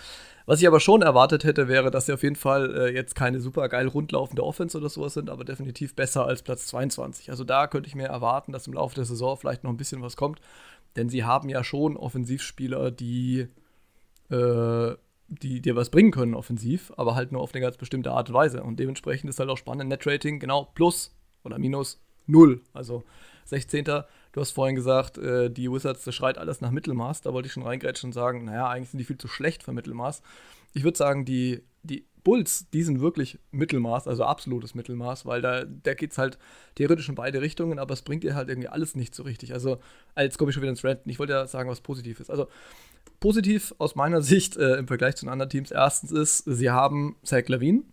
Was 0.46 0.62
ich 0.62 0.68
aber 0.68 0.80
schon 0.80 1.04
erwartet 1.04 1.44
hätte, 1.44 1.68
wäre, 1.68 1.92
dass 1.92 2.08
sie 2.08 2.14
auf 2.14 2.24
jeden 2.24 2.36
Fall 2.36 2.76
äh, 2.76 2.94
jetzt 2.94 3.14
keine 3.16 3.40
super 3.40 3.70
geil 3.70 3.88
rundlaufende 3.88 4.44
Offense 4.44 4.78
oder 4.78 4.90
sowas 4.90 5.14
sind, 5.14 5.30
aber 5.30 5.46
definitiv 5.46 5.96
besser 5.96 6.26
als 6.26 6.42
Platz 6.42 6.66
22. 6.68 7.30
Also 7.30 7.44
da 7.44 7.68
könnte 7.68 7.88
ich 7.88 7.94
mir 7.94 8.08
erwarten, 8.08 8.52
dass 8.52 8.66
im 8.66 8.74
Laufe 8.74 8.96
der 8.96 9.06
Saison 9.06 9.38
vielleicht 9.38 9.64
noch 9.64 9.70
ein 9.70 9.78
bisschen 9.78 10.02
was 10.02 10.18
kommt, 10.18 10.40
denn 10.96 11.08
sie 11.08 11.24
haben 11.24 11.50
ja 11.50 11.64
schon 11.64 11.98
Offensivspieler, 11.98 12.90
die 12.90 13.48
äh, 14.32 14.96
die 15.30 15.62
dir 15.62 15.76
was 15.76 15.90
bringen 15.90 16.12
können 16.12 16.34
offensiv, 16.34 16.92
aber 16.98 17.16
halt 17.16 17.32
nur 17.32 17.42
auf 17.42 17.54
eine 17.54 17.62
ganz 17.62 17.78
bestimmte 17.78 18.12
Art 18.12 18.30
und 18.30 18.36
Weise. 18.36 18.64
Und 18.64 18.80
dementsprechend 18.80 19.30
ist 19.30 19.40
halt 19.40 19.50
auch 19.50 19.58
spannend. 19.58 19.90
Netrating, 19.90 20.40
genau, 20.40 20.66
plus 20.74 21.16
oder 21.44 21.60
minus 21.60 22.02
null. 22.26 22.62
Also 22.74 23.04
16. 23.46 23.86
Du 23.86 24.42
hast 24.42 24.52
vorhin 24.52 24.76
gesagt, 24.76 25.18
äh, 25.18 25.50
die 25.50 25.72
Wizards, 25.72 26.04
das 26.04 26.16
schreit 26.16 26.38
alles 26.38 26.62
nach 26.62 26.72
Mittelmaß. 26.72 27.22
Da 27.22 27.34
wollte 27.34 27.48
ich 27.48 27.54
schon 27.54 27.64
reingrätschen 27.64 28.10
und 28.10 28.14
sagen, 28.14 28.46
naja, 28.46 28.68
eigentlich 28.68 28.90
sind 28.90 29.00
die 29.00 29.06
viel 29.06 29.18
zu 29.18 29.28
schlecht 29.28 29.64
für 29.64 29.74
Mittelmaß. 29.74 30.22
Ich 30.74 30.84
würde 30.84 30.98
sagen, 30.98 31.26
die, 31.26 31.64
die 31.84 32.06
Bulls, 32.24 32.70
die 32.72 32.84
sind 32.84 33.02
wirklich 33.02 33.40
Mittelmaß, 33.52 34.08
also 34.08 34.24
absolutes 34.24 34.76
Mittelmaß, 34.76 35.26
weil 35.26 35.42
da, 35.42 35.64
da 35.66 35.94
geht 35.94 36.12
es 36.12 36.18
halt 36.18 36.38
theoretisch 36.76 37.10
in 37.10 37.16
beide 37.16 37.42
Richtungen, 37.42 37.80
aber 37.80 37.94
es 37.94 38.02
bringt 38.02 38.24
dir 38.24 38.36
halt 38.36 38.50
irgendwie 38.50 38.68
alles 38.68 38.96
nicht 38.96 39.16
so 39.16 39.24
richtig. 39.24 39.54
Also, 39.54 39.80
jetzt 40.18 40.38
komme 40.38 40.52
ich 40.52 40.54
schon 40.54 40.62
wieder 40.62 40.72
ins 40.72 40.84
Ranten. 40.84 41.10
Ich 41.10 41.18
wollte 41.18 41.34
ja 41.34 41.48
sagen, 41.48 41.70
was 41.70 41.82
positiv 41.82 42.20
ist. 42.20 42.30
Also, 42.30 42.48
positiv 43.20 43.74
aus 43.78 43.96
meiner 43.96 44.22
Sicht 44.24 44.58
äh, 44.58 44.76
im 44.76 44.88
Vergleich 44.88 45.16
zu 45.16 45.26
den 45.26 45.32
anderen 45.32 45.50
Teams 45.50 45.72
erstens 45.72 46.12
ist, 46.12 46.38
sie 46.46 46.70
haben 46.70 47.16
Zach 47.24 47.48
Levine. 47.48 47.84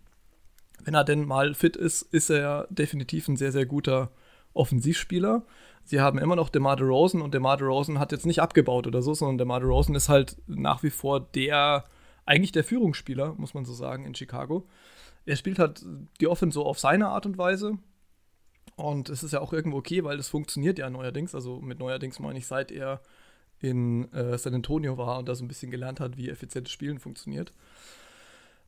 Wenn 0.85 0.95
er 0.95 1.05
denn 1.05 1.27
mal 1.27 1.55
fit 1.55 1.77
ist, 1.77 2.03
ist 2.03 2.31
er 2.31 2.67
definitiv 2.71 3.29
ein 3.29 3.37
sehr, 3.37 3.53
sehr 3.53 3.67
guter 3.67 4.11
Offensivspieler. 4.55 5.43
Sie 5.85 6.01
haben 6.01 6.19
immer 6.19 6.37
noch 6.37 6.49
DeMar 6.49 6.77
DeRozan 6.77 7.23
und 7.23 7.33
DeMar 7.33 7.57
DeRozan 7.57 7.99
hat 7.99 8.13
jetzt 8.13 8.27
nicht 8.27 8.41
abgebaut 8.41 8.87
oder 8.87 9.03
so, 9.03 9.15
sondern 9.15 9.39
DeMar 9.39 9.61
DeRozan 9.61 9.95
ist 9.95 10.09
halt 10.09 10.37
nach 10.47 10.83
wie 10.83 10.91
vor 10.91 11.21
der, 11.21 11.85
eigentlich 12.25 12.53
der 12.53 12.65
Führungsspieler, 12.65 13.35
muss 13.37 13.55
man 13.55 13.65
so 13.65 13.73
sagen, 13.73 14.05
in 14.05 14.15
Chicago. 14.15 14.67
Er 15.27 15.37
spielt 15.37 15.59
halt 15.59 15.85
die 16.21 16.27
Offense 16.27 16.55
so 16.55 16.67
auf 16.67 16.79
seine 16.79 17.09
Art 17.09 17.27
und 17.27 17.39
Weise. 17.39 17.79
Und 18.77 19.09
es 19.09 19.23
ist 19.23 19.33
ja 19.33 19.41
auch 19.41 19.53
irgendwo 19.53 19.79
okay, 19.79 20.05
weil 20.05 20.17
das 20.17 20.29
funktioniert 20.29 20.79
ja 20.79 20.91
neuerdings. 20.91 21.35
Also 21.35 21.61
mit 21.61 21.79
neuerdings 21.79 22.19
meine 22.19 22.39
ich, 22.39 22.47
seit 22.47 22.71
er 22.71 23.01
in 23.61 24.13
äh, 24.13 24.37
San 24.39 24.55
Antonio 24.55 24.99
war 24.99 25.19
und 25.19 25.29
da 25.29 25.35
so 25.35 25.45
ein 25.45 25.49
bisschen 25.49 25.71
gelernt 25.71 26.01
hat, 26.01 26.17
wie 26.17 26.29
effizientes 26.29 26.73
Spielen 26.73 26.99
funktioniert. 26.99 27.53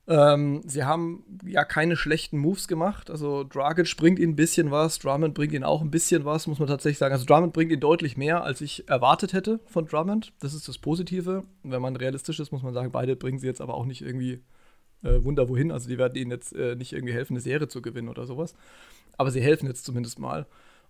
Ähm, 0.08 0.62
sie 0.64 0.84
haben 0.84 1.22
ja 1.44 1.64
keine 1.64 1.94
schlechten 1.94 2.38
Moves 2.38 2.66
gemacht. 2.66 3.10
Also 3.10 3.44
Dragic 3.44 3.94
bringt 3.98 4.18
ihnen 4.18 4.32
ein 4.32 4.36
bisschen 4.36 4.70
was, 4.70 4.98
Drummond 4.98 5.34
bringt 5.34 5.52
ihnen 5.52 5.64
auch 5.64 5.82
ein 5.82 5.90
bisschen 5.90 6.24
was, 6.24 6.46
muss 6.46 6.58
man 6.58 6.66
tatsächlich 6.66 6.96
sagen. 6.96 7.12
Also 7.12 7.26
Drummond 7.26 7.52
bringt 7.52 7.70
ihnen 7.70 7.82
deutlich 7.82 8.16
mehr, 8.16 8.42
als 8.42 8.62
ich 8.62 8.88
erwartet 8.88 9.34
hätte 9.34 9.60
von 9.66 9.84
Drummond. 9.84 10.32
Das 10.40 10.54
ist 10.54 10.66
das 10.66 10.78
Positive. 10.78 11.44
Wenn 11.62 11.82
man 11.82 11.94
realistisch 11.94 12.40
ist, 12.40 12.52
muss 12.52 12.62
man 12.62 12.72
sagen, 12.72 12.90
beide 12.90 13.16
bringen 13.16 13.38
sie 13.38 13.46
jetzt 13.46 13.60
aber 13.60 13.74
auch 13.74 13.84
nicht 13.84 14.00
irgendwie 14.00 14.40
äh, 15.02 15.22
Wunder 15.22 15.50
wohin. 15.50 15.70
Also 15.70 15.90
die 15.90 15.98
werden 15.98 16.14
ihnen 16.16 16.30
jetzt 16.30 16.54
äh, 16.54 16.74
nicht 16.74 16.94
irgendwie 16.94 17.12
helfen, 17.12 17.34
eine 17.34 17.42
Serie 17.42 17.68
zu 17.68 17.82
gewinnen 17.82 18.08
oder 18.08 18.24
sowas. 18.24 18.54
Aber 19.18 19.30
sie 19.30 19.42
helfen 19.42 19.66
jetzt 19.66 19.84
zumindest 19.84 20.18
mal. 20.18 20.46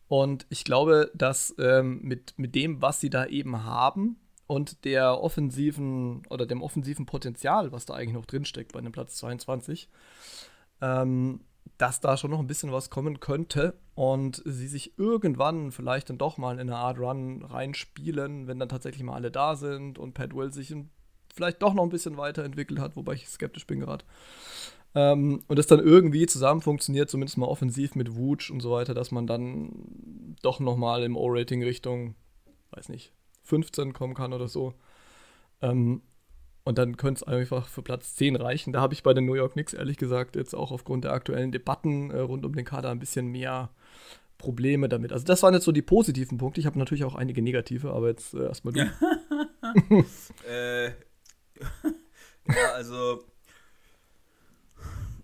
Und 0.09 0.46
ich 0.48 0.64
glaube, 0.64 1.11
dass 1.14 1.54
ähm, 1.59 2.00
mit, 2.02 2.34
mit 2.38 2.54
dem, 2.54 2.80
was 2.80 3.00
sie 3.00 3.11
da 3.11 3.26
eben 3.26 3.64
haben 3.64 4.16
und 4.46 4.84
der 4.84 5.20
offensiven 5.20 6.22
oder 6.30 6.46
dem 6.46 6.62
offensiven 6.62 7.06
Potenzial, 7.06 7.70
was 7.70 7.84
da 7.84 7.94
eigentlich 7.94 8.14
noch 8.14 8.26
drinsteckt 8.26 8.72
bei 8.72 8.78
einem 8.78 8.92
Platz 8.92 9.16
22, 9.16 9.88
ähm, 10.80 11.40
dass 11.76 12.00
da 12.00 12.16
schon 12.16 12.30
noch 12.30 12.38
ein 12.38 12.46
bisschen 12.46 12.72
was 12.72 12.88
kommen 12.88 13.20
könnte 13.20 13.74
und 13.94 14.42
sie 14.46 14.66
sich 14.66 14.98
irgendwann 14.98 15.70
vielleicht 15.70 16.09
dann 16.09 16.16
doch 16.16 16.38
mal 16.38 16.54
in 16.54 16.61
eine 16.61 16.76
Art 16.76 16.98
Run 16.98 17.44
reinspielen, 17.44 18.46
wenn 18.46 18.59
dann 18.59 18.70
tatsächlich 18.70 19.02
mal 19.02 19.14
alle 19.14 19.30
da 19.30 19.54
sind 19.54 19.98
und 19.98 20.14
Pat 20.14 20.34
Will 20.34 20.52
sich 20.52 20.74
vielleicht 21.34 21.62
doch 21.62 21.74
noch 21.74 21.82
ein 21.82 21.90
bisschen 21.90 22.16
weiterentwickelt 22.16 22.80
hat, 22.80 22.96
wobei 22.96 23.12
ich 23.12 23.28
skeptisch 23.28 23.66
bin 23.66 23.80
gerade. 23.80 24.04
Ähm, 24.95 25.43
und 25.47 25.59
es 25.59 25.66
dann 25.66 25.80
irgendwie 25.80 26.26
zusammen 26.26 26.61
funktioniert, 26.61 27.11
zumindest 27.11 27.39
mal 27.39 27.47
offensiv 27.47 27.95
mit 27.95 28.16
Wutsch 28.16 28.51
und 28.51 28.61
so 28.61 28.70
weiter, 28.70 28.95
dass 28.95 29.11
man 29.11 29.26
dann 29.26 30.36
doch 30.43 30.61
noch 30.61 30.76
mal 30.76 31.03
im 31.03 31.16
O-Rating 31.16 31.62
Richtung, 31.62 32.14
weiß 32.70 32.89
nicht, 32.89 33.12
15 33.45 33.93
kommen 33.93 34.14
kann 34.14 34.32
oder 34.32 34.49
so. 34.49 34.74
Ähm, 35.61 36.03
und 36.64 36.78
dann 36.78 36.97
könnte 36.97 37.20
es 37.20 37.28
einfach 37.28 37.66
für 37.66 37.82
Platz 37.82 38.14
10 38.16 38.36
reichen. 38.36 38.72
Da 38.72 38.80
habe 38.80 38.93
ich 38.93 39.03
bei 39.03 39.14
den 39.14 39.24
New 39.24 39.34
York 39.34 39.53
Knicks 39.53 39.72
ehrlich 39.72 39.97
gesagt 39.97 40.36
jetzt 40.36 40.55
auch 40.55 40.70
aufgrund 40.70 41.05
der 41.05 41.12
aktuellen 41.12 41.51
Debatten 41.51 42.11
äh, 42.11 42.20
rund 42.20 42.45
um 42.45 42.55
den 42.55 42.64
Kader 42.64 42.91
ein 42.91 42.99
bisschen 42.99 43.28
mehr 43.28 43.70
Probleme 44.36 44.89
damit. 44.89 45.12
Also 45.12 45.24
das 45.24 45.43
waren 45.43 45.55
jetzt 45.55 45.64
so 45.64 45.72
die 45.72 45.82
positiven 45.82 46.39
Punkte. 46.39 46.61
Ich 46.61 46.66
habe 46.66 46.78
natürlich 46.78 47.05
auch 47.05 47.14
einige 47.14 47.43
negative, 47.43 47.93
aber 47.93 48.09
jetzt 48.09 48.34
äh, 48.34 48.45
erstmal 48.45 48.74
du. 48.74 48.80
Äh, 50.49 50.86
ja, 52.49 52.72
also 52.74 53.24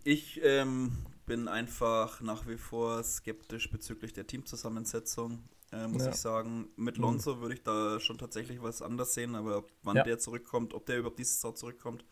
ich 0.05 0.41
ähm, 0.43 0.93
bin 1.27 1.49
einfach 1.49 2.21
nach 2.21 2.47
wie 2.47 2.57
vor 2.59 3.03
skeptisch 3.03 3.71
bezüglich 3.71 4.13
der 4.13 4.27
Teamzusammensetzung, 4.27 5.43
äh, 5.73 5.87
muss 5.89 6.05
Ja. 6.05 6.11
ich 6.11 6.17
sagen. 6.17 6.69
Mit 6.77 6.97
Mhm. 6.99 7.03
Lonzo 7.05 7.41
würde 7.41 7.55
ich 7.55 7.63
da 7.63 7.99
schon 8.01 8.19
tatsächlich 8.19 8.63
was 8.63 8.83
anders 8.83 9.15
sehen, 9.15 9.35
aber 9.35 9.65
wann 9.83 9.97
Ja. 9.97 10.03
der 10.05 10.19
zurückkommt, 10.19 10.75
ob 10.75 10.87
der 10.87 10.99
überhaupt 10.99 11.19
dieses 11.19 11.43
Jahr 11.43 11.55
zurückkommt, 11.55 12.05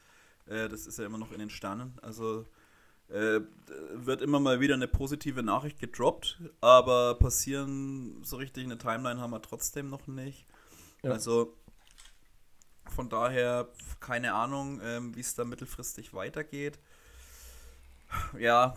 äh, 0.47 0.69
das 0.69 0.87
ist 0.87 0.99
ja 0.99 1.07
immer 1.07 1.19
noch 1.19 1.33
in 1.33 1.39
den 1.39 1.51
Sternen. 1.51 1.99
Also 2.03 2.47
äh, 3.09 3.41
wird 3.95 4.23
immer 4.23 4.41
mal 4.41 4.61
wieder 4.61 4.75
eine 4.75 4.89
positive 4.89 5.43
Nachricht 5.43 5.79
gedroppt, 5.79 6.41
aber 6.63 7.15
passieren 7.17 8.25
so 8.25 8.37
richtig 8.37 8.65
eine 8.65 8.79
Timeline 8.79 9.21
haben 9.21 9.33
wir 9.33 9.43
trotzdem 9.43 9.91
noch 9.91 10.07
nicht. 10.07 10.47
Ja. 11.03 11.11
Also 11.11 11.55
von 12.95 13.11
daher 13.11 13.69
keine 14.01 14.33
Ahnung, 14.33 14.81
ähm, 14.83 15.15
wie 15.15 15.21
es 15.21 15.35
da 15.35 15.45
mittelfristig 15.45 16.15
weitergeht. 16.15 16.79
Ja, 18.39 18.75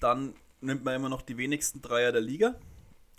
dann 0.00 0.34
nimmt 0.60 0.84
man 0.84 0.94
immer 0.94 1.08
noch 1.08 1.22
die 1.22 1.36
wenigsten 1.36 1.82
Dreier 1.82 2.12
der 2.12 2.20
Liga 2.20 2.54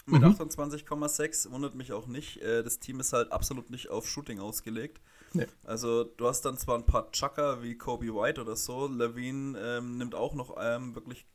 mit 0.06 0.22
Mhm. 0.22 0.30
28,6. 0.30 1.52
Wundert 1.52 1.76
mich 1.76 1.92
auch 1.94 2.08
nicht. 2.08 2.42
Äh, 2.42 2.64
das 2.64 2.80
Team 2.80 3.00
ist 3.00 3.14
halt 3.14 3.32
absolut 3.32 3.70
nicht 3.70 3.90
auf 3.90 4.08
Shooting 4.08 4.40
ausgelegt. 4.40 5.00
Nee. 5.34 5.48
Also 5.64 6.04
du 6.04 6.28
hast 6.28 6.42
dann 6.42 6.58
zwar 6.58 6.78
ein 6.78 6.86
paar 6.86 7.12
Chucker 7.12 7.62
wie 7.62 7.78
Kobe 7.78 8.08
White 8.16 8.42
oder 8.42 8.56
so. 8.56 8.88
Levine 8.88 9.58
ähm, 9.60 9.98
nimmt 9.98 10.16
auch 10.16 10.34
noch 10.34 10.56
ähm, 10.60 10.96
wirklich 10.96 11.26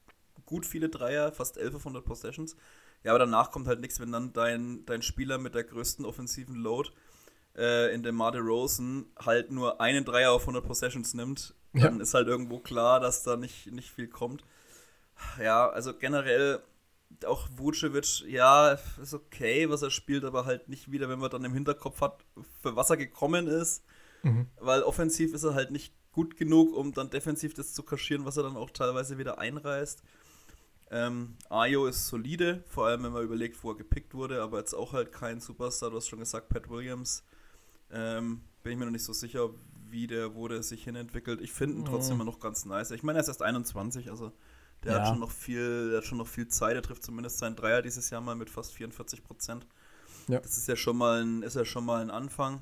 gut 0.46 0.66
viele 0.66 0.88
Dreier, 0.88 1.32
fast 1.32 1.56
11 1.56 1.76
auf 1.76 1.80
100 1.82 2.04
Possessions. 2.04 2.56
Ja, 3.04 3.12
aber 3.12 3.20
danach 3.20 3.50
kommt 3.50 3.68
halt 3.68 3.80
nichts, 3.80 4.00
wenn 4.00 4.10
dann 4.12 4.32
dein, 4.32 4.84
dein 4.86 5.02
Spieler 5.02 5.38
mit 5.38 5.54
der 5.54 5.64
größten 5.64 6.04
offensiven 6.04 6.56
Load 6.56 6.90
äh, 7.56 7.94
in 7.94 8.02
dem 8.02 8.16
Made 8.16 8.40
Rosen 8.40 9.06
halt 9.16 9.52
nur 9.52 9.80
einen 9.80 10.04
Dreier 10.04 10.32
auf 10.32 10.42
100 10.42 10.64
Possessions 10.66 11.14
nimmt, 11.14 11.54
Ja. 11.74 11.88
dann 11.88 12.00
ist 12.00 12.14
halt 12.14 12.28
irgendwo 12.28 12.58
klar, 12.60 13.00
dass 13.00 13.22
da 13.24 13.36
nicht, 13.36 13.72
nicht 13.72 13.90
viel 13.90 14.08
kommt. 14.08 14.44
Ja, 15.40 15.68
also 15.70 15.94
generell 15.94 16.60
auch 17.26 17.48
Vucevic, 17.56 18.22
ja, 18.28 18.78
ist 19.00 19.14
okay, 19.14 19.70
was 19.70 19.82
er 19.82 19.90
spielt, 19.90 20.24
aber 20.24 20.44
halt 20.46 20.68
nicht 20.68 20.90
wieder, 20.90 21.08
wenn 21.08 21.20
man 21.20 21.30
dann 21.30 21.44
im 21.44 21.54
Hinterkopf 21.54 22.00
hat, 22.00 22.24
für 22.62 22.76
was 22.76 22.90
er 22.90 22.96
gekommen 22.96 23.46
ist, 23.46 23.84
Mhm. 24.22 24.46
weil 24.60 24.82
offensiv 24.82 25.34
ist 25.34 25.44
er 25.44 25.54
halt 25.54 25.70
nicht 25.70 25.94
gut 26.12 26.36
genug, 26.36 26.74
um 26.76 26.92
dann 26.94 27.10
defensiv 27.10 27.54
das 27.54 27.74
zu 27.74 27.82
kaschieren, 27.82 28.24
was 28.24 28.36
er 28.36 28.44
dann 28.44 28.56
auch 28.56 28.70
teilweise 28.70 29.18
wieder 29.18 29.38
einreißt. 29.38 30.02
Ähm, 30.90 31.36
Ayo 31.50 31.86
ist 31.86 32.08
solide, 32.08 32.62
vor 32.66 32.86
allem 32.86 33.04
wenn 33.04 33.12
man 33.12 33.24
überlegt, 33.24 33.62
wo 33.64 33.70
er 33.72 33.76
gepickt 33.76 34.14
wurde, 34.14 34.42
aber 34.42 34.58
jetzt 34.58 34.74
auch 34.74 34.92
halt 34.92 35.12
kein 35.12 35.40
Superstar. 35.40 35.90
Du 35.90 35.96
hast 35.96 36.08
schon 36.08 36.20
gesagt, 36.20 36.48
Pat 36.48 36.68
Williams. 36.70 37.24
Ähm, 37.92 38.42
bin 38.62 38.72
ich 38.72 38.78
mir 38.78 38.84
noch 38.86 38.92
nicht 38.92 39.04
so 39.04 39.12
sicher, 39.12 39.50
wie 39.94 40.06
der, 40.08 40.34
wo 40.34 40.48
der 40.48 40.62
sich 40.62 40.84
hinentwickelt. 40.84 41.40
Ich 41.40 41.52
finde 41.52 41.78
ihn 41.78 41.84
trotzdem 41.84 42.16
mhm. 42.16 42.22
immer 42.22 42.30
noch 42.32 42.40
ganz 42.40 42.66
nice. 42.66 42.90
Ich 42.90 43.04
meine, 43.04 43.18
er 43.18 43.22
ist 43.22 43.28
erst 43.28 43.42
21, 43.42 44.10
also 44.10 44.32
der 44.82 44.92
ja. 44.92 44.98
hat 44.98 45.08
schon 45.08 45.20
noch 45.20 45.30
viel, 45.30 45.90
der 45.90 45.98
hat 45.98 46.04
schon 46.04 46.18
noch 46.18 46.26
viel 46.26 46.48
Zeit. 46.48 46.74
Er 46.74 46.82
trifft 46.82 47.04
zumindest 47.04 47.38
seinen 47.38 47.56
Dreier 47.56 47.80
dieses 47.80 48.10
Jahr 48.10 48.20
mal 48.20 48.34
mit 48.34 48.50
fast 48.50 48.74
44 48.74 49.24
Prozent. 49.24 49.66
Ja. 50.28 50.40
Das 50.40 50.58
ist 50.58 50.68
ja 50.68 50.76
schon 50.76 50.96
mal 50.96 51.22
ein, 51.22 51.42
ist 51.42 51.56
ja 51.56 51.64
schon 51.64 51.86
mal 51.86 52.02
ein 52.02 52.10
Anfang. 52.10 52.60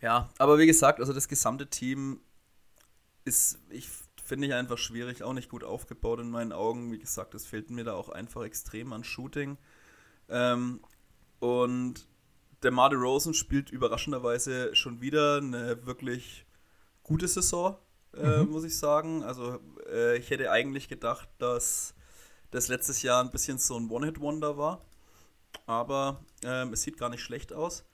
Ja, 0.00 0.30
aber 0.38 0.58
wie 0.58 0.66
gesagt, 0.66 0.98
also 0.98 1.12
das 1.12 1.28
gesamte 1.28 1.68
Team 1.68 2.20
ist, 3.24 3.60
ich 3.70 3.88
finde 4.24 4.48
ich 4.48 4.54
einfach 4.54 4.78
schwierig, 4.78 5.22
auch 5.22 5.32
nicht 5.32 5.48
gut 5.48 5.62
aufgebaut 5.62 6.18
in 6.18 6.30
meinen 6.30 6.52
Augen. 6.52 6.90
Wie 6.90 6.98
gesagt, 6.98 7.34
es 7.34 7.46
fehlt 7.46 7.70
mir 7.70 7.84
da 7.84 7.94
auch 7.94 8.08
einfach 8.08 8.42
extrem 8.42 8.92
an 8.92 9.04
Shooting. 9.04 9.58
Ähm, 10.28 10.80
und 11.38 12.06
der 12.62 12.70
Marde 12.70 12.96
Rosen 12.96 13.34
spielt 13.34 13.70
überraschenderweise 13.70 14.74
schon 14.74 15.00
wieder 15.00 15.38
eine 15.38 15.84
wirklich 15.86 16.46
gute 17.02 17.28
Saison, 17.28 17.76
äh, 18.16 18.38
mhm. 18.38 18.50
muss 18.50 18.64
ich 18.64 18.78
sagen. 18.78 19.22
Also 19.22 19.58
äh, 19.90 20.16
ich 20.16 20.30
hätte 20.30 20.50
eigentlich 20.50 20.88
gedacht, 20.88 21.28
dass 21.38 21.94
das 22.50 22.68
letztes 22.68 23.02
Jahr 23.02 23.22
ein 23.22 23.30
bisschen 23.30 23.58
so 23.58 23.76
ein 23.76 23.90
One-Hit-Wonder 23.90 24.56
war. 24.56 24.84
Aber 25.66 26.24
ähm, 26.44 26.72
es 26.72 26.82
sieht 26.82 26.98
gar 26.98 27.08
nicht 27.08 27.22
schlecht 27.22 27.52
aus. 27.52 27.84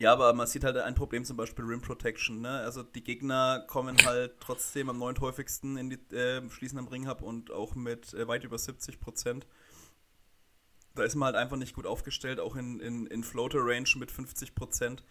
Ja, 0.00 0.12
aber 0.12 0.32
man 0.32 0.46
sieht 0.46 0.62
halt 0.62 0.76
ein 0.76 0.94
Problem 0.94 1.24
zum 1.24 1.36
Beispiel 1.36 1.64
Rim 1.64 1.80
Protection. 1.80 2.40
Ne? 2.40 2.60
Also 2.60 2.84
die 2.84 3.02
Gegner 3.02 3.64
kommen 3.66 3.96
halt 4.04 4.36
trotzdem 4.38 4.88
am 4.90 4.98
neunt 4.98 5.18
in 5.18 5.90
die 5.90 6.16
äh, 6.16 6.48
Schließen 6.50 6.78
am 6.78 6.86
Ring 6.86 7.08
Hub 7.08 7.20
und 7.20 7.50
auch 7.50 7.74
mit 7.74 8.14
äh, 8.14 8.28
weit 8.28 8.44
über 8.44 8.58
70 8.58 9.00
Prozent. 9.00 9.46
Da 10.98 11.04
ist 11.04 11.14
man 11.14 11.26
halt 11.26 11.36
einfach 11.36 11.56
nicht 11.56 11.74
gut 11.74 11.86
aufgestellt, 11.86 12.40
auch 12.40 12.56
in, 12.56 12.80
in, 12.80 13.06
in 13.06 13.22
Floater 13.22 13.60
Range 13.60 13.88
mit 13.96 14.10
50 14.10 14.54
Prozent, 14.54 15.04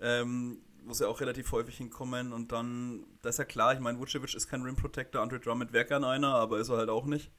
ähm, 0.00 0.58
wo 0.84 0.92
sie 0.92 1.08
auch 1.08 1.20
relativ 1.20 1.52
häufig 1.52 1.76
hinkommen. 1.76 2.32
Und 2.32 2.52
dann, 2.52 3.04
das 3.22 3.36
ist 3.36 3.38
ja 3.38 3.44
klar, 3.44 3.72
ich 3.74 3.80
meine, 3.80 3.98
Vucevic 3.98 4.34
ist 4.34 4.48
kein 4.48 4.62
Rim 4.62 4.76
Protector, 4.76 5.22
Andre 5.22 5.38
Drummond 5.38 5.72
wäre 5.72 5.84
gern 5.84 6.04
einer, 6.04 6.34
aber 6.34 6.58
ist 6.58 6.70
er 6.70 6.78
halt 6.78 6.90
auch 6.90 7.06
nicht. 7.06 7.30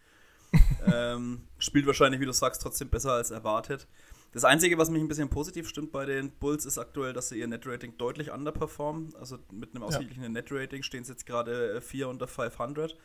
ähm, 0.86 1.42
spielt 1.58 1.86
wahrscheinlich, 1.86 2.22
wie 2.22 2.26
du 2.26 2.32
sagst, 2.32 2.62
trotzdem 2.62 2.90
besser 2.90 3.12
als 3.12 3.32
erwartet. 3.32 3.88
Das 4.32 4.46
Einzige, 4.46 4.78
was 4.78 4.90
mich 4.90 5.02
ein 5.02 5.08
bisschen 5.08 5.30
positiv 5.30 5.68
stimmt 5.68 5.92
bei 5.92 6.06
den 6.06 6.32
Bulls, 6.32 6.66
ist 6.66 6.78
aktuell, 6.78 7.14
dass 7.14 7.30
sie 7.30 7.40
ihr 7.40 7.48
Netrating 7.48 7.98
deutlich 7.98 8.32
underperformen. 8.32 9.16
Also 9.16 9.40
mit 9.52 9.74
einem 9.74 9.84
ausgeglichenen 9.84 10.36
ja. 10.36 10.42
Netrating 10.42 10.84
stehen 10.84 11.04
sie 11.04 11.14
jetzt 11.14 11.26
gerade 11.26 11.82
4 11.82 12.08
unter 12.08 12.28
500. 12.28 12.96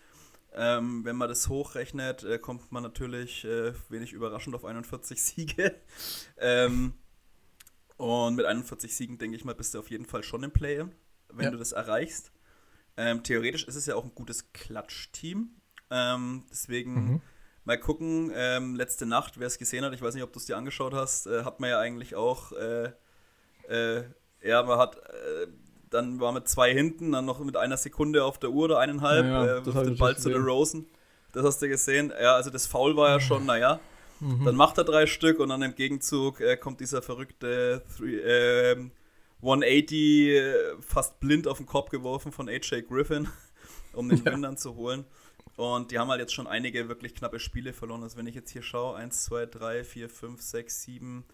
Ähm, 0.55 1.05
wenn 1.05 1.17
man 1.17 1.29
das 1.29 1.49
hochrechnet, 1.49 2.23
äh, 2.23 2.39
kommt 2.39 2.71
man 2.71 2.83
natürlich 2.83 3.45
äh, 3.45 3.73
wenig 3.89 4.13
überraschend 4.13 4.55
auf 4.55 4.65
41 4.65 5.23
Siege. 5.23 5.75
ähm, 6.39 6.95
und 7.97 8.37
mit 8.37 8.47
41 8.47 8.95
Siegen, 8.95 9.19
denke 9.19 9.37
ich 9.37 9.45
mal, 9.45 9.55
bist 9.55 9.75
du 9.75 9.79
auf 9.79 9.91
jeden 9.91 10.07
Fall 10.07 10.23
schon 10.23 10.43
im 10.43 10.53
Play-In, 10.53 10.93
wenn 11.29 11.45
ja. 11.45 11.51
du 11.51 11.59
das 11.59 11.73
erreichst. 11.73 12.33
Ähm, 12.97 13.23
theoretisch 13.23 13.65
ist 13.65 13.75
es 13.75 13.87
ja 13.87 13.97
auch 13.97 14.05
ein 14.05 14.15
gutes 14.15 14.53
Klatsch-Team. 14.53 15.51
Ähm, 15.91 16.45
deswegen 16.51 16.95
mhm. 16.95 17.23
Mal 17.67 17.79
gucken, 17.79 18.31
ähm, 18.35 18.75
letzte 18.75 19.07
Nacht, 19.07 19.41
wer 19.41 19.47
es 19.47 19.57
gesehen 19.57 19.87
hat, 19.87 19.95
ich 19.95 20.03
weiß 20.03 20.13
nicht, 20.13 20.23
ob 20.23 20.35
du 20.35 20.39
es 20.39 20.45
dir 20.45 20.59
angeschaut 20.59 20.93
hast, 20.93 21.27
äh, 21.27 21.45
hat 21.45 21.61
man 21.61 21.71
ja 21.71 21.81
eigentlich 21.81 22.15
auch, 22.15 22.53
äh, 22.53 22.93
äh, 23.69 24.05
ja, 24.43 24.63
man 24.63 24.79
hat, 24.79 24.97
äh, 24.97 25.47
dann 25.95 26.21
war 26.21 26.33
mit 26.33 26.49
zwei 26.49 26.73
hinten, 26.73 27.13
dann 27.13 27.25
noch 27.25 27.39
mit 27.39 27.57
einer 27.57 27.77
Sekunde 27.77 28.25
auf 28.25 28.39
der 28.39 28.51
Uhr 28.51 28.65
oder 28.65 28.79
eineinhalb, 28.79 29.25
ja, 29.25 29.57
äh, 29.59 29.85
den 29.85 29.97
Ball 29.97 30.17
zu 30.17 30.29
der 30.29 30.41
Rosen. 30.41 30.87
Das 31.33 31.45
hast 31.45 31.63
du 31.63 31.69
gesehen. 31.69 32.13
Ja, 32.21 32.35
also 32.35 32.51
das 32.51 32.67
Foul 32.67 32.97
war 32.97 33.11
ja 33.11 33.21
schon, 33.21 33.47
naja. 33.47 33.81
Mhm. 34.21 34.45
Dann 34.45 34.57
macht 34.57 34.79
er 34.79 34.85
drei 34.85 35.07
Stück 35.07 35.41
und 35.41 35.49
dann 35.49 35.63
im 35.63 35.75
Gegenzug 35.75 36.41
äh, 36.41 36.57
kommt 36.57 36.81
dieser 36.81 37.03
verrückte 37.03 37.83
three, 37.97 38.77
180 39.43 40.41
fast 40.81 41.21
blind 41.21 41.49
auf 41.49 41.59
den 41.59 41.67
Kopf 41.67 41.91
geworfen 41.91 42.33
von 42.33 42.49
AJ 42.49 42.83
Griffin, 42.89 43.29
um 43.93 44.09
den 44.09 44.25
ja. 44.25 44.33
Win 44.33 44.43
dann 44.43 44.57
zu 44.57 44.75
holen. 44.77 45.05
Und 45.57 45.91
die 45.91 45.99
haben 45.99 46.09
halt 46.09 46.21
jetzt 46.21 46.35
schon 46.35 46.47
einige 46.47 46.89
wirklich 46.89 47.15
knappe 47.15 47.39
Spiele 47.39 47.73
verloren. 47.73 48.03
Also 48.03 48.17
wenn 48.17 48.27
ich 48.27 48.35
jetzt 48.35 48.51
hier 48.51 48.63
schaue, 48.63 48.97
1, 48.97 49.25
2, 49.25 49.47
3, 49.47 49.85
4, 49.85 50.09
5, 50.09 50.43
6, 50.43 50.83
7, 50.83 51.25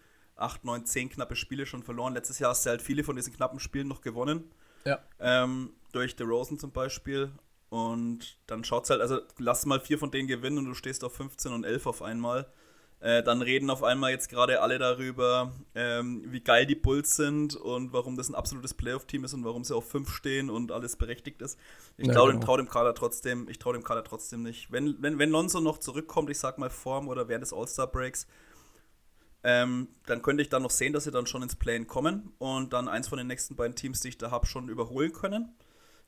8, 0.41 0.65
9, 0.65 0.85
10 0.85 1.09
knappe 1.09 1.35
Spiele 1.35 1.65
schon 1.65 1.83
verloren. 1.83 2.13
Letztes 2.13 2.39
Jahr 2.39 2.51
hast 2.51 2.65
du 2.65 2.69
halt 2.69 2.81
viele 2.81 3.03
von 3.03 3.15
diesen 3.15 3.33
knappen 3.33 3.59
Spielen 3.59 3.87
noch 3.87 4.01
gewonnen. 4.01 4.51
Ja. 4.85 4.99
Ähm, 5.19 5.73
durch 5.91 6.15
The 6.17 6.23
Rosen 6.23 6.59
zum 6.59 6.71
Beispiel. 6.71 7.31
Und 7.69 8.37
dann 8.47 8.63
schaut 8.63 8.83
es 8.83 8.89
halt, 8.89 9.01
also 9.01 9.21
lass 9.37 9.65
mal 9.65 9.79
vier 9.79 9.97
von 9.97 10.11
denen 10.11 10.27
gewinnen 10.27 10.57
und 10.57 10.65
du 10.65 10.73
stehst 10.73 11.03
auf 11.03 11.15
15 11.15 11.53
und 11.53 11.63
11 11.63 11.87
auf 11.87 12.01
einmal. 12.01 12.51
Äh, 13.01 13.23
dann 13.23 13.41
reden 13.41 13.71
auf 13.71 13.81
einmal 13.81 14.11
jetzt 14.11 14.29
gerade 14.29 14.61
alle 14.61 14.77
darüber, 14.77 15.51
ähm, 15.73 16.23
wie 16.27 16.41
geil 16.41 16.67
die 16.67 16.75
Bulls 16.75 17.15
sind 17.15 17.55
und 17.55 17.93
warum 17.93 18.15
das 18.15 18.29
ein 18.29 18.35
absolutes 18.35 18.75
Playoff-Team 18.75 19.23
ist 19.23 19.33
und 19.33 19.43
warum 19.43 19.63
sie 19.63 19.75
auf 19.75 19.89
5 19.89 20.07
stehen 20.11 20.51
und 20.51 20.71
alles 20.71 20.97
berechtigt 20.97 21.41
ist. 21.41 21.57
Ich 21.97 22.07
ja, 22.07 22.13
traue 22.13 22.31
genau. 22.31 22.45
trau 22.45 22.57
dem 22.57 22.69
Kader 22.69 22.93
trotzdem, 22.93 23.47
ich 23.49 23.57
traue 23.57 23.73
dem 23.73 23.83
Kader 23.83 24.03
trotzdem 24.03 24.43
nicht. 24.43 24.71
Wenn, 24.71 25.01
wenn, 25.01 25.17
wenn 25.17 25.31
Lonzo 25.31 25.61
noch 25.61 25.79
zurückkommt, 25.79 26.29
ich 26.29 26.37
sag 26.37 26.59
mal 26.59 26.69
Form 26.69 27.07
oder 27.07 27.27
während 27.27 27.41
des 27.41 27.53
All-Star-Breaks, 27.53 28.27
ähm, 29.43 29.87
dann 30.05 30.21
könnte 30.21 30.43
ich 30.43 30.49
dann 30.49 30.61
noch 30.61 30.71
sehen, 30.71 30.93
dass 30.93 31.05
sie 31.05 31.11
dann 31.11 31.25
schon 31.25 31.41
ins 31.41 31.55
Play 31.55 31.83
kommen 31.85 32.33
und 32.37 32.73
dann 32.73 32.87
eins 32.87 33.07
von 33.07 33.17
den 33.17 33.27
nächsten 33.27 33.55
beiden 33.55 33.75
Teams, 33.75 34.01
die 34.01 34.09
ich 34.09 34.17
da 34.17 34.31
habe, 34.31 34.45
schon 34.45 34.69
überholen 34.69 35.13
können. 35.13 35.55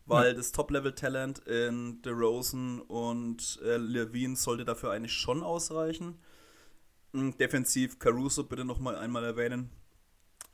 Weil 0.06 0.28
ja. 0.28 0.34
das 0.34 0.52
Top-Level-Talent 0.52 1.40
in 1.48 2.02
DeRozan 2.02 2.82
und 2.82 3.60
äh, 3.64 3.78
Levine 3.78 4.36
sollte 4.36 4.66
dafür 4.66 4.92
eigentlich 4.92 5.14
schon 5.14 5.42
ausreichen. 5.42 6.20
Hm, 7.14 7.38
defensiv 7.38 8.00
Caruso 8.00 8.44
bitte 8.44 8.66
nochmal 8.66 8.98
einmal 8.98 9.24
erwähnen, 9.24 9.70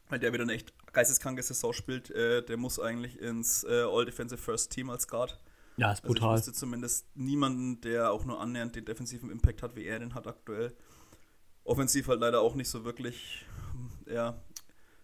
weil 0.10 0.20
der 0.20 0.34
wieder 0.34 0.44
eine 0.44 0.54
echt 0.54 0.74
geisteskranke 0.94 1.42
Saison 1.42 1.74
spielt. 1.74 2.12
Äh, 2.12 2.44
der 2.44 2.58
muss 2.58 2.80
eigentlich 2.80 3.20
ins 3.20 3.64
äh, 3.64 3.82
All-Defensive 3.82 4.40
First 4.40 4.72
Team 4.72 4.92
als 4.92 5.08
Guard. 5.08 5.40
Ja, 5.78 5.94
ist 5.94 6.04
brutal. 6.04 6.32
Also 6.32 6.42
ich 6.42 6.48
wüsste 6.48 6.60
zumindest 6.60 7.08
niemanden, 7.16 7.82
der 7.82 8.12
auch 8.12 8.26
nur 8.26 8.40
annähernd 8.40 8.76
den 8.76 8.86
defensiven 8.86 9.32
Impact 9.32 9.64
hat, 9.64 9.76
wie 9.76 9.86
er 9.86 9.98
den 10.00 10.14
hat 10.14 10.28
aktuell. 10.28 10.76
Offensiv 11.70 12.08
halt 12.08 12.20
leider 12.20 12.42
auch 12.42 12.56
nicht 12.56 12.70
so 12.70 12.84
wirklich. 12.84 13.46
Ja, 14.06 14.42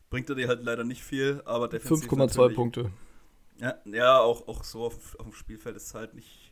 bringt 0.10 0.30
er 0.30 0.36
dir 0.36 0.48
halt 0.48 0.64
leider 0.64 0.84
nicht 0.84 1.04
viel, 1.04 1.42
aber 1.46 1.68
defensiv. 1.68 2.10
5,2 2.10 2.54
Punkte. 2.54 2.92
Ja, 3.60 3.76
ja 3.86 4.20
auch, 4.20 4.48
auch 4.48 4.64
so 4.64 4.86
auf, 4.86 5.16
auf 5.20 5.26
dem 5.26 5.34
Spielfeld 5.34 5.76
ist 5.76 5.94
halt 5.94 6.14
nicht 6.14 6.46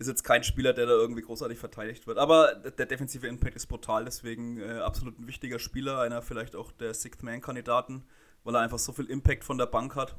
ist 0.00 0.06
jetzt 0.06 0.24
kein 0.24 0.42
Spieler, 0.42 0.72
der 0.72 0.86
da 0.86 0.92
irgendwie 0.92 1.20
großartig 1.20 1.58
verteidigt 1.58 2.06
wird. 2.06 2.16
Aber 2.16 2.54
der 2.54 2.86
defensive 2.86 3.26
Impact 3.26 3.54
ist 3.54 3.66
brutal, 3.66 4.06
deswegen 4.06 4.58
äh, 4.58 4.78
absolut 4.78 5.18
ein 5.18 5.26
wichtiger 5.26 5.58
Spieler, 5.58 6.00
einer 6.00 6.22
vielleicht 6.22 6.56
auch 6.56 6.72
der 6.72 6.94
Sixth-Man-Kandidaten, 6.94 8.04
weil 8.42 8.54
er 8.54 8.62
einfach 8.62 8.78
so 8.78 8.92
viel 8.92 9.04
Impact 9.04 9.44
von 9.44 9.58
der 9.58 9.66
Bank 9.66 9.96
hat 9.96 10.16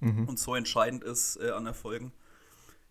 mhm. 0.00 0.26
und 0.26 0.38
so 0.38 0.54
entscheidend 0.54 1.04
ist 1.04 1.36
äh, 1.42 1.50
an 1.50 1.66
Erfolgen. 1.66 2.12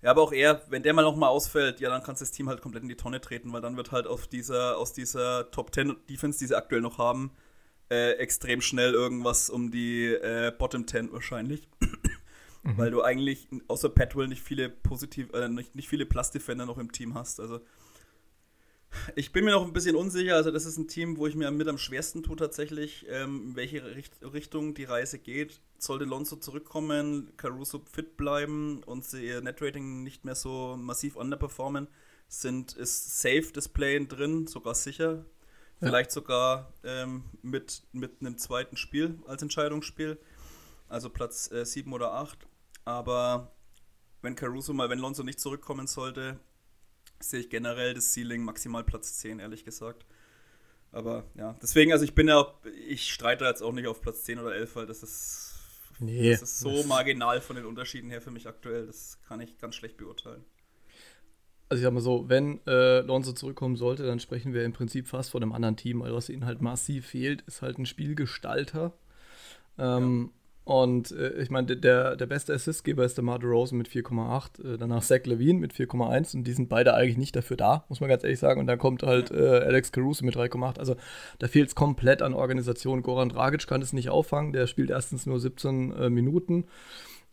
Ja, 0.02 0.12
aber 0.12 0.22
auch 0.22 0.32
er, 0.32 0.62
wenn 0.70 0.84
der 0.84 0.94
mal 0.94 1.02
nochmal 1.02 1.30
ausfällt, 1.30 1.80
ja, 1.80 1.90
dann 1.90 2.04
kannst 2.04 2.22
du 2.22 2.26
das 2.26 2.32
Team 2.32 2.50
halt 2.50 2.62
komplett 2.62 2.84
in 2.84 2.90
die 2.90 2.96
Tonne 2.96 3.20
treten, 3.20 3.52
weil 3.52 3.62
dann 3.62 3.78
wird 3.78 3.92
halt 3.92 4.06
auf 4.06 4.28
dieser, 4.28 4.78
aus 4.78 4.94
dieser 4.94 5.50
Top 5.52 5.74
10 5.74 5.96
Defense, 6.10 6.40
die 6.40 6.46
sie 6.46 6.56
aktuell 6.56 6.82
noch 6.82 6.98
haben, 6.98 7.32
äh, 7.90 8.12
extrem 8.14 8.62
schnell 8.62 8.94
irgendwas 8.94 9.50
um 9.50 9.72
die 9.72 10.06
äh, 10.06 10.52
Bottom 10.58 10.88
10 10.88 11.12
wahrscheinlich 11.14 11.68
mhm. 12.68 12.78
weil 12.78 12.92
du 12.92 13.02
eigentlich 13.02 13.48
außer 13.68 13.90
Petwell 13.90 14.28
nicht 14.28 14.44
viele 14.44 14.70
positiv, 14.70 15.34
äh, 15.34 15.48
nicht, 15.48 15.76
nicht 15.76 15.88
viele 15.88 16.06
Plus-Defender 16.06 16.66
noch 16.66 16.78
im 16.78 16.92
Team 16.92 17.14
hast. 17.14 17.40
Also 17.40 17.62
ich 19.16 19.32
bin 19.32 19.46
mir 19.46 19.52
noch 19.52 19.66
ein 19.66 19.74
bisschen 19.74 19.96
unsicher. 19.96 20.36
Also 20.36 20.52
das 20.52 20.66
ist 20.66 20.78
ein 20.78 20.88
Team, 20.88 21.18
wo 21.18 21.28
ich 21.28 21.36
mir 21.36 21.50
mit 21.52 21.68
am 21.68 21.78
schwersten 21.78 22.24
tue 22.24 22.36
tatsächlich, 22.36 23.06
ähm, 23.10 23.50
in 23.50 23.56
welche 23.56 23.84
Richt 23.96 24.14
Richtung 24.22 24.74
die 24.74 24.84
Reise 24.84 25.20
geht. 25.20 25.62
Sollte 25.78 26.06
Lonzo 26.06 26.38
zurückkommen, 26.38 27.32
Caruso 27.38 27.82
fit 27.92 28.18
bleiben 28.18 28.84
und 28.84 29.06
sie 29.06 29.26
ihr 29.28 29.42
Netrating 29.42 30.04
nicht 30.04 30.26
mehr 30.26 30.36
so 30.36 30.76
massiv 30.78 31.16
underperformen, 31.16 31.88
sind 32.28 32.74
ist 32.74 33.22
safe 33.22 33.52
das 33.54 33.70
Play 33.70 34.06
drin, 34.06 34.48
sogar 34.48 34.76
sicher. 34.76 35.26
Vielleicht 35.80 36.12
sogar 36.12 36.74
ähm, 36.84 37.26
mit, 37.44 37.84
mit 37.92 38.14
einem 38.20 38.38
zweiten 38.38 38.78
Spiel 38.78 39.20
als 39.28 39.44
Entscheidungsspiel. 39.44 40.18
Also 40.90 41.10
Platz 41.10 41.52
äh, 41.52 41.66
7 41.66 41.94
oder 41.94 42.14
8. 42.14 42.48
Aber 42.86 43.52
wenn 44.22 44.36
Caruso 44.36 44.74
mal, 44.74 44.90
wenn 44.90 45.00
Lonzo 45.00 45.24
nicht 45.24 45.40
zurückkommen 45.40 45.86
sollte, 45.86 46.40
sehe 47.20 47.40
ich 47.40 47.50
generell 47.50 47.94
das 47.94 48.14
Ceiling 48.14 48.44
maximal 48.44 48.84
Platz 48.84 49.18
10, 49.18 49.40
ehrlich 49.40 49.66
gesagt. 49.66 50.06
Aber 50.92 51.26
ja, 51.36 51.58
deswegen, 51.62 51.92
also 51.92 52.06
ich 52.06 52.16
bin 52.16 52.28
ja, 52.28 52.54
ich 52.88 53.12
streite 53.12 53.46
jetzt 53.46 53.62
auch 53.62 53.74
nicht 53.74 53.88
auf 53.88 54.02
Platz 54.02 54.24
10 54.24 54.40
oder 54.40 54.56
11, 54.56 54.76
weil 54.76 54.86
das 54.86 55.04
ist, 55.04 55.54
nee, 56.00 56.32
das 56.32 56.42
ist 56.42 56.60
so 56.60 56.78
das 56.78 56.86
marginal 56.86 57.42
von 57.42 57.56
den 57.56 57.66
Unterschieden 57.66 58.10
her 58.10 58.22
für 58.22 58.32
mich 58.32 58.48
aktuell, 58.48 58.88
das 58.88 59.20
kann 59.28 59.42
ich 59.42 59.58
ganz 59.58 59.76
schlecht 59.76 59.98
beurteilen. 59.98 60.44
Also 61.70 61.82
ich 61.82 61.84
sag 61.84 61.94
mal 61.94 62.00
so, 62.00 62.30
wenn 62.30 62.66
äh, 62.66 63.02
Lonzo 63.02 63.34
zurückkommen 63.34 63.76
sollte, 63.76 64.06
dann 64.06 64.22
sprechen 64.22 64.54
wir 64.54 64.64
im 64.64 64.72
Prinzip 64.72 65.10
fast 65.10 65.32
von 65.32 65.44
einem 65.44 65.52
anderen 65.52 65.76
Team, 65.76 66.00
weil 66.00 66.14
was 66.14 66.30
ihnen 66.30 66.46
halt 66.46 66.62
massiv 66.62 67.08
fehlt, 67.08 67.42
ist 67.42 67.62
halt 67.62 67.78
ein 67.78 67.86
Spielgestalter. 67.86 68.94
Ähm, 69.78 70.32
Und 70.68 71.14
äh, 71.14 71.30
ich 71.42 71.50
meine, 71.50 71.78
der, 71.78 72.18
der 72.18 72.26
beste 72.26 72.54
Assistgeber 72.54 73.06
ist 73.06 73.16
der 73.16 73.24
Martin 73.24 73.48
Rosen 73.48 73.78
mit 73.78 73.88
4,8, 73.88 74.74
äh, 74.74 74.78
danach 74.78 75.02
Zach 75.02 75.24
Levine 75.24 75.60
mit 75.60 75.72
4,1 75.72 76.36
und 76.36 76.44
die 76.44 76.52
sind 76.52 76.68
beide 76.68 76.94
eigentlich 76.94 77.16
nicht 77.16 77.38
dafür 77.38 77.56
da, 77.56 77.86
muss 77.88 78.02
man 78.02 78.10
ganz 78.10 78.26
ehrlich 78.26 78.40
sagen. 78.40 78.60
Und 78.60 78.68
dann 78.68 78.78
kommt 78.78 79.02
halt 79.02 79.32
äh, 79.32 79.60
Alex 79.60 79.94
Caruso 79.94 80.26
mit 80.26 80.36
3,8. 80.36 80.78
Also 80.78 80.98
da 81.40 81.48
fehlt 81.48 81.70
es 81.70 81.76
komplett 81.76 82.22
an 82.22 82.34
Organisation. 82.34 83.02
Goran 83.02 83.30
Dragic 83.30 83.66
kann 83.66 83.82
es 83.82 83.94
nicht 83.94 84.10
auffangen, 84.10 84.52
der 84.52 84.68
spielt 84.68 84.90
erstens 84.90 85.26
nur 85.26 85.40
17 85.40 85.94
äh, 85.94 86.10
Minuten. 86.10 86.66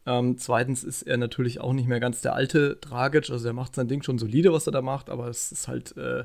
Ähm, 0.06 0.38
zweitens 0.38 0.84
ist 0.84 1.02
er 1.02 1.16
natürlich 1.16 1.60
auch 1.60 1.72
nicht 1.72 1.88
mehr 1.88 1.98
ganz 1.98 2.20
der 2.20 2.34
alte 2.36 2.76
Dragic, 2.76 3.30
also 3.30 3.48
er 3.48 3.52
macht 3.52 3.74
sein 3.74 3.88
Ding 3.88 4.04
schon 4.04 4.18
solide, 4.18 4.52
was 4.52 4.68
er 4.68 4.72
da 4.72 4.82
macht, 4.82 5.10
aber 5.10 5.26
es 5.26 5.50
ist 5.50 5.66
halt 5.66 5.96
äh, 5.96 6.22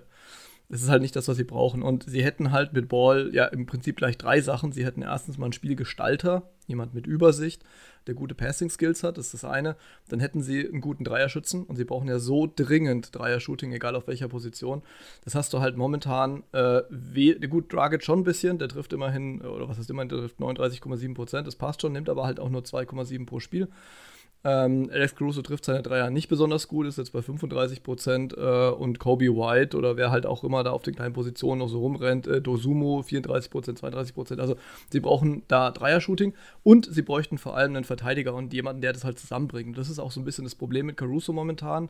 das 0.69 0.83
ist 0.83 0.89
halt 0.89 1.01
nicht 1.01 1.15
das, 1.15 1.27
was 1.27 1.37
sie 1.37 1.43
brauchen. 1.43 1.81
Und 1.81 2.03
sie 2.03 2.23
hätten 2.23 2.51
halt 2.51 2.73
mit 2.73 2.87
Ball 2.89 3.31
ja 3.33 3.45
im 3.45 3.65
Prinzip 3.65 3.97
gleich 3.97 4.17
drei 4.17 4.39
Sachen. 4.39 4.71
Sie 4.71 4.85
hätten 4.85 5.01
erstens 5.01 5.39
mal 5.39 5.45
einen 5.45 5.53
Spielgestalter, 5.53 6.43
jemand 6.67 6.93
mit 6.93 7.07
Übersicht, 7.07 7.63
der 8.05 8.13
gute 8.13 8.35
Passing-Skills 8.35 9.03
hat, 9.03 9.17
das 9.17 9.27
ist 9.27 9.33
das 9.33 9.45
eine. 9.45 9.75
Dann 10.09 10.19
hätten 10.19 10.41
sie 10.43 10.67
einen 10.67 10.81
guten 10.81 11.03
Dreierschützen 11.03 11.63
und 11.63 11.75
sie 11.75 11.85
brauchen 11.85 12.07
ja 12.07 12.19
so 12.19 12.51
dringend 12.55 13.15
Dreier-Shooting, 13.15 13.73
egal 13.73 13.95
auf 13.95 14.07
welcher 14.07 14.27
Position. 14.27 14.83
Das 15.23 15.33
hast 15.33 15.53
du 15.53 15.59
halt 15.59 15.75
momentan, 15.75 16.43
äh, 16.51 16.81
gut, 17.47 17.73
Dragic 17.73 18.03
schon 18.03 18.19
ein 18.19 18.23
bisschen, 18.23 18.59
der 18.59 18.67
trifft 18.67 18.93
immerhin, 18.93 19.41
oder 19.41 19.67
was 19.67 19.79
heißt 19.79 19.89
immer, 19.89 20.05
der 20.05 20.19
trifft 20.19 20.39
39,7 20.39 21.15
Prozent, 21.15 21.47
das 21.47 21.55
passt 21.55 21.81
schon, 21.81 21.93
nimmt 21.93 22.09
aber 22.09 22.25
halt 22.25 22.39
auch 22.39 22.49
nur 22.49 22.61
2,7 22.61 23.25
pro 23.25 23.39
Spiel. 23.39 23.67
Ähm, 24.45 24.89
Alex 24.93 25.15
Caruso 25.15 25.41
trifft 25.41 25.65
seine 25.65 25.81
Dreier 25.81 26.09
nicht 26.09 26.29
besonders 26.29 26.69
gut, 26.69 26.87
ist 26.87 26.97
jetzt 26.97 27.11
bei 27.11 27.21
35 27.21 27.83
Prozent. 27.83 28.33
Äh, 28.37 28.69
und 28.69 28.99
Kobe 28.99 29.25
White 29.25 29.75
oder 29.77 29.97
wer 29.97 30.11
halt 30.11 30.25
auch 30.25 30.43
immer 30.43 30.63
da 30.63 30.71
auf 30.71 30.83
den 30.83 30.95
kleinen 30.95 31.13
Positionen 31.13 31.59
noch 31.59 31.67
so 31.67 31.79
rumrennt, 31.79 32.25
äh, 32.27 32.41
Dosumo 32.41 33.03
34 33.03 33.51
Prozent, 33.51 33.79
32 33.79 34.15
Prozent. 34.15 34.39
Also 34.39 34.55
sie 34.91 35.01
brauchen 35.01 35.43
da 35.49 35.71
Dreier-Shooting 35.71 36.33
und 36.63 36.87
sie 36.89 37.01
bräuchten 37.01 37.37
vor 37.37 37.57
allem 37.57 37.75
einen 37.75 37.85
Verteidiger 37.85 38.33
und 38.33 38.53
jemanden, 38.53 38.81
der 38.81 38.93
das 38.93 39.03
halt 39.03 39.19
zusammenbringt. 39.19 39.77
Das 39.77 39.89
ist 39.89 39.99
auch 39.99 40.11
so 40.11 40.21
ein 40.21 40.25
bisschen 40.25 40.45
das 40.45 40.55
Problem 40.55 40.85
mit 40.85 40.95
Caruso 40.95 41.33
momentan, 41.33 41.89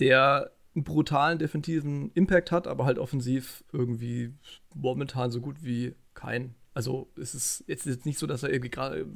der 0.00 0.50
einen 0.74 0.84
brutalen 0.84 1.38
defensiven 1.38 2.10
Impact 2.12 2.52
hat, 2.52 2.66
aber 2.66 2.84
halt 2.84 2.98
offensiv 2.98 3.64
irgendwie 3.72 4.34
momentan 4.74 5.30
so 5.30 5.40
gut 5.40 5.62
wie 5.62 5.94
kein. 6.14 6.54
Also 6.74 7.08
es 7.16 7.34
ist 7.34 7.64
jetzt 7.68 8.04
nicht 8.04 8.18
so, 8.18 8.26
dass 8.26 8.42
er 8.42 8.50
irgendwie 8.50 8.70
gerade 8.70 9.06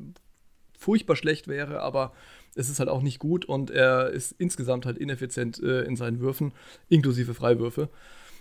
furchtbar 0.79 1.17
schlecht 1.17 1.49
wäre, 1.49 1.81
aber 1.81 2.13
es 2.55 2.69
ist 2.69 2.79
halt 2.79 2.89
auch 2.89 3.03
nicht 3.03 3.19
gut 3.19 3.45
und 3.45 3.71
er 3.71 4.11
ist 4.11 4.33
insgesamt 4.39 4.87
halt 4.87 4.99
ineffizient 4.99 5.63
äh, 5.63 5.83
in 5.83 5.97
seinen 5.97 6.21
Würfen, 6.21 6.53
inklusive 6.89 7.35
Freiwürfe. 7.35 7.89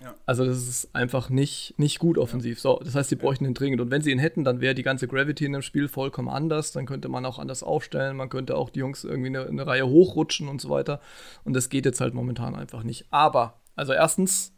Ja. 0.02 0.14
Also 0.26 0.46
das 0.46 0.68
ist 0.68 0.94
einfach 0.94 1.30
nicht, 1.30 1.74
nicht 1.78 2.00
gut 2.00 2.18
offensiv. 2.18 2.58
Ja. 2.58 2.62
So, 2.62 2.82
das 2.84 2.96
heißt, 2.96 3.10
sie 3.10 3.16
bräuchten 3.16 3.46
ihn 3.46 3.54
dringend. 3.54 3.82
Und 3.82 3.92
wenn 3.92 4.02
sie 4.02 4.12
ihn 4.12 4.20
hätten, 4.20 4.44
dann 4.44 4.62
wäre 4.62 4.76
die 4.76 4.84
ganze 4.84 5.08
Gravity 5.08 5.46
in 5.46 5.54
dem 5.54 5.62
Spiel 5.62 5.88
vollkommen 5.88 6.30
anders. 6.30 6.72
Dann 6.72 6.86
könnte 6.86 7.10
man 7.10 7.26
auch 7.26 7.40
anders 7.40 7.64
aufstellen. 7.64 8.16
Man 8.16 8.30
könnte 8.30 8.56
auch 8.56 8.70
die 8.70 8.80
Jungs 8.80 9.04
irgendwie 9.04 9.30
eine, 9.30 9.48
eine 9.48 9.66
Reihe 9.66 9.88
hochrutschen 9.88 10.48
und 10.48 10.62
so 10.62 10.70
weiter. 10.70 11.02
Und 11.44 11.54
das 11.54 11.70
geht 11.70 11.86
jetzt 11.86 12.02
halt 12.02 12.14
momentan 12.14 12.56
einfach 12.56 12.84
nicht. 12.84 13.08
Aber, 13.10 13.60
also 13.76 13.94
erstens, 13.94 14.54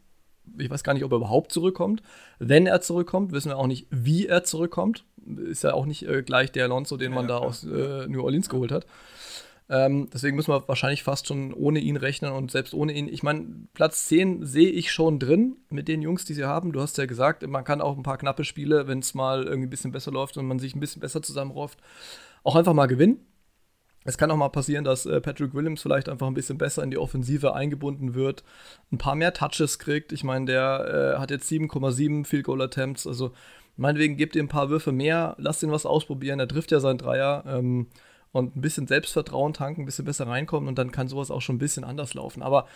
ich 0.58 0.68
weiß 0.68 0.84
gar 0.84 0.94
nicht, 0.94 1.04
ob 1.04 1.12
er 1.12 1.18
überhaupt 1.18 1.52
zurückkommt. 1.52 2.02
Wenn 2.38 2.66
er 2.66 2.80
zurückkommt, 2.80 3.32
wissen 3.32 3.50
wir 3.50 3.56
auch 3.56 3.66
nicht, 3.66 3.86
wie 3.90 4.26
er 4.26 4.44
zurückkommt. 4.44 5.04
Ist 5.44 5.64
ja 5.64 5.74
auch 5.74 5.86
nicht 5.86 6.06
äh, 6.06 6.22
gleich 6.22 6.52
der 6.52 6.64
Alonso, 6.64 6.96
den 6.96 7.12
ja, 7.12 7.14
man 7.14 7.28
da 7.28 7.38
klar. 7.38 7.48
aus 7.48 7.64
äh, 7.64 8.06
New 8.06 8.22
Orleans 8.22 8.48
geholt 8.48 8.72
hat. 8.72 8.86
Ähm, 9.70 10.08
deswegen 10.12 10.34
müssen 10.34 10.52
wir 10.52 10.66
wahrscheinlich 10.66 11.04
fast 11.04 11.28
schon 11.28 11.54
ohne 11.54 11.78
ihn 11.78 11.96
rechnen 11.96 12.32
und 12.32 12.50
selbst 12.50 12.74
ohne 12.74 12.92
ihn. 12.92 13.06
Ich 13.06 13.22
meine, 13.22 13.46
Platz 13.72 14.06
10 14.06 14.44
sehe 14.44 14.68
ich 14.68 14.90
schon 14.90 15.20
drin 15.20 15.58
mit 15.68 15.86
den 15.86 16.02
Jungs, 16.02 16.24
die 16.24 16.34
sie 16.34 16.44
haben. 16.44 16.72
Du 16.72 16.80
hast 16.80 16.98
ja 16.98 17.06
gesagt, 17.06 17.46
man 17.46 17.62
kann 17.62 17.80
auch 17.80 17.96
ein 17.96 18.02
paar 18.02 18.18
knappe 18.18 18.42
Spiele, 18.42 18.88
wenn 18.88 18.98
es 18.98 19.14
mal 19.14 19.44
irgendwie 19.44 19.68
ein 19.68 19.70
bisschen 19.70 19.92
besser 19.92 20.10
läuft 20.10 20.36
und 20.36 20.46
man 20.46 20.58
sich 20.58 20.74
ein 20.74 20.80
bisschen 20.80 21.00
besser 21.00 21.22
zusammenrauft, 21.22 21.78
auch 22.42 22.56
einfach 22.56 22.72
mal 22.74 22.86
gewinnen. 22.86 23.24
Es 24.04 24.18
kann 24.18 24.30
auch 24.32 24.36
mal 24.36 24.48
passieren, 24.48 24.82
dass 24.82 25.06
äh, 25.06 25.20
Patrick 25.20 25.54
Williams 25.54 25.82
vielleicht 25.82 26.08
einfach 26.08 26.26
ein 26.26 26.34
bisschen 26.34 26.58
besser 26.58 26.82
in 26.82 26.90
die 26.90 26.98
Offensive 26.98 27.54
eingebunden 27.54 28.14
wird, 28.14 28.42
ein 28.90 28.98
paar 28.98 29.14
mehr 29.14 29.34
Touches 29.34 29.78
kriegt. 29.78 30.10
Ich 30.12 30.24
meine, 30.24 30.46
der 30.46 31.14
äh, 31.16 31.20
hat 31.20 31.30
jetzt 31.30 31.48
7,7 31.48 32.24
Field 32.24 32.44
Goal 32.44 32.62
Attempts. 32.62 33.06
Also 33.06 33.32
meinetwegen 33.80 34.16
gebt 34.16 34.36
ihr 34.36 34.42
ein 34.42 34.48
paar 34.48 34.70
Würfe 34.70 34.92
mehr, 34.92 35.34
lasst 35.38 35.62
ihn 35.62 35.72
was 35.72 35.86
ausprobieren. 35.86 36.38
Er 36.38 36.48
trifft 36.48 36.70
ja 36.70 36.80
seinen 36.80 36.98
Dreier. 36.98 37.44
Ähm, 37.46 37.88
und 38.32 38.56
ein 38.56 38.60
bisschen 38.60 38.86
Selbstvertrauen 38.86 39.52
tanken, 39.52 39.82
ein 39.82 39.86
bisschen 39.86 40.04
besser 40.04 40.26
reinkommen 40.26 40.68
und 40.68 40.78
dann 40.78 40.92
kann 40.92 41.08
sowas 41.08 41.30
auch 41.30 41.40
schon 41.40 41.56
ein 41.56 41.58
bisschen 41.58 41.82
anders 41.82 42.14
laufen. 42.14 42.42
Aber 42.42 42.66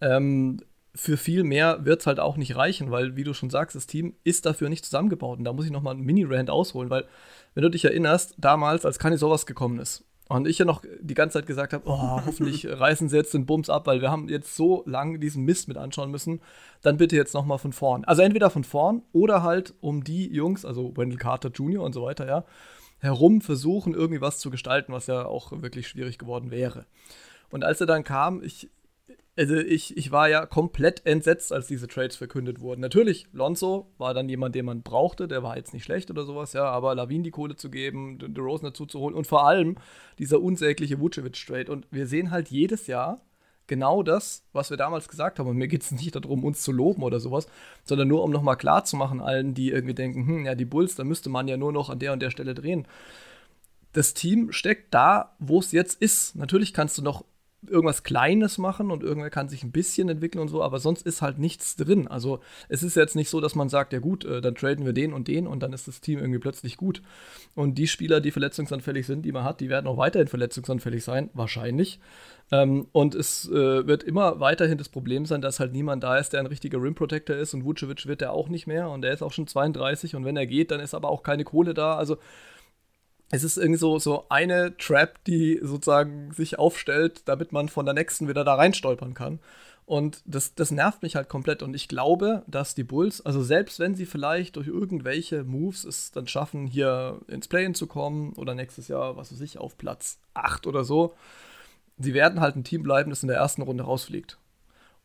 ähm, 0.00 0.58
für 0.94 1.16
viel 1.16 1.44
mehr 1.44 1.84
wird 1.84 2.00
es 2.00 2.06
halt 2.06 2.18
auch 2.18 2.36
nicht 2.36 2.56
reichen, 2.56 2.90
weil, 2.90 3.14
wie 3.16 3.24
du 3.24 3.32
schon 3.32 3.50
sagst, 3.50 3.76
das 3.76 3.86
Team 3.86 4.16
ist 4.24 4.46
dafür 4.46 4.68
nicht 4.68 4.84
zusammengebaut. 4.84 5.38
Und 5.38 5.44
da 5.44 5.52
muss 5.52 5.64
ich 5.64 5.70
nochmal 5.70 5.94
einen 5.94 6.04
Mini-Rand 6.04 6.50
ausholen, 6.50 6.90
weil, 6.90 7.06
wenn 7.54 7.62
du 7.62 7.70
dich 7.70 7.84
erinnerst, 7.84 8.34
damals, 8.38 8.84
als 8.84 8.98
Kani 8.98 9.16
sowas 9.16 9.46
gekommen 9.46 9.78
ist, 9.78 10.04
und 10.30 10.46
ich 10.46 10.58
ja 10.58 10.64
noch 10.64 10.84
die 11.00 11.14
ganze 11.14 11.38
Zeit 11.38 11.46
gesagt 11.46 11.72
habe, 11.72 11.88
oh, 11.88 12.22
hoffentlich 12.24 12.64
reißen 12.68 13.08
sie 13.08 13.16
jetzt 13.16 13.34
den 13.34 13.46
Bums 13.46 13.68
ab, 13.68 13.88
weil 13.88 14.00
wir 14.00 14.12
haben 14.12 14.28
jetzt 14.28 14.54
so 14.54 14.84
lange 14.86 15.18
diesen 15.18 15.44
Mist 15.44 15.66
mit 15.66 15.76
anschauen 15.76 16.12
müssen. 16.12 16.40
Dann 16.82 16.98
bitte 16.98 17.16
jetzt 17.16 17.34
nochmal 17.34 17.58
von 17.58 17.72
vorn. 17.72 18.04
Also 18.04 18.22
entweder 18.22 18.48
von 18.48 18.62
vorn 18.62 19.02
oder 19.12 19.42
halt 19.42 19.74
um 19.80 20.04
die 20.04 20.32
Jungs, 20.32 20.64
also 20.64 20.96
Wendell 20.96 21.18
Carter 21.18 21.50
Jr. 21.50 21.82
und 21.82 21.94
so 21.94 22.04
weiter, 22.04 22.28
ja, 22.28 22.44
herum 23.00 23.40
versuchen, 23.40 23.92
irgendwie 23.92 24.20
was 24.20 24.38
zu 24.38 24.50
gestalten, 24.50 24.92
was 24.92 25.08
ja 25.08 25.24
auch 25.24 25.50
wirklich 25.50 25.88
schwierig 25.88 26.16
geworden 26.16 26.52
wäre. 26.52 26.86
Und 27.50 27.64
als 27.64 27.80
er 27.80 27.88
dann 27.88 28.04
kam, 28.04 28.40
ich, 28.40 28.68
also 29.40 29.56
ich, 29.56 29.96
ich 29.96 30.12
war 30.12 30.28
ja 30.28 30.44
komplett 30.44 31.06
entsetzt, 31.06 31.50
als 31.50 31.66
diese 31.66 31.88
Trades 31.88 32.14
verkündet 32.14 32.60
wurden. 32.60 32.82
Natürlich, 32.82 33.26
Lonzo 33.32 33.90
war 33.96 34.12
dann 34.12 34.28
jemand, 34.28 34.54
den 34.54 34.66
man 34.66 34.82
brauchte, 34.82 35.28
der 35.28 35.42
war 35.42 35.56
jetzt 35.56 35.72
nicht 35.72 35.84
schlecht 35.84 36.10
oder 36.10 36.24
sowas, 36.24 36.52
ja, 36.52 36.64
aber 36.64 36.94
Lavin 36.94 37.22
die 37.22 37.30
Kohle 37.30 37.56
zu 37.56 37.70
geben, 37.70 38.18
DeRozan 38.18 38.66
dazu 38.66 38.84
zu 38.84 39.00
holen 39.00 39.14
und 39.14 39.26
vor 39.26 39.46
allem 39.46 39.76
dieser 40.18 40.42
unsägliche 40.42 41.00
Vucevic-Trade. 41.00 41.72
Und 41.72 41.86
wir 41.90 42.06
sehen 42.06 42.30
halt 42.30 42.48
jedes 42.48 42.86
Jahr, 42.86 43.22
genau 43.66 44.02
das, 44.02 44.44
was 44.52 44.68
wir 44.68 44.76
damals 44.76 45.08
gesagt 45.08 45.38
haben. 45.38 45.48
Und 45.48 45.56
mir 45.56 45.68
geht 45.68 45.84
es 45.84 45.90
nicht 45.90 46.14
darum, 46.14 46.44
uns 46.44 46.60
zu 46.60 46.70
loben 46.70 47.02
oder 47.02 47.18
sowas, 47.18 47.46
sondern 47.82 48.08
nur, 48.08 48.22
um 48.22 48.30
nochmal 48.32 48.58
klarzumachen, 48.58 49.22
allen, 49.22 49.54
die 49.54 49.70
irgendwie 49.70 49.94
denken, 49.94 50.26
hm, 50.26 50.44
ja, 50.44 50.54
die 50.54 50.66
Bulls, 50.66 50.96
da 50.96 51.04
müsste 51.04 51.30
man 51.30 51.48
ja 51.48 51.56
nur 51.56 51.72
noch 51.72 51.88
an 51.88 51.98
der 51.98 52.12
und 52.12 52.20
der 52.20 52.30
Stelle 52.30 52.52
drehen. 52.52 52.86
Das 53.94 54.12
Team 54.12 54.52
steckt 54.52 54.92
da, 54.92 55.34
wo 55.38 55.60
es 55.60 55.72
jetzt 55.72 56.00
ist. 56.00 56.36
Natürlich 56.36 56.74
kannst 56.74 56.98
du 56.98 57.02
noch 57.02 57.24
irgendwas 57.66 58.02
Kleines 58.02 58.58
machen 58.58 58.90
und 58.90 59.02
irgendwer 59.02 59.30
kann 59.30 59.48
sich 59.48 59.62
ein 59.62 59.72
bisschen 59.72 60.08
entwickeln 60.08 60.40
und 60.40 60.48
so, 60.48 60.62
aber 60.62 60.78
sonst 60.78 61.02
ist 61.02 61.20
halt 61.20 61.38
nichts 61.38 61.76
drin. 61.76 62.08
Also 62.08 62.40
es 62.68 62.82
ist 62.82 62.96
jetzt 62.96 63.16
nicht 63.16 63.28
so, 63.28 63.40
dass 63.40 63.54
man 63.54 63.68
sagt, 63.68 63.92
ja 63.92 63.98
gut, 63.98 64.24
äh, 64.24 64.40
dann 64.40 64.54
traden 64.54 64.86
wir 64.86 64.92
den 64.92 65.12
und 65.12 65.28
den 65.28 65.46
und 65.46 65.62
dann 65.62 65.72
ist 65.72 65.86
das 65.86 66.00
Team 66.00 66.18
irgendwie 66.18 66.38
plötzlich 66.38 66.76
gut. 66.76 67.02
Und 67.54 67.76
die 67.76 67.86
Spieler, 67.86 68.20
die 68.20 68.30
verletzungsanfällig 68.30 69.06
sind, 69.06 69.22
die 69.22 69.32
man 69.32 69.44
hat, 69.44 69.60
die 69.60 69.68
werden 69.68 69.86
auch 69.86 69.98
weiterhin 69.98 70.28
verletzungsanfällig 70.28 71.04
sein, 71.04 71.28
wahrscheinlich. 71.34 72.00
Ähm, 72.52 72.88
und 72.92 73.14
es 73.14 73.48
äh, 73.48 73.86
wird 73.86 74.02
immer 74.02 74.40
weiterhin 74.40 74.78
das 74.78 74.88
Problem 74.88 75.26
sein, 75.26 75.40
dass 75.42 75.60
halt 75.60 75.72
niemand 75.72 76.02
da 76.02 76.16
ist, 76.16 76.32
der 76.32 76.40
ein 76.40 76.46
richtiger 76.46 76.82
Rim 76.82 76.94
Protector 76.94 77.36
ist 77.36 77.54
und 77.54 77.64
Vucevic 77.64 78.06
wird 78.06 78.22
er 78.22 78.32
auch 78.32 78.48
nicht 78.48 78.66
mehr 78.66 78.88
und 78.88 79.04
er 79.04 79.12
ist 79.12 79.22
auch 79.22 79.32
schon 79.32 79.46
32 79.46 80.16
und 80.16 80.24
wenn 80.24 80.36
er 80.36 80.46
geht, 80.46 80.70
dann 80.70 80.80
ist 80.80 80.94
aber 80.94 81.10
auch 81.10 81.22
keine 81.22 81.44
Kohle 81.44 81.74
da. 81.74 81.96
Also 81.96 82.16
es 83.30 83.44
ist 83.44 83.56
irgendwie 83.56 83.78
so, 83.78 83.98
so 83.98 84.26
eine 84.28 84.76
Trap, 84.76 85.22
die 85.24 85.60
sozusagen 85.62 86.32
sich 86.32 86.58
aufstellt, 86.58 87.22
damit 87.26 87.52
man 87.52 87.68
von 87.68 87.84
der 87.84 87.94
nächsten 87.94 88.28
wieder 88.28 88.44
da 88.44 88.54
reinstolpern 88.54 89.14
kann. 89.14 89.38
Und 89.86 90.22
das, 90.24 90.54
das 90.54 90.70
nervt 90.70 91.02
mich 91.02 91.16
halt 91.16 91.28
komplett. 91.28 91.62
Und 91.62 91.74
ich 91.74 91.88
glaube, 91.88 92.42
dass 92.46 92.74
die 92.74 92.84
Bulls, 92.84 93.24
also 93.24 93.42
selbst 93.42 93.80
wenn 93.80 93.94
sie 93.94 94.06
vielleicht 94.06 94.56
durch 94.56 94.68
irgendwelche 94.68 95.42
Moves 95.44 95.84
es 95.84 96.12
dann 96.12 96.28
schaffen, 96.28 96.66
hier 96.66 97.20
ins 97.28 97.48
Play-In 97.48 97.74
zu 97.74 97.86
kommen 97.86 98.32
oder 98.34 98.54
nächstes 98.54 98.88
Jahr, 98.88 99.16
was 99.16 99.32
weiß 99.32 99.40
ich, 99.40 99.58
auf 99.58 99.76
Platz 99.78 100.18
8 100.34 100.66
oder 100.66 100.84
so, 100.84 101.14
sie 101.98 102.14
werden 102.14 102.40
halt 102.40 102.56
ein 102.56 102.64
Team 102.64 102.82
bleiben, 102.82 103.10
das 103.10 103.22
in 103.22 103.28
der 103.28 103.38
ersten 103.38 103.62
Runde 103.62 103.84
rausfliegt. 103.84 104.38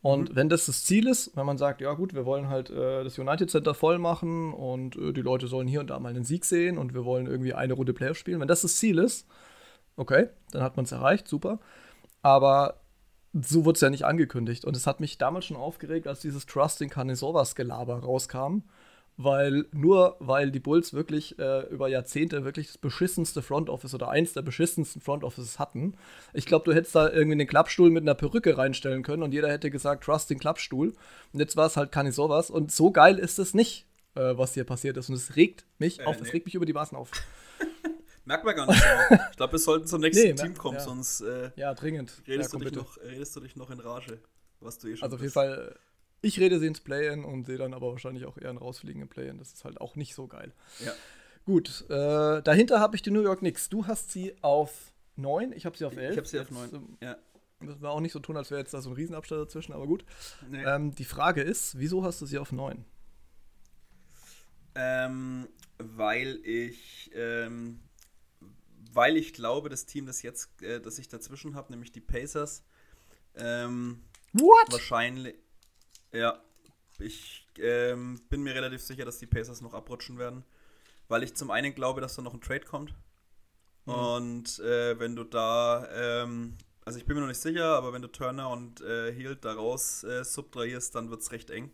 Und 0.06 0.30
mhm. 0.30 0.36
wenn 0.36 0.50
das 0.50 0.68
das 0.68 0.86
Ziel 0.86 1.08
ist, 1.08 1.36
wenn 1.36 1.48
man 1.48 1.58
sagt, 1.58 1.82
ja 1.82 1.92
gut, 1.94 2.14
wir 2.14 2.28
wollen 2.28 2.48
halt 2.48 2.70
äh, 2.70 3.04
das 3.04 3.18
United 3.18 3.50
Center 3.50 3.74
voll 3.74 3.98
machen 3.98 4.54
und 4.54 4.96
äh, 4.98 5.12
die 5.14 5.24
Leute 5.24 5.48
sollen 5.48 5.68
hier 5.68 5.80
und 5.80 5.90
da 5.90 6.00
mal 6.00 6.10
einen 6.10 6.24
Sieg 6.24 6.46
sehen 6.46 6.78
und 6.78 6.94
wir 6.94 7.06
wollen 7.06 7.26
irgendwie 7.26 7.56
eine 7.56 7.74
Runde 7.74 7.92
Playoff 7.92 8.16
spielen, 8.16 8.40
wenn 8.40 8.48
das 8.48 8.62
das 8.62 8.76
Ziel 8.76 9.00
ist, 9.00 9.26
okay, 9.96 10.28
dann 10.52 10.62
hat 10.62 10.76
man 10.76 10.86
es 10.86 10.92
erreicht, 10.92 11.28
super. 11.28 11.58
Aber 12.22 12.82
so 13.34 13.66
wurde 13.66 13.78
es 13.78 13.82
ja 13.82 13.90
nicht 13.90 14.06
angekündigt. 14.06 14.64
Und 14.64 14.78
es 14.78 14.86
hat 14.86 15.00
mich 15.00 15.18
damals 15.18 15.46
schon 15.46 15.58
aufgeregt, 15.58 16.06
als 16.06 16.20
dieses 16.20 16.46
Trusting 16.46 16.92
Kanisovas 16.92 17.56
Gelaber 17.56 17.98
rauskam 17.98 18.62
weil 19.18 19.66
nur 19.72 20.18
weil 20.20 20.52
die 20.52 20.60
Bulls 20.60 20.94
wirklich 20.94 21.40
äh, 21.40 21.68
über 21.70 21.88
Jahrzehnte 21.88 22.44
wirklich 22.44 22.68
das 22.68 22.78
beschissenste 22.78 23.42
Front 23.42 23.70
Office 23.70 23.94
oder 23.94 24.10
eins 24.10 24.34
der 24.34 24.42
beschissensten 24.42 25.02
Front 25.02 25.24
Offices 25.24 25.58
hatten. 25.58 25.96
Ich 26.34 26.46
glaube, 26.46 26.66
du 26.66 26.74
hättest 26.74 26.96
da 26.96 27.10
irgendwie 27.10 27.38
den 27.38 27.48
Klappstuhl 27.48 27.90
mit 27.90 28.04
einer 28.04 28.16
Perücke 28.16 28.58
reinstellen 28.58 29.04
können 29.04 29.24
und 29.24 29.34
jeder 29.34 29.50
hätte 29.50 29.72
gesagt, 29.72 30.04
trust 30.04 30.30
den 30.30 30.40
Klappstuhl. 30.40 30.94
Und 31.32 31.40
jetzt 31.40 31.56
war 31.56 31.68
es 31.68 31.78
halt 31.78 31.96
ich 31.96 32.16
sowas. 32.16 32.50
Und 32.50 32.72
so 32.72 32.92
geil 32.92 33.18
ist 33.18 33.40
es 33.40 33.54
nicht, 33.54 33.86
äh, 34.16 34.38
was 34.38 34.54
hier 34.54 34.66
passiert 34.66 34.98
ist. 34.98 35.10
Und 35.10 35.16
es 35.16 35.36
regt 35.38 35.66
mich 35.78 36.00
äh, 36.00 36.04
auf, 36.04 36.20
nee. 36.20 36.28
es 36.28 36.34
regt 36.34 36.46
mich 36.46 36.56
über 36.56 36.66
die 36.66 36.74
Maßen 36.74 36.98
auf. 36.98 37.12
Merkt 38.26 38.44
man 38.44 38.56
gar 38.56 38.68
nicht. 38.68 38.84
ich 39.32 39.38
glaube, 39.38 39.54
wir 39.54 39.60
sollten 39.60 39.88
zum 39.88 40.02
nächsten 40.02 40.30
nee, 40.30 40.34
Team 40.34 40.58
kommen, 40.58 40.78
ja. 40.78 40.84
sonst 40.84 41.22
äh, 41.22 41.52
ja, 41.56 41.74
dringend. 41.74 42.22
Redest, 42.28 42.54
ja, 42.54 42.60
du 42.60 42.66
dich 42.66 42.74
noch, 42.74 42.98
redest 42.98 43.36
du 43.36 43.40
dich 43.40 43.56
noch 43.56 43.70
in 43.70 43.80
Rage, 43.80 44.20
was 44.60 44.80
du 44.80 44.88
eh 44.88 44.96
schon 44.96 45.04
Also 45.04 45.16
auf 45.16 45.22
jeden 45.22 45.34
Fall 45.34 45.78
ich 46.26 46.40
rede 46.40 46.60
sie 46.60 46.68
ins 46.68 46.82
Play-In 46.82 47.24
und 47.24 47.46
sehe 47.46 47.58
dann 47.58 47.74
aber 47.74 47.92
wahrscheinlich 47.92 48.26
auch 48.26 48.38
eher 48.38 48.50
ein 48.50 48.58
Rausfliegen 48.58 49.02
im 49.02 49.08
Play-In. 49.08 49.38
Das 49.38 49.54
ist 49.54 49.66
halt 49.66 49.80
auch 49.80 49.96
nicht 49.96 50.16
so 50.16 50.28
geil. 50.28 50.54
Ja. 50.84 50.94
Gut, 51.46 51.86
äh, 51.90 52.42
dahinter 52.42 52.80
habe 52.80 52.96
ich 52.96 53.02
die 53.02 53.12
New 53.12 53.22
York 53.22 53.40
Knicks. 53.40 53.70
Du 53.70 53.86
hast 53.88 54.12
sie 54.12 54.36
auf 54.42 54.94
9, 55.16 55.54
ich 55.54 55.66
habe 55.66 55.78
sie 55.78 55.86
auf 55.86 55.96
11. 55.96 56.12
Ich 56.12 56.18
habe 56.18 56.28
sie 56.28 56.40
auf 56.40 56.52
9, 56.52 56.74
ähm, 56.74 56.98
ja. 57.02 57.18
Müssen 57.60 57.82
wir 57.82 57.90
auch 57.90 58.00
nicht 58.02 58.12
so 58.12 58.20
tun, 58.20 58.36
als 58.36 58.52
wäre 58.52 58.60
jetzt 58.60 58.74
da 58.74 58.82
so 58.82 58.90
ein 58.90 58.96
Riesenabstand 58.96 59.42
dazwischen, 59.42 59.74
aber 59.74 59.88
gut. 59.88 60.06
Nee. 60.50 60.64
Ähm, 60.64 60.94
die 60.94 61.06
Frage 61.06 61.42
ist, 61.42 61.80
wieso 61.80 62.04
hast 62.04 62.22
du 62.22 62.26
sie 62.26 62.38
auf 62.38 62.52
9? 62.52 62.84
Ähm, 64.76 65.48
weil 65.78 66.40
ich 66.44 67.12
ähm, 67.16 67.80
weil 68.96 69.18
ich 69.18 69.34
glaube, 69.34 69.70
das 69.70 69.86
Team, 69.86 70.06
das 70.06 70.22
jetzt, 70.22 70.62
äh, 70.62 70.80
das 70.80 70.98
ich 71.00 71.10
dazwischen 71.10 71.54
habe, 71.54 71.72
nämlich 71.72 71.92
die 71.92 72.02
Pacers, 72.02 72.64
ähm, 73.36 74.02
What? 74.32 74.72
wahrscheinlich, 74.72 75.36
ja, 76.16 76.40
ich 77.00 77.48
ähm, 77.60 78.20
bin 78.30 78.44
mir 78.44 78.56
relativ 78.56 78.82
sicher, 78.82 79.06
dass 79.06 79.20
die 79.20 79.26
Pacers 79.26 79.62
noch 79.62 79.74
abrutschen 79.74 80.18
werden, 80.18 80.44
weil 81.08 81.24
ich 81.24 81.36
zum 81.36 81.52
einen 81.52 81.74
glaube, 81.76 82.02
dass 82.02 82.16
da 82.16 82.22
noch 82.22 82.34
ein 82.34 82.42
Trade 82.42 82.66
kommt. 82.66 82.94
Mhm. 83.86 83.94
Und 83.94 84.60
äh, 84.60 85.00
wenn 85.00 85.16
du 85.16 85.24
da, 85.24 85.88
ähm, 85.94 86.56
also 86.86 86.98
ich 87.00 87.06
bin 87.06 87.16
mir 87.16 87.22
noch 87.22 87.28
nicht 87.28 87.42
sicher, 87.42 87.76
aber 87.76 87.94
wenn 87.94 88.02
du 88.02 88.08
Turner 88.08 88.50
und 88.50 88.82
äh, 88.82 89.14
Hield 89.14 89.46
daraus 89.46 90.04
äh, 90.04 90.24
subtrahierst, 90.24 90.96
dann 90.96 91.10
wird 91.10 91.22
es 91.22 91.32
recht 91.32 91.50
eng. 91.50 91.72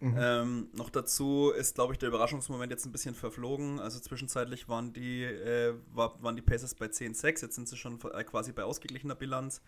Mhm. 0.00 0.16
Ähm, 0.18 0.68
noch 0.72 0.90
dazu 0.90 1.52
ist, 1.56 1.76
glaube 1.76 1.92
ich, 1.92 1.98
der 1.98 2.08
Überraschungsmoment 2.08 2.72
jetzt 2.72 2.84
ein 2.86 2.90
bisschen 2.90 3.14
verflogen. 3.14 3.78
Also 3.78 4.00
zwischenzeitlich 4.00 4.68
waren 4.68 4.92
die, 4.92 5.22
äh, 5.22 5.74
war, 5.92 6.20
waren 6.20 6.34
die 6.34 6.42
Pacers 6.42 6.74
bei 6.74 6.86
10-6, 6.86 7.42
jetzt 7.42 7.54
sind 7.54 7.68
sie 7.68 7.76
schon 7.76 8.00
äh, 8.12 8.24
quasi 8.24 8.50
bei 8.50 8.64
ausgeglichener 8.64 9.14
Bilanz. 9.14 9.62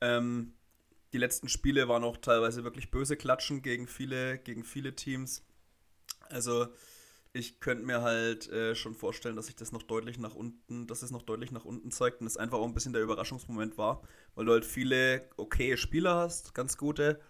Ähm, 0.00 0.52
die 1.12 1.18
letzten 1.18 1.48
Spiele 1.48 1.88
waren 1.88 2.04
auch 2.04 2.16
teilweise 2.16 2.64
wirklich 2.64 2.90
böse 2.90 3.16
Klatschen 3.16 3.62
gegen 3.62 3.86
viele, 3.86 4.38
gegen 4.38 4.64
viele 4.64 4.94
Teams. 4.94 5.42
Also 6.28 6.68
ich 7.32 7.60
könnte 7.60 7.84
mir 7.84 8.02
halt 8.02 8.48
äh, 8.48 8.74
schon 8.74 8.94
vorstellen, 8.94 9.36
dass 9.36 9.46
sich 9.46 9.56
das 9.56 9.72
noch 9.72 9.82
deutlich 9.82 10.18
nach 10.18 10.34
unten, 10.34 10.86
dass 10.86 11.02
es 11.02 11.10
noch 11.10 11.22
deutlich 11.22 11.52
nach 11.52 11.64
unten 11.64 11.90
zeigt 11.90 12.20
und 12.20 12.26
es 12.26 12.36
einfach 12.36 12.58
auch 12.58 12.66
ein 12.66 12.74
bisschen 12.74 12.92
der 12.92 13.02
Überraschungsmoment 13.02 13.78
war, 13.78 14.02
weil 14.34 14.46
du 14.46 14.52
halt 14.52 14.64
viele 14.64 15.28
okaye 15.36 15.76
Spieler 15.76 16.16
hast, 16.16 16.54
ganz 16.54 16.76
gute. 16.76 17.20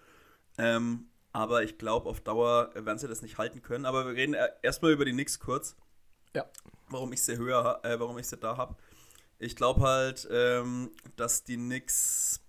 Ähm, 0.57 1.09
aber 1.33 1.62
ich 1.62 1.79
glaube, 1.79 2.09
auf 2.09 2.20
Dauer 2.20 2.70
werden 2.74 2.99
sie 2.99 3.09
das 3.09 3.22
nicht 3.22 3.39
halten 3.39 3.62
können. 3.62 3.85
Aber 3.85 4.07
wir 4.07 4.14
reden 4.14 4.35
erstmal 4.62 4.93
über 4.93 5.05
die 5.05 5.12
Knicks 5.12 5.39
kurz. 5.39 5.76
Ja. 6.35 6.47
Warum 6.89 7.12
ich 7.12 7.22
sie 7.22 7.37
höher, 7.37 7.81
äh, 7.85 8.01
warum 8.01 8.18
ich 8.18 8.26
sie 8.26 8.37
da 8.37 8.57
habe. 8.57 8.76
Ich 9.39 9.55
glaube 9.55 9.83
halt, 9.83 10.26
ähm, 10.31 10.91
dass 11.16 11.45
die 11.45 11.57
Knicks 11.57 12.41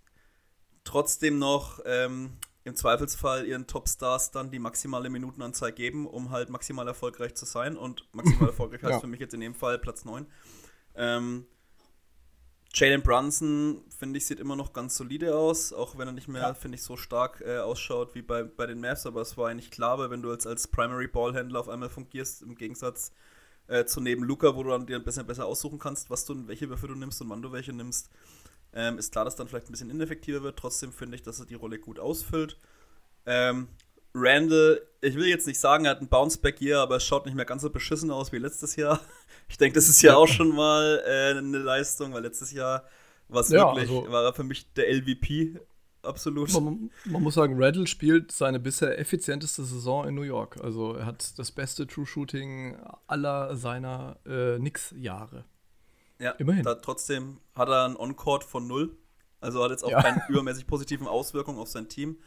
trotzdem 0.89 1.37
noch 1.37 1.79
ähm, 1.85 2.31
im 2.63 2.75
Zweifelsfall 2.75 3.45
ihren 3.45 3.67
Topstars 3.67 4.31
dann 4.31 4.49
die 4.49 4.59
maximale 4.59 5.09
Minutenanzahl 5.09 5.71
geben, 5.71 6.07
um 6.07 6.31
halt 6.31 6.49
maximal 6.49 6.87
erfolgreich 6.87 7.35
zu 7.35 7.45
sein. 7.45 7.77
Und 7.77 8.07
maximal 8.13 8.49
erfolgreich 8.49 8.81
heißt 8.81 8.93
ja. 8.93 8.99
für 8.99 9.07
mich 9.07 9.19
jetzt 9.19 9.33
in 9.33 9.41
dem 9.41 9.53
Fall 9.53 9.77
Platz 9.77 10.03
9. 10.03 10.25
Ähm, 10.95 11.45
Jalen 12.73 13.01
Brunson, 13.01 13.83
finde 13.97 14.17
ich, 14.17 14.25
sieht 14.25 14.39
immer 14.39 14.55
noch 14.55 14.73
ganz 14.73 14.95
solide 14.95 15.35
aus, 15.35 15.73
auch 15.73 15.97
wenn 15.97 16.07
er 16.07 16.11
nicht 16.11 16.27
mehr, 16.27 16.41
ja. 16.41 16.53
finde 16.53 16.75
ich, 16.75 16.83
so 16.83 16.97
stark 16.97 17.41
äh, 17.41 17.57
ausschaut 17.57 18.13
wie 18.13 18.21
bei, 18.21 18.43
bei 18.43 18.67
den 18.67 18.79
Mavs, 18.79 19.07
aber 19.07 19.21
es 19.21 19.37
war 19.37 19.49
eigentlich 19.49 19.71
klar, 19.71 19.97
weil 19.97 20.11
wenn 20.11 20.21
du 20.21 20.29
als, 20.29 20.45
als 20.45 20.67
Primary 20.67 21.07
Ballhändler 21.07 21.59
auf 21.59 21.69
einmal 21.69 21.89
fungierst, 21.89 22.43
im 22.43 22.55
Gegensatz 22.55 23.11
äh, 23.67 23.85
zu 23.85 24.01
neben 24.01 24.23
Luca, 24.23 24.55
wo 24.55 24.61
du 24.61 24.69
dann 24.69 24.85
dir 24.85 24.97
ein 24.97 25.03
bisschen 25.03 25.25
besser 25.25 25.47
aussuchen 25.47 25.79
kannst, 25.79 26.11
was 26.11 26.25
du, 26.25 26.47
welche 26.47 26.69
Würfe 26.69 26.87
du 26.87 26.93
nimmst 26.93 27.19
und 27.21 27.29
wann 27.29 27.41
du 27.41 27.51
welche 27.51 27.73
nimmst, 27.73 28.11
ähm, 28.74 28.97
ist 28.97 29.11
klar, 29.11 29.26
dass 29.26 29.36
dann 29.36 29.47
vielleicht 29.47 29.70
ein 29.70 29.72
bisschen 29.72 29.89
ineffektiver 29.89 30.43
wird. 30.43 30.57
Trotzdem 30.57 30.91
finde 30.91 31.15
ich, 31.15 31.24
dass 31.24 31.39
er 31.39 31.45
die 31.45 31.55
Rolle 31.55 31.80
gut 31.80 31.99
ausfüllt. 31.99 32.57
Ähm, 33.26 33.67
Randall, 34.13 34.82
ich 35.01 35.15
will 35.15 35.28
jetzt 35.28 35.47
nicht 35.47 35.59
sagen, 35.59 35.86
er 35.86 35.91
hat 35.91 36.01
ein 36.01 36.07
Bounceback 36.07 36.57
hier, 36.57 36.80
aber 36.80 36.97
es 36.97 37.05
schaut 37.05 37.26
nicht 37.26 37.36
mehr 37.36 37.45
ganz 37.45 37.61
so 37.61 37.70
beschissen 37.70 38.11
aus 38.11 38.32
wie 38.32 38.38
letztes 38.38 38.76
Jahr. 38.76 38.99
Ich 39.51 39.57
denke, 39.57 39.74
das 39.74 39.89
ist 39.89 40.03
ja 40.03 40.15
auch 40.15 40.28
schon 40.28 40.55
mal 40.55 41.01
äh, 41.07 41.36
eine 41.36 41.57
Leistung, 41.57 42.13
weil 42.13 42.22
letztes 42.22 42.51
Jahr 42.51 42.84
war 43.30 43.43
ja, 43.45 43.76
wirklich, 43.76 43.89
also, 43.89 44.11
war 44.11 44.24
er 44.24 44.32
für 44.32 44.43
mich 44.43 44.72
der 44.74 44.93
LVP 44.93 45.59
absolut. 46.03 46.53
Man, 46.53 46.91
man, 47.05 47.24
muss 47.24 47.34
sagen, 47.34 47.55
Randall 47.61 47.88
spielt 47.88 48.32
seine 48.32 48.59
bisher 48.59 48.99
effizienteste 48.99 49.63
Saison 49.63 50.07
in 50.07 50.13
New 50.13 50.22
York. 50.22 50.59
Also 50.63 50.93
er 50.93 51.07
hat 51.07 51.39
das 51.39 51.51
beste 51.51 51.88
True 51.88 52.05
Shooting 52.05 52.78
aller 53.07 53.55
seiner 53.55 54.17
äh, 54.28 54.59
Nix-Jahre. 54.59 55.45
Ja, 56.20 56.32
immerhin. 56.32 56.63
Da, 56.63 56.76
trotzdem 56.76 57.39
hat 57.55 57.70
er 57.70 57.86
einen 57.86 57.95
On-Court 57.95 58.43
von 58.43 58.67
null. 58.67 58.97
Also 59.41 59.63
hat 59.63 59.72
jetzt 59.72 59.84
auch 59.84 59.91
ja. 59.91 60.01
keine 60.01 60.22
übermäßig 60.28 60.67
positiven 60.67 61.07
Auswirkungen 61.07 61.59
auf 61.59 61.70
sein 61.70 61.88
Team. 61.88 62.17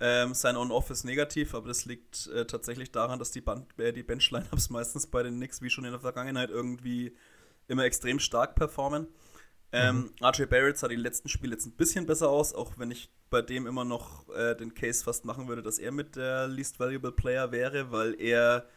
Ähm, 0.00 0.34
sein 0.34 0.56
On-Off 0.56 0.90
ist 0.90 1.04
negativ, 1.04 1.54
aber 1.54 1.68
das 1.68 1.84
liegt 1.84 2.26
äh, 2.28 2.46
tatsächlich 2.46 2.90
daran, 2.92 3.18
dass 3.18 3.30
die, 3.30 3.42
äh, 3.78 3.92
die 3.92 4.02
Bench-Lineups 4.02 4.70
meistens 4.70 5.06
bei 5.06 5.22
den 5.22 5.36
Knicks, 5.36 5.62
wie 5.62 5.70
schon 5.70 5.84
in 5.84 5.92
der 5.92 6.00
Vergangenheit, 6.00 6.50
irgendwie 6.50 7.16
immer 7.68 7.84
extrem 7.84 8.18
stark 8.18 8.54
performen. 8.54 9.08
Ähm, 9.72 10.12
mhm. 10.20 10.26
RJ 10.26 10.46
Barrett 10.46 10.78
sah 10.78 10.88
die 10.88 10.94
letzten 10.94 11.28
Spiele 11.28 11.54
jetzt 11.54 11.66
ein 11.66 11.72
bisschen 11.72 12.06
besser 12.06 12.28
aus, 12.28 12.54
auch 12.54 12.74
wenn 12.76 12.90
ich 12.90 13.10
bei 13.30 13.42
dem 13.42 13.66
immer 13.66 13.84
noch 13.84 14.28
äh, 14.28 14.54
den 14.54 14.74
Case 14.74 15.02
fast 15.02 15.24
machen 15.24 15.48
würde, 15.48 15.62
dass 15.62 15.78
er 15.78 15.90
mit 15.90 16.14
der 16.14 16.46
Least 16.46 16.78
Valuable 16.78 17.10
Player 17.10 17.50
wäre, 17.50 17.90
weil 17.90 18.14
er 18.20 18.68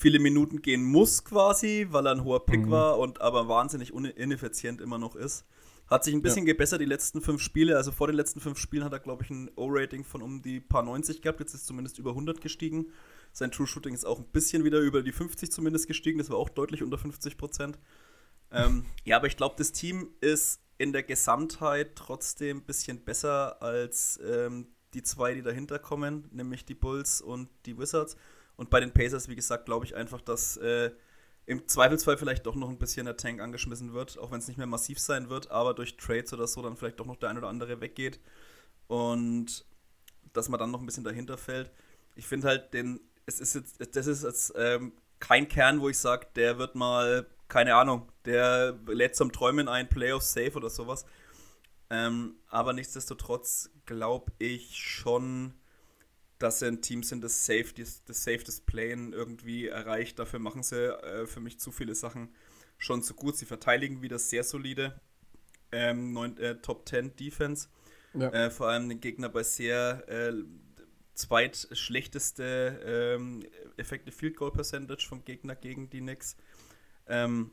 viele 0.00 0.18
Minuten 0.18 0.62
gehen 0.62 0.82
muss 0.82 1.24
quasi, 1.24 1.86
weil 1.90 2.06
er 2.06 2.12
ein 2.12 2.24
hoher 2.24 2.46
Pick 2.46 2.62
mhm. 2.66 2.70
war 2.70 2.98
und 2.98 3.20
aber 3.20 3.48
wahnsinnig 3.48 3.92
ineffizient 3.92 4.80
immer 4.80 4.96
noch 4.96 5.14
ist. 5.14 5.44
Hat 5.88 6.04
sich 6.04 6.14
ein 6.14 6.22
bisschen 6.22 6.46
ja. 6.46 6.54
gebessert 6.54 6.80
die 6.80 6.86
letzten 6.86 7.20
fünf 7.20 7.42
Spiele. 7.42 7.76
Also 7.76 7.92
vor 7.92 8.06
den 8.06 8.16
letzten 8.16 8.40
fünf 8.40 8.58
Spielen 8.58 8.82
hat 8.82 8.92
er, 8.92 9.00
glaube 9.00 9.24
ich, 9.24 9.30
ein 9.30 9.50
O-Rating 9.56 10.04
von 10.04 10.22
um 10.22 10.40
die 10.40 10.58
paar 10.58 10.82
90 10.82 11.20
gehabt. 11.20 11.40
Jetzt 11.40 11.52
ist 11.52 11.66
zumindest 11.66 11.98
über 11.98 12.10
100 12.10 12.40
gestiegen. 12.40 12.86
Sein 13.32 13.50
True 13.50 13.66
Shooting 13.66 13.92
ist 13.92 14.06
auch 14.06 14.18
ein 14.18 14.24
bisschen 14.32 14.64
wieder 14.64 14.78
über 14.78 15.02
die 15.02 15.12
50 15.12 15.52
zumindest 15.52 15.86
gestiegen. 15.86 16.18
Das 16.18 16.30
war 16.30 16.38
auch 16.38 16.48
deutlich 16.48 16.82
unter 16.82 16.96
50 16.96 17.36
Prozent. 17.36 17.78
Ähm, 18.50 18.86
ja, 19.04 19.16
aber 19.16 19.26
ich 19.26 19.36
glaube, 19.36 19.56
das 19.58 19.72
Team 19.72 20.08
ist 20.22 20.62
in 20.78 20.94
der 20.94 21.02
Gesamtheit 21.02 21.94
trotzdem 21.94 22.58
ein 22.58 22.64
bisschen 22.64 23.04
besser 23.04 23.60
als 23.60 24.18
ähm, 24.24 24.68
die 24.94 25.02
zwei, 25.02 25.34
die 25.34 25.42
dahinter 25.42 25.78
kommen, 25.78 26.26
nämlich 26.32 26.64
die 26.64 26.74
Bulls 26.74 27.20
und 27.20 27.50
die 27.66 27.76
Wizards. 27.76 28.16
Und 28.60 28.68
bei 28.68 28.78
den 28.78 28.92
Pacers, 28.92 29.26
wie 29.30 29.36
gesagt, 29.36 29.64
glaube 29.64 29.86
ich 29.86 29.96
einfach, 29.96 30.20
dass 30.20 30.58
äh, 30.58 30.90
im 31.46 31.66
Zweifelsfall 31.66 32.18
vielleicht 32.18 32.44
doch 32.44 32.54
noch 32.54 32.68
ein 32.68 32.76
bisschen 32.76 33.06
der 33.06 33.16
Tank 33.16 33.40
angeschmissen 33.40 33.94
wird, 33.94 34.18
auch 34.18 34.30
wenn 34.30 34.38
es 34.38 34.48
nicht 34.48 34.58
mehr 34.58 34.66
massiv 34.66 34.98
sein 34.98 35.30
wird, 35.30 35.50
aber 35.50 35.72
durch 35.72 35.96
Trades 35.96 36.34
oder 36.34 36.46
so 36.46 36.60
dann 36.60 36.76
vielleicht 36.76 37.00
doch 37.00 37.06
noch 37.06 37.16
der 37.16 37.30
ein 37.30 37.38
oder 37.38 37.48
andere 37.48 37.80
weggeht 37.80 38.20
und 38.86 39.64
dass 40.34 40.50
man 40.50 40.60
dann 40.60 40.70
noch 40.70 40.80
ein 40.80 40.84
bisschen 40.84 41.04
dahinter 41.04 41.38
fällt. 41.38 41.70
Ich 42.16 42.26
finde 42.26 42.48
halt, 42.48 42.74
den, 42.74 43.00
es 43.24 43.40
ist 43.40 43.54
jetzt, 43.54 43.96
das 43.96 44.06
ist 44.06 44.24
jetzt 44.24 44.52
ähm, 44.58 44.92
kein 45.20 45.48
Kern, 45.48 45.80
wo 45.80 45.88
ich 45.88 45.96
sage, 45.96 46.26
der 46.36 46.58
wird 46.58 46.74
mal, 46.74 47.26
keine 47.48 47.76
Ahnung, 47.76 48.12
der 48.26 48.78
lädt 48.88 49.16
zum 49.16 49.32
Träumen 49.32 49.68
ein, 49.68 49.88
Playoff 49.88 50.22
safe 50.22 50.52
oder 50.52 50.68
sowas. 50.68 51.06
Ähm, 51.88 52.34
aber 52.50 52.74
nichtsdestotrotz 52.74 53.70
glaube 53.86 54.32
ich 54.38 54.76
schon, 54.76 55.54
dass 56.40 56.58
sie 56.58 56.66
ein 56.66 56.82
Team 56.82 57.02
sind, 57.02 57.22
das 57.22 57.46
safe, 57.46 57.72
das, 57.76 58.02
das 58.04 58.24
safe 58.24 58.44
irgendwie 59.12 59.68
erreicht. 59.68 60.18
Dafür 60.18 60.38
machen 60.38 60.62
sie 60.62 60.86
äh, 60.86 61.26
für 61.26 61.40
mich 61.40 61.60
zu 61.60 61.70
viele 61.70 61.94
Sachen 61.94 62.34
schon 62.78 63.02
zu 63.02 63.14
gut. 63.14 63.36
Sie 63.36 63.44
verteidigen 63.44 64.02
wieder 64.02 64.18
sehr 64.18 64.42
solide. 64.42 64.98
Ähm, 65.70 66.12
neun, 66.12 66.36
äh, 66.38 66.56
Top 66.56 66.88
10 66.88 67.14
Defense. 67.14 67.68
Ja. 68.14 68.30
Äh, 68.30 68.50
vor 68.50 68.68
allem 68.68 68.88
den 68.88 69.00
Gegner 69.00 69.28
bei 69.28 69.42
sehr 69.42 70.08
äh, 70.08 70.32
zweitschlechteste 71.14 72.80
ähm, 72.84 73.44
Effective 73.76 74.16
Field 74.16 74.36
Goal 74.36 74.50
Percentage 74.50 75.06
vom 75.06 75.24
Gegner 75.24 75.54
gegen 75.54 75.90
die 75.90 76.00
Knicks. 76.00 76.36
Ähm, 77.06 77.52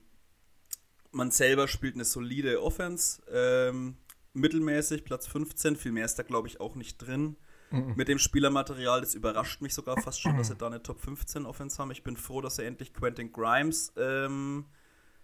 man 1.12 1.32
selber 1.32 1.68
spielt 1.68 1.96
eine 1.96 2.06
solide 2.06 2.64
Offense. 2.64 3.22
Ähm, 3.30 3.98
mittelmäßig, 4.34 5.04
Platz 5.04 5.28
15. 5.28 5.76
Viel 5.76 5.92
mehr 5.92 6.06
ist 6.06 6.16
da, 6.16 6.24
glaube 6.24 6.48
ich, 6.48 6.62
auch 6.62 6.76
nicht 6.76 6.98
drin. 7.00 7.36
Mhm. 7.72 7.94
Mit 7.96 8.08
dem 8.08 8.20
Spielermaterial, 8.20 9.02
das 9.02 9.14
überrascht 9.14 9.62
mich 9.62 9.74
sogar 9.74 10.02
fast 10.02 10.22
schon, 10.22 10.38
dass 10.38 10.48
sie 10.48 10.56
da 10.58 10.68
eine 10.68 10.82
Top 10.82 11.00
15 11.00 11.46
Offense 11.46 11.78
haben. 11.78 11.92
Ich 11.92 12.04
bin 12.04 12.16
froh, 12.16 12.42
dass 12.42 12.56
sie 12.58 12.66
endlich 12.66 12.94
Quentin 12.94 13.32
Grimes 13.32 13.92
ähm, 13.98 14.66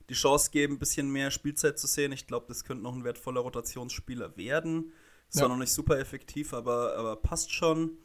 die 0.10 0.14
Chance 0.14 0.52
geben, 0.52 0.76
ein 0.76 0.80
bisschen 0.80 1.12
mehr 1.12 1.32
Spielzeit 1.32 1.80
zu 1.80 1.88
sehen. 1.88 2.12
Ich 2.12 2.28
glaube, 2.28 2.46
das 2.50 2.66
könnte 2.66 2.84
noch 2.84 2.94
ein 2.94 3.04
wertvoller 3.04 3.42
Rotationsspieler 3.42 4.36
werden. 4.36 4.92
Ist 5.30 5.36
ja. 5.36 5.42
zwar 5.42 5.50
noch 5.50 5.58
nicht 5.58 5.72
super 5.72 5.98
effektiv, 6.00 6.54
aber, 6.54 6.96
aber 6.98 7.16
passt 7.16 7.54
schon. 7.54 7.98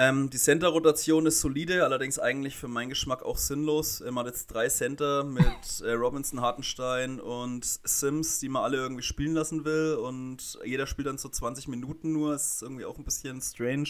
Ähm, 0.00 0.30
die 0.30 0.38
Center-Rotation 0.38 1.26
ist 1.26 1.40
solide, 1.40 1.82
allerdings 1.82 2.20
eigentlich 2.20 2.56
für 2.56 2.68
meinen 2.68 2.88
Geschmack 2.88 3.24
auch 3.24 3.36
sinnlos. 3.36 3.98
Man 3.98 4.18
hat 4.18 4.26
jetzt 4.26 4.46
drei 4.46 4.68
Center 4.68 5.24
mit 5.24 5.42
äh, 5.84 5.90
Robinson, 5.90 6.40
Hartenstein 6.40 7.18
und 7.18 7.64
Sims, 7.64 8.38
die 8.38 8.48
man 8.48 8.62
alle 8.62 8.76
irgendwie 8.76 9.02
spielen 9.02 9.34
lassen 9.34 9.64
will. 9.64 9.94
Und 9.96 10.56
jeder 10.64 10.86
spielt 10.86 11.08
dann 11.08 11.18
so 11.18 11.28
20 11.28 11.66
Minuten 11.66 12.12
nur. 12.12 12.30
Das 12.30 12.54
ist 12.54 12.62
irgendwie 12.62 12.84
auch 12.84 12.96
ein 12.96 13.04
bisschen 13.04 13.40
strange. 13.40 13.88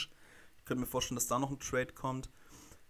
Ich 0.56 0.64
könnte 0.64 0.80
mir 0.80 0.86
vorstellen, 0.86 1.16
dass 1.16 1.26
da 1.26 1.38
noch 1.38 1.50
ein 1.50 1.60
Trade 1.60 1.92
kommt. 1.92 2.30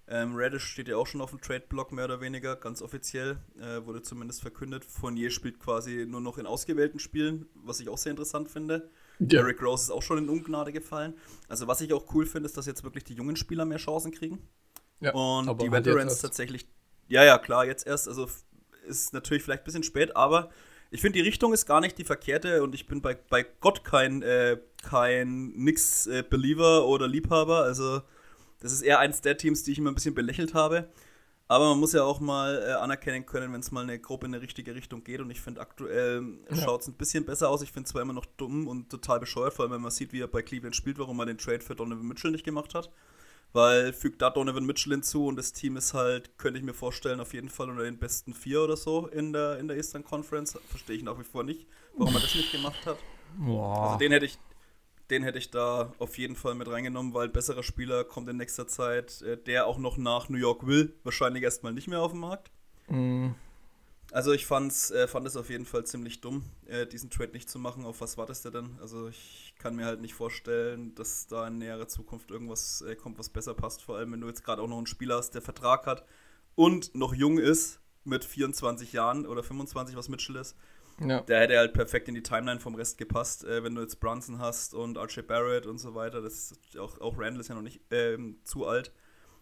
Ähm, 0.07 0.37
Reddish 0.37 0.67
steht 0.67 0.87
ja 0.87 0.97
auch 0.97 1.09
schon 1.09 1.21
auf 1.21 1.31
dem 1.31 1.41
Trade-Block, 1.41 1.91
mehr 1.91 2.05
oder 2.05 2.21
weniger, 2.21 2.55
ganz 2.55 2.83
offiziell. 2.83 3.39
Äh, 3.61 3.85
wurde 3.85 4.01
zumindest 4.01 4.43
verkündet. 4.43 4.85
Fournier 4.85 5.33
spielt 5.33 5.59
quasi 5.59 6.07
nur 6.09 6.21
noch 6.21 6.39
in 6.39 6.47
ausgewählten 6.47 7.01
Spielen, 7.01 7.47
was 7.55 7.81
ich 7.81 7.89
auch 7.89 7.99
sehr 7.99 8.11
interessant 8.11 8.49
finde. 8.49 8.89
Derrick 9.19 9.63
Rose 9.63 9.85
ist 9.85 9.91
auch 9.91 10.03
schon 10.03 10.19
in 10.19 10.29
Ungnade 10.29 10.73
gefallen. 10.73 11.15
Also, 11.49 11.67
was 11.67 11.81
ich 11.81 11.93
auch 11.93 12.05
cool 12.15 12.27
finde, 12.27 12.47
ist, 12.47 12.57
dass 12.57 12.67
jetzt 12.67 12.85
wirklich 12.85 13.05
die 13.05 13.15
jungen 13.15 13.37
Spieler 13.37 13.65
mehr 13.65 13.79
Chancen 13.79 14.13
kriegen. 14.13 14.39
Ja, 15.01 15.13
und 15.13 15.61
die 15.61 15.71
Veterans 15.71 16.21
tatsächlich 16.21 16.67
Ja, 17.09 17.25
ja, 17.25 17.39
klar, 17.39 17.67
jetzt 17.67 17.87
erst. 17.87 18.09
Also 18.09 18.29
ist 18.87 19.13
natürlich 19.13 19.43
vielleicht 19.43 19.63
ein 19.63 19.65
bisschen 19.65 19.83
spät, 19.83 20.17
aber 20.17 20.51
ich 20.91 21.01
finde, 21.01 21.19
die 21.19 21.25
Richtung 21.25 21.53
ist 21.53 21.67
gar 21.67 21.81
nicht 21.81 21.99
die 21.99 22.05
verkehrte 22.05 22.63
und 22.63 22.75
ich 22.75 22.87
bin 22.87 23.03
bei, 23.03 23.15
bei 23.15 23.45
Gott 23.61 23.85
kein, 23.85 24.23
äh, 24.23 24.59
kein 24.83 25.49
Nix-Believer 25.49 26.87
oder 26.87 27.07
Liebhaber. 27.07 27.63
Also, 27.63 28.01
das 28.61 28.73
ist 28.73 28.83
eher 28.83 28.99
eins 28.99 29.21
der 29.21 29.37
Teams, 29.37 29.63
die 29.65 29.73
ich 29.73 29.79
immer 29.79 29.91
ein 29.91 29.95
bisschen 29.95 30.15
belächelt 30.15 30.55
habe. 30.55 30.89
Aber 31.51 31.71
man 31.71 31.81
muss 31.81 31.95
ja 31.95 32.05
auch 32.05 32.21
mal 32.21 32.63
äh, 32.63 32.73
anerkennen 32.73 33.25
können, 33.25 33.55
wenn 33.55 33.61
es 33.61 33.71
mal 33.71 33.83
eine 33.83 33.99
Gruppe 33.99 34.27
in 34.27 34.35
eine 34.35 34.43
richtige 34.43 34.75
Richtung 34.75 35.03
geht. 35.03 35.21
Und 35.21 35.31
ich 35.31 35.41
finde, 35.41 35.63
aktuell 35.63 36.23
ja. 36.51 36.57
schaut 36.57 36.83
es 36.83 36.89
ein 36.89 36.95
bisschen 36.95 37.25
besser 37.25 37.49
aus. 37.49 37.63
Ich 37.63 37.73
finde 37.73 37.87
es 37.87 37.93
zwar 37.93 38.03
immer 38.03 38.13
noch 38.13 38.27
dumm 38.27 38.69
und 38.69 38.91
total 38.91 39.19
bescheuert, 39.19 39.55
vor 39.55 39.65
allem 39.65 39.73
wenn 39.73 39.81
man 39.81 39.91
sieht, 39.91 40.13
wie 40.13 40.21
er 40.21 40.29
bei 40.29 40.43
Cleveland 40.43 40.77
spielt, 40.77 40.99
warum 40.99 41.19
er 41.21 41.27
den 41.27 41.39
Trade 41.39 41.61
für 41.61 41.75
Donovan 41.75 42.07
Mitchell 42.07 42.33
nicht 42.33 42.45
gemacht 42.45 42.75
hat. 42.75 42.91
Weil 43.55 43.95
fügt 43.95 44.21
da 44.21 44.29
Donovan 44.29 44.67
Mitchell 44.67 44.93
hinzu 44.93 45.27
und 45.27 45.37
das 45.37 45.55
Team 45.55 45.79
ist 45.79 45.95
halt, 45.95 46.37
könnte 46.37 46.59
ich 46.59 46.65
mir 46.67 46.75
vorstellen, 46.75 47.19
auf 47.19 47.33
jeden 47.33 47.49
Fall 47.49 47.71
unter 47.71 47.83
den 47.83 47.99
besten 47.99 48.35
vier 48.35 48.61
oder 48.61 48.77
so 48.77 49.07
in 49.07 49.33
der, 49.33 49.59
in 49.59 49.69
der 49.69 49.79
Eastern 49.79 50.05
Conference. 50.05 50.59
Verstehe 50.69 50.97
ich 50.97 51.03
nach 51.03 51.19
wie 51.19 51.25
vor 51.25 51.45
nicht, 51.45 51.67
warum 51.97 52.15
er 52.15 52.21
das 52.21 52.35
nicht 52.35 52.53
gemacht 52.53 52.85
hat. 52.85 52.99
Boah. 53.39 53.87
Also 53.87 53.99
den 53.99 54.13
hätte 54.13 54.27
ich, 54.27 54.39
den 55.11 55.23
hätte 55.23 55.39
ich 55.39 55.51
da 55.51 55.93
auf 55.99 56.19
jeden 56.19 56.37
Fall 56.37 56.55
mit 56.55 56.69
reingenommen, 56.69 57.15
weil 57.15 57.29
besserer 57.29 57.63
Spieler 57.63 58.05
kommt 58.05 58.29
in 58.29 58.37
nächster 58.37 58.67
Zeit, 58.67 59.23
äh, 59.23 59.37
der 59.37 59.67
auch 59.67 59.79
noch 59.79 59.97
nach 59.97 60.29
New 60.29 60.39
York 60.39 60.67
will, 60.67 60.95
wahrscheinlich 61.05 61.43
erstmal 61.43 61.73
nicht 61.73 61.89
mehr 61.89 62.01
auf 62.01 62.13
dem 62.13 62.21
Markt. 62.21 62.51
Mm. 62.89 63.31
Also 64.11 64.33
ich 64.33 64.47
fand's, 64.47 64.91
äh, 64.91 65.07
fand 65.07 65.27
es 65.27 65.37
auf 65.37 65.51
jeden 65.51 65.67
Fall 65.67 65.85
ziemlich 65.85 66.23
dumm, 66.23 66.45
äh, 66.67 66.87
diesen 66.87 67.11
Trade 67.11 67.33
nicht 67.33 67.51
zu 67.51 67.59
machen. 67.59 67.85
Auf 67.85 68.01
was 68.01 68.17
wartest 68.17 68.45
du 68.47 68.51
denn? 68.51 68.79
Also 68.81 69.09
ich 69.09 69.55
kann 69.59 69.77
mir 69.77 69.85
halt 69.85 70.01
nicht 70.01 70.15
vorstellen, 70.15 70.95
dass 70.95 71.27
da 71.27 71.47
in 71.47 71.59
näherer 71.59 71.89
Zukunft 71.89 72.31
irgendwas 72.31 72.81
äh, 72.83 72.97
kommt, 72.97 73.19
was 73.19 73.29
besser 73.29 73.53
passt. 73.53 73.83
Vor 73.83 73.99
allem, 73.99 74.13
wenn 74.13 74.21
du 74.21 74.27
jetzt 74.27 74.45
gerade 74.45 74.63
auch 74.63 74.69
noch 74.69 74.79
einen 74.79 74.87
Spieler 74.87 75.17
hast, 75.17 75.33
der 75.33 75.43
Vertrag 75.43 75.87
hat 75.87 76.07
und 76.55 76.95
noch 76.95 77.13
jung 77.13 77.39
ist, 77.39 77.81
mit 78.05 78.25
24 78.25 78.93
Jahren 78.93 79.27
oder 79.27 79.43
25, 79.43 79.95
was 79.95 80.09
Mitchell 80.09 80.37
ist. 80.37 80.57
Ja. 81.01 81.21
Der 81.21 81.41
hätte 81.41 81.59
halt 81.59 81.75
perfekt 81.75 82.09
in 82.09 82.15
die 82.15 82.23
Timeline 82.23 82.61
vom 82.61 82.75
Rest 82.75 82.99
gepasst, 82.99 83.45
äh, 83.45 83.63
wenn 83.63 83.75
du 83.75 83.83
jetzt 83.83 84.01
Brunson 84.01 84.39
hast 84.39 84.75
und 84.75 84.99
RJ 84.99 85.23
Barrett 85.23 85.67
und 85.67 85.79
so 85.79 85.95
weiter. 85.95 86.21
Das 86.21 86.59
auch, 86.79 87.01
auch 87.01 87.19
Randall 87.19 87.41
ist 87.41 87.49
ja 87.49 87.55
noch 87.55 87.63
nicht 87.63 87.81
ähm, 87.91 88.39
zu 88.45 88.67
alt 88.67 88.93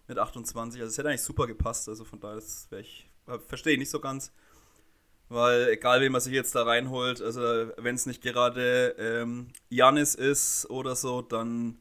mit 0.06 0.18
28. 0.18 0.80
Also 0.80 0.90
es 0.90 0.98
hätte 0.98 1.08
eigentlich 1.08 1.22
super 1.22 1.46
gepasst. 1.46 1.88
Also 1.88 2.04
von 2.04 2.20
daher 2.20 2.38
ich, 2.78 3.10
verstehe 3.46 3.74
ich 3.74 3.78
nicht 3.78 3.90
so 3.90 4.00
ganz. 4.00 4.32
Weil 5.28 5.68
egal, 5.70 6.00
wen 6.00 6.12
man 6.12 6.20
sich 6.20 6.32
jetzt 6.32 6.54
da 6.54 6.62
reinholt, 6.62 7.20
also 7.20 7.40
wenn 7.78 7.96
es 7.96 8.06
nicht 8.06 8.22
gerade 8.22 8.94
ähm, 8.98 9.48
Janis 9.70 10.14
ist 10.14 10.70
oder 10.70 10.94
so, 10.94 11.20
dann 11.20 11.78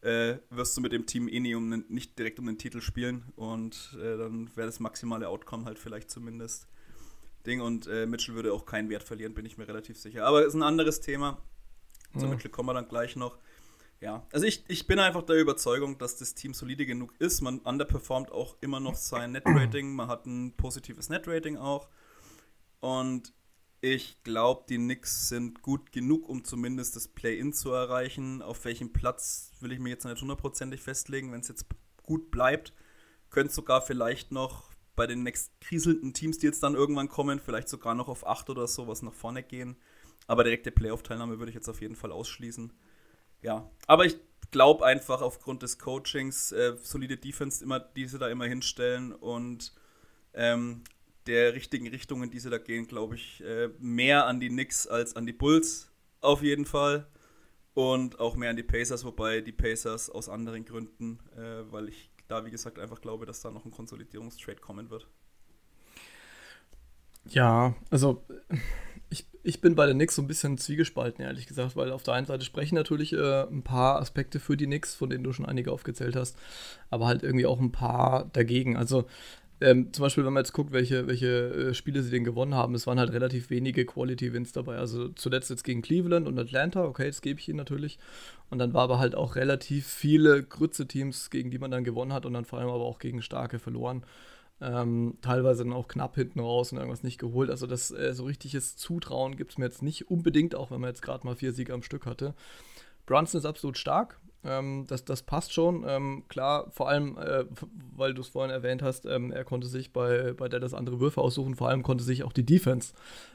äh, 0.00 0.36
wirst 0.50 0.76
du 0.76 0.80
mit 0.80 0.92
dem 0.92 1.06
Team 1.06 1.28
eh 1.28 1.38
nie 1.38 1.54
um 1.54 1.70
den, 1.70 1.84
nicht 1.88 2.18
direkt 2.18 2.40
um 2.40 2.46
den 2.46 2.58
Titel 2.58 2.80
spielen. 2.80 3.32
Und 3.36 3.96
äh, 4.00 4.16
dann 4.16 4.50
wäre 4.56 4.66
das 4.66 4.80
maximale 4.80 5.28
Outcome 5.28 5.66
halt 5.66 5.78
vielleicht 5.78 6.10
zumindest 6.10 6.66
Ding. 7.46 7.60
Und 7.60 7.86
äh, 7.86 8.06
Mitchell 8.06 8.34
würde 8.34 8.52
auch 8.52 8.66
keinen 8.66 8.88
Wert 8.88 9.02
verlieren, 9.02 9.34
bin 9.34 9.46
ich 9.46 9.58
mir 9.58 9.68
relativ 9.68 9.98
sicher. 9.98 10.26
Aber 10.26 10.44
ist 10.44 10.54
ein 10.54 10.62
anderes 10.62 11.00
Thema. 11.00 11.38
Zu 12.18 12.26
mhm. 12.26 12.30
Mitchell 12.30 12.50
kommen 12.50 12.68
wir 12.68 12.74
dann 12.74 12.88
gleich 12.88 13.16
noch. 13.16 13.38
Ja, 14.00 14.26
also 14.32 14.46
ich, 14.46 14.64
ich 14.68 14.86
bin 14.86 14.98
einfach 14.98 15.22
der 15.22 15.36
Überzeugung, 15.36 15.98
dass 15.98 16.16
das 16.16 16.34
Team 16.34 16.54
solide 16.54 16.86
genug 16.86 17.12
ist. 17.18 17.42
Man 17.42 17.58
underperformt 17.58 18.32
auch 18.32 18.56
immer 18.60 18.80
noch 18.80 18.94
sein 18.94 19.32
Net-Rating. 19.32 19.94
Man 19.94 20.08
hat 20.08 20.26
ein 20.26 20.56
positives 20.56 21.10
Net-Rating 21.10 21.58
auch. 21.58 21.88
Und 22.80 23.34
ich 23.82 24.22
glaube, 24.24 24.64
die 24.68 24.76
Knicks 24.76 25.28
sind 25.28 25.62
gut 25.62 25.92
genug, 25.92 26.28
um 26.28 26.44
zumindest 26.44 26.96
das 26.96 27.08
Play-In 27.08 27.52
zu 27.52 27.72
erreichen. 27.72 28.40
Auf 28.42 28.64
welchem 28.64 28.92
Platz 28.92 29.52
will 29.60 29.72
ich 29.72 29.78
mir 29.78 29.90
jetzt 29.90 30.04
nicht 30.04 30.20
hundertprozentig 30.20 30.80
festlegen. 30.80 31.32
Wenn 31.32 31.40
es 31.40 31.48
jetzt 31.48 31.66
gut 32.02 32.30
bleibt, 32.30 32.72
könnte 33.28 33.50
es 33.50 33.54
sogar 33.54 33.82
vielleicht 33.82 34.32
noch 34.32 34.69
bei 35.00 35.06
den 35.06 35.22
nächst 35.22 35.58
kriselnden 35.62 36.12
Teams, 36.12 36.36
die 36.36 36.46
jetzt 36.46 36.62
dann 36.62 36.74
irgendwann 36.74 37.08
kommen, 37.08 37.40
vielleicht 37.40 37.70
sogar 37.70 37.94
noch 37.94 38.08
auf 38.08 38.26
8 38.26 38.50
oder 38.50 38.66
so 38.66 38.86
was 38.86 39.00
nach 39.00 39.14
vorne 39.14 39.42
gehen. 39.42 39.78
Aber 40.26 40.44
direkte 40.44 40.70
Playoff-Teilnahme 40.70 41.38
würde 41.38 41.48
ich 41.48 41.54
jetzt 41.54 41.70
auf 41.70 41.80
jeden 41.80 41.96
Fall 41.96 42.12
ausschließen. 42.12 42.70
Ja, 43.40 43.70
aber 43.86 44.04
ich 44.04 44.18
glaube 44.50 44.84
einfach 44.84 45.22
aufgrund 45.22 45.62
des 45.62 45.78
Coachings, 45.78 46.52
äh, 46.52 46.76
solide 46.82 47.16
Defense, 47.16 47.64
immer, 47.64 47.80
die 47.80 48.04
sie 48.04 48.18
da 48.18 48.28
immer 48.28 48.44
hinstellen 48.44 49.12
und 49.12 49.72
ähm, 50.34 50.84
der 51.26 51.54
richtigen 51.54 51.88
Richtung, 51.88 52.22
in 52.22 52.30
die 52.30 52.38
sie 52.38 52.50
da 52.50 52.58
gehen, 52.58 52.86
glaube 52.86 53.14
ich, 53.14 53.42
äh, 53.42 53.70
mehr 53.78 54.26
an 54.26 54.38
die 54.38 54.50
Knicks 54.50 54.86
als 54.86 55.16
an 55.16 55.24
die 55.24 55.32
Bulls 55.32 55.90
auf 56.20 56.42
jeden 56.42 56.66
Fall. 56.66 57.06
Und 57.72 58.20
auch 58.20 58.36
mehr 58.36 58.50
an 58.50 58.56
die 58.56 58.64
Pacers, 58.64 59.06
wobei 59.06 59.40
die 59.40 59.52
Pacers 59.52 60.10
aus 60.10 60.28
anderen 60.28 60.66
Gründen, 60.66 61.20
äh, 61.38 61.72
weil 61.72 61.88
ich 61.88 62.09
da, 62.30 62.44
wie 62.44 62.50
gesagt, 62.50 62.78
einfach 62.78 63.00
glaube, 63.00 63.26
dass 63.26 63.40
da 63.40 63.50
noch 63.50 63.64
ein 63.64 63.70
Konsolidierungstrade 63.70 64.60
kommen 64.60 64.90
wird. 64.90 65.06
Ja, 67.26 67.74
also 67.90 68.24
ich, 69.10 69.26
ich 69.42 69.60
bin 69.60 69.74
bei 69.74 69.86
den 69.86 69.96
Knicks 69.96 70.14
so 70.16 70.22
ein 70.22 70.28
bisschen 70.28 70.56
zwiegespalten, 70.56 71.24
ehrlich 71.24 71.46
gesagt, 71.46 71.76
weil 71.76 71.92
auf 71.92 72.02
der 72.02 72.14
einen 72.14 72.26
Seite 72.26 72.44
sprechen 72.44 72.76
natürlich 72.76 73.12
äh, 73.12 73.42
ein 73.42 73.62
paar 73.62 74.00
Aspekte 74.00 74.40
für 74.40 74.56
die 74.56 74.66
Knicks, 74.66 74.94
von 74.94 75.10
denen 75.10 75.24
du 75.24 75.32
schon 75.32 75.46
einige 75.46 75.72
aufgezählt 75.72 76.16
hast, 76.16 76.36
aber 76.88 77.06
halt 77.06 77.22
irgendwie 77.22 77.46
auch 77.46 77.60
ein 77.60 77.72
paar 77.72 78.26
dagegen. 78.32 78.76
Also 78.76 79.06
ähm, 79.60 79.92
zum 79.92 80.04
Beispiel, 80.04 80.24
wenn 80.24 80.32
man 80.32 80.42
jetzt 80.42 80.52
guckt, 80.52 80.72
welche, 80.72 81.06
welche 81.06 81.26
äh, 81.70 81.74
Spiele 81.74 82.02
sie 82.02 82.10
denn 82.10 82.24
gewonnen 82.24 82.54
haben, 82.54 82.74
es 82.74 82.86
waren 82.86 82.98
halt 82.98 83.12
relativ 83.12 83.50
wenige 83.50 83.84
Quality-Wins 83.84 84.52
dabei. 84.52 84.78
Also 84.78 85.08
zuletzt 85.08 85.50
jetzt 85.50 85.64
gegen 85.64 85.82
Cleveland 85.82 86.26
und 86.26 86.38
Atlanta, 86.38 86.84
okay, 86.84 87.06
das 87.06 87.20
gebe 87.20 87.40
ich 87.40 87.48
ihnen 87.48 87.58
natürlich. 87.58 87.98
Und 88.48 88.58
dann 88.58 88.72
war 88.72 88.82
aber 88.82 88.98
halt 88.98 89.14
auch 89.14 89.36
relativ 89.36 89.86
viele 89.86 90.42
Grütze-Teams, 90.42 91.28
gegen 91.28 91.50
die 91.50 91.58
man 91.58 91.70
dann 91.70 91.84
gewonnen 91.84 92.12
hat 92.14 92.24
und 92.24 92.32
dann 92.32 92.46
vor 92.46 92.58
allem 92.58 92.70
aber 92.70 92.84
auch 92.84 92.98
gegen 92.98 93.20
starke 93.20 93.58
verloren. 93.58 94.04
Ähm, 94.62 95.18
teilweise 95.20 95.64
dann 95.64 95.72
auch 95.72 95.88
knapp 95.88 96.14
hinten 96.14 96.40
raus 96.40 96.72
und 96.72 96.78
irgendwas 96.78 97.02
nicht 97.02 97.18
geholt. 97.18 97.50
Also 97.50 97.66
das 97.66 97.90
äh, 97.90 98.14
so 98.14 98.24
richtiges 98.24 98.76
Zutrauen 98.76 99.36
gibt 99.36 99.52
es 99.52 99.58
mir 99.58 99.66
jetzt 99.66 99.82
nicht 99.82 100.10
unbedingt, 100.10 100.54
auch 100.54 100.70
wenn 100.70 100.80
man 100.80 100.88
jetzt 100.88 101.02
gerade 101.02 101.26
mal 101.26 101.36
vier 101.36 101.52
Siege 101.52 101.72
am 101.72 101.82
Stück 101.82 102.06
hatte. 102.06 102.34
Brunson 103.06 103.38
ist 103.38 103.46
absolut 103.46 103.76
stark, 103.76 104.19
ähm, 104.42 104.86
das, 104.88 105.04
das 105.04 105.22
passt 105.22 105.52
schon. 105.52 105.84
Ähm, 105.86 106.24
klar, 106.28 106.66
vor 106.70 106.88
allem, 106.88 107.18
äh, 107.18 107.44
weil 107.94 108.14
du 108.14 108.22
es 108.22 108.28
vorhin 108.28 108.50
erwähnt 108.50 108.82
hast, 108.82 109.04
ähm, 109.04 109.32
er 109.32 109.44
konnte 109.44 109.66
sich 109.66 109.92
bei, 109.92 110.32
bei 110.32 110.48
Dallas 110.48 110.72
andere 110.72 110.98
Würfe 110.98 111.20
aussuchen. 111.20 111.56
Vor 111.56 111.68
allem 111.68 111.82
konnte 111.82 112.04
sich 112.04 112.24
auch 112.24 112.32
die 112.32 112.46
Defense, 112.46 112.94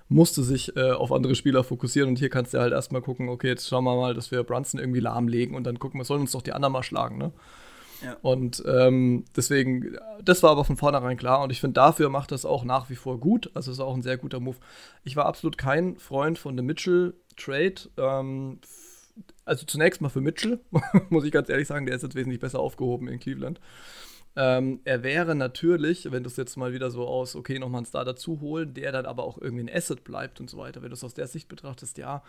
musste 0.09 0.43
sich 0.43 0.75
äh, 0.75 0.91
auf 0.91 1.11
andere 1.11 1.35
Spieler 1.35 1.63
fokussieren. 1.63 2.09
Und 2.09 2.19
hier 2.19 2.29
kannst 2.29 2.53
du 2.53 2.59
halt 2.59 2.73
erstmal 2.73 3.01
gucken, 3.01 3.29
okay, 3.29 3.47
jetzt 3.47 3.67
schauen 3.67 3.83
wir 3.83 3.95
mal, 3.95 4.13
dass 4.15 4.31
wir 4.31 4.43
Brunson 4.43 4.79
irgendwie 4.79 4.99
lahmlegen 4.99 5.55
und 5.55 5.65
dann 5.65 5.77
gucken 5.77 5.99
wir, 5.99 6.05
sollen 6.05 6.21
uns 6.21 6.31
doch 6.31 6.41
die 6.41 6.53
anderen 6.53 6.73
mal 6.73 6.83
schlagen, 6.83 7.17
ne? 7.17 7.31
Ja. 8.03 8.17
Und 8.21 8.61
ähm, 8.67 9.23
deswegen, 9.35 9.97
das 10.23 10.43
war 10.43 10.51
aber 10.51 10.65
von 10.65 10.75
vornherein 10.75 11.15
klar 11.15 11.41
und 11.41 11.51
ich 11.51 11.61
finde, 11.61 11.75
dafür 11.75 12.09
macht 12.09 12.31
das 12.31 12.45
auch 12.45 12.65
nach 12.65 12.89
wie 12.89 12.95
vor 12.95 13.19
gut. 13.19 13.49
Also 13.53 13.71
ist 13.71 13.79
auch 13.79 13.95
ein 13.95 14.01
sehr 14.01 14.17
guter 14.17 14.39
Move. 14.39 14.57
Ich 15.03 15.15
war 15.15 15.25
absolut 15.25 15.57
kein 15.57 15.95
Freund 15.97 16.37
von 16.37 16.57
dem 16.57 16.65
Mitchell-Trade. 16.65 17.75
Ähm, 17.97 18.59
also 19.45 19.65
zunächst 19.65 20.01
mal 20.01 20.09
für 20.09 20.21
Mitchell, 20.21 20.59
muss 21.09 21.23
ich 21.23 21.31
ganz 21.31 21.49
ehrlich 21.49 21.67
sagen, 21.67 21.85
der 21.85 21.95
ist 21.95 22.01
jetzt 22.01 22.15
wesentlich 22.15 22.39
besser 22.39 22.59
aufgehoben 22.59 23.07
in 23.07 23.19
Cleveland. 23.19 23.59
Ähm, 24.37 24.81
er 24.83 25.03
wäre 25.03 25.33
natürlich, 25.33 26.11
wenn 26.11 26.23
du 26.23 26.29
es 26.29 26.35
jetzt 26.35 26.57
mal 26.57 26.73
wieder 26.73 26.91
so 26.91 27.07
aus, 27.07 27.35
okay, 27.35 27.57
nochmal 27.57 27.79
einen 27.79 27.85
Star 27.85 28.03
dazu 28.03 28.41
holen, 28.41 28.73
der 28.73 28.91
dann 28.91 29.05
aber 29.05 29.23
auch 29.23 29.37
irgendwie 29.37 29.63
ein 29.63 29.73
Asset 29.73 30.03
bleibt 30.03 30.41
und 30.41 30.49
so 30.49 30.57
weiter. 30.57 30.81
Wenn 30.81 30.89
du 30.89 30.95
es 30.95 31.03
aus 31.03 31.13
der 31.13 31.27
Sicht 31.27 31.47
betrachtest, 31.47 31.97
ja. 31.97 32.21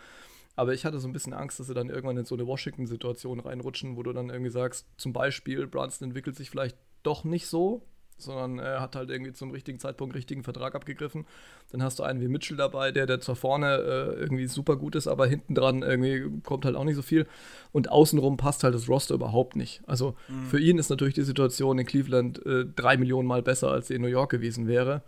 Aber 0.55 0.73
ich 0.73 0.85
hatte 0.85 0.99
so 0.99 1.07
ein 1.07 1.13
bisschen 1.13 1.33
Angst, 1.33 1.59
dass 1.59 1.67
sie 1.67 1.73
dann 1.73 1.89
irgendwann 1.89 2.17
in 2.17 2.25
so 2.25 2.35
eine 2.35 2.47
Washington-Situation 2.47 3.39
reinrutschen, 3.39 3.97
wo 3.97 4.03
du 4.03 4.13
dann 4.13 4.29
irgendwie 4.29 4.51
sagst, 4.51 4.87
zum 4.97 5.11
Beispiel, 5.11 5.67
Brunson 5.67 6.07
entwickelt 6.07 6.35
sich 6.35 6.49
vielleicht 6.49 6.77
doch 7.03 7.25
nicht 7.25 7.47
so, 7.47 7.83
sondern 8.17 8.59
er 8.59 8.81
hat 8.81 8.95
halt 8.95 9.09
irgendwie 9.09 9.33
zum 9.33 9.51
richtigen 9.51 9.79
Zeitpunkt 9.79 10.15
richtigen 10.15 10.43
Vertrag 10.43 10.75
abgegriffen. 10.75 11.25
Dann 11.71 11.83
hast 11.83 11.99
du 11.99 12.03
einen 12.03 12.21
wie 12.21 12.27
Mitchell 12.27 12.57
dabei, 12.57 12.91
der, 12.91 13.05
der 13.05 13.19
zwar 13.19 13.35
vorne 13.35 13.77
äh, 13.77 14.19
irgendwie 14.19 14.47
super 14.47 14.75
gut 14.75 14.95
ist, 14.95 15.07
aber 15.07 15.27
hinten 15.27 15.55
dran 15.55 15.83
irgendwie 15.83 16.41
kommt 16.43 16.65
halt 16.65 16.75
auch 16.75 16.83
nicht 16.83 16.95
so 16.95 17.01
viel. 17.01 17.27
Und 17.71 17.91
außenrum 17.91 18.37
passt 18.37 18.63
halt 18.63 18.73
das 18.73 18.89
Roster 18.89 19.15
überhaupt 19.15 19.55
nicht. 19.55 19.81
Also 19.87 20.15
mhm. 20.27 20.45
für 20.45 20.59
ihn 20.59 20.77
ist 20.77 20.89
natürlich 20.89 21.13
die 21.13 21.23
Situation 21.23 21.77
in 21.77 21.85
Cleveland 21.85 22.43
äh, 22.45 22.65
drei 22.65 22.97
Millionen 22.97 23.27
Mal 23.27 23.43
besser, 23.43 23.71
als 23.71 23.87
sie 23.87 23.95
in 23.95 24.01
New 24.01 24.07
York 24.07 24.31
gewesen 24.31 24.67
wäre. 24.67 25.03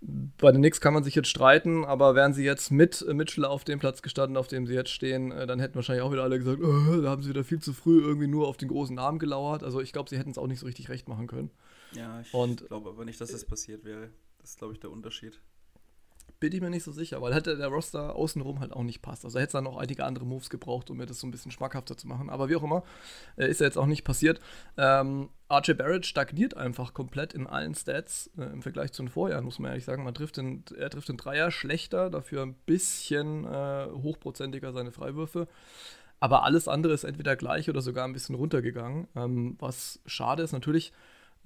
Bei 0.00 0.52
den 0.52 0.60
Knicks 0.60 0.80
kann 0.80 0.92
man 0.92 1.04
sich 1.04 1.14
jetzt 1.14 1.28
streiten, 1.28 1.84
aber 1.84 2.14
wären 2.14 2.34
sie 2.34 2.44
jetzt 2.44 2.70
mit 2.70 3.04
Mitchell 3.12 3.44
auf 3.46 3.64
dem 3.64 3.78
Platz 3.78 4.02
gestanden, 4.02 4.36
auf 4.36 4.46
dem 4.46 4.66
sie 4.66 4.74
jetzt 4.74 4.90
stehen, 4.90 5.32
äh, 5.32 5.46
dann 5.46 5.58
hätten 5.58 5.74
wahrscheinlich 5.74 6.02
auch 6.02 6.12
wieder 6.12 6.22
alle 6.22 6.38
gesagt, 6.38 6.60
oh, 6.62 7.00
da 7.02 7.10
haben 7.10 7.22
sie 7.22 7.30
wieder 7.30 7.44
viel 7.44 7.60
zu 7.60 7.72
früh 7.72 8.00
irgendwie 8.00 8.26
nur 8.26 8.46
auf 8.46 8.56
den 8.56 8.68
großen 8.68 8.94
Namen 8.94 9.18
gelauert. 9.18 9.64
Also 9.64 9.80
ich 9.80 9.92
glaube, 9.92 10.10
sie 10.10 10.18
hätten 10.18 10.30
es 10.30 10.38
auch 10.38 10.46
nicht 10.46 10.60
so 10.60 10.66
richtig 10.66 10.88
recht 10.90 11.08
machen 11.08 11.26
können. 11.26 11.50
Ja, 11.92 12.20
ich 12.20 12.30
glaube 12.30 12.90
aber 12.90 13.04
nicht, 13.04 13.20
dass 13.20 13.30
das 13.30 13.44
passiert 13.44 13.84
wäre. 13.84 14.10
Das 14.38 14.50
ist, 14.50 14.58
glaube 14.58 14.74
ich, 14.74 14.80
der 14.80 14.90
Unterschied. 14.90 15.40
Bin 16.38 16.52
ich 16.52 16.60
mir 16.60 16.68
nicht 16.68 16.84
so 16.84 16.92
sicher, 16.92 17.22
weil 17.22 17.34
hätte 17.34 17.56
der 17.56 17.68
Roster 17.68 18.14
außenrum 18.14 18.60
halt 18.60 18.72
auch 18.72 18.82
nicht 18.82 19.00
passt. 19.00 19.24
Also 19.24 19.38
hätte 19.38 19.46
es 19.46 19.52
dann 19.52 19.64
noch 19.64 19.78
einige 19.78 20.04
andere 20.04 20.26
Moves 20.26 20.50
gebraucht, 20.50 20.90
um 20.90 20.98
mir 20.98 21.06
das 21.06 21.20
so 21.20 21.26
ein 21.26 21.30
bisschen 21.30 21.50
schmackhafter 21.50 21.96
zu 21.96 22.06
machen. 22.06 22.28
Aber 22.28 22.50
wie 22.50 22.56
auch 22.56 22.62
immer, 22.62 22.82
äh, 23.36 23.48
ist 23.48 23.60
ja 23.60 23.66
jetzt 23.66 23.78
auch 23.78 23.86
nicht 23.86 24.04
passiert. 24.04 24.38
Ähm, 24.76 25.30
RJ 25.50 25.72
Barrett 25.74 26.04
stagniert 26.04 26.54
einfach 26.54 26.92
komplett 26.92 27.32
in 27.32 27.46
allen 27.46 27.74
Stats 27.74 28.30
äh, 28.36 28.42
im 28.42 28.60
Vergleich 28.60 28.92
zu 28.92 29.02
den 29.02 29.08
Vorjahren, 29.08 29.46
muss 29.46 29.58
man 29.58 29.70
ehrlich 29.70 29.86
sagen. 29.86 30.04
Man 30.04 30.12
trifft 30.12 30.36
den, 30.36 30.62
er 30.76 30.90
trifft 30.90 31.08
den 31.08 31.16
Dreier 31.16 31.50
schlechter, 31.50 32.10
dafür 32.10 32.42
ein 32.42 32.54
bisschen 32.66 33.46
äh, 33.46 33.86
hochprozentiger 33.90 34.72
seine 34.74 34.92
Freiwürfe. 34.92 35.48
Aber 36.20 36.44
alles 36.44 36.68
andere 36.68 36.92
ist 36.92 37.04
entweder 37.04 37.36
gleich 37.36 37.70
oder 37.70 37.80
sogar 37.80 38.04
ein 38.04 38.12
bisschen 38.12 38.34
runtergegangen. 38.34 39.08
Ähm, 39.16 39.56
was 39.58 40.00
schade 40.04 40.42
ist, 40.42 40.52
natürlich 40.52 40.92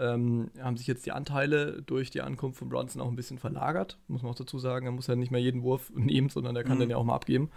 ähm, 0.00 0.50
haben 0.60 0.76
sich 0.76 0.86
jetzt 0.86 1.04
die 1.06 1.12
Anteile 1.12 1.82
durch 1.82 2.10
die 2.10 2.22
Ankunft 2.22 2.58
von 2.58 2.68
Bronson 2.68 3.02
auch 3.02 3.08
ein 3.08 3.16
bisschen 3.16 3.38
verlagert, 3.38 3.98
muss 4.08 4.22
man 4.22 4.32
auch 4.32 4.36
dazu 4.38 4.58
sagen. 4.58 4.86
Er 4.86 4.92
muss 4.92 5.06
ja 5.06 5.16
nicht 5.16 5.30
mehr 5.30 5.40
jeden 5.40 5.62
Wurf 5.62 5.90
nehmen, 5.94 6.28
sondern 6.28 6.56
er 6.56 6.64
kann 6.64 6.76
mhm. 6.76 6.80
den 6.80 6.90
ja 6.90 6.96
auch 6.96 7.04
mal 7.04 7.14
abgeben. 7.14 7.50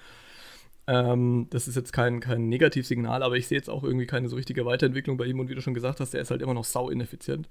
Ähm, 0.85 1.47
das 1.49 1.69
ist 1.69 1.75
jetzt 1.75 1.93
kein, 1.93 2.19
kein 2.19 2.49
Negativsignal, 2.49 3.23
aber 3.23 3.37
ich 3.37 3.47
sehe 3.47 3.57
jetzt 3.57 3.69
auch 3.69 3.83
irgendwie 3.83 4.05
keine 4.05 4.27
so 4.27 4.35
richtige 4.35 4.65
Weiterentwicklung 4.65 5.15
bei 5.15 5.25
ihm 5.25 5.39
und 5.39 5.49
wie 5.49 5.55
du 5.55 5.61
schon 5.61 5.73
gesagt 5.73 6.01
hast, 6.01 6.13
der 6.13 6.21
ist 6.21 6.29
halt 6.29 6.41
immer 6.41 6.53
noch 6.53 6.65
sau 6.65 6.89
ineffizient. 6.89 7.47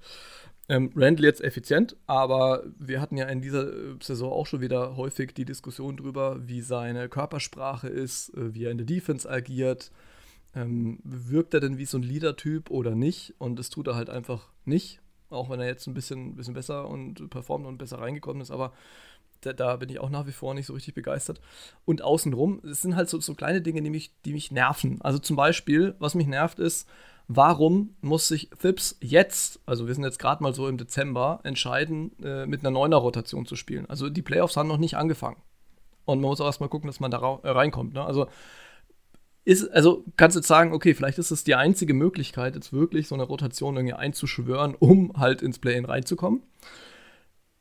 Ähm, 0.69 0.91
Randall 0.95 1.25
jetzt 1.25 1.43
effizient, 1.43 1.97
aber 2.05 2.63
wir 2.77 3.01
hatten 3.01 3.17
ja 3.17 3.25
in 3.25 3.41
dieser 3.41 3.67
äh, 3.67 3.95
Saison 4.01 4.31
auch 4.31 4.45
schon 4.45 4.61
wieder 4.61 4.95
häufig 4.97 5.33
die 5.33 5.45
Diskussion 5.45 5.97
darüber, 5.97 6.47
wie 6.47 6.61
seine 6.61 7.09
Körpersprache 7.09 7.87
ist, 7.87 8.29
äh, 8.35 8.53
wie 8.53 8.65
er 8.65 8.71
in 8.71 8.77
der 8.77 8.85
Defense 8.85 9.29
agiert. 9.29 9.91
Ähm, 10.55 10.99
wirkt 11.03 11.53
er 11.53 11.59
denn 11.59 11.77
wie 11.77 11.85
so 11.85 11.97
ein 11.97 12.03
Leader-Typ 12.03 12.69
oder 12.69 12.95
nicht? 12.95 13.33
Und 13.39 13.57
das 13.57 13.69
tut 13.69 13.87
er 13.87 13.95
halt 13.95 14.09
einfach 14.09 14.49
nicht, 14.65 15.01
auch 15.29 15.49
wenn 15.49 15.59
er 15.59 15.67
jetzt 15.67 15.87
ein 15.87 15.93
bisschen, 15.93 16.35
bisschen 16.35 16.53
besser 16.53 16.87
und 16.87 17.29
performt 17.29 17.65
und 17.65 17.77
besser 17.77 17.99
reingekommen 17.99 18.41
ist, 18.41 18.51
aber 18.51 18.73
da, 19.41 19.53
da, 19.53 19.75
bin 19.75 19.89
ich 19.89 19.99
auch 19.99 20.09
nach 20.09 20.27
wie 20.27 20.31
vor 20.31 20.53
nicht 20.53 20.67
so 20.67 20.73
richtig 20.73 20.93
begeistert. 20.93 21.41
Und 21.85 22.01
außenrum, 22.01 22.61
es 22.63 22.81
sind 22.81 22.95
halt 22.95 23.09
so, 23.09 23.19
so 23.19 23.33
kleine 23.35 23.61
Dinge, 23.61 23.81
die 23.81 23.89
mich, 23.89 24.11
die 24.23 24.33
mich 24.33 24.51
nerven. 24.51 25.01
Also 25.01 25.19
zum 25.19 25.35
Beispiel, 25.35 25.95
was 25.99 26.15
mich 26.15 26.27
nervt, 26.27 26.59
ist, 26.59 26.87
warum 27.27 27.95
muss 28.01 28.27
sich 28.27 28.49
Phipps 28.57 28.97
jetzt, 29.01 29.59
also 29.65 29.87
wir 29.87 29.95
sind 29.95 30.03
jetzt 30.03 30.19
gerade 30.19 30.41
mal 30.43 30.53
so 30.53 30.67
im 30.67 30.77
Dezember, 30.77 31.39
entscheiden, 31.43 32.11
äh, 32.23 32.45
mit 32.45 32.61
einer 32.61 32.71
Neuner-Rotation 32.71 33.45
zu 33.45 33.55
spielen? 33.55 33.85
Also 33.87 34.09
die 34.09 34.21
Playoffs 34.21 34.55
haben 34.55 34.67
noch 34.69 34.77
nicht 34.77 34.95
angefangen. 34.95 35.41
Und 36.05 36.19
man 36.19 36.29
muss 36.29 36.41
auch 36.41 36.45
erstmal 36.45 36.69
gucken, 36.69 36.87
dass 36.87 36.99
man 36.99 37.11
da 37.11 37.39
äh, 37.43 37.49
reinkommt. 37.49 37.93
Ne? 37.93 38.03
Also 38.03 38.27
ist, 39.45 39.69
also 39.71 40.03
kannst 40.15 40.35
du 40.35 40.39
jetzt 40.39 40.47
sagen, 40.47 40.73
okay, 40.73 40.93
vielleicht 40.93 41.17
ist 41.17 41.31
es 41.31 41.43
die 41.43 41.55
einzige 41.55 41.93
Möglichkeit, 41.93 42.55
jetzt 42.55 42.71
wirklich 42.71 43.07
so 43.07 43.15
eine 43.15 43.23
Rotation 43.23 43.75
irgendwie 43.75 43.95
einzuschwören, 43.95 44.75
um 44.75 45.13
halt 45.17 45.41
ins 45.41 45.59
Play-In 45.59 45.85
reinzukommen. 45.85 46.41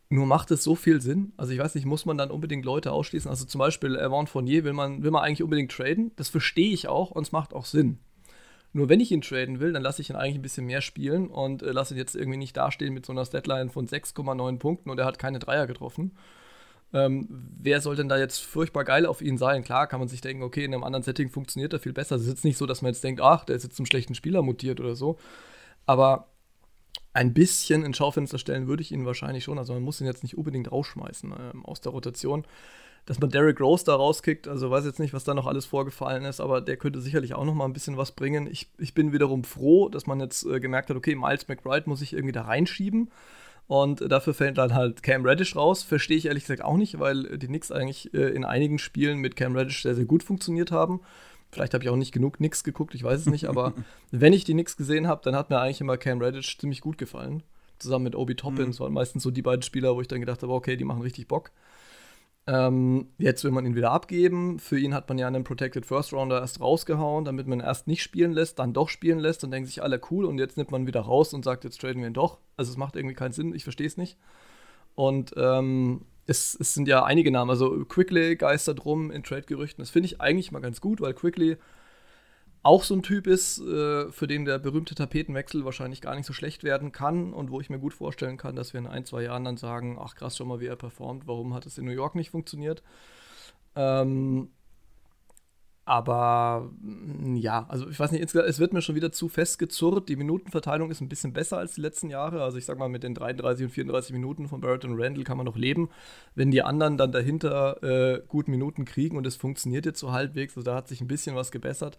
Nur 0.08 0.26
macht 0.26 0.50
es 0.50 0.62
so 0.62 0.74
viel 0.74 1.00
Sinn. 1.00 1.32
Also 1.38 1.52
ich 1.52 1.58
weiß 1.58 1.74
nicht, 1.74 1.86
muss 1.86 2.04
man 2.04 2.18
dann 2.18 2.30
unbedingt 2.30 2.66
Leute 2.66 2.92
ausschließen? 2.92 3.30
Also 3.30 3.46
zum 3.46 3.58
Beispiel 3.58 3.96
Evan 3.96 4.26
Fournier 4.26 4.62
will 4.62 4.74
man, 4.74 5.02
will 5.02 5.10
man 5.10 5.24
eigentlich 5.24 5.42
unbedingt 5.42 5.72
traden. 5.72 6.12
Das 6.16 6.28
verstehe 6.28 6.72
ich 6.72 6.86
auch 6.86 7.10
und 7.10 7.22
es 7.22 7.32
macht 7.32 7.54
auch 7.54 7.64
Sinn. 7.64 7.98
Nur 8.74 8.88
wenn 8.88 9.00
ich 9.00 9.10
ihn 9.10 9.22
traden 9.22 9.58
will, 9.58 9.72
dann 9.72 9.82
lasse 9.82 10.02
ich 10.02 10.10
ihn 10.10 10.16
eigentlich 10.16 10.36
ein 10.36 10.42
bisschen 10.42 10.66
mehr 10.66 10.82
spielen 10.82 11.28
und 11.28 11.62
äh, 11.62 11.72
lasse 11.72 11.94
ihn 11.94 11.98
jetzt 11.98 12.14
irgendwie 12.14 12.38
nicht 12.38 12.56
dastehen 12.56 12.94
mit 12.94 13.04
so 13.04 13.12
einer 13.12 13.24
Deadline 13.24 13.70
von 13.70 13.86
6,9 13.86 14.58
Punkten 14.58 14.90
und 14.90 14.98
er 14.98 15.04
hat 15.06 15.18
keine 15.18 15.38
Dreier 15.38 15.66
getroffen. 15.66 16.12
Ähm, 16.94 17.26
wer 17.30 17.80
soll 17.80 17.96
denn 17.96 18.08
da 18.08 18.18
jetzt 18.18 18.40
furchtbar 18.40 18.84
geil 18.84 19.06
auf 19.06 19.22
ihn 19.22 19.38
sein? 19.38 19.64
Klar 19.64 19.86
kann 19.86 20.00
man 20.00 20.08
sich 20.08 20.20
denken, 20.20 20.42
okay, 20.42 20.64
in 20.64 20.74
einem 20.74 20.84
anderen 20.84 21.02
Setting 21.02 21.30
funktioniert 21.30 21.72
er 21.72 21.80
viel 21.80 21.92
besser. 21.92 22.16
Es 22.16 22.22
ist 22.22 22.28
jetzt 22.28 22.44
nicht 22.44 22.58
so, 22.58 22.66
dass 22.66 22.82
man 22.82 22.92
jetzt 22.92 23.02
denkt, 23.02 23.20
ach, 23.20 23.44
der 23.44 23.56
ist 23.56 23.62
jetzt 23.62 23.76
zum 23.76 23.86
schlechten 23.86 24.14
Spieler 24.14 24.42
mutiert 24.42 24.78
oder 24.78 24.94
so. 24.94 25.18
Aber 25.86 26.28
ein 27.14 27.34
bisschen 27.34 27.82
ins 27.82 27.96
Schaufenster 27.96 28.38
stellen 28.38 28.66
würde 28.66 28.82
ich 28.82 28.92
ihn 28.92 29.06
wahrscheinlich 29.06 29.44
schon. 29.44 29.58
Also 29.58 29.72
man 29.72 29.82
muss 29.82 30.00
ihn 30.00 30.06
jetzt 30.06 30.22
nicht 30.22 30.36
unbedingt 30.36 30.70
rausschmeißen 30.70 31.32
ähm, 31.32 31.64
aus 31.64 31.80
der 31.80 31.92
Rotation. 31.92 32.44
Dass 33.04 33.18
man 33.18 33.30
Derrick 33.30 33.60
Rose 33.60 33.84
da 33.84 33.96
rauskickt, 33.96 34.46
also 34.46 34.70
weiß 34.70 34.84
jetzt 34.84 35.00
nicht, 35.00 35.12
was 35.12 35.24
da 35.24 35.34
noch 35.34 35.48
alles 35.48 35.66
vorgefallen 35.66 36.24
ist, 36.24 36.40
aber 36.40 36.60
der 36.60 36.76
könnte 36.76 37.00
sicherlich 37.00 37.34
auch 37.34 37.44
noch 37.44 37.54
mal 37.54 37.64
ein 37.64 37.72
bisschen 37.72 37.96
was 37.96 38.12
bringen. 38.12 38.46
Ich, 38.46 38.70
ich 38.78 38.94
bin 38.94 39.12
wiederum 39.12 39.42
froh, 39.42 39.88
dass 39.88 40.06
man 40.06 40.20
jetzt 40.20 40.46
äh, 40.46 40.60
gemerkt 40.60 40.88
hat, 40.88 40.96
okay, 40.96 41.16
Miles 41.16 41.48
McBride 41.48 41.88
muss 41.88 42.00
ich 42.00 42.12
irgendwie 42.12 42.32
da 42.32 42.42
reinschieben. 42.42 43.10
Und 43.66 44.00
dafür 44.10 44.34
fällt 44.34 44.58
dann 44.58 44.74
halt 44.74 45.02
Cam 45.02 45.24
Reddish 45.24 45.56
raus. 45.56 45.82
Verstehe 45.82 46.16
ich 46.16 46.26
ehrlich 46.26 46.44
gesagt 46.44 46.62
auch 46.62 46.76
nicht, 46.76 46.98
weil 46.98 47.38
die 47.38 47.46
Knicks 47.46 47.72
eigentlich 47.72 48.12
äh, 48.12 48.28
in 48.28 48.44
einigen 48.44 48.78
Spielen 48.78 49.18
mit 49.18 49.36
Cam 49.36 49.56
Reddish 49.56 49.82
sehr, 49.82 49.94
sehr 49.94 50.04
gut 50.04 50.22
funktioniert 50.22 50.72
haben. 50.72 51.00
Vielleicht 51.50 51.74
habe 51.74 51.84
ich 51.84 51.90
auch 51.90 51.96
nicht 51.96 52.12
genug 52.12 52.40
Nix 52.40 52.64
geguckt, 52.64 52.94
ich 52.94 53.04
weiß 53.04 53.20
es 53.20 53.26
nicht, 53.26 53.46
aber 53.46 53.74
wenn 54.10 54.32
ich 54.32 54.44
die 54.44 54.54
Nix 54.54 54.76
gesehen 54.76 55.06
habe, 55.06 55.20
dann 55.22 55.36
hat 55.36 55.50
mir 55.50 55.60
eigentlich 55.60 55.82
immer 55.82 55.98
Cam 55.98 56.20
Reddish 56.20 56.58
ziemlich 56.58 56.80
gut 56.80 56.98
gefallen. 56.98 57.42
Zusammen 57.78 58.04
mit 58.04 58.16
Obi 58.16 58.36
Toppin, 58.36 58.68
mhm. 58.68 58.78
waren 58.78 58.92
meistens 58.92 59.22
so 59.22 59.30
die 59.30 59.42
beiden 59.42 59.62
Spieler, 59.62 59.94
wo 59.94 60.00
ich 60.00 60.08
dann 60.08 60.20
gedacht 60.20 60.42
habe, 60.42 60.52
okay, 60.52 60.76
die 60.76 60.84
machen 60.84 61.02
richtig 61.02 61.28
Bock. 61.28 61.50
Ähm, 62.46 63.08
jetzt 63.18 63.44
will 63.44 63.52
man 63.52 63.64
ihn 63.64 63.76
wieder 63.76 63.92
abgeben. 63.92 64.58
Für 64.58 64.78
ihn 64.78 64.94
hat 64.94 65.08
man 65.08 65.18
ja 65.18 65.28
einen 65.28 65.44
Protected 65.44 65.86
First 65.86 66.12
Rounder 66.12 66.40
erst 66.40 66.60
rausgehauen, 66.60 67.24
damit 67.24 67.46
man 67.46 67.60
ihn 67.60 67.64
erst 67.64 67.86
nicht 67.86 68.02
spielen 68.02 68.32
lässt, 68.32 68.58
dann 68.58 68.72
doch 68.72 68.88
spielen 68.88 69.20
lässt. 69.20 69.42
Dann 69.42 69.52
denken 69.52 69.66
sich 69.66 69.82
alle 69.82 70.00
cool 70.10 70.24
und 70.24 70.38
jetzt 70.38 70.56
nimmt 70.56 70.72
man 70.72 70.82
ihn 70.82 70.86
wieder 70.86 71.02
raus 71.02 71.32
und 71.34 71.44
sagt, 71.44 71.64
jetzt 71.64 71.80
traden 71.80 72.02
wir 72.02 72.08
ihn 72.08 72.14
doch. 72.14 72.38
Also 72.56 72.72
es 72.72 72.76
macht 72.76 72.96
irgendwie 72.96 73.14
keinen 73.14 73.32
Sinn, 73.32 73.54
ich 73.54 73.62
verstehe 73.62 73.86
es 73.86 73.96
nicht. 73.96 74.18
Und 74.94 75.32
ähm, 75.36 76.02
es, 76.26 76.56
es, 76.58 76.74
sind 76.74 76.88
ja 76.88 77.04
einige 77.04 77.30
Namen, 77.30 77.50
also 77.50 77.84
Quickly 77.84 78.36
geistert 78.36 78.84
rum 78.84 79.10
in 79.10 79.22
Trade-Gerüchten. 79.22 79.82
Das 79.82 79.90
finde 79.90 80.06
ich 80.06 80.20
eigentlich 80.20 80.52
mal 80.52 80.60
ganz 80.60 80.80
gut, 80.80 81.00
weil 81.00 81.14
Quickly 81.14 81.56
auch 82.62 82.84
so 82.84 82.94
ein 82.94 83.02
Typ 83.02 83.26
ist, 83.26 83.58
äh, 83.60 84.10
für 84.12 84.26
den 84.26 84.44
der 84.44 84.58
berühmte 84.58 84.94
Tapetenwechsel 84.94 85.64
wahrscheinlich 85.64 86.00
gar 86.00 86.14
nicht 86.14 86.26
so 86.26 86.32
schlecht 86.32 86.62
werden 86.62 86.92
kann 86.92 87.32
und 87.32 87.50
wo 87.50 87.60
ich 87.60 87.70
mir 87.70 87.78
gut 87.78 87.94
vorstellen 87.94 88.36
kann, 88.36 88.54
dass 88.54 88.72
wir 88.72 88.78
in 88.78 88.86
ein, 88.86 89.04
zwei 89.04 89.22
Jahren 89.22 89.44
dann 89.44 89.56
sagen, 89.56 89.98
ach 90.00 90.14
krass, 90.14 90.36
schon 90.36 90.48
mal, 90.48 90.60
wie 90.60 90.66
er 90.66 90.76
performt, 90.76 91.26
warum 91.26 91.54
hat 91.54 91.66
es 91.66 91.78
in 91.78 91.84
New 91.84 91.92
York 91.92 92.14
nicht 92.14 92.30
funktioniert. 92.30 92.82
Ähm, 93.74 94.50
aber 95.84 96.70
mm, 96.80 97.36
ja, 97.36 97.66
also 97.68 97.88
ich 97.88 97.98
weiß 97.98 98.12
nicht, 98.12 98.22
es 98.22 98.58
wird 98.60 98.72
mir 98.72 98.82
schon 98.82 98.94
wieder 98.94 99.10
zu 99.10 99.28
festgezurrt. 99.28 100.08
Die 100.08 100.16
Minutenverteilung 100.16 100.90
ist 100.90 101.00
ein 101.00 101.08
bisschen 101.08 101.32
besser 101.32 101.58
als 101.58 101.74
die 101.74 101.80
letzten 101.80 102.08
Jahre. 102.08 102.44
Also 102.44 102.58
ich 102.58 102.64
sag 102.64 102.78
mal, 102.78 102.88
mit 102.88 103.02
den 103.02 103.14
33 103.14 103.64
und 103.66 103.70
34 103.72 104.12
Minuten 104.12 104.48
von 104.48 104.60
Barrett 104.60 104.84
und 104.84 105.00
Randall 105.00 105.24
kann 105.24 105.36
man 105.36 105.46
noch 105.46 105.56
leben. 105.56 105.90
Wenn 106.36 106.52
die 106.52 106.62
anderen 106.62 106.96
dann 106.96 107.10
dahinter 107.10 107.82
äh, 107.82 108.22
gut 108.28 108.46
Minuten 108.46 108.84
kriegen 108.84 109.16
und 109.16 109.26
es 109.26 109.34
funktioniert 109.36 109.84
jetzt 109.84 109.98
so 109.98 110.12
halbwegs, 110.12 110.56
also 110.56 110.64
da 110.64 110.76
hat 110.76 110.86
sich 110.86 111.00
ein 111.00 111.08
bisschen 111.08 111.34
was 111.34 111.50
gebessert. 111.50 111.98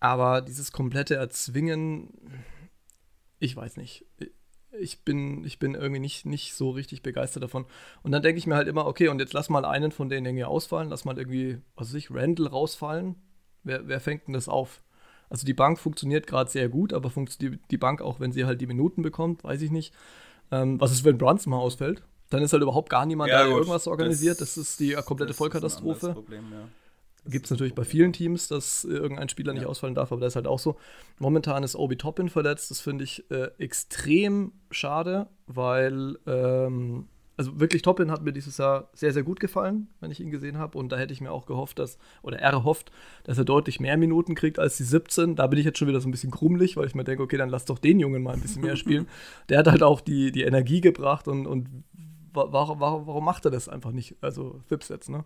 Aber 0.00 0.42
dieses 0.42 0.72
komplette 0.72 1.16
Erzwingen, 1.16 2.12
ich 3.38 3.56
weiß 3.56 3.76
nicht 3.76 4.06
ich 4.80 5.04
bin, 5.04 5.44
ich 5.44 5.58
bin 5.58 5.74
irgendwie 5.74 6.00
nicht, 6.00 6.26
nicht 6.26 6.54
so 6.54 6.70
richtig 6.70 7.02
begeistert 7.02 7.42
davon. 7.42 7.66
Und 8.02 8.12
dann 8.12 8.22
denke 8.22 8.38
ich 8.38 8.46
mir 8.46 8.56
halt 8.56 8.68
immer, 8.68 8.86
okay, 8.86 9.08
und 9.08 9.18
jetzt 9.20 9.32
lass 9.32 9.48
mal 9.48 9.64
einen 9.64 9.92
von 9.92 10.08
denen 10.08 10.26
irgendwie 10.26 10.44
ausfallen, 10.44 10.88
lass 10.88 11.04
mal 11.04 11.18
irgendwie, 11.18 11.58
was 11.76 11.88
weiß 11.88 11.94
ich, 11.94 12.10
Randall 12.10 12.46
rausfallen. 12.46 13.16
Wer, 13.64 13.88
wer 13.88 14.00
fängt 14.00 14.26
denn 14.26 14.34
das 14.34 14.48
auf? 14.48 14.82
Also 15.30 15.44
die 15.44 15.54
Bank 15.54 15.78
funktioniert 15.78 16.26
gerade 16.26 16.50
sehr 16.50 16.68
gut, 16.68 16.92
aber 16.92 17.10
funktioniert 17.10 17.60
die 17.70 17.76
Bank 17.76 18.00
auch, 18.00 18.20
wenn 18.20 18.32
sie 18.32 18.46
halt 18.46 18.60
die 18.60 18.66
Minuten 18.66 19.02
bekommt, 19.02 19.44
weiß 19.44 19.60
ich 19.62 19.70
nicht. 19.70 19.94
Ähm, 20.50 20.80
was 20.80 20.92
ist, 20.92 21.04
wenn 21.04 21.18
Brunson 21.18 21.50
mal 21.50 21.58
ausfällt? 21.58 22.02
Dann 22.30 22.42
ist 22.42 22.52
halt 22.52 22.62
überhaupt 22.62 22.90
gar 22.90 23.04
niemand, 23.04 23.30
ja, 23.30 23.38
der 23.38 23.48
gut, 23.48 23.58
irgendwas 23.58 23.86
organisiert. 23.86 24.40
Das, 24.40 24.54
das, 24.54 24.68
ist 24.68 24.80
die 24.80 24.92
komplette 25.04 25.34
Vollkatastrophe. 25.34 26.12
Problem, 26.12 26.44
ja. 26.52 26.68
Gibt 27.28 27.44
es 27.44 27.50
natürlich 27.50 27.74
bei 27.74 27.84
vielen 27.84 28.12
Teams, 28.12 28.48
dass 28.48 28.84
äh, 28.84 28.88
irgendein 28.88 29.28
Spieler 29.28 29.52
ja. 29.52 29.60
nicht 29.60 29.68
ausfallen 29.68 29.94
darf, 29.94 30.12
aber 30.12 30.20
das 30.20 30.32
ist 30.32 30.36
halt 30.36 30.46
auch 30.46 30.58
so. 30.58 30.76
Momentan 31.18 31.62
ist 31.62 31.76
Obi 31.76 31.96
Toppin 31.96 32.28
verletzt. 32.30 32.70
Das 32.70 32.80
finde 32.80 33.04
ich 33.04 33.30
äh, 33.30 33.50
extrem 33.58 34.52
schade, 34.70 35.28
weil, 35.46 36.16
ähm, 36.26 37.06
also 37.36 37.60
wirklich 37.60 37.82
Toppin 37.82 38.10
hat 38.10 38.22
mir 38.22 38.32
dieses 38.32 38.56
Jahr 38.56 38.88
sehr, 38.94 39.12
sehr 39.12 39.22
gut 39.22 39.40
gefallen, 39.40 39.88
wenn 40.00 40.10
ich 40.10 40.20
ihn 40.20 40.30
gesehen 40.30 40.58
habe. 40.58 40.78
Und 40.78 40.90
da 40.90 40.96
hätte 40.96 41.12
ich 41.12 41.20
mir 41.20 41.30
auch 41.30 41.44
gehofft, 41.44 41.78
dass, 41.78 41.98
oder 42.22 42.38
er 42.38 42.64
hofft, 42.64 42.90
dass 43.24 43.36
er 43.36 43.44
deutlich 43.44 43.78
mehr 43.78 43.96
Minuten 43.98 44.34
kriegt 44.34 44.58
als 44.58 44.78
die 44.78 44.84
17. 44.84 45.36
Da 45.36 45.46
bin 45.46 45.58
ich 45.58 45.66
jetzt 45.66 45.78
schon 45.78 45.88
wieder 45.88 46.00
so 46.00 46.08
ein 46.08 46.12
bisschen 46.12 46.30
krummelig, 46.30 46.76
weil 46.78 46.86
ich 46.86 46.94
mir 46.94 47.04
denke, 47.04 47.22
okay, 47.22 47.36
dann 47.36 47.50
lass 47.50 47.66
doch 47.66 47.78
den 47.78 48.00
Jungen 48.00 48.22
mal 48.22 48.34
ein 48.34 48.40
bisschen 48.40 48.62
mehr 48.62 48.76
spielen. 48.76 49.06
Der 49.50 49.58
hat 49.58 49.66
halt 49.66 49.82
auch 49.82 50.00
die, 50.00 50.32
die 50.32 50.42
Energie 50.42 50.80
gebracht 50.80 51.28
und, 51.28 51.46
und 51.46 51.68
warum, 52.32 52.80
warum, 52.80 53.06
warum 53.06 53.24
macht 53.24 53.44
er 53.44 53.50
das 53.50 53.68
einfach 53.68 53.92
nicht? 53.92 54.16
Also 54.20 54.60
Fips 54.66 54.88
jetzt, 54.88 55.10
ne? 55.10 55.24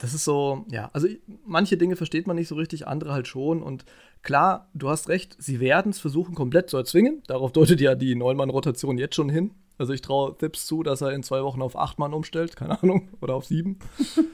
Das 0.00 0.14
ist 0.14 0.24
so, 0.24 0.64
ja, 0.70 0.88
also 0.94 1.08
manche 1.44 1.76
Dinge 1.76 1.94
versteht 1.94 2.26
man 2.26 2.36
nicht 2.36 2.48
so 2.48 2.54
richtig, 2.54 2.86
andere 2.86 3.12
halt 3.12 3.28
schon. 3.28 3.62
Und 3.62 3.84
klar, 4.22 4.70
du 4.72 4.88
hast 4.88 5.10
recht, 5.10 5.36
sie 5.38 5.60
werden 5.60 5.90
es 5.90 6.00
versuchen, 6.00 6.34
komplett 6.34 6.70
zu 6.70 6.78
erzwingen. 6.78 7.22
Darauf 7.26 7.52
deutet 7.52 7.82
ja 7.82 7.94
die 7.94 8.14
Neunmann-Rotation 8.14 8.96
jetzt 8.96 9.14
schon 9.14 9.28
hin. 9.28 9.50
Also 9.76 9.92
ich 9.92 10.00
traue 10.00 10.36
Thips 10.38 10.64
zu, 10.64 10.82
dass 10.82 11.02
er 11.02 11.12
in 11.12 11.22
zwei 11.22 11.42
Wochen 11.42 11.60
auf 11.60 11.76
acht 11.76 11.98
Mann 11.98 12.14
umstellt, 12.14 12.56
keine 12.56 12.82
Ahnung, 12.82 13.10
oder 13.20 13.34
auf 13.34 13.44
sieben. 13.44 13.78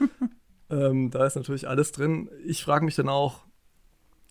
ähm, 0.70 1.10
da 1.10 1.26
ist 1.26 1.34
natürlich 1.34 1.66
alles 1.66 1.90
drin. 1.90 2.30
Ich 2.44 2.62
frage 2.62 2.84
mich 2.84 2.94
dann 2.94 3.08
auch, 3.08 3.40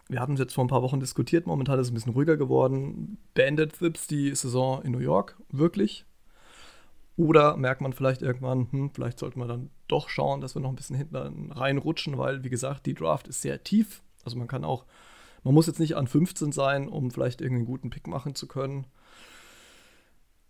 wir 0.07 0.21
haben 0.21 0.35
es 0.35 0.39
jetzt 0.39 0.53
vor 0.53 0.63
ein 0.63 0.69
paar 0.69 0.83
Wochen 0.83 1.01
diskutiert, 1.01 1.47
momentan 1.47 1.79
ist 1.79 1.87
es 1.87 1.91
ein 1.91 1.95
bisschen 1.95 2.13
ruhiger 2.13 2.37
geworden. 2.37 3.17
Beendet 3.33 3.77
Thips 3.77 4.07
die 4.07 4.33
Saison 4.33 4.81
in 4.83 4.93
New 4.93 4.99
York 4.99 5.37
wirklich? 5.49 6.05
Oder 7.17 7.55
merkt 7.55 7.81
man 7.81 7.93
vielleicht 7.93 8.21
irgendwann, 8.21 8.71
hm, 8.71 8.91
vielleicht 8.93 9.19
sollten 9.19 9.39
wir 9.39 9.47
dann 9.47 9.69
doch 9.87 10.09
schauen, 10.09 10.41
dass 10.41 10.55
wir 10.55 10.61
noch 10.61 10.69
ein 10.69 10.75
bisschen 10.75 10.97
hinten 10.97 11.51
reinrutschen, 11.51 12.17
weil, 12.17 12.43
wie 12.43 12.49
gesagt, 12.49 12.85
die 12.85 12.93
Draft 12.93 13.27
ist 13.27 13.41
sehr 13.41 13.63
tief. 13.63 14.03
Also 14.25 14.37
man 14.37 14.47
kann 14.47 14.65
auch, 14.65 14.85
man 15.43 15.53
muss 15.53 15.67
jetzt 15.67 15.79
nicht 15.79 15.95
an 15.95 16.07
15 16.07 16.51
sein, 16.51 16.89
um 16.89 17.11
vielleicht 17.11 17.41
irgendeinen 17.41 17.67
guten 17.67 17.89
Pick 17.89 18.07
machen 18.07 18.35
zu 18.35 18.47
können. 18.47 18.87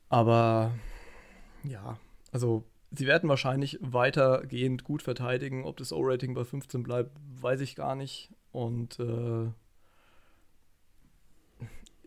Aber 0.10 0.72
ja, 1.64 1.98
also 2.32 2.64
sie 2.92 3.06
werden 3.06 3.30
wahrscheinlich 3.30 3.78
weitergehend 3.82 4.84
gut 4.84 5.04
verteidigen. 5.04 5.66
Ob 5.66 5.78
das 5.78 5.94
O-Rating 5.94 6.34
bei 6.34 6.46
15 6.46 6.84
bleibt, 6.84 7.12
weiß 7.42 7.62
ich 7.62 7.76
gar 7.76 7.96
nicht. 7.96 8.32
Und 8.52 9.00
äh, 9.00 9.52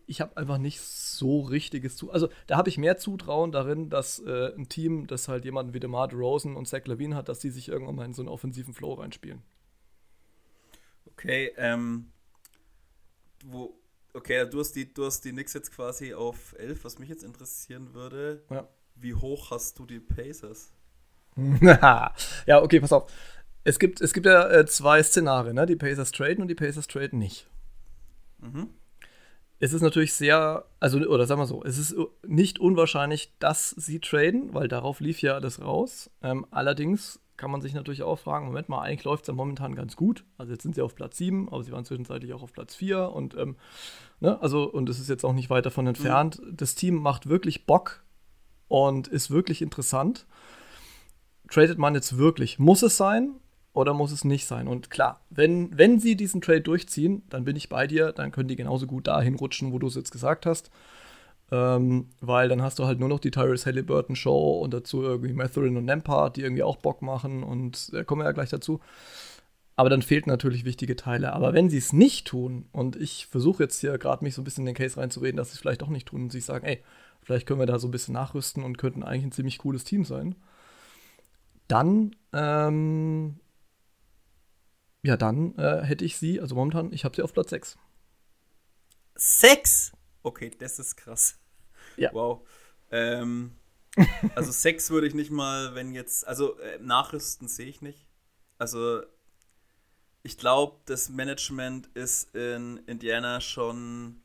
ich 0.09 0.21
habe 0.21 0.35
einfach 0.37 0.57
nicht 0.57 0.81
so 0.81 1.41
richtiges 1.41 1.95
zu. 1.95 2.11
Also 2.11 2.29
da 2.47 2.57
habe 2.57 2.69
ich 2.69 2.77
mehr 2.77 2.97
Zutrauen 2.97 3.51
darin, 3.51 3.89
dass 3.89 4.19
äh, 4.19 4.53
ein 4.55 4.67
Team, 4.67 5.07
das 5.07 5.27
halt 5.27 5.45
jemanden 5.45 5.73
wie 5.73 5.79
DeMar 5.79 6.11
Rosen 6.11 6.55
und 6.55 6.67
Zach 6.67 6.85
Levine 6.85 7.15
hat, 7.15 7.29
dass 7.29 7.39
die 7.39 7.49
sich 7.49 7.69
irgendwann 7.69 7.95
mal 7.95 8.05
in 8.05 8.13
so 8.13 8.21
einen 8.21 8.29
offensiven 8.29 8.73
Flow 8.73 8.93
reinspielen. 8.93 9.41
Okay, 11.05 11.51
ähm, 11.57 12.11
wo, 13.45 13.79
Okay, 14.13 14.49
du 14.49 14.59
hast, 14.59 14.73
die, 14.73 14.91
du 14.91 15.05
hast 15.05 15.21
die 15.21 15.31
Knicks 15.31 15.53
jetzt 15.53 15.71
quasi 15.71 16.13
auf 16.13 16.55
11, 16.57 16.83
was 16.83 16.99
mich 16.99 17.09
jetzt 17.09 17.23
interessieren 17.23 17.93
würde. 17.93 18.43
Ja. 18.49 18.67
Wie 18.95 19.13
hoch 19.13 19.51
hast 19.51 19.77
du 19.77 19.85
die 19.85 19.99
Pacers? 19.99 20.73
ja, 21.61 22.13
okay, 22.61 22.79
pass 22.79 22.91
auf. 22.91 23.11
Es 23.63 23.77
gibt, 23.77 24.01
es 24.01 24.13
gibt 24.13 24.25
ja 24.25 24.49
äh, 24.49 24.65
zwei 24.65 25.03
Szenarien, 25.03 25.55
ne? 25.55 25.65
Die 25.65 25.75
Pacers 25.75 26.11
traden 26.11 26.41
und 26.41 26.47
die 26.47 26.55
Pacers 26.55 26.87
traden 26.87 27.19
nicht. 27.19 27.47
Mhm. 28.39 28.69
Es 29.59 29.73
ist 29.73 29.81
natürlich 29.81 30.13
sehr, 30.13 30.65
also, 30.79 30.99
oder 30.99 31.25
sagen 31.25 31.41
wir 31.41 31.45
so, 31.45 31.63
es 31.63 31.77
ist 31.77 31.95
nicht 32.25 32.59
unwahrscheinlich, 32.59 33.33
dass 33.39 33.71
sie 33.71 33.99
traden, 33.99 34.53
weil 34.53 34.69
darauf 34.69 35.01
lief 35.01 35.21
ja 35.21 35.35
alles 35.35 35.61
raus. 35.61 36.09
Ähm, 36.21 36.45
allerdings 36.49 37.19
kann 37.35 37.51
man 37.51 37.61
sich 37.61 37.73
natürlich 37.73 38.03
auch 38.03 38.19
fragen, 38.19 38.45
Moment 38.45 38.69
mal, 38.69 38.81
eigentlich 38.81 39.03
läuft 39.03 39.23
es 39.23 39.27
ja 39.27 39.33
momentan 39.33 39.75
ganz 39.75 39.95
gut. 39.95 40.25
Also 40.37 40.53
jetzt 40.53 40.63
sind 40.63 40.75
sie 40.75 40.81
auf 40.81 40.95
Platz 40.95 41.17
7, 41.17 41.49
aber 41.49 41.63
sie 41.63 41.71
waren 41.71 41.85
zwischenzeitlich 41.85 42.33
auch 42.33 42.41
auf 42.41 42.53
Platz 42.53 42.75
4 42.75 43.11
und 43.11 43.35
ähm, 43.35 43.57
ne, 44.19 44.41
also, 44.41 44.63
und 44.63 44.87
es 44.89 44.99
ist 44.99 45.09
jetzt 45.09 45.25
auch 45.25 45.33
nicht 45.33 45.49
weit 45.49 45.65
davon 45.65 45.87
entfernt. 45.87 46.39
Mhm. 46.41 46.55
Das 46.55 46.75
Team 46.75 46.95
macht 46.95 47.27
wirklich 47.27 47.65
Bock 47.65 48.03
und 48.67 49.07
ist 49.07 49.29
wirklich 49.29 49.61
interessant. 49.61 50.25
Tradet 51.49 51.77
man 51.77 51.95
jetzt 51.95 52.17
wirklich? 52.17 52.59
Muss 52.59 52.81
es 52.81 52.97
sein 52.97 53.35
oder 53.73 53.93
muss 53.93 54.11
es 54.11 54.25
nicht 54.25 54.45
sein? 54.45 54.67
Und 54.67 54.89
klar, 54.89 55.21
wenn, 55.29 55.77
wenn 55.77 55.99
sie 55.99 56.15
diesen 56.15 56.41
Trade 56.41 56.61
durchziehen, 56.61 57.23
dann 57.29 57.45
bin 57.45 57.55
ich 57.55 57.69
bei 57.69 57.87
dir, 57.87 58.11
dann 58.11 58.31
können 58.31 58.47
die 58.47 58.55
genauso 58.55 58.87
gut 58.87 59.07
dahin 59.07 59.35
rutschen, 59.35 59.71
wo 59.71 59.79
du 59.79 59.87
es 59.87 59.95
jetzt 59.95 60.11
gesagt 60.11 60.45
hast. 60.45 60.71
Ähm, 61.51 62.09
weil 62.19 62.47
dann 62.47 62.61
hast 62.61 62.77
du 62.77 62.85
halt 62.85 62.99
nur 62.99 63.09
noch 63.09 63.19
die 63.19 63.31
Tyrese 63.31 63.65
Halliburton 63.65 64.15
Show 64.15 64.59
und 64.59 64.71
dazu 64.71 65.01
irgendwie 65.01 65.33
Matherin 65.33 65.77
und 65.77 65.87
Lampard, 65.87 66.35
die 66.35 66.41
irgendwie 66.41 66.61
auch 66.61 66.77
Bock 66.77 67.01
machen 67.01 67.41
und 67.41 67.91
äh, 67.93 68.03
kommen 68.03 68.21
wir 68.21 68.25
ja 68.25 68.33
gleich 68.33 68.49
dazu. 68.49 68.79
Aber 69.75 69.89
dann 69.89 70.01
fehlten 70.01 70.29
natürlich 70.29 70.65
wichtige 70.65 70.95
Teile. 70.95 71.33
Aber 71.33 71.53
wenn 71.53 71.69
sie 71.69 71.77
es 71.77 71.93
nicht 71.93 72.27
tun, 72.27 72.65
und 72.73 72.97
ich 72.97 73.27
versuche 73.27 73.63
jetzt 73.63 73.79
hier 73.79 73.97
gerade 73.97 74.23
mich 74.23 74.35
so 74.35 74.41
ein 74.41 74.43
bisschen 74.43 74.63
in 74.67 74.73
den 74.73 74.75
Case 74.75 74.97
reinzureden, 74.97 75.37
dass 75.37 75.49
sie 75.49 75.53
es 75.53 75.59
vielleicht 75.59 75.81
auch 75.83 75.87
nicht 75.87 76.07
tun 76.07 76.23
und 76.23 76.31
sie 76.31 76.41
sagen, 76.41 76.65
ey, 76.65 76.83
vielleicht 77.21 77.47
können 77.47 77.61
wir 77.61 77.65
da 77.65 77.79
so 77.79 77.87
ein 77.87 77.91
bisschen 77.91 78.13
nachrüsten 78.13 78.63
und 78.63 78.77
könnten 78.77 79.03
eigentlich 79.03 79.23
ein 79.23 79.31
ziemlich 79.31 79.57
cooles 79.57 79.85
Team 79.85 80.03
sein, 80.03 80.35
dann, 81.69 82.15
ähm, 82.33 83.37
ja, 85.01 85.17
dann 85.17 85.55
äh, 85.57 85.83
hätte 85.83 86.05
ich 86.05 86.17
sie, 86.17 86.41
also 86.41 86.55
momentan, 86.55 86.91
ich 86.91 87.05
habe 87.05 87.15
sie 87.15 87.21
auf 87.21 87.33
Platz 87.33 87.49
6. 87.51 87.77
6? 89.15 89.91
Okay, 90.23 90.51
das 90.57 90.79
ist 90.79 90.95
krass. 90.95 91.37
Ja. 91.97 92.13
Wow. 92.13 92.47
Ähm, 92.91 93.55
also 94.35 94.51
Sex 94.51 94.89
würde 94.89 95.07
ich 95.07 95.13
nicht 95.13 95.31
mal, 95.31 95.75
wenn 95.75 95.93
jetzt, 95.93 96.27
also 96.27 96.57
äh, 96.59 96.79
Nachrüsten 96.79 97.47
sehe 97.47 97.67
ich 97.67 97.81
nicht. 97.81 98.07
Also 98.57 99.01
ich 100.23 100.37
glaube, 100.37 100.77
das 100.85 101.09
Management 101.09 101.87
ist 101.93 102.35
in 102.35 102.77
Indiana 102.87 103.39
schon 103.41 104.21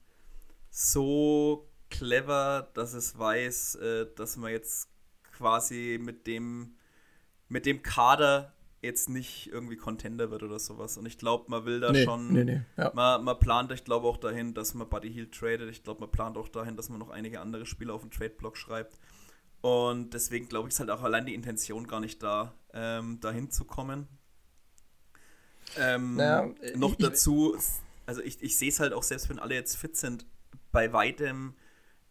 so 0.70 1.68
clever, 1.90 2.68
dass 2.74 2.94
es 2.94 3.16
weiß, 3.16 3.76
äh, 3.76 4.06
dass 4.16 4.36
man 4.36 4.50
jetzt 4.50 4.88
quasi 5.32 5.98
mit 6.00 6.26
dem, 6.26 6.76
mit 7.48 7.66
dem 7.66 7.82
Kader 7.82 8.53
jetzt 8.84 9.08
nicht 9.08 9.50
irgendwie 9.52 9.76
Contender 9.76 10.30
wird 10.30 10.42
oder 10.42 10.58
sowas. 10.58 10.96
Und 10.96 11.06
ich 11.06 11.18
glaube, 11.18 11.46
man 11.48 11.64
will 11.64 11.80
da 11.80 11.92
nee, 11.92 12.04
schon. 12.04 12.32
Nee, 12.32 12.44
nee, 12.44 12.60
ja. 12.76 12.92
man, 12.94 13.24
man 13.24 13.38
plant, 13.38 13.72
ich 13.72 13.84
glaube, 13.84 14.06
auch 14.06 14.16
dahin, 14.16 14.54
dass 14.54 14.74
man 14.74 14.88
Buddy 14.88 15.12
Hield 15.12 15.32
tradet. 15.32 15.70
Ich 15.70 15.82
glaube, 15.82 16.00
man 16.00 16.10
plant 16.10 16.36
auch 16.36 16.48
dahin, 16.48 16.76
dass 16.76 16.88
man 16.88 16.98
noch 16.98 17.10
einige 17.10 17.40
andere 17.40 17.66
Spieler 17.66 17.94
auf 17.94 18.02
den 18.02 18.10
Trade-Block 18.10 18.56
schreibt. 18.56 18.98
Und 19.60 20.12
deswegen 20.12 20.48
glaube 20.48 20.68
ich, 20.68 20.74
ist 20.74 20.80
halt 20.80 20.90
auch 20.90 21.02
allein 21.02 21.24
die 21.24 21.34
Intention 21.34 21.86
gar 21.86 22.00
nicht 22.00 22.22
da, 22.22 22.54
ähm, 22.74 23.18
dahin 23.20 23.50
zu 23.50 23.64
kommen. 23.64 24.08
Ähm, 25.78 26.16
naja, 26.16 26.50
noch 26.76 26.92
ich, 26.92 26.98
dazu, 26.98 27.56
also 28.06 28.20
ich, 28.20 28.42
ich 28.42 28.58
sehe 28.58 28.68
es 28.68 28.80
halt 28.80 28.92
auch, 28.92 29.02
selbst 29.02 29.28
wenn 29.30 29.38
alle 29.38 29.54
jetzt 29.54 29.76
fit 29.76 29.96
sind, 29.96 30.26
bei 30.70 30.92
weitem 30.92 31.54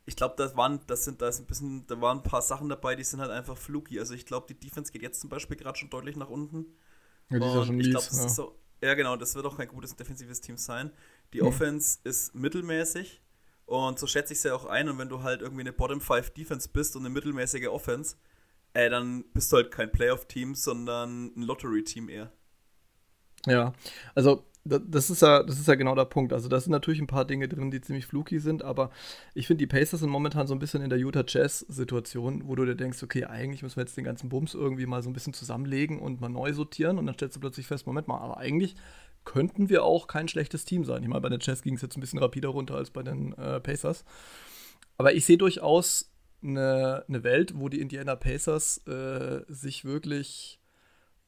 ich 0.05 0.15
glaube, 0.15 0.35
das 0.37 0.55
waren, 0.57 0.81
das 0.87 1.05
sind, 1.05 1.21
da 1.21 1.29
ist 1.29 1.39
ein 1.39 1.45
bisschen, 1.45 1.87
da 1.87 1.99
waren 2.01 2.19
ein 2.19 2.23
paar 2.23 2.41
Sachen 2.41 2.67
dabei, 2.69 2.95
die 2.95 3.03
sind 3.03 3.21
halt 3.21 3.31
einfach 3.31 3.57
fluky. 3.57 3.99
Also 3.99 4.13
ich 4.13 4.25
glaube, 4.25 4.47
die 4.47 4.59
Defense 4.59 4.91
geht 4.91 5.01
jetzt 5.01 5.21
zum 5.21 5.29
Beispiel 5.29 5.55
gerade 5.55 5.77
schon 5.77 5.89
deutlich 5.89 6.15
nach 6.17 6.29
unten. 6.29 6.65
Ja, 7.29 7.39
die 7.39 7.45
ist 7.45 7.55
ja 7.55 7.65
schon 7.65 7.79
ich 7.79 7.89
glaube, 7.89 8.05
das 8.05 8.17
ja. 8.17 8.25
ist 8.25 8.35
so, 8.35 8.59
ja 8.81 8.93
genau, 8.95 9.15
das 9.15 9.35
wird 9.35 9.45
auch 9.45 9.57
kein 9.57 9.69
gutes 9.69 9.95
defensives 9.95 10.41
Team 10.41 10.57
sein. 10.57 10.91
Die 11.33 11.39
hm. 11.39 11.47
Offense 11.47 11.99
ist 12.03 12.35
mittelmäßig 12.35 13.21
und 13.65 13.97
so 13.97 14.07
schätze 14.07 14.33
ich 14.33 14.39
es 14.39 14.43
ja 14.43 14.53
auch 14.53 14.65
ein. 14.65 14.89
Und 14.89 14.97
wenn 14.97 15.09
du 15.09 15.23
halt 15.23 15.41
irgendwie 15.41 15.61
eine 15.61 15.71
Bottom 15.71 16.01
5 16.01 16.31
Defense 16.31 16.67
bist 16.67 16.95
und 16.95 17.03
eine 17.03 17.09
mittelmäßige 17.09 17.67
Offense, 17.67 18.17
äh, 18.73 18.89
dann 18.89 19.23
bist 19.33 19.51
du 19.51 19.57
halt 19.57 19.71
kein 19.71 19.91
Playoff-Team, 19.91 20.55
sondern 20.55 21.33
ein 21.37 21.43
Lottery-Team 21.43 22.09
eher. 22.09 22.31
Ja, 23.45 23.73
also 24.15 24.45
das 24.65 25.09
ist 25.09 25.21
ja, 25.21 25.43
das 25.43 25.59
ist 25.59 25.67
ja 25.67 25.75
genau 25.75 25.93
der 25.93 26.05
Punkt. 26.05 26.31
Also 26.31 26.47
da 26.47 26.59
sind 26.59 26.71
natürlich 26.71 27.01
ein 27.01 27.07
paar 27.07 27.25
Dinge 27.25 27.49
drin, 27.49 27.69
die 27.69 27.81
ziemlich 27.81 28.05
fluky 28.05 28.39
sind, 28.39 28.63
aber 28.63 28.91
ich 29.33 29.47
finde, 29.47 29.59
die 29.59 29.67
Pacers 29.67 29.99
sind 29.99 30.09
momentan 30.09 30.47
so 30.47 30.53
ein 30.53 30.59
bisschen 30.59 30.81
in 30.81 30.89
der 30.89 30.99
Utah 30.99 31.25
Jazz-Situation, 31.27 32.47
wo 32.47 32.55
du 32.55 32.65
dir 32.65 32.75
denkst, 32.75 33.03
okay, 33.03 33.25
eigentlich 33.25 33.61
müssen 33.61 33.75
wir 33.75 33.83
jetzt 33.83 33.97
den 33.97 34.05
ganzen 34.05 34.29
Bums 34.29 34.53
irgendwie 34.53 34.85
mal 34.85 35.03
so 35.03 35.09
ein 35.09 35.13
bisschen 35.13 35.33
zusammenlegen 35.33 35.99
und 35.99 36.21
mal 36.21 36.29
neu 36.29 36.53
sortieren 36.53 36.97
und 36.97 37.05
dann 37.05 37.15
stellst 37.15 37.35
du 37.35 37.41
plötzlich 37.41 37.67
fest, 37.67 37.85
Moment 37.87 38.07
mal, 38.07 38.19
aber 38.19 38.37
eigentlich 38.37 38.75
könnten 39.25 39.69
wir 39.69 39.83
auch 39.83 40.07
kein 40.07 40.27
schlechtes 40.29 40.63
Team 40.63 40.85
sein. 40.85 41.03
Ich 41.03 41.09
meine, 41.09 41.21
bei 41.21 41.29
den 41.29 41.39
Jazz 41.41 41.61
ging 41.61 41.75
es 41.75 41.81
jetzt 41.81 41.97
ein 41.97 42.01
bisschen 42.01 42.19
rapider 42.19 42.49
runter 42.49 42.75
als 42.75 42.89
bei 42.89 43.03
den 43.03 43.33
äh, 43.33 43.59
Pacers. 43.59 44.05
Aber 44.97 45.13
ich 45.13 45.25
sehe 45.25 45.37
durchaus 45.37 46.11
eine, 46.41 47.03
eine 47.07 47.23
Welt, 47.23 47.53
wo 47.55 47.69
die 47.69 47.79
Indiana 47.79 48.15
Pacers 48.15 48.85
äh, 48.87 49.41
sich 49.47 49.85
wirklich 49.85 50.59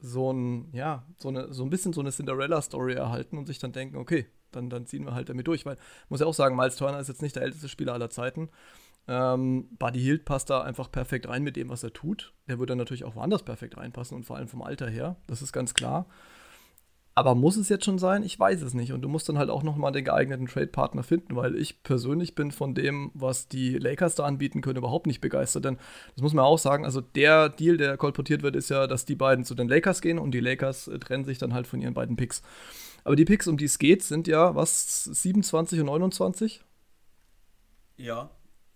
so 0.06 0.32
ein, 0.32 0.68
ja, 0.72 1.04
so, 1.18 1.28
eine, 1.28 1.52
so 1.52 1.64
ein 1.64 1.70
bisschen 1.70 1.92
so 1.92 2.00
eine 2.00 2.10
Cinderella-Story 2.10 2.94
erhalten 2.94 3.38
und 3.38 3.46
sich 3.46 3.58
dann 3.58 3.72
denken, 3.72 3.96
okay, 3.96 4.26
dann, 4.52 4.70
dann 4.70 4.86
ziehen 4.86 5.04
wir 5.04 5.14
halt 5.14 5.28
damit 5.28 5.46
durch. 5.46 5.66
Weil, 5.66 5.76
muss 6.08 6.20
ja 6.20 6.26
auch 6.26 6.34
sagen, 6.34 6.56
Miles 6.56 6.76
Turner 6.76 7.00
ist 7.00 7.08
jetzt 7.08 7.22
nicht 7.22 7.36
der 7.36 7.42
älteste 7.42 7.68
Spieler 7.68 7.92
aller 7.92 8.10
Zeiten. 8.10 8.48
Ähm, 9.08 9.68
Buddy 9.78 10.00
Hield 10.00 10.24
passt 10.24 10.50
da 10.50 10.62
einfach 10.62 10.90
perfekt 10.90 11.28
rein 11.28 11.42
mit 11.42 11.56
dem, 11.56 11.68
was 11.68 11.82
er 11.82 11.92
tut. 11.92 12.32
Der 12.48 12.58
würde 12.58 12.72
dann 12.72 12.78
natürlich 12.78 13.04
auch 13.04 13.16
woanders 13.16 13.44
perfekt 13.44 13.76
reinpassen 13.76 14.16
und 14.16 14.24
vor 14.24 14.36
allem 14.36 14.48
vom 14.48 14.62
Alter 14.62 14.88
her. 14.88 15.16
Das 15.26 15.42
ist 15.42 15.52
ganz 15.52 15.74
klar. 15.74 16.06
Aber 17.18 17.34
muss 17.34 17.56
es 17.56 17.70
jetzt 17.70 17.86
schon 17.86 17.98
sein? 17.98 18.22
Ich 18.22 18.38
weiß 18.38 18.60
es 18.60 18.74
nicht. 18.74 18.92
Und 18.92 19.00
du 19.00 19.08
musst 19.08 19.26
dann 19.26 19.38
halt 19.38 19.48
auch 19.48 19.62
nochmal 19.62 19.90
den 19.90 20.04
geeigneten 20.04 20.46
Trade-Partner 20.46 21.02
finden, 21.02 21.34
weil 21.34 21.56
ich 21.56 21.82
persönlich 21.82 22.34
bin 22.34 22.52
von 22.52 22.74
dem, 22.74 23.10
was 23.14 23.48
die 23.48 23.78
Lakers 23.78 24.16
da 24.16 24.24
anbieten 24.26 24.60
können, 24.60 24.76
überhaupt 24.76 25.06
nicht 25.06 25.22
begeistert. 25.22 25.64
Denn 25.64 25.78
das 26.14 26.22
muss 26.22 26.34
man 26.34 26.44
auch 26.44 26.58
sagen, 26.58 26.84
also 26.84 27.00
der 27.00 27.48
Deal, 27.48 27.78
der 27.78 27.96
kolportiert 27.96 28.42
wird, 28.42 28.54
ist 28.54 28.68
ja, 28.68 28.86
dass 28.86 29.06
die 29.06 29.14
beiden 29.14 29.46
zu 29.46 29.54
den 29.54 29.66
Lakers 29.66 30.02
gehen 30.02 30.18
und 30.18 30.32
die 30.32 30.40
Lakers 30.40 30.88
äh, 30.88 30.98
trennen 30.98 31.24
sich 31.24 31.38
dann 31.38 31.54
halt 31.54 31.66
von 31.66 31.80
ihren 31.80 31.94
beiden 31.94 32.16
Picks. 32.16 32.42
Aber 33.02 33.16
die 33.16 33.24
Picks, 33.24 33.48
um 33.48 33.56
die 33.56 33.64
es 33.64 33.78
geht, 33.78 34.02
sind 34.02 34.28
ja, 34.28 34.54
was, 34.54 35.04
27 35.04 35.80
und 35.80 35.86
29? 35.86 36.64
Ja, 37.96 38.30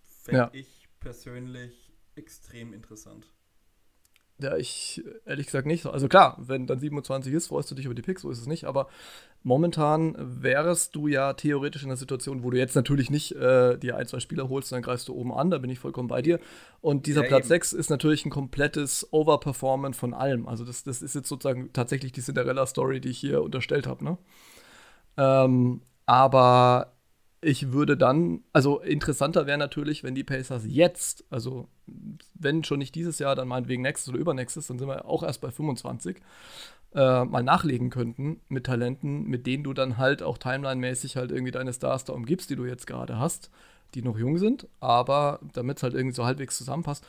fände 0.06 0.38
ja. 0.38 0.50
ich 0.54 0.88
persönlich 0.98 1.92
extrem 2.14 2.72
interessant. 2.72 3.30
Ja, 4.40 4.56
ich 4.56 5.02
ehrlich 5.26 5.46
gesagt 5.46 5.66
nicht. 5.66 5.86
Also 5.86 6.08
klar, 6.08 6.36
wenn 6.38 6.66
dann 6.66 6.78
27 6.78 7.32
ist, 7.32 7.48
freust 7.48 7.70
du 7.70 7.74
dich 7.74 7.84
über 7.84 7.94
die 7.94 8.02
Picks, 8.02 8.22
so 8.22 8.30
ist 8.30 8.40
es 8.40 8.46
nicht. 8.46 8.64
Aber 8.64 8.88
momentan 9.42 10.14
wärst 10.18 10.94
du 10.96 11.08
ja 11.08 11.32
theoretisch 11.32 11.82
in 11.82 11.88
einer 11.88 11.96
Situation, 11.96 12.42
wo 12.42 12.50
du 12.50 12.58
jetzt 12.58 12.74
natürlich 12.74 13.10
nicht 13.10 13.32
äh, 13.32 13.76
dir 13.78 13.96
ein, 13.96 14.06
zwei 14.06 14.20
Spieler 14.20 14.48
holst, 14.48 14.72
dann 14.72 14.82
greifst 14.82 15.08
du 15.08 15.14
oben 15.14 15.32
an, 15.32 15.50
da 15.50 15.58
bin 15.58 15.70
ich 15.70 15.78
vollkommen 15.78 16.08
bei 16.08 16.22
dir. 16.22 16.40
Und 16.80 17.06
dieser 17.06 17.22
ja, 17.22 17.28
Platz 17.28 17.44
eben. 17.44 17.48
6 17.48 17.72
ist 17.74 17.90
natürlich 17.90 18.24
ein 18.24 18.30
komplettes 18.30 19.06
Overperformen 19.12 19.94
von 19.94 20.14
allem. 20.14 20.48
Also 20.48 20.64
das, 20.64 20.84
das 20.84 21.02
ist 21.02 21.14
jetzt 21.14 21.28
sozusagen 21.28 21.72
tatsächlich 21.72 22.12
die 22.12 22.22
Cinderella-Story, 22.22 23.00
die 23.00 23.10
ich 23.10 23.18
hier 23.18 23.42
unterstellt 23.42 23.86
habe. 23.86 24.04
Ne? 24.04 24.18
Ähm, 25.16 25.82
aber 26.06 26.92
ich 27.42 27.72
würde 27.72 27.96
dann, 27.96 28.44
also 28.52 28.80
interessanter 28.80 29.46
wäre 29.46 29.58
natürlich, 29.58 30.04
wenn 30.04 30.14
die 30.14 30.24
Pacers 30.24 30.64
jetzt, 30.66 31.24
also 31.30 31.68
wenn 32.34 32.64
schon 32.64 32.78
nicht 32.78 32.94
dieses 32.94 33.18
Jahr, 33.18 33.34
dann 33.34 33.48
meinetwegen 33.48 33.82
nächstes 33.82 34.10
oder 34.10 34.18
übernächstes, 34.18 34.66
dann 34.66 34.78
sind 34.78 34.88
wir 34.88 35.06
auch 35.06 35.22
erst 35.22 35.40
bei 35.40 35.50
25, 35.50 36.18
äh, 36.94 37.24
mal 37.24 37.42
nachlegen 37.42 37.88
könnten 37.88 38.40
mit 38.48 38.66
Talenten, 38.66 39.24
mit 39.24 39.46
denen 39.46 39.64
du 39.64 39.72
dann 39.72 39.96
halt 39.96 40.22
auch 40.22 40.36
timeline-mäßig 40.36 41.16
halt 41.16 41.30
irgendwie 41.30 41.52
deine 41.52 41.72
Stars 41.72 42.04
da 42.04 42.12
umgibst, 42.12 42.50
die 42.50 42.56
du 42.56 42.66
jetzt 42.66 42.86
gerade 42.86 43.18
hast, 43.18 43.50
die 43.94 44.02
noch 44.02 44.18
jung 44.18 44.36
sind, 44.36 44.68
aber 44.80 45.40
damit 45.54 45.78
es 45.78 45.82
halt 45.82 45.94
irgendwie 45.94 46.14
so 46.14 46.26
halbwegs 46.26 46.58
zusammenpasst. 46.58 47.06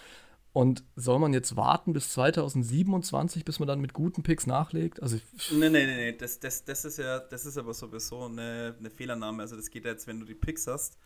Und 0.54 0.84
soll 0.98 1.20
man 1.20 1.34
jetzt 1.34 1.56
warten 1.56 1.94
bis 1.94 2.12
2027, 2.12 3.46
bis 3.46 3.60
man 3.60 3.68
dann 3.70 3.80
mit 3.80 3.94
guten 3.94 4.22
Picks 4.22 4.48
nachlegt? 4.48 5.02
Also 5.02 5.18
nee, 5.52 5.70
nee, 5.70 5.86
nee, 5.86 5.96
nee. 5.96 6.18
Das, 6.18 6.40
das, 6.40 6.66
das 6.66 6.84
ist 6.84 6.98
ja, 6.98 7.20
das 7.20 7.46
ist 7.46 7.58
aber 7.58 7.74
sowieso 7.74 8.26
eine, 8.26 8.76
eine 8.78 8.90
Fehlernahme. 8.90 9.44
Also 9.44 9.56
das 9.56 9.70
geht 9.70 9.86
ja 9.86 9.92
jetzt, 9.92 10.08
wenn 10.08 10.20
du 10.20 10.26
die 10.26 10.36
Picks 10.36 10.68
hast, 10.68 10.98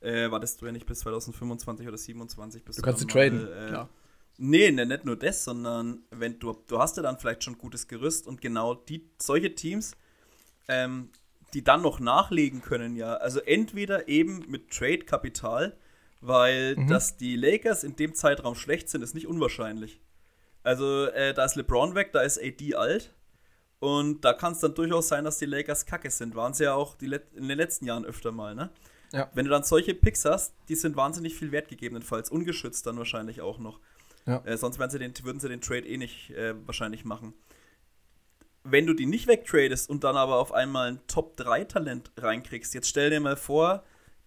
äh, 0.00 0.30
wartest 0.30 0.62
du 0.62 0.66
ja 0.66 0.72
nicht 0.72 0.86
bis 0.86 1.00
2025 1.00 1.86
oder 1.86 1.98
2027. 1.98 2.64
Bis 2.64 2.76
du 2.76 2.82
kannst 2.82 3.00
sie 3.00 3.06
traden, 3.06 3.46
äh, 3.46 3.66
klar. 3.68 3.90
Nee, 4.36 4.70
nee, 4.70 4.84
nicht 4.84 5.04
nur 5.04 5.16
das, 5.16 5.44
sondern 5.44 6.02
wenn 6.10 6.38
du, 6.38 6.56
du 6.66 6.78
hast 6.78 6.96
ja 6.96 7.02
dann 7.02 7.18
vielleicht 7.18 7.44
schon 7.44 7.54
ein 7.54 7.58
gutes 7.58 7.86
Gerüst 7.86 8.26
und 8.26 8.40
genau 8.40 8.74
die, 8.74 9.08
solche 9.20 9.54
Teams, 9.54 9.96
ähm, 10.66 11.10
die 11.52 11.62
dann 11.62 11.82
noch 11.82 12.00
nachlegen 12.00 12.62
können, 12.62 12.96
ja. 12.96 13.14
Also 13.14 13.40
entweder 13.40 14.08
eben 14.08 14.44
mit 14.48 14.70
Trade-Kapital, 14.70 15.76
weil 16.26 16.76
mhm. 16.76 16.88
dass 16.88 17.16
die 17.16 17.36
Lakers 17.36 17.84
in 17.84 17.96
dem 17.96 18.14
Zeitraum 18.14 18.54
schlecht 18.54 18.88
sind, 18.88 19.02
ist 19.02 19.14
nicht 19.14 19.26
unwahrscheinlich. 19.26 20.00
Also 20.62 21.06
äh, 21.06 21.34
da 21.34 21.44
ist 21.44 21.56
LeBron 21.56 21.94
weg, 21.94 22.12
da 22.12 22.22
ist 22.22 22.42
AD 22.42 22.74
alt. 22.74 23.14
Und 23.78 24.24
da 24.24 24.32
kann 24.32 24.54
es 24.54 24.60
dann 24.60 24.74
durchaus 24.74 25.08
sein, 25.08 25.24
dass 25.24 25.36
die 25.36 25.44
Lakers 25.44 25.84
kacke 25.84 26.10
sind. 26.10 26.34
Waren 26.34 26.54
sie 26.54 26.64
ja 26.64 26.74
auch 26.74 26.94
die 26.96 27.06
in 27.34 27.48
den 27.48 27.58
letzten 27.58 27.84
Jahren 27.84 28.06
öfter 28.06 28.32
mal, 28.32 28.54
ne? 28.54 28.70
Ja. 29.12 29.30
Wenn 29.34 29.44
du 29.44 29.50
dann 29.50 29.62
solche 29.62 29.94
Picks 29.94 30.24
hast, 30.24 30.54
die 30.68 30.74
sind 30.74 30.96
wahnsinnig 30.96 31.34
viel 31.34 31.52
wert 31.52 31.68
gegebenenfalls, 31.68 32.30
ungeschützt 32.30 32.86
dann 32.86 32.96
wahrscheinlich 32.96 33.42
auch 33.42 33.58
noch. 33.58 33.78
Ja. 34.26 34.42
Äh, 34.44 34.56
sonst 34.56 34.80
sie 34.90 34.98
den, 34.98 35.12
würden 35.22 35.38
sie 35.38 35.48
den 35.48 35.60
Trade 35.60 35.86
eh 35.86 35.98
nicht 35.98 36.30
äh, 36.30 36.54
wahrscheinlich 36.66 37.04
machen. 37.04 37.34
Wenn 38.64 38.86
du 38.86 38.94
die 38.94 39.06
nicht 39.06 39.26
wegtradest 39.26 39.90
und 39.90 40.02
dann 40.02 40.16
aber 40.16 40.38
auf 40.38 40.52
einmal 40.52 40.88
ein 40.88 41.00
Top-3-Talent 41.06 42.12
reinkriegst, 42.16 42.72
jetzt 42.72 42.88
stell 42.88 43.10
dir 43.10 43.20
mal 43.20 43.36
vor, 43.36 43.84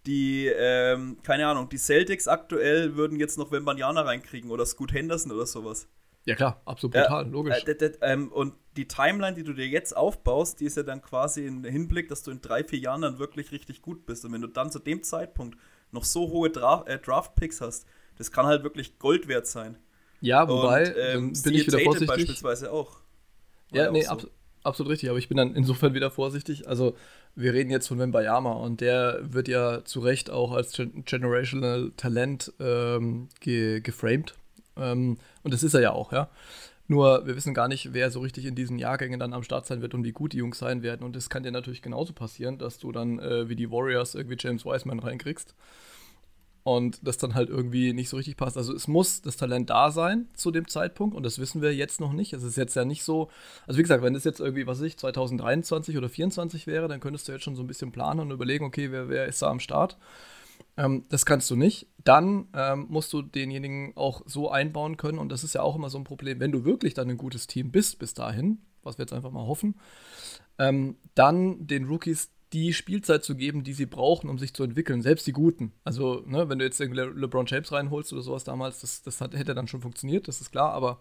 die, 0.07 0.47
ähm, 0.47 1.17
keine 1.21 1.47
Ahnung, 1.47 1.69
die 1.69 1.77
Celtics 1.77 2.27
aktuell 2.27 2.95
würden 2.95 3.19
jetzt 3.19 3.37
noch 3.37 3.51
Wembanyama 3.51 4.01
reinkriegen 4.01 4.49
oder 4.49 4.65
Scoot 4.65 4.93
Henderson 4.93 5.31
oder 5.31 5.45
sowas. 5.45 5.87
Ja, 6.25 6.35
klar, 6.35 6.61
absolut 6.65 6.93
brutal, 6.93 7.25
ja, 7.25 7.31
logisch. 7.31 7.63
Äh, 7.65 7.91
ähm, 8.01 8.31
und 8.31 8.53
die 8.75 8.87
Timeline, 8.87 9.33
die 9.33 9.43
du 9.43 9.53
dir 9.53 9.67
jetzt 9.67 9.95
aufbaust, 9.95 10.59
die 10.59 10.65
ist 10.65 10.75
ja 10.75 10.83
dann 10.83 11.01
quasi 11.01 11.45
im 11.45 11.63
Hinblick, 11.63 12.09
dass 12.09 12.23
du 12.23 12.31
in 12.31 12.41
drei, 12.41 12.63
vier 12.63 12.79
Jahren 12.79 13.01
dann 13.01 13.19
wirklich 13.19 13.51
richtig 13.51 13.81
gut 13.81 14.05
bist. 14.05 14.25
Und 14.25 14.33
wenn 14.33 14.41
du 14.41 14.47
dann 14.47 14.71
zu 14.71 14.79
dem 14.79 15.03
Zeitpunkt 15.03 15.57
noch 15.91 16.03
so 16.03 16.29
hohe 16.29 16.49
Dra 16.49 16.83
äh, 16.85 16.99
Draft-Picks 16.99 17.61
hast, 17.61 17.85
das 18.17 18.31
kann 18.31 18.45
halt 18.45 18.63
wirklich 18.63 18.99
Gold 18.99 19.27
wert 19.27 19.47
sein. 19.47 19.77
Ja, 20.19 20.49
wobei, 20.49 20.87
und, 20.87 20.95
ähm, 20.97 21.33
bin 21.43 21.53
ich 21.53 21.67
wieder 21.67 21.79
vorsichtig. 21.79 22.07
beispielsweise 22.07 22.71
auch. 22.71 22.97
ja, 23.71 23.91
nee, 23.91 24.01
so. 24.01 24.11
ab, 24.11 24.21
absolut 24.67 24.91
richtig, 24.91 25.09
aber 25.09 25.19
ich 25.19 25.27
bin 25.27 25.37
dann 25.37 25.55
insofern 25.55 25.93
wieder 25.93 26.11
vorsichtig. 26.11 26.67
Also, 26.67 26.95
wir 27.35 27.53
reden 27.53 27.71
jetzt 27.71 27.87
von 27.87 27.99
Wembayama 27.99 28.53
und 28.53 28.81
der 28.81 29.19
wird 29.23 29.47
ja 29.47 29.83
zu 29.85 29.99
Recht 29.99 30.29
auch 30.29 30.51
als 30.51 30.73
Generational 31.05 31.91
Talent 31.97 32.53
ähm, 32.59 33.29
ge 33.39 33.79
geframed 33.81 34.35
ähm, 34.77 35.17
und 35.43 35.53
das 35.53 35.63
ist 35.63 35.73
er 35.73 35.81
ja 35.81 35.91
auch, 35.91 36.11
ja. 36.11 36.29
Nur 36.89 37.27
wir 37.27 37.35
wissen 37.35 37.53
gar 37.53 37.67
nicht, 37.67 37.93
wer 37.93 38.11
so 38.11 38.21
richtig 38.21 38.45
in 38.45 38.55
diesen 38.55 38.79
Jahrgängen 38.79 39.19
dann 39.19 39.33
am 39.33 39.43
Start 39.43 39.65
sein 39.65 39.81
wird 39.81 39.93
und 39.93 40.05
wie 40.05 40.13
gut 40.13 40.31
die 40.31 40.37
Jungs 40.37 40.57
sein 40.57 40.83
werden. 40.83 41.03
Und 41.03 41.17
es 41.17 41.29
kann 41.29 41.43
dir 41.43 41.51
natürlich 41.51 41.81
genauso 41.81 42.13
passieren, 42.13 42.57
dass 42.57 42.79
du 42.79 42.93
dann 42.93 43.19
äh, 43.19 43.49
wie 43.49 43.57
die 43.57 43.69
Warriors 43.69 44.15
irgendwie 44.15 44.37
James 44.39 44.65
Wiseman 44.65 44.99
reinkriegst 44.99 45.53
und 46.67 46.99
das 47.07 47.17
dann 47.17 47.33
halt 47.33 47.47
irgendwie 47.47 47.93
nicht 47.93 48.09
so 48.09 48.17
richtig 48.17 48.35
passt. 48.35 48.57
Also 48.57 48.75
es 48.75 48.89
muss 48.89 49.21
das 49.21 49.37
Talent 49.37 49.69
da 49.69 49.89
sein 49.89 50.27
zu 50.33 50.51
dem 50.51 50.67
Zeitpunkt 50.67 51.15
und 51.15 51.23
das 51.23 51.39
wissen 51.39 51.61
wir 51.61 51.73
jetzt 51.73 52.01
noch 52.01 52.11
nicht. 52.11 52.33
Es 52.33 52.43
ist 52.43 52.57
jetzt 52.57 52.75
ja 52.75 52.83
nicht 52.83 53.05
so, 53.05 53.29
also 53.67 53.77
wie 53.77 53.83
gesagt, 53.83 54.03
wenn 54.03 54.15
es 54.15 54.25
jetzt 54.25 54.41
irgendwie, 54.41 54.67
was 54.67 54.79
weiß 54.79 54.87
ich, 54.87 54.97
2023 54.97 55.95
oder 55.95 56.07
2024 56.07 56.67
wäre, 56.67 56.89
dann 56.89 56.99
könntest 56.99 57.25
du 57.25 57.31
jetzt 57.31 57.45
schon 57.45 57.55
so 57.55 57.63
ein 57.63 57.67
bisschen 57.67 57.93
planen 57.93 58.19
und 58.19 58.31
überlegen, 58.31 58.65
okay, 58.65 58.91
wer, 58.91 59.07
wer 59.07 59.27
ist 59.27 59.41
da 59.41 59.49
am 59.49 59.61
Start. 59.61 59.97
Ähm, 60.75 61.05
das 61.07 61.25
kannst 61.25 61.49
du 61.49 61.55
nicht. 61.55 61.87
Dann 62.03 62.49
ähm, 62.53 62.87
musst 62.89 63.13
du 63.13 63.21
denjenigen 63.21 63.95
auch 63.95 64.23
so 64.25 64.51
einbauen 64.51 64.97
können. 64.97 65.19
Und 65.19 65.31
das 65.31 65.45
ist 65.45 65.55
ja 65.55 65.61
auch 65.61 65.77
immer 65.77 65.89
so 65.89 65.97
ein 65.97 66.03
Problem. 66.03 66.41
Wenn 66.41 66.51
du 66.51 66.65
wirklich 66.65 66.93
dann 66.93 67.09
ein 67.09 67.17
gutes 67.17 67.47
Team 67.47 67.71
bist 67.71 67.97
bis 67.97 68.13
dahin, 68.13 68.57
was 68.83 68.97
wir 68.97 69.03
jetzt 69.03 69.13
einfach 69.13 69.31
mal 69.31 69.47
hoffen, 69.47 69.75
ähm, 70.59 70.97
dann 71.15 71.65
den 71.65 71.85
Rookies 71.85 72.29
die 72.53 72.73
Spielzeit 72.73 73.23
zu 73.23 73.35
geben, 73.35 73.63
die 73.63 73.73
sie 73.73 73.85
brauchen, 73.85 74.29
um 74.29 74.39
sich 74.39 74.53
zu 74.53 74.63
entwickeln, 74.63 75.01
selbst 75.01 75.27
die 75.27 75.33
Guten. 75.33 75.73
Also, 75.83 76.23
ne, 76.25 76.49
wenn 76.49 76.59
du 76.59 76.65
jetzt 76.65 76.79
Le 76.79 77.05
LeBron 77.05 77.45
James 77.45 77.71
reinholst 77.71 78.13
oder 78.13 78.21
sowas 78.21 78.43
damals, 78.43 78.79
das, 78.79 79.01
das 79.01 79.19
hat, 79.19 79.35
hätte 79.35 79.53
dann 79.53 79.67
schon 79.67 79.81
funktioniert, 79.81 80.27
das 80.27 80.39
ist 80.39 80.51
klar, 80.51 80.71
aber 80.71 80.99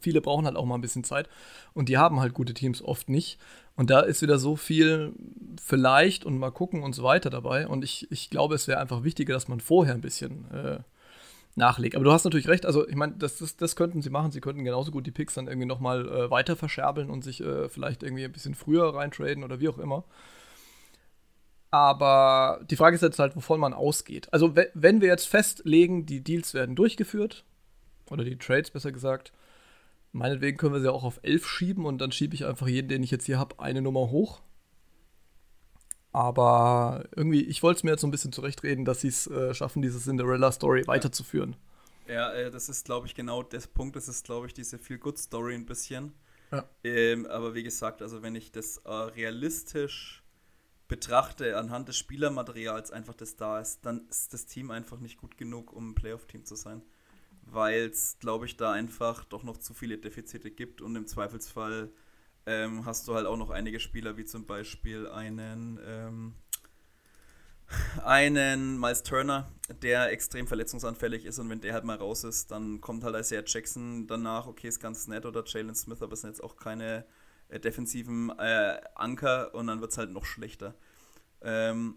viele 0.00 0.20
brauchen 0.20 0.46
halt 0.46 0.56
auch 0.56 0.64
mal 0.64 0.74
ein 0.74 0.80
bisschen 0.80 1.04
Zeit 1.04 1.28
und 1.72 1.88
die 1.88 1.98
haben 1.98 2.20
halt 2.20 2.34
gute 2.34 2.54
Teams 2.54 2.82
oft 2.82 3.08
nicht. 3.08 3.38
Und 3.76 3.90
da 3.90 4.00
ist 4.00 4.22
wieder 4.22 4.38
so 4.38 4.56
viel 4.56 5.14
vielleicht 5.62 6.26
und 6.26 6.38
mal 6.38 6.50
gucken 6.50 6.82
und 6.82 6.94
so 6.94 7.02
weiter 7.02 7.30
dabei. 7.30 7.66
Und 7.66 7.82
ich, 7.84 8.10
ich 8.10 8.28
glaube, 8.28 8.54
es 8.54 8.68
wäre 8.68 8.80
einfach 8.80 9.04
wichtiger, 9.04 9.32
dass 9.32 9.48
man 9.48 9.60
vorher 9.60 9.94
ein 9.94 10.02
bisschen 10.02 10.50
äh, 10.50 10.80
nachlegt. 11.56 11.94
Aber 11.94 12.04
du 12.04 12.12
hast 12.12 12.24
natürlich 12.24 12.48
recht, 12.48 12.66
also 12.66 12.86
ich 12.86 12.96
meine, 12.96 13.14
das, 13.14 13.38
das, 13.38 13.56
das 13.56 13.76
könnten 13.76 14.02
sie 14.02 14.10
machen. 14.10 14.32
Sie 14.32 14.40
könnten 14.40 14.64
genauso 14.64 14.90
gut 14.90 15.06
die 15.06 15.12
Picks 15.12 15.34
dann 15.34 15.46
irgendwie 15.46 15.66
nochmal 15.66 16.06
äh, 16.08 16.30
weiter 16.30 16.56
verscherbeln 16.56 17.08
und 17.08 17.24
sich 17.24 17.40
äh, 17.40 17.68
vielleicht 17.68 18.02
irgendwie 18.02 18.24
ein 18.24 18.32
bisschen 18.32 18.54
früher 18.54 18.94
reintraden 18.94 19.44
oder 19.44 19.60
wie 19.60 19.68
auch 19.68 19.78
immer. 19.78 20.04
Aber 21.70 22.60
die 22.68 22.76
Frage 22.76 22.96
ist 22.96 23.02
jetzt 23.02 23.18
halt, 23.18 23.36
wovon 23.36 23.60
man 23.60 23.72
ausgeht. 23.72 24.28
Also, 24.32 24.56
wenn 24.74 25.00
wir 25.00 25.08
jetzt 25.08 25.28
festlegen, 25.28 26.04
die 26.04 26.22
Deals 26.22 26.52
werden 26.52 26.74
durchgeführt, 26.74 27.44
oder 28.10 28.24
die 28.24 28.36
Trades 28.36 28.70
besser 28.70 28.90
gesagt, 28.90 29.32
Meinetwegen 30.12 30.56
können 30.56 30.74
wir 30.74 30.80
sie 30.80 30.92
auch 30.92 31.04
auf 31.04 31.20
11 31.22 31.46
schieben 31.46 31.86
und 31.86 31.98
dann 31.98 32.10
schiebe 32.10 32.34
ich 32.34 32.44
einfach 32.44 32.66
jeden, 32.66 32.88
den 32.88 33.02
ich 33.02 33.10
jetzt 33.10 33.26
hier 33.26 33.38
habe, 33.38 33.60
eine 33.60 33.80
Nummer 33.80 34.10
hoch. 34.10 34.40
Aber 36.12 37.04
irgendwie, 37.14 37.42
ich 37.42 37.62
wollte 37.62 37.78
es 37.78 37.84
mir 37.84 37.92
jetzt 37.92 38.00
so 38.00 38.08
ein 38.08 38.10
bisschen 38.10 38.32
zurechtreden, 38.32 38.84
dass 38.84 39.02
sie 39.02 39.08
es 39.08 39.28
äh, 39.28 39.54
schaffen, 39.54 39.82
diese 39.82 40.00
Cinderella-Story 40.00 40.80
ja. 40.80 40.86
weiterzuführen. 40.88 41.54
Ja, 42.08 42.32
äh, 42.32 42.50
das 42.50 42.68
ist, 42.68 42.84
glaube 42.84 43.06
ich, 43.06 43.14
genau 43.14 43.44
der 43.44 43.60
Punkt. 43.72 43.94
Das 43.94 44.08
ist, 44.08 44.24
glaube 44.24 44.48
ich, 44.48 44.54
diese 44.54 44.78
Feel-Good-Story 44.78 45.54
ein 45.54 45.66
bisschen. 45.66 46.12
Ja. 46.50 46.64
Ähm, 46.82 47.26
aber 47.26 47.54
wie 47.54 47.62
gesagt, 47.62 48.02
also 48.02 48.22
wenn 48.22 48.34
ich 48.34 48.50
das 48.50 48.78
äh, 48.78 48.90
realistisch 48.90 50.19
betrachte, 50.90 51.56
anhand 51.56 51.88
des 51.88 51.96
Spielermaterials 51.96 52.90
einfach, 52.90 53.14
das 53.14 53.36
da 53.36 53.60
ist, 53.60 53.86
dann 53.86 54.08
ist 54.10 54.34
das 54.34 54.46
Team 54.46 54.72
einfach 54.72 54.98
nicht 54.98 55.18
gut 55.18 55.38
genug, 55.38 55.72
um 55.72 55.90
ein 55.90 55.94
Playoff-Team 55.94 56.44
zu 56.44 56.56
sein. 56.56 56.82
Weil 57.42 57.86
es, 57.86 58.18
glaube 58.18 58.46
ich, 58.46 58.56
da 58.56 58.72
einfach 58.72 59.24
doch 59.24 59.44
noch 59.44 59.56
zu 59.56 59.72
viele 59.72 59.98
Defizite 59.98 60.50
gibt 60.50 60.82
und 60.82 60.96
im 60.96 61.06
Zweifelsfall 61.06 61.90
ähm, 62.44 62.84
hast 62.84 63.06
du 63.06 63.14
halt 63.14 63.26
auch 63.26 63.36
noch 63.36 63.50
einige 63.50 63.78
Spieler, 63.78 64.16
wie 64.16 64.24
zum 64.24 64.46
Beispiel 64.46 65.08
einen, 65.08 65.78
ähm, 65.86 66.34
einen 68.04 68.78
Miles 68.78 69.04
Turner, 69.04 69.48
der 69.82 70.10
extrem 70.10 70.48
verletzungsanfällig 70.48 71.24
ist 71.24 71.38
und 71.38 71.48
wenn 71.50 71.60
der 71.60 71.72
halt 71.72 71.84
mal 71.84 71.98
raus 71.98 72.24
ist, 72.24 72.50
dann 72.50 72.80
kommt 72.80 73.04
halt 73.04 73.14
Isaiah 73.14 73.44
Jackson 73.46 74.08
danach, 74.08 74.48
okay, 74.48 74.66
ist 74.66 74.80
ganz 74.80 75.06
nett 75.06 75.24
oder 75.24 75.44
Jalen 75.46 75.76
Smith, 75.76 76.02
aber 76.02 76.14
es 76.14 76.22
sind 76.22 76.30
jetzt 76.30 76.42
auch 76.42 76.56
keine 76.56 77.04
äh, 77.50 77.60
defensiven 77.60 78.30
äh, 78.38 78.80
Anker 78.94 79.54
und 79.54 79.66
dann 79.66 79.80
wird 79.80 79.92
es 79.92 79.98
halt 79.98 80.10
noch 80.10 80.24
schlechter. 80.24 80.74
Ähm, 81.42 81.96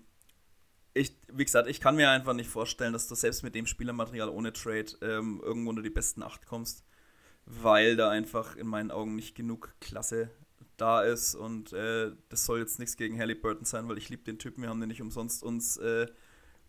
ich, 0.93 1.17
wie 1.31 1.45
gesagt, 1.45 1.67
ich 1.67 1.79
kann 1.79 1.95
mir 1.95 2.09
einfach 2.09 2.33
nicht 2.33 2.49
vorstellen, 2.49 2.93
dass 2.93 3.07
du 3.07 3.15
selbst 3.15 3.43
mit 3.43 3.55
dem 3.55 3.65
Spielermaterial 3.65 4.29
ohne 4.29 4.53
Trade 4.53 4.91
ähm, 5.01 5.41
irgendwo 5.43 5.71
unter 5.71 5.81
die 5.81 5.89
besten 5.89 6.21
acht 6.21 6.45
kommst, 6.45 6.83
weil 7.45 7.95
da 7.95 8.09
einfach 8.09 8.55
in 8.55 8.67
meinen 8.67 8.91
Augen 8.91 9.15
nicht 9.15 9.35
genug 9.35 9.73
Klasse 9.79 10.29
da 10.77 11.01
ist 11.01 11.35
und 11.35 11.73
äh, 11.73 12.11
das 12.29 12.45
soll 12.45 12.59
jetzt 12.59 12.79
nichts 12.79 12.97
gegen 12.97 13.19
Halliburton 13.19 13.65
sein, 13.65 13.87
weil 13.87 13.97
ich 13.97 14.09
liebe 14.09 14.23
den 14.23 14.39
Typen, 14.39 14.61
wir 14.61 14.69
haben 14.69 14.79
den 14.79 14.89
nicht 14.89 15.01
umsonst 15.01 15.43
uns 15.43 15.77
äh, 15.77 16.07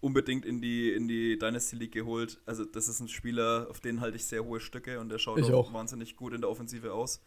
unbedingt 0.01 0.44
in 0.44 0.61
die, 0.61 0.93
in 0.93 1.09
die 1.09 1.39
Dynasty 1.39 1.77
League 1.77 1.93
geholt. 1.93 2.39
Also 2.44 2.65
das 2.65 2.89
ist 2.89 3.01
ein 3.01 3.09
Spieler, 3.09 3.66
auf 3.70 3.81
den 3.81 4.01
halte 4.01 4.16
ich 4.16 4.27
sehr 4.27 4.44
hohe 4.44 4.61
Stücke 4.61 5.01
und 5.01 5.09
der 5.09 5.19
schaut 5.19 5.43
auch, 5.43 5.51
auch, 5.51 5.73
wahnsinnig 5.73 6.16
gut 6.16 6.35
in 6.35 6.43
der 6.43 6.51
Offensive 6.51 6.93
aus. 6.93 7.23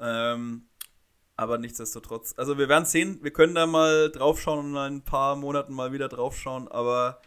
Ähm, 0.00 0.66
aber 1.36 1.58
nichtsdestotrotz, 1.58 2.34
also 2.36 2.58
wir 2.58 2.68
werden 2.68 2.84
sehen, 2.84 3.18
wir 3.22 3.32
können 3.32 3.54
da 3.54 3.66
mal 3.66 4.10
draufschauen 4.10 4.58
und 4.58 4.70
in 4.72 4.76
ein 4.76 5.02
paar 5.02 5.36
Monaten 5.36 5.72
mal 5.72 5.92
wieder 5.92 6.08
draufschauen, 6.08 6.68
aber 6.68 7.22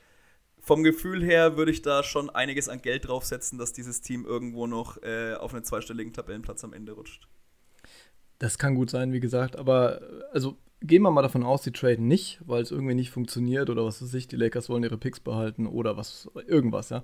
vom 0.60 0.84
Gefühl 0.84 1.24
her 1.24 1.58
würde 1.58 1.72
ich 1.72 1.82
da 1.82 2.04
schon 2.04 2.30
einiges 2.30 2.70
an 2.70 2.82
Geld 2.82 3.08
draufsetzen, 3.08 3.58
dass 3.58 3.74
dieses 3.74 4.02
Team 4.02 4.26
irgendwo 4.26 4.68
noch 4.68 5.02
äh, 5.04 5.34
auf 5.34 5.54
einen 5.54 5.64
zweistelligen 5.64 6.14
Tabellenplatz 6.14 6.64
am 6.64 6.74
Ende 6.74 6.94
rutscht. 6.94 7.28
Das 8.40 8.58
kann 8.58 8.76
gut 8.76 8.90
sein, 8.90 9.14
wie 9.14 9.20
gesagt, 9.20 9.56
aber 9.56 10.02
also 10.32 10.58
gehen 10.85 11.01
wir 11.01 11.11
mal 11.11 11.22
davon 11.22 11.43
aus, 11.43 11.61
die 11.61 11.72
traden 11.72 12.07
nicht, 12.07 12.41
weil 12.45 12.61
es 12.61 12.72
irgendwie 12.72 12.93
nicht 12.93 13.10
funktioniert 13.10 13.69
oder 13.69 13.85
was 13.85 14.01
weiß 14.01 14.14
ich, 14.15 14.27
die 14.27 14.35
Lakers 14.35 14.69
wollen 14.69 14.84
ihre 14.84 14.97
Picks 14.97 15.22
behalten 15.22 15.65
oder 15.65 15.95
was, 15.95 16.30
irgendwas, 16.45 16.89
ja. 16.89 17.03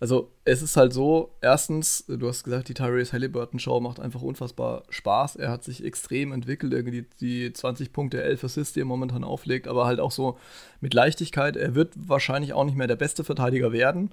Also 0.00 0.32
es 0.44 0.62
ist 0.62 0.76
halt 0.76 0.92
so, 0.92 1.30
erstens, 1.40 2.04
du 2.08 2.26
hast 2.26 2.42
gesagt, 2.42 2.68
die 2.68 2.74
Tyrese 2.74 3.12
Halliburton 3.12 3.60
Show 3.60 3.78
macht 3.80 4.00
einfach 4.00 4.22
unfassbar 4.22 4.82
Spaß. 4.88 5.36
Er 5.36 5.50
hat 5.50 5.62
sich 5.62 5.84
extrem 5.84 6.32
entwickelt, 6.32 6.72
irgendwie 6.72 7.06
die 7.20 7.52
20 7.52 7.92
Punkte, 7.92 8.22
11 8.22 8.44
Assists, 8.44 8.74
die 8.74 8.80
er 8.80 8.86
momentan 8.86 9.22
auflegt, 9.22 9.68
aber 9.68 9.86
halt 9.86 10.00
auch 10.00 10.10
so 10.10 10.36
mit 10.80 10.92
Leichtigkeit. 10.92 11.56
Er 11.56 11.76
wird 11.76 11.94
wahrscheinlich 11.96 12.52
auch 12.52 12.64
nicht 12.64 12.76
mehr 12.76 12.88
der 12.88 12.96
beste 12.96 13.22
Verteidiger 13.22 13.72
werden. 13.72 14.10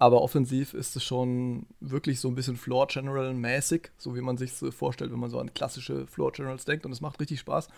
Aber 0.00 0.22
offensiv 0.22 0.72
ist 0.72 0.96
es 0.96 1.04
schon 1.04 1.66
wirklich 1.78 2.20
so 2.20 2.28
ein 2.28 2.34
bisschen 2.34 2.56
Floor 2.56 2.86
General 2.86 3.34
mäßig, 3.34 3.90
so 3.98 4.16
wie 4.16 4.22
man 4.22 4.38
sich 4.38 4.50
vorstellt, 4.50 5.12
wenn 5.12 5.20
man 5.20 5.28
so 5.28 5.38
an 5.38 5.52
klassische 5.52 6.06
Floor 6.06 6.32
Generals 6.32 6.64
denkt. 6.64 6.86
Und 6.86 6.92
es 6.92 7.02
macht 7.02 7.20
richtig 7.20 7.38
Spaß. 7.40 7.68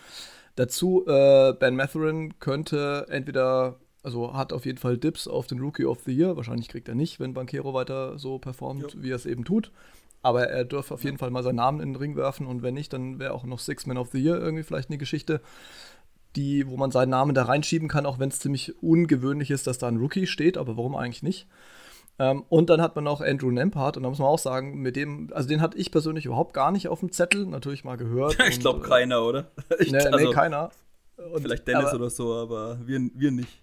Dazu, 0.55 1.05
äh, 1.05 1.51
Ben 1.51 1.75
Matherin 1.75 2.39
könnte 2.39 3.07
entweder, 3.09 3.75
also 4.03 4.33
hat 4.33 4.53
auf 4.53 4.65
jeden 4.65 4.77
Fall 4.77 4.97
Dips 4.97 5.27
auf 5.27 5.47
den 5.47 5.59
Rookie 5.59 5.83
of 5.83 5.99
the 6.05 6.13
Year. 6.13 6.37
Wahrscheinlich 6.37 6.69
kriegt 6.69 6.87
er 6.87 6.95
nicht, 6.95 7.19
wenn 7.19 7.33
Bankero 7.33 7.73
weiter 7.73 8.17
so 8.17 8.39
performt, 8.39 8.93
ja. 8.93 9.03
wie 9.03 9.11
er 9.11 9.17
es 9.17 9.25
eben 9.25 9.43
tut. 9.43 9.73
Aber 10.21 10.47
er 10.47 10.63
dürfte 10.63 10.93
auf 10.93 11.03
jeden 11.03 11.17
Fall 11.17 11.29
mal 11.29 11.43
seinen 11.43 11.57
Namen 11.57 11.81
in 11.81 11.89
den 11.89 11.97
Ring 11.97 12.15
werfen 12.15 12.47
und 12.47 12.63
wenn 12.63 12.73
nicht, 12.73 12.93
dann 12.93 13.19
wäre 13.19 13.33
auch 13.33 13.43
noch 13.43 13.59
Six 13.59 13.85
Man 13.85 13.97
of 13.97 14.11
the 14.13 14.23
Year 14.23 14.39
irgendwie 14.39 14.63
vielleicht 14.63 14.87
eine 14.87 14.97
Geschichte, 14.97 15.41
die, 16.37 16.69
wo 16.69 16.77
man 16.77 16.91
seinen 16.91 17.09
Namen 17.09 17.35
da 17.35 17.43
reinschieben 17.43 17.89
kann, 17.89 18.05
auch 18.05 18.17
wenn 18.17 18.29
es 18.29 18.39
ziemlich 18.39 18.81
ungewöhnlich 18.81 19.51
ist, 19.51 19.67
dass 19.67 19.77
da 19.77 19.89
ein 19.89 19.97
Rookie 19.97 20.25
steht, 20.25 20.57
aber 20.57 20.77
warum 20.77 20.95
eigentlich 20.95 21.21
nicht? 21.21 21.47
Ähm, 22.19 22.43
und 22.49 22.69
dann 22.69 22.81
hat 22.81 22.95
man 22.95 23.05
noch 23.05 23.21
Andrew 23.21 23.49
Nempart 23.49 23.97
und 23.97 24.03
da 24.03 24.09
muss 24.09 24.19
man 24.19 24.27
auch 24.27 24.39
sagen, 24.39 24.81
mit 24.81 24.95
dem, 24.95 25.29
also 25.33 25.49
den 25.49 25.61
hatte 25.61 25.77
ich 25.77 25.91
persönlich 25.91 26.25
überhaupt 26.25 26.53
gar 26.53 26.71
nicht 26.71 26.87
auf 26.87 26.99
dem 26.99 27.11
Zettel, 27.11 27.45
natürlich 27.47 27.83
mal 27.83 27.97
gehört. 27.97 28.37
ich 28.47 28.59
glaube 28.59 28.85
äh, 28.85 28.89
keiner, 28.89 29.23
oder? 29.23 29.51
Ich, 29.79 29.91
nee, 29.91 29.97
also, 29.97 30.17
nee, 30.17 30.33
keiner. 30.33 30.69
Und, 31.17 31.41
vielleicht 31.41 31.67
Dennis 31.67 31.85
aber, 31.85 31.95
oder 31.95 32.09
so, 32.09 32.33
aber 32.35 32.79
wir, 32.85 32.99
wir 33.15 33.31
nicht. 33.31 33.61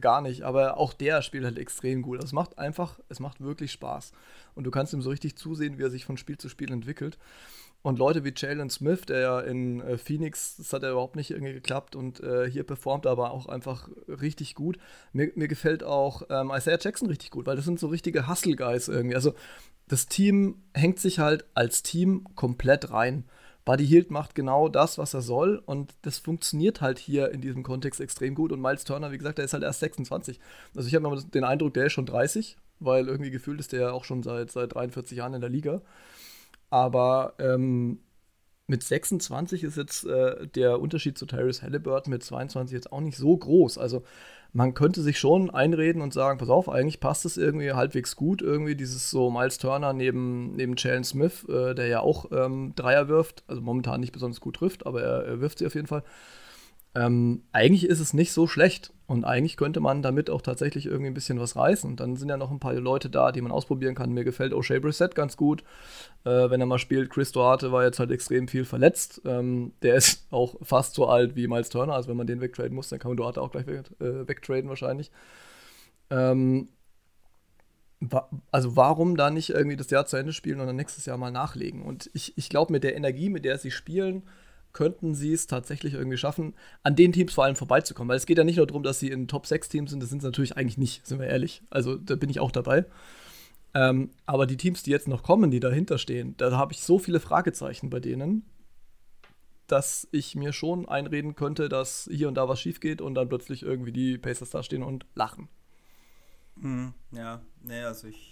gar 0.00 0.22
nicht. 0.22 0.42
Aber 0.42 0.78
auch 0.78 0.94
der 0.94 1.22
spielt 1.22 1.44
halt 1.44 1.58
extrem 1.58 2.02
gut. 2.02 2.22
Es 2.22 2.32
macht 2.32 2.58
einfach, 2.58 2.98
es 3.08 3.20
macht 3.20 3.40
wirklich 3.40 3.72
Spaß. 3.72 4.12
Und 4.54 4.64
du 4.64 4.70
kannst 4.70 4.92
ihm 4.92 5.02
so 5.02 5.10
richtig 5.10 5.36
zusehen, 5.36 5.78
wie 5.78 5.82
er 5.82 5.90
sich 5.90 6.04
von 6.04 6.16
Spiel 6.16 6.38
zu 6.38 6.48
Spiel 6.48 6.72
entwickelt. 6.72 7.18
Und 7.82 7.98
Leute 7.98 8.24
wie 8.24 8.34
Jalen 8.36 8.68
Smith, 8.68 9.02
der 9.06 9.20
ja 9.20 9.40
in 9.40 9.80
äh, 9.80 9.96
Phoenix, 9.96 10.56
das 10.56 10.72
hat 10.72 10.82
ja 10.82 10.90
überhaupt 10.90 11.16
nicht 11.16 11.30
irgendwie 11.30 11.54
geklappt 11.54 11.96
und 11.96 12.20
äh, 12.20 12.50
hier 12.50 12.62
performt 12.62 13.06
aber 13.06 13.30
auch 13.30 13.46
einfach 13.46 13.88
richtig 14.06 14.54
gut. 14.54 14.78
Mir, 15.12 15.32
mir 15.34 15.48
gefällt 15.48 15.82
auch 15.82 16.22
ähm, 16.28 16.52
Isaiah 16.54 16.78
Jackson 16.78 17.08
richtig 17.08 17.30
gut, 17.30 17.46
weil 17.46 17.56
das 17.56 17.64
sind 17.64 17.80
so 17.80 17.86
richtige 17.86 18.28
Hustle-Guys 18.28 18.88
irgendwie. 18.88 19.16
Also 19.16 19.32
das 19.88 20.06
Team 20.06 20.62
hängt 20.74 20.98
sich 20.98 21.18
halt 21.18 21.46
als 21.54 21.82
Team 21.82 22.26
komplett 22.34 22.90
rein. 22.90 23.24
Buddy 23.64 23.86
Hield 23.86 24.10
macht 24.10 24.34
genau 24.34 24.68
das, 24.68 24.98
was 24.98 25.14
er 25.14 25.22
soll 25.22 25.62
und 25.64 25.94
das 26.02 26.18
funktioniert 26.18 26.80
halt 26.80 26.98
hier 26.98 27.30
in 27.30 27.40
diesem 27.40 27.62
Kontext 27.62 28.00
extrem 28.00 28.34
gut. 28.34 28.52
Und 28.52 28.60
Miles 28.60 28.84
Turner, 28.84 29.10
wie 29.10 29.18
gesagt, 29.18 29.38
der 29.38 29.46
ist 29.46 29.54
halt 29.54 29.62
erst 29.62 29.80
26. 29.80 30.38
Also 30.76 30.86
ich 30.86 30.94
habe 30.94 31.06
immer 31.06 31.20
den 31.20 31.44
Eindruck, 31.44 31.72
der 31.74 31.86
ist 31.86 31.92
schon 31.92 32.06
30, 32.06 32.58
weil 32.78 33.08
irgendwie 33.08 33.30
gefühlt 33.30 33.58
ist 33.58 33.72
der 33.72 33.80
ja 33.80 33.92
auch 33.92 34.04
schon 34.04 34.22
seit, 34.22 34.50
seit 34.50 34.74
43 34.74 35.16
Jahren 35.16 35.34
in 35.34 35.40
der 35.40 35.50
Liga. 35.50 35.80
Aber 36.70 37.34
ähm, 37.38 37.98
mit 38.66 38.84
26 38.84 39.64
ist 39.64 39.76
jetzt 39.76 40.06
äh, 40.06 40.46
der 40.46 40.80
Unterschied 40.80 41.18
zu 41.18 41.26
Tyrese 41.26 41.62
Halliburton 41.62 42.12
mit 42.12 42.22
22 42.22 42.74
jetzt 42.74 42.92
auch 42.92 43.00
nicht 43.00 43.18
so 43.18 43.36
groß. 43.36 43.78
Also 43.78 44.04
man 44.52 44.74
könnte 44.74 45.02
sich 45.02 45.18
schon 45.18 45.50
einreden 45.50 46.02
und 46.02 46.12
sagen, 46.12 46.38
pass 46.38 46.48
auf, 46.48 46.68
eigentlich 46.68 47.00
passt 47.00 47.24
es 47.24 47.36
irgendwie 47.36 47.72
halbwegs 47.72 48.16
gut. 48.16 48.42
Irgendwie 48.42 48.76
dieses 48.76 49.10
so 49.10 49.30
Miles 49.30 49.58
Turner 49.58 49.92
neben, 49.92 50.54
neben 50.56 50.74
Jalen 50.76 51.04
Smith, 51.04 51.44
äh, 51.48 51.74
der 51.74 51.88
ja 51.88 52.00
auch 52.00 52.30
ähm, 52.32 52.72
Dreier 52.76 53.08
wirft, 53.08 53.44
also 53.48 53.60
momentan 53.60 54.00
nicht 54.00 54.12
besonders 54.12 54.40
gut 54.40 54.56
trifft, 54.56 54.86
aber 54.86 55.02
er, 55.02 55.24
er 55.24 55.40
wirft 55.40 55.58
sie 55.58 55.66
auf 55.66 55.74
jeden 55.74 55.86
Fall. 55.86 56.02
Ähm, 56.94 57.44
eigentlich 57.52 57.84
ist 57.84 58.00
es 58.00 58.14
nicht 58.14 58.32
so 58.32 58.48
schlecht 58.48 58.92
und 59.06 59.24
eigentlich 59.24 59.56
könnte 59.56 59.78
man 59.78 60.02
damit 60.02 60.28
auch 60.28 60.42
tatsächlich 60.42 60.86
irgendwie 60.86 61.10
ein 61.10 61.14
bisschen 61.14 61.38
was 61.38 61.54
reißen. 61.54 61.94
Dann 61.94 62.16
sind 62.16 62.28
ja 62.28 62.36
noch 62.36 62.50
ein 62.50 62.58
paar 62.58 62.74
Leute 62.74 63.08
da, 63.08 63.30
die 63.30 63.40
man 63.40 63.52
ausprobieren 63.52 63.94
kann. 63.94 64.12
Mir 64.12 64.24
gefällt 64.24 64.52
O'Shea 64.52 64.80
Brissett 64.80 65.14
ganz 65.14 65.36
gut, 65.36 65.62
äh, 66.24 66.50
wenn 66.50 66.60
er 66.60 66.66
mal 66.66 66.78
spielt. 66.78 67.10
Chris 67.10 67.30
Duarte 67.30 67.70
war 67.70 67.84
jetzt 67.84 68.00
halt 68.00 68.10
extrem 68.10 68.48
viel 68.48 68.64
verletzt. 68.64 69.22
Ähm, 69.24 69.72
der 69.82 69.94
ist 69.94 70.26
auch 70.30 70.56
fast 70.62 70.94
so 70.94 71.06
alt 71.06 71.36
wie 71.36 71.46
Miles 71.46 71.68
Turner. 71.68 71.94
Also 71.94 72.08
wenn 72.08 72.16
man 72.16 72.26
den 72.26 72.40
wegtraden 72.40 72.74
muss, 72.74 72.88
dann 72.88 72.98
kann 72.98 73.10
man 73.10 73.16
Duarte 73.16 73.40
auch 73.40 73.52
gleich 73.52 73.66
weg, 73.66 73.84
äh, 74.00 74.26
wegtraden 74.26 74.68
wahrscheinlich. 74.68 75.12
Ähm, 76.10 76.68
also 78.50 78.76
warum 78.76 79.16
da 79.16 79.30
nicht 79.30 79.50
irgendwie 79.50 79.76
das 79.76 79.90
Jahr 79.90 80.06
zu 80.06 80.16
Ende 80.16 80.32
spielen 80.32 80.60
und 80.60 80.66
dann 80.66 80.76
nächstes 80.76 81.06
Jahr 81.06 81.18
mal 81.18 81.30
nachlegen? 81.30 81.82
Und 81.82 82.10
ich, 82.14 82.36
ich 82.36 82.48
glaube, 82.48 82.72
mit 82.72 82.82
der 82.82 82.96
Energie, 82.96 83.28
mit 83.28 83.44
der 83.44 83.58
sie 83.58 83.70
spielen, 83.70 84.22
könnten 84.72 85.14
sie 85.14 85.32
es 85.32 85.46
tatsächlich 85.46 85.94
irgendwie 85.94 86.16
schaffen, 86.16 86.54
an 86.82 86.96
den 86.96 87.12
Teams 87.12 87.32
vor 87.32 87.44
allem 87.44 87.56
vorbeizukommen. 87.56 88.08
Weil 88.08 88.16
es 88.16 88.26
geht 88.26 88.38
ja 88.38 88.44
nicht 88.44 88.56
nur 88.56 88.66
darum, 88.66 88.82
dass 88.82 89.00
sie 89.00 89.08
in 89.08 89.28
Top 89.28 89.46
6 89.46 89.68
Teams 89.68 89.90
sind, 89.90 90.02
das 90.02 90.10
sind 90.10 90.20
sie 90.20 90.28
natürlich 90.28 90.56
eigentlich 90.56 90.78
nicht, 90.78 91.06
sind 91.06 91.20
wir 91.20 91.26
ehrlich. 91.26 91.62
Also 91.70 91.96
da 91.96 92.16
bin 92.16 92.30
ich 92.30 92.40
auch 92.40 92.52
dabei. 92.52 92.84
Ähm, 93.74 94.10
aber 94.26 94.46
die 94.46 94.56
Teams, 94.56 94.82
die 94.82 94.90
jetzt 94.90 95.08
noch 95.08 95.22
kommen, 95.22 95.50
die 95.50 95.60
dahinter 95.60 95.98
stehen, 95.98 96.34
da 96.36 96.50
habe 96.52 96.72
ich 96.72 96.82
so 96.82 96.98
viele 96.98 97.20
Fragezeichen 97.20 97.90
bei 97.90 98.00
denen, 98.00 98.44
dass 99.66 100.08
ich 100.10 100.34
mir 100.34 100.52
schon 100.52 100.88
einreden 100.88 101.36
könnte, 101.36 101.68
dass 101.68 102.08
hier 102.10 102.26
und 102.26 102.34
da 102.34 102.48
was 102.48 102.60
schief 102.60 102.80
geht 102.80 103.00
und 103.00 103.14
dann 103.14 103.28
plötzlich 103.28 103.62
irgendwie 103.62 103.92
die 103.92 104.18
Pacers 104.18 104.50
da 104.50 104.62
stehen 104.62 104.82
und 104.82 105.06
lachen. 105.14 105.48
Hm, 106.60 106.92
ja, 107.12 107.40
nee, 107.62 107.82
also 107.82 108.08
ich 108.08 108.29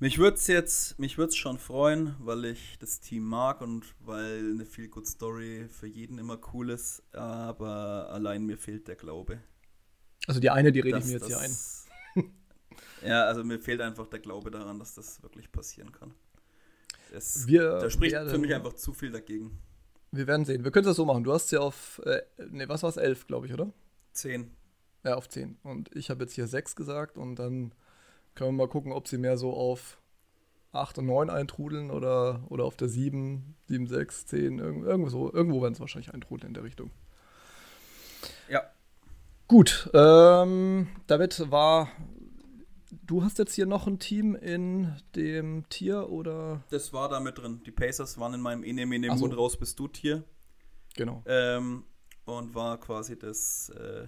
mich 0.00 0.18
würde 0.18 0.36
es 0.36 0.46
jetzt, 0.46 0.98
mich 0.98 1.18
würde 1.18 1.34
schon 1.34 1.58
freuen, 1.58 2.16
weil 2.20 2.46
ich 2.46 2.78
das 2.78 3.00
Team 3.00 3.24
mag 3.24 3.60
und 3.60 3.84
weil 4.00 4.38
eine 4.38 4.64
Feel 4.64 4.88
Good 4.88 5.06
Story 5.06 5.68
für 5.70 5.86
jeden 5.86 6.18
immer 6.18 6.40
cool 6.52 6.70
ist, 6.70 7.02
aber 7.14 8.08
allein 8.10 8.44
mir 8.46 8.56
fehlt 8.56 8.88
der 8.88 8.96
Glaube. 8.96 9.40
Also 10.26 10.40
die 10.40 10.50
eine, 10.50 10.72
die 10.72 10.80
rede 10.80 10.98
ich 10.98 11.04
mir 11.04 11.12
jetzt 11.12 11.30
das, 11.30 11.86
hier 12.14 12.24
ein. 12.24 12.30
ja, 13.06 13.24
also 13.24 13.44
mir 13.44 13.60
fehlt 13.60 13.80
einfach 13.82 14.06
der 14.08 14.20
Glaube 14.20 14.50
daran, 14.50 14.78
dass 14.78 14.94
das 14.94 15.22
wirklich 15.22 15.52
passieren 15.52 15.92
kann. 15.92 16.14
Es, 17.12 17.46
wir 17.46 17.78
da 17.78 17.90
spricht 17.90 18.12
werden, 18.12 18.30
für 18.30 18.38
mich 18.38 18.54
einfach 18.54 18.72
zu 18.72 18.92
viel 18.92 19.10
dagegen. 19.10 19.58
Wir 20.12 20.26
werden 20.26 20.44
sehen. 20.44 20.64
Wir 20.64 20.70
können 20.70 20.88
es 20.88 20.96
so 20.96 21.04
machen. 21.04 21.24
Du 21.24 21.32
hast 21.32 21.50
ja 21.50 21.60
auf, 21.60 22.00
äh, 22.04 22.22
ne, 22.50 22.68
was 22.68 22.82
war 22.82 22.90
es, 22.90 22.96
elf, 22.96 23.26
glaube 23.26 23.46
ich, 23.46 23.52
oder? 23.52 23.72
Zehn. 24.12 24.50
Ja, 25.04 25.14
auf 25.16 25.28
zehn. 25.28 25.58
Und 25.62 25.94
ich 25.94 26.10
habe 26.10 26.24
jetzt 26.24 26.34
hier 26.34 26.46
sechs 26.46 26.74
gesagt 26.74 27.16
und 27.18 27.36
dann 27.36 27.74
können 28.34 28.50
wir 28.50 28.64
mal 28.64 28.68
gucken, 28.68 28.92
ob 28.92 29.08
sie 29.08 29.18
mehr 29.18 29.36
so 29.36 29.52
auf 29.52 30.00
8 30.72 30.98
und 30.98 31.06
9 31.06 31.30
eintrudeln 31.30 31.90
oder, 31.90 32.44
oder 32.48 32.64
auf 32.64 32.76
der 32.76 32.88
7, 32.88 33.56
7, 33.66 33.86
6, 33.86 34.26
10, 34.26 34.58
irgendwo, 34.58 35.08
so, 35.08 35.32
irgendwo 35.32 35.62
werden 35.62 35.74
es 35.74 35.80
wahrscheinlich 35.80 36.14
eintrudeln 36.14 36.48
in 36.48 36.54
der 36.54 36.64
Richtung. 36.64 36.90
Ja. 38.48 38.62
Gut, 39.48 39.90
ähm, 39.94 40.88
damit 41.06 41.50
war. 41.50 41.90
Du 43.04 43.24
hast 43.24 43.38
jetzt 43.38 43.54
hier 43.54 43.66
noch 43.66 43.88
ein 43.88 43.98
Team 43.98 44.36
in 44.36 44.96
dem 45.16 45.68
Tier 45.68 46.08
oder? 46.08 46.62
Das 46.70 46.92
war 46.92 47.08
da 47.08 47.18
mit 47.18 47.38
drin. 47.38 47.60
Die 47.66 47.72
Pacers 47.72 48.18
waren 48.18 48.34
in 48.34 48.40
meinem 48.40 48.62
Ene, 48.62 48.86
Mene, 48.86 49.08
so. 49.08 49.14
Mund 49.14 49.36
raus 49.36 49.56
bist 49.56 49.78
du 49.80 49.88
Tier. 49.88 50.22
Genau. 50.94 51.22
Ähm, 51.26 51.84
und 52.24 52.54
war 52.54 52.78
quasi 52.78 53.18
das, 53.18 53.70
äh, 53.70 54.06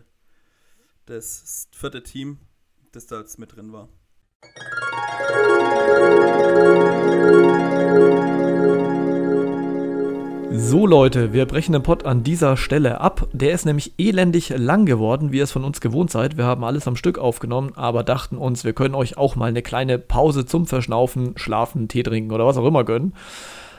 das 1.06 1.68
vierte 1.72 2.04
Team, 2.04 2.38
das 2.92 3.06
da 3.06 3.18
jetzt 3.18 3.38
mit 3.38 3.56
drin 3.56 3.72
war. 3.72 3.88
So 10.54 10.86
Leute, 10.86 11.32
wir 11.32 11.46
brechen 11.46 11.72
den 11.72 11.82
Pod 11.82 12.06
an 12.06 12.24
dieser 12.24 12.56
Stelle 12.56 13.00
ab. 13.00 13.26
Der 13.32 13.52
ist 13.52 13.66
nämlich 13.66 13.92
elendig 13.98 14.50
lang 14.56 14.86
geworden, 14.86 15.32
wie 15.32 15.38
ihr 15.38 15.44
es 15.44 15.52
von 15.52 15.64
uns 15.64 15.80
gewohnt 15.80 16.10
seid. 16.10 16.36
Wir 16.36 16.44
haben 16.44 16.62
alles 16.62 16.86
am 16.86 16.96
Stück 16.96 17.18
aufgenommen, 17.18 17.72
aber 17.74 18.02
dachten 18.02 18.36
uns, 18.36 18.64
wir 18.64 18.72
können 18.72 18.94
euch 18.94 19.16
auch 19.16 19.34
mal 19.34 19.46
eine 19.46 19.62
kleine 19.62 19.98
Pause 19.98 20.46
zum 20.46 20.66
Verschnaufen, 20.66 21.32
Schlafen, 21.36 21.88
Tee 21.88 22.02
trinken 22.02 22.32
oder 22.32 22.46
was 22.46 22.56
auch 22.56 22.66
immer 22.66 22.84
gönnen. 22.84 23.14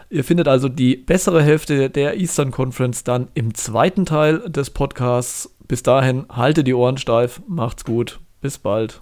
Ihr 0.09 0.23
findet 0.23 0.47
also 0.47 0.67
die 0.67 0.95
bessere 0.95 1.41
Hälfte 1.41 1.89
der 1.89 2.17
Eastern 2.17 2.51
Conference 2.51 3.03
dann 3.03 3.27
im 3.33 3.53
zweiten 3.53 4.05
Teil 4.05 4.47
des 4.49 4.69
Podcasts. 4.69 5.55
Bis 5.67 5.83
dahin, 5.83 6.25
haltet 6.29 6.67
die 6.67 6.73
Ohren 6.73 6.97
steif, 6.97 7.41
macht's 7.47 7.85
gut, 7.85 8.19
bis 8.41 8.57
bald. 8.57 9.01